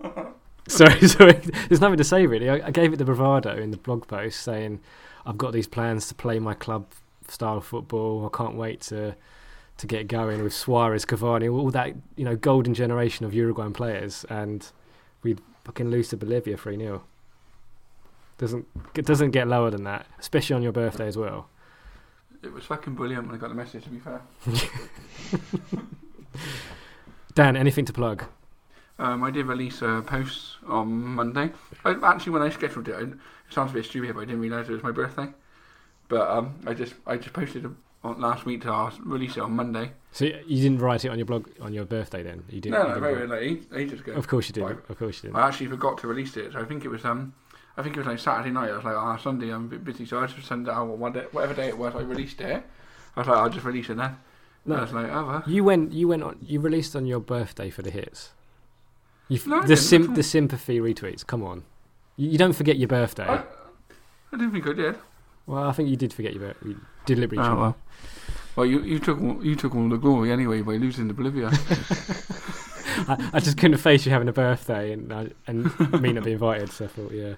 sorry, 0.68 1.08
sorry. 1.08 1.40
There's 1.68 1.80
nothing 1.80 1.98
to 1.98 2.04
say 2.04 2.26
really. 2.26 2.48
I, 2.48 2.66
I 2.66 2.70
gave 2.70 2.92
it 2.92 2.96
the 2.96 3.04
bravado 3.04 3.56
in 3.56 3.70
the 3.70 3.76
blog 3.76 4.06
post 4.06 4.40
saying 4.40 4.80
I've 5.26 5.38
got 5.38 5.52
these 5.52 5.66
plans 5.66 6.08
to 6.08 6.14
play 6.14 6.38
my 6.38 6.54
club 6.54 6.86
style 7.28 7.60
football. 7.60 8.30
I 8.32 8.36
can't 8.36 8.56
wait 8.56 8.80
to 8.82 9.16
to 9.76 9.86
get 9.88 10.06
going 10.06 10.44
with 10.44 10.54
Suarez, 10.54 11.04
Cavani, 11.04 11.52
all 11.52 11.70
that 11.70 11.94
you 12.16 12.24
know 12.24 12.36
golden 12.36 12.74
generation 12.74 13.26
of 13.26 13.34
Uruguayan 13.34 13.72
players, 13.72 14.24
and 14.30 14.70
we 15.22 15.36
fucking 15.64 15.90
lose 15.90 16.08
to 16.08 16.16
Bolivia 16.16 16.56
three 16.56 16.76
0 16.76 17.02
Doesn't 18.38 18.66
it 18.94 19.06
doesn't 19.06 19.30
get 19.30 19.46
lower 19.48 19.70
than 19.70 19.84
that, 19.84 20.06
especially 20.18 20.56
on 20.56 20.62
your 20.62 20.72
birthday 20.72 21.06
as 21.06 21.16
well. 21.16 21.48
It 22.42 22.52
was 22.52 22.64
fucking 22.64 22.94
brilliant 22.94 23.26
when 23.26 23.34
I 23.36 23.38
got 23.38 23.48
the 23.48 23.54
message. 23.54 23.84
To 23.84 23.90
be 23.90 23.98
fair, 23.98 24.20
Dan, 27.34 27.56
anything 27.56 27.84
to 27.86 27.92
plug? 27.92 28.24
um, 28.98 29.24
I 29.24 29.30
did 29.30 29.46
release 29.46 29.82
a 29.82 30.02
post 30.06 30.56
on 30.66 30.88
Monday. 30.88 31.50
I, 31.84 31.96
actually, 32.02 32.32
when 32.32 32.42
I 32.42 32.50
scheduled 32.50 32.88
it, 32.88 32.94
it 33.00 33.14
sounds 33.50 33.70
a 33.72 33.74
bit 33.74 33.84
stupid, 33.84 34.14
but 34.14 34.20
I 34.20 34.24
didn't 34.24 34.40
realise 34.40 34.68
it 34.68 34.72
was 34.72 34.82
my 34.82 34.92
birthday. 34.92 35.28
But 36.08 36.28
um, 36.30 36.54
I 36.66 36.74
just 36.74 36.94
I 37.06 37.16
just 37.16 37.32
posted 37.32 37.64
it 37.64 37.70
on 38.04 38.20
last 38.20 38.44
week 38.44 38.62
to 38.62 38.68
ask, 38.68 38.98
release 39.04 39.36
it 39.36 39.40
on 39.40 39.52
Monday. 39.52 39.92
So 40.12 40.26
you 40.26 40.62
didn't 40.62 40.80
write 40.80 41.04
it 41.04 41.08
on 41.08 41.18
your 41.18 41.24
blog 41.24 41.48
on 41.60 41.72
your 41.72 41.86
birthday 41.86 42.22
then? 42.22 42.44
You 42.50 42.60
didn't. 42.60 42.78
No, 42.78 42.82
you 42.94 43.00
no, 43.00 43.08
didn't 43.08 43.28
very, 43.28 43.48
late, 43.48 43.68
ages 43.74 44.00
ago. 44.00 44.12
Of 44.12 44.28
course 44.28 44.48
you 44.48 44.52
did. 44.52 44.64
Of 44.64 44.98
course 44.98 45.22
you 45.22 45.30
did. 45.30 45.36
I 45.36 45.48
actually 45.48 45.66
forgot 45.68 45.98
to 45.98 46.06
release 46.06 46.36
it. 46.36 46.52
So 46.52 46.60
I 46.60 46.64
think 46.64 46.84
it 46.84 46.88
was 46.88 47.04
um, 47.04 47.32
I 47.76 47.82
think 47.82 47.96
it 47.96 48.00
was 48.00 48.06
like 48.06 48.18
Saturday 48.18 48.50
night. 48.50 48.70
I 48.70 48.76
was 48.76 48.84
like, 48.84 48.94
ah, 48.96 49.16
Sunday, 49.16 49.50
I'm 49.52 49.64
a 49.64 49.68
bit 49.68 49.84
busy, 49.84 50.06
so 50.06 50.20
I 50.20 50.26
just 50.26 50.46
sent 50.46 50.68
it 50.68 50.70
out 50.70 50.82
on 50.88 50.98
one 50.98 51.12
day, 51.12 51.24
whatever 51.32 51.54
day 51.54 51.68
it 51.68 51.76
was. 51.78 51.94
I 51.94 52.00
released 52.02 52.40
it. 52.40 52.62
I 53.16 53.20
was 53.20 53.28
like, 53.28 53.36
I'll 53.38 53.50
just 53.50 53.64
release 53.64 53.90
it 53.90 53.96
then. 53.96 54.16
No. 54.64 54.76
I 54.76 54.80
was 54.82 54.92
like, 54.92 55.06
oh, 55.10 55.26
well. 55.26 55.42
You 55.46 55.64
went. 55.64 55.92
You 55.92 56.08
went 56.08 56.22
on. 56.22 56.38
You 56.40 56.60
released 56.60 56.94
on 56.96 57.04
your 57.06 57.20
birthday 57.20 57.70
for 57.70 57.82
the 57.82 57.90
hits. 57.90 58.32
You 59.28 59.38
No, 59.46 59.62
the 59.62 59.76
sim- 59.76 60.14
the 60.14 60.22
sympathy 60.22 60.78
retweets. 60.80 61.26
Come 61.26 61.42
on, 61.42 61.64
you, 62.16 62.30
you 62.30 62.38
don't 62.38 62.52
forget 62.52 62.76
your 62.76 62.88
birthday. 62.88 63.26
I, 63.26 63.36
I 64.32 64.36
didn't 64.36 64.52
think 64.52 64.66
I 64.66 64.72
did. 64.72 64.96
well, 65.46 65.64
I 65.64 65.72
think 65.72 65.88
you 65.88 65.96
did 65.96 66.12
forget 66.12 66.32
your 66.34 66.42
birthday. 66.42 66.68
You 66.70 66.80
deliberately. 67.06 67.46
Oh, 67.46 67.56
well. 67.56 67.76
Well, 68.56 68.66
you, 68.66 68.80
you 68.82 68.98
took 69.00 69.20
all, 69.20 69.44
you 69.44 69.56
took 69.56 69.74
all 69.74 69.88
the 69.88 69.96
glory 69.96 70.30
anyway 70.30 70.60
by 70.62 70.76
losing 70.76 71.08
to 71.08 71.14
Bolivia. 71.14 71.50
I, 73.08 73.30
I 73.34 73.40
just 73.40 73.58
couldn't 73.58 73.78
face 73.78 74.04
you 74.06 74.12
having 74.12 74.28
a 74.28 74.32
birthday 74.32 74.92
and 74.92 75.12
I, 75.12 75.30
and 75.46 75.64
me 76.00 76.12
not 76.12 76.24
being 76.24 76.34
invited. 76.34 76.70
So 76.70 76.84
I 76.84 76.88
thought, 76.88 77.12
yeah. 77.12 77.34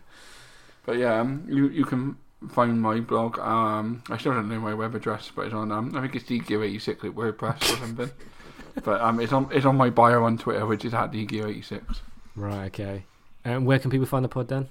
but 0.85 0.97
yeah, 0.97 1.21
um, 1.21 1.47
you 1.49 1.69
you 1.69 1.85
can 1.85 2.17
find 2.51 2.81
my 2.81 3.01
blog. 3.01 3.39
Um, 3.39 4.03
I 4.11 4.19
still 4.19 4.33
don't 4.33 4.49
know 4.49 4.61
my 4.61 4.75
web 4.75 4.95
address, 4.95 5.31
but 5.35 5.47
it's 5.47 5.55
on. 5.55 5.73
Um, 5.73 5.97
I 5.97 6.03
think 6.03 6.17
it's 6.17 6.25
dgear86 6.27 6.89
at 6.89 7.15
WordPress 7.15 7.63
or 7.63 7.77
something. 7.79 8.11
but 8.85 9.01
um, 9.01 9.21
it's 9.21 9.33
on 9.33 9.49
it's 9.53 9.67
on 9.67 9.77
my 9.77 9.91
bio 9.91 10.25
on 10.25 10.39
Twitter, 10.39 10.67
which 10.67 10.85
is 10.85 10.95
at 10.95 11.13
dgear86. 11.13 11.99
Right. 12.35 12.67
Okay. 12.67 13.05
And 13.45 13.65
where 13.65 13.79
can 13.79 13.91
people 13.91 14.07
find 14.07 14.25
the 14.25 14.29
pod 14.29 14.49
then? 14.49 14.69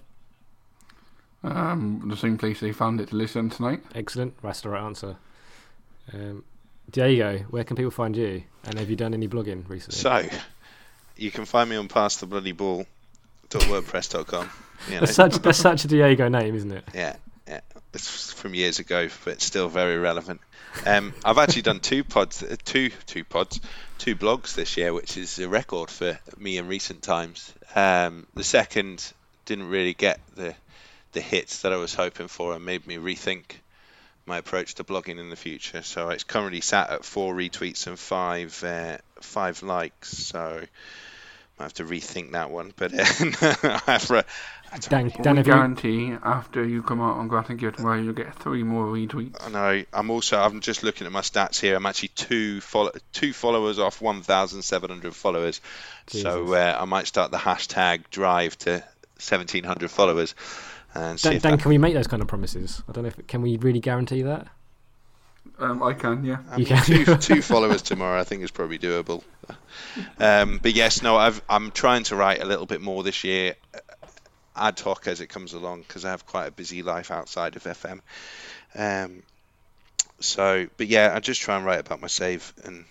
Um, 1.44 2.04
the 2.08 2.18
same 2.18 2.38
place 2.38 2.60
they 2.60 2.72
found 2.72 3.00
it 3.00 3.10
to 3.10 3.16
listen 3.16 3.50
tonight. 3.50 3.84
Excellent. 3.94 4.42
That's 4.42 4.62
the 4.62 4.70
right 4.70 4.84
answer. 4.84 5.18
Um, 6.12 6.44
Diego, 6.92 7.40
where 7.50 7.64
can 7.64 7.76
people 7.76 7.92
find 7.92 8.16
you? 8.16 8.44
And 8.66 8.80
have 8.80 8.90
you 8.90 8.96
done 8.96 9.14
any 9.14 9.28
blogging 9.28 9.68
recently? 9.70 9.98
So, 9.98 10.38
you 11.18 11.32
can 11.32 11.46
find 11.46 11.70
me 11.70 11.76
on 11.76 11.88
passthebloodyball.wordpress.com. 11.88 14.50
You 14.88 14.94
know, 14.94 15.00
that's 15.02 15.16
such 15.16 15.34
that's 15.36 15.58
such 15.58 15.86
a 15.86 15.88
Diego 15.88 16.28
name, 16.28 16.56
isn't 16.56 16.72
it? 16.72 16.84
yeah, 16.94 17.16
yeah. 17.48 17.62
It's 17.94 18.34
from 18.34 18.54
years 18.54 18.80
ago, 18.80 19.08
but 19.24 19.42
still 19.42 19.70
very 19.70 19.98
relevant. 19.98 20.42
Um, 20.86 21.14
I've 21.24 21.38
actually 21.38 21.62
done 21.62 21.80
two 21.80 22.04
pods, 22.04 22.44
uh, 22.44 22.58
two 22.66 22.90
two 23.06 23.24
pods, 23.24 23.62
two 23.98 24.16
blogs 24.16 24.56
this 24.56 24.76
year, 24.76 24.94
which 24.94 25.16
is 25.16 25.40
a 25.40 25.48
record 25.48 25.90
for 25.90 26.20
me 26.38 26.58
in 26.58 26.68
recent 26.68 27.02
times. 27.02 27.54
Um, 27.74 28.28
the 28.34 28.44
second 28.44 29.14
didn't 29.46 29.70
really 29.70 29.94
get 29.94 30.20
the 30.36 30.54
the 31.14 31.22
hits 31.22 31.62
that 31.62 31.72
I 31.72 31.78
was 31.78 31.96
hoping 31.96 32.28
for, 32.28 32.54
and 32.54 32.66
made 32.66 32.86
me 32.86 32.98
rethink 32.98 33.44
my 34.26 34.38
approach 34.38 34.76
to 34.76 34.84
blogging 34.84 35.20
in 35.20 35.30
the 35.30 35.36
future. 35.36 35.82
So 35.82 36.10
it's 36.10 36.24
currently 36.24 36.62
sat 36.62 36.90
at 36.90 37.06
four 37.06 37.34
retweets 37.34 37.88
and 37.88 37.98
five 37.98 38.64
uh, 38.64 38.98
five 39.22 39.64
likes. 39.64 40.10
So 40.10 40.64
I 41.60 41.64
have 41.64 41.74
to 41.76 41.84
rethink 41.84 42.32
that 42.32 42.50
one. 42.50 42.74
But 42.76 42.94
uh, 42.94 43.80
after 43.88 44.24
I 44.72 44.78
don't 44.78 44.90
Dan, 44.90 45.22
Dan, 45.22 45.34
we 45.34 45.38
have 45.38 45.48
you, 45.48 45.54
guarantee 45.54 46.18
after 46.24 46.66
you 46.66 46.84
come 46.84 47.00
out 47.00 47.18
on 47.18 47.28
Grass 47.28 47.50
and 47.50 47.60
Gear 47.60 47.72
tomorrow, 47.72 48.02
you'll 48.02 48.14
get 48.14 48.36
three 48.36 48.64
more 48.64 48.88
retweets. 48.88 49.46
I 49.46 49.50
know. 49.50 49.84
I'm 49.94 50.10
also. 50.10 50.38
I'm 50.38 50.60
just 50.60 50.84
looking 50.84 51.06
at 51.08 51.14
my 51.14 51.22
stats 51.22 51.60
here. 51.60 51.76
I'm 51.76 51.86
actually 51.86 52.10
two 52.10 52.62
follow 52.62 52.92
two 53.14 53.32
followers 53.32 53.80
off 53.80 54.02
1,700 54.02 55.16
followers. 55.16 55.62
So 56.08 56.54
uh, 56.54 56.78
I 56.80 56.86
might 56.86 57.08
start 57.08 57.32
the 57.32 57.38
hashtag 57.38 58.10
drive 58.10 58.58
to 58.60 58.72
1,700 58.72 59.90
followers. 59.90 60.36
And 60.96 61.22
Dan, 61.22 61.34
Dan, 61.40 61.52
that, 61.52 61.60
can 61.60 61.70
we 61.70 61.78
make 61.78 61.94
those 61.94 62.08
kind 62.08 62.22
of 62.22 62.28
promises? 62.28 62.82
I 62.88 62.92
don't 62.94 63.04
know 63.04 63.10
if 63.10 63.28
can 63.28 63.42
we 63.42 63.58
really 63.58 63.80
guarantee 63.82 64.22
that. 64.24 64.48
Um, 65.60 65.84
I 65.84 65.94
can, 65.94 66.24
yeah. 66.26 66.38
I 66.50 66.58
You 66.58 66.66
mean, 66.66 66.68
can. 66.68 66.84
two, 66.86 67.18
two 67.36 67.42
followers 67.42 67.82
tomorrow, 67.82 68.20
I 68.20 68.24
think, 68.24 68.44
is 68.44 68.52
probably 68.52 68.80
doable. 68.80 69.24
Um, 70.20 70.60
but 70.62 70.74
yes, 70.74 71.02
no, 71.04 71.16
I've, 71.18 71.42
I'm 71.50 71.72
trying 71.72 72.04
to 72.06 72.16
write 72.16 72.42
a 72.42 72.46
little 72.46 72.66
bit 72.66 72.82
more 72.82 73.04
this 73.04 73.24
year, 73.24 73.56
uh, 73.74 73.80
ad 74.56 74.80
hoc 74.80 75.08
as 75.08 75.22
it 75.22 75.28
comes 75.28 75.54
along, 75.54 75.82
because 75.82 76.04
I 76.06 76.12
have 76.12 76.26
quite 76.26 76.48
a 76.48 76.52
busy 76.52 76.82
life 76.82 77.12
outside 77.12 77.56
of 77.56 77.64
FM. 77.64 78.00
Um, 78.76 79.24
so, 80.20 80.68
but 80.78 80.88
yeah, 80.88 81.14
I 81.16 81.20
just 81.20 81.42
try 81.42 81.58
and 81.58 81.66
write 81.66 81.80
about 81.80 82.02
my 82.02 82.08
save 82.08 82.54
and 82.64 82.86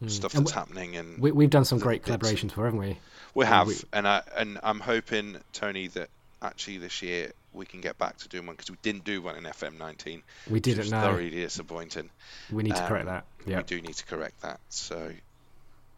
Hmm. 0.00 0.08
stuff 0.08 0.34
And 0.34 0.44
that's 0.44 0.52
happening, 0.52 0.96
and 0.96 1.20
we, 1.22 1.30
we've 1.30 1.50
done 1.50 1.64
some 1.64 1.78
great 1.78 2.04
bits. 2.04 2.16
collaborations 2.28 2.48
before, 2.48 2.64
haven't 2.64 2.80
we? 2.80 2.98
we 3.34 3.46
have, 3.46 3.68
we- 3.68 3.76
and 3.92 4.08
I 4.08 4.22
and 4.36 4.58
I'm 4.62 4.80
hoping 4.80 5.36
Tony 5.52 5.86
that 5.88 6.08
actually 6.44 6.78
this 6.78 7.02
year 7.02 7.32
we 7.52 7.66
can 7.66 7.80
get 7.80 7.96
back 7.98 8.16
to 8.18 8.28
doing 8.28 8.46
one 8.46 8.56
because 8.56 8.70
we 8.70 8.76
didn't 8.82 9.04
do 9.04 9.22
one 9.22 9.36
in 9.36 9.44
FM19. 9.44 10.22
We 10.50 10.60
didn't 10.60 10.90
know. 10.90 11.00
thoroughly 11.00 11.30
disappointing. 11.30 12.10
We 12.50 12.62
need 12.62 12.76
to 12.76 12.86
correct 12.86 13.08
um, 13.08 13.14
that. 13.14 13.24
Yeah. 13.46 13.58
We 13.58 13.62
do 13.64 13.80
need 13.80 13.94
to 13.94 14.04
correct 14.06 14.42
that. 14.42 14.60
So 14.68 15.12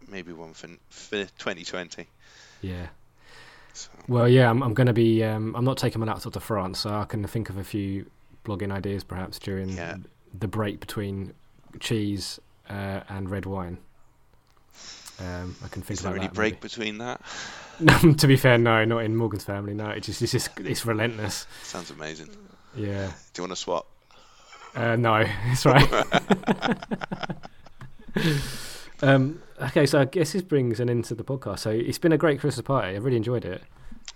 maybe 0.09 0.33
one 0.33 0.55
for 0.55 0.69
for 0.91 1.25
2020. 1.25 2.07
Yeah. 2.63 2.87
So. 3.73 3.91
Well, 4.09 4.29
yeah, 4.29 4.49
I'm, 4.49 4.63
I'm 4.63 4.73
going 4.75 4.87
to 4.87 4.93
be. 4.95 5.23
Um, 5.23 5.55
I'm 5.55 5.65
not 5.65 5.77
taking 5.77 6.01
my 6.01 6.07
laptop 6.07 6.33
to 6.33 6.41
France, 6.41 6.81
so 6.81 6.95
I 6.95 7.05
can 7.05 7.27
think 7.27 7.51
of 7.51 7.59
a 7.59 7.65
few 7.65 8.07
blogging 8.45 8.73
ideas 8.73 9.05
perhaps 9.05 9.39
during 9.39 9.71
Yeah. 9.71 9.97
the 10.39 10.49
break 10.49 10.81
between 10.81 11.35
cheese 11.81 12.41
uh, 12.71 13.01
and 13.09 13.29
red 13.29 13.45
wine. 13.45 13.79
Um, 15.19 15.57
I 15.65 15.69
can 15.69 15.83
think 15.83 15.99
Is 15.99 16.03
there 16.03 16.15
any 16.15 16.27
that. 16.27 16.35
break 16.35 16.61
between 16.61 16.99
that? 16.99 17.21
maybe. 17.81 18.15
to 18.17 18.27
be 18.27 18.37
fair, 18.37 18.59
no, 18.59 18.85
not 18.85 18.99
in 18.99 19.17
Morgan's 19.17 19.45
family. 19.45 19.75
No, 19.75 19.89
it's 19.89 20.07
just 20.07 20.21
it's 20.23 20.33
just 20.33 20.51
it's 20.61 20.85
relentless. 20.85 21.47
Sounds 21.63 21.91
amazing. 21.91 22.29
Yeah. 22.75 23.07
Do 23.33 23.43
you 23.43 23.43
want 23.45 23.53
to 23.53 23.57
swap? 23.57 23.87
Uh, 24.75 24.97
no, 24.97 25.25
that's 25.47 25.65
right. 25.65 25.91
um, 29.03 29.41
okay, 29.63 29.87
so 29.87 30.01
I 30.01 30.05
guess 30.05 30.33
this 30.33 30.43
brings 30.43 30.81
an 30.81 30.91
end 30.91 31.07
to 31.07 31.15
the 31.15 31.25
podcast. 31.25 31.61
So 31.61 31.71
it's 31.71 31.99
been 31.99 32.13
a 32.13 32.19
great 32.19 32.41
Christmas 32.41 32.65
party. 32.65 32.95
I 32.95 32.99
really 32.99 33.17
enjoyed 33.17 33.45
it. 33.45 33.63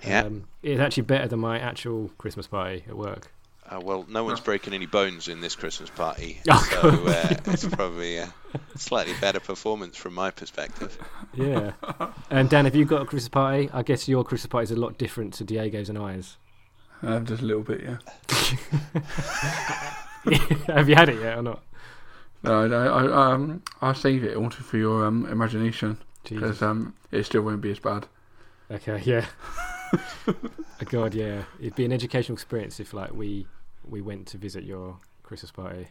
Yeah. 0.07 0.25
Um, 0.25 0.45
it's 0.63 0.81
actually 0.81 1.05
better 1.05 1.29
than 1.29 1.41
my 1.41 1.59
actual 1.59 2.11
Christmas 2.19 2.47
party 2.47 2.85
at 2.89 2.97
work. 2.97 3.33
Uh, 3.71 3.79
well, 3.81 4.05
no 4.09 4.25
one's 4.25 4.41
breaking 4.41 4.75
any 4.75 4.87
bones 4.87 5.29
in 5.29 5.41
this 5.41 5.55
Christmas 5.55 5.89
party, 5.91 6.41
Oh, 6.51 6.69
so 6.83 6.89
uh, 7.07 7.37
it's 7.53 7.65
probably 7.67 8.17
a 8.17 8.33
slightly 8.75 9.15
better 9.21 9.39
performance 9.39 9.97
from 9.97 10.15
my 10.15 10.33
perspective. 10.33 10.99
Yeah. 11.35 11.73
and 12.31 12.51
Dan, 12.51 12.65
have 12.65 12.75
you 12.75 12.85
got 12.85 13.03
a 13.03 13.05
Christmas 13.05 13.29
party? 13.29 13.71
I 13.73 13.83
guess 13.83 14.09
your 14.09 14.25
Christmas 14.25 14.49
party 14.49 14.65
is 14.65 14.71
a 14.73 14.77
lot 14.77 14.99
different 14.99 15.35
to 15.35 15.45
Diego's 15.45 15.89
and 15.89 15.99
I's. 15.99 16.37
Uh, 17.01 17.21
just 17.21 17.43
a 17.43 17.45
little 17.45 17.63
bit, 17.63 17.81
yeah. 17.83 17.99
have 20.67 20.89
you 20.89 20.97
had 20.97 21.09
it 21.09 21.21
yet 21.21 21.39
or 21.39 21.43
not? 21.43 21.63
No, 22.43 22.65
I, 22.65 22.87
I, 22.87 23.33
um, 23.33 23.63
I'll 23.81 23.95
save 23.95 24.25
it 24.25 24.37
all 24.37 24.51
for 24.51 24.79
your 24.79 25.07
um, 25.07 25.27
imagination 25.27 25.97
because 26.25 26.61
um, 26.61 26.95
it 27.13 27.25
still 27.25 27.43
won't 27.43 27.61
be 27.61 27.71
as 27.71 27.79
bad. 27.79 28.07
Okay, 28.71 29.01
yeah. 29.05 29.27
oh, 30.29 30.35
God, 30.87 31.15
yeah. 31.15 31.45
It'd 31.61 31.77
be 31.77 31.85
an 31.85 31.93
educational 31.93 32.35
experience 32.35 32.81
if, 32.81 32.93
like, 32.93 33.13
we 33.15 33.47
we 33.91 34.01
went 34.01 34.27
to 34.29 34.39
visit 34.39 34.65
your 34.65 34.99
Christmas 35.23 35.51
party. 35.51 35.89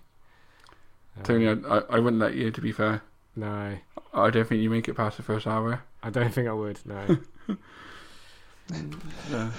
Um, 1.18 1.24
Tony, 1.24 1.48
I, 1.48 1.54
I, 1.54 1.82
I 1.90 2.00
wouldn't 2.00 2.22
let 2.22 2.34
you. 2.36 2.52
To 2.52 2.62
be 2.62 2.72
fair, 2.72 3.02
no, 3.36 3.78
I 4.14 4.30
don't 4.30 4.48
think 4.48 4.62
you 4.62 4.70
make 4.70 4.88
it 4.88 4.96
past 4.96 5.18
the 5.18 5.24
first 5.24 5.46
hour. 5.48 5.84
I 6.02 6.10
don't 6.10 6.34
think 6.34 6.48
I 6.48 6.54
would. 6.54 6.80
No. 6.86 7.18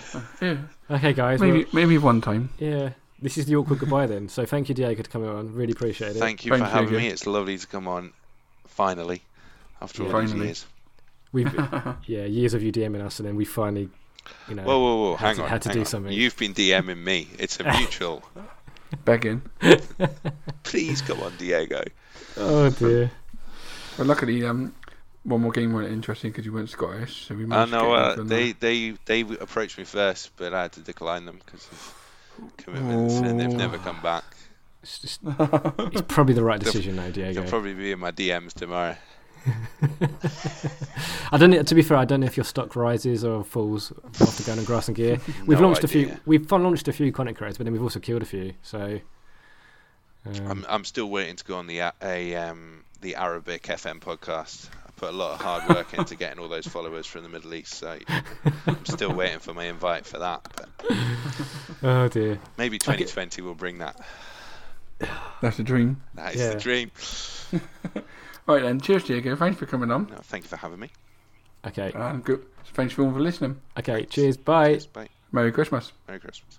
Yeah, 0.40 0.58
okay, 0.88 1.12
guys. 1.12 1.40
maybe 1.40 1.64
well, 1.64 1.68
maybe 1.72 1.98
one 1.98 2.20
time. 2.20 2.50
yeah. 2.58 2.90
This 3.22 3.36
is 3.36 3.44
the 3.46 3.56
awkward 3.56 3.80
goodbye 3.80 4.06
then. 4.06 4.28
So 4.30 4.46
thank 4.46 4.68
you, 4.70 4.74
Diego, 4.74 5.02
for 5.02 5.10
coming 5.10 5.28
on. 5.28 5.52
Really 5.52 5.72
appreciate 5.72 6.16
it. 6.16 6.20
Thank 6.20 6.46
you 6.46 6.52
Thank 6.52 6.62
for 6.62 6.68
you, 6.68 6.72
having 6.72 6.88
Diego. 6.88 7.04
me. 7.04 7.08
It's 7.08 7.26
lovely 7.26 7.58
to 7.58 7.66
come 7.66 7.86
on, 7.86 8.12
finally, 8.66 9.20
after 9.82 10.04
all 10.04 10.10
Finally. 10.10 10.32
these 10.32 10.44
years. 10.44 10.66
We've 11.32 11.54
yeah 12.06 12.24
years 12.24 12.54
of 12.54 12.62
you 12.62 12.72
DMing 12.72 13.04
us, 13.04 13.18
and 13.18 13.28
then 13.28 13.36
we 13.36 13.44
finally, 13.44 13.90
you 14.48 14.54
know. 14.54 14.62
Whoa, 14.62 14.78
whoa, 14.78 14.96
whoa! 15.02 15.16
had 15.16 15.26
Hang 15.26 15.36
to- 15.36 15.42
on, 15.44 15.48
had 15.48 15.62
to 15.62 15.68
hang 15.70 15.74
do 15.76 15.80
on. 15.80 15.86
something. 15.86 16.12
You've 16.12 16.36
been 16.36 16.54
DMing 16.54 17.02
me. 17.02 17.28
It's 17.38 17.58
a 17.60 17.64
mutual. 17.78 18.22
Begging. 19.04 19.42
Please 20.62 21.00
come 21.02 21.20
on, 21.20 21.32
Diego. 21.38 21.82
Oh 22.36 22.70
dear. 22.70 23.10
But 23.96 24.06
luckily, 24.06 24.44
um, 24.44 24.74
one 25.24 25.42
more 25.42 25.52
game 25.52 25.72
weren't 25.72 25.92
interesting 25.92 26.30
because 26.32 26.44
you 26.46 26.52
weren't 26.52 26.70
Scottish, 26.70 27.26
so 27.26 27.34
we 27.34 27.44
I 27.52 27.64
know 27.66 27.92
uh, 27.92 28.08
get 28.10 28.18
one 28.18 28.26
they 28.28 28.52
they 28.52 28.90
they 29.04 29.20
approached 29.20 29.78
me 29.78 29.84
first, 29.84 30.30
but 30.36 30.54
I 30.54 30.62
had 30.62 30.72
to 30.72 30.80
decline 30.80 31.24
them 31.26 31.40
because 31.44 31.66
of 31.70 31.94
commitments, 32.56 33.14
and 33.14 33.38
they've 33.38 33.48
never 33.52 33.78
come 33.78 34.00
back. 34.02 34.24
It's, 34.82 34.98
just, 34.98 35.20
it's 35.22 36.00
probably 36.08 36.32
the 36.32 36.42
right 36.42 36.58
decision, 36.64 36.96
though, 36.96 37.10
Diego. 37.10 37.42
They'll 37.42 37.50
probably 37.50 37.74
be 37.74 37.92
in 37.92 37.98
my 37.98 38.12
DMs 38.12 38.54
tomorrow. 38.54 38.96
I 41.32 41.38
don't. 41.38 41.50
know- 41.50 41.62
To 41.62 41.74
be 41.74 41.82
fair, 41.82 41.96
I 41.96 42.04
don't 42.04 42.20
know 42.20 42.26
if 42.26 42.36
your 42.36 42.44
stock 42.44 42.76
rises 42.76 43.24
or 43.24 43.44
falls 43.44 43.92
after 44.20 44.42
going 44.44 44.58
on 44.58 44.64
grass 44.64 44.88
and 44.88 44.96
gear. 44.96 45.18
We've 45.46 45.60
No 45.60 45.66
launched 45.68 45.84
a 45.84 45.88
few. 45.88 46.16
We've 46.26 46.50
launched 46.50 46.88
a 46.88 46.92
few 46.92 47.12
content 47.12 47.36
creators, 47.38 47.58
but 47.58 47.64
then 47.64 47.72
we've 47.72 47.82
also 47.82 48.00
killed 48.00 48.22
a 48.22 48.26
few. 48.26 48.54
So. 48.62 49.00
Um, 50.26 50.34
I'm 50.50 50.66
I'm 50.68 50.84
still 50.84 51.08
waiting 51.08 51.36
to 51.36 51.44
go 51.44 51.56
on 51.56 51.66
the 51.66 51.78
a- 51.78 51.94
a 52.02 52.34
um 52.36 52.84
the 53.00 53.16
Arabic 53.16 53.62
FM 53.62 54.00
podcast. 54.00 54.68
I 54.86 54.90
put 54.96 55.08
a 55.08 55.16
lot 55.16 55.32
of 55.32 55.40
hard 55.40 55.66
work 55.74 55.94
into 55.94 56.14
getting 56.14 56.38
all 56.38 56.48
those 56.48 56.66
followers 56.66 57.06
from 57.06 57.22
the 57.22 57.30
Middle 57.30 57.54
East, 57.54 57.72
so 57.74 57.98
I'm 58.66 58.84
still 58.84 59.14
waiting 59.14 59.38
for 59.38 59.54
my 59.54 59.64
invite 59.64 60.04
for 60.04 60.18
that. 60.18 60.46
But 60.54 60.68
oh 61.82 62.08
dear. 62.08 62.38
maybe 62.58 62.78
2020 62.78 63.40
will 63.40 63.54
bring 63.54 63.78
that. 63.78 63.98
That's 65.40 65.58
a 65.58 65.62
dream. 65.62 66.02
That 66.16 66.34
is 66.34 66.40
Yeah. 66.42 66.50
the 66.54 66.60
dream. 66.60 66.90
Right 68.50 68.62
then, 68.62 68.80
cheers, 68.80 69.04
Diego. 69.04 69.36
Thanks 69.36 69.60
for 69.60 69.66
coming 69.66 69.92
on. 69.92 70.08
No, 70.10 70.16
thank 70.24 70.42
you 70.42 70.48
for 70.48 70.56
having 70.56 70.80
me. 70.80 70.90
Okay. 71.64 71.92
And 71.94 72.24
good. 72.24 72.44
Thanks 72.72 72.92
for 72.92 73.02
all 73.02 73.12
for 73.12 73.20
listening. 73.20 73.60
Okay. 73.78 74.06
Cheers. 74.06 74.36
Bye. 74.36 74.72
Cheers, 74.72 74.86
bye. 74.86 75.08
Merry 75.30 75.52
Christmas. 75.52 75.92
Merry 76.08 76.18
Christmas. 76.18 76.58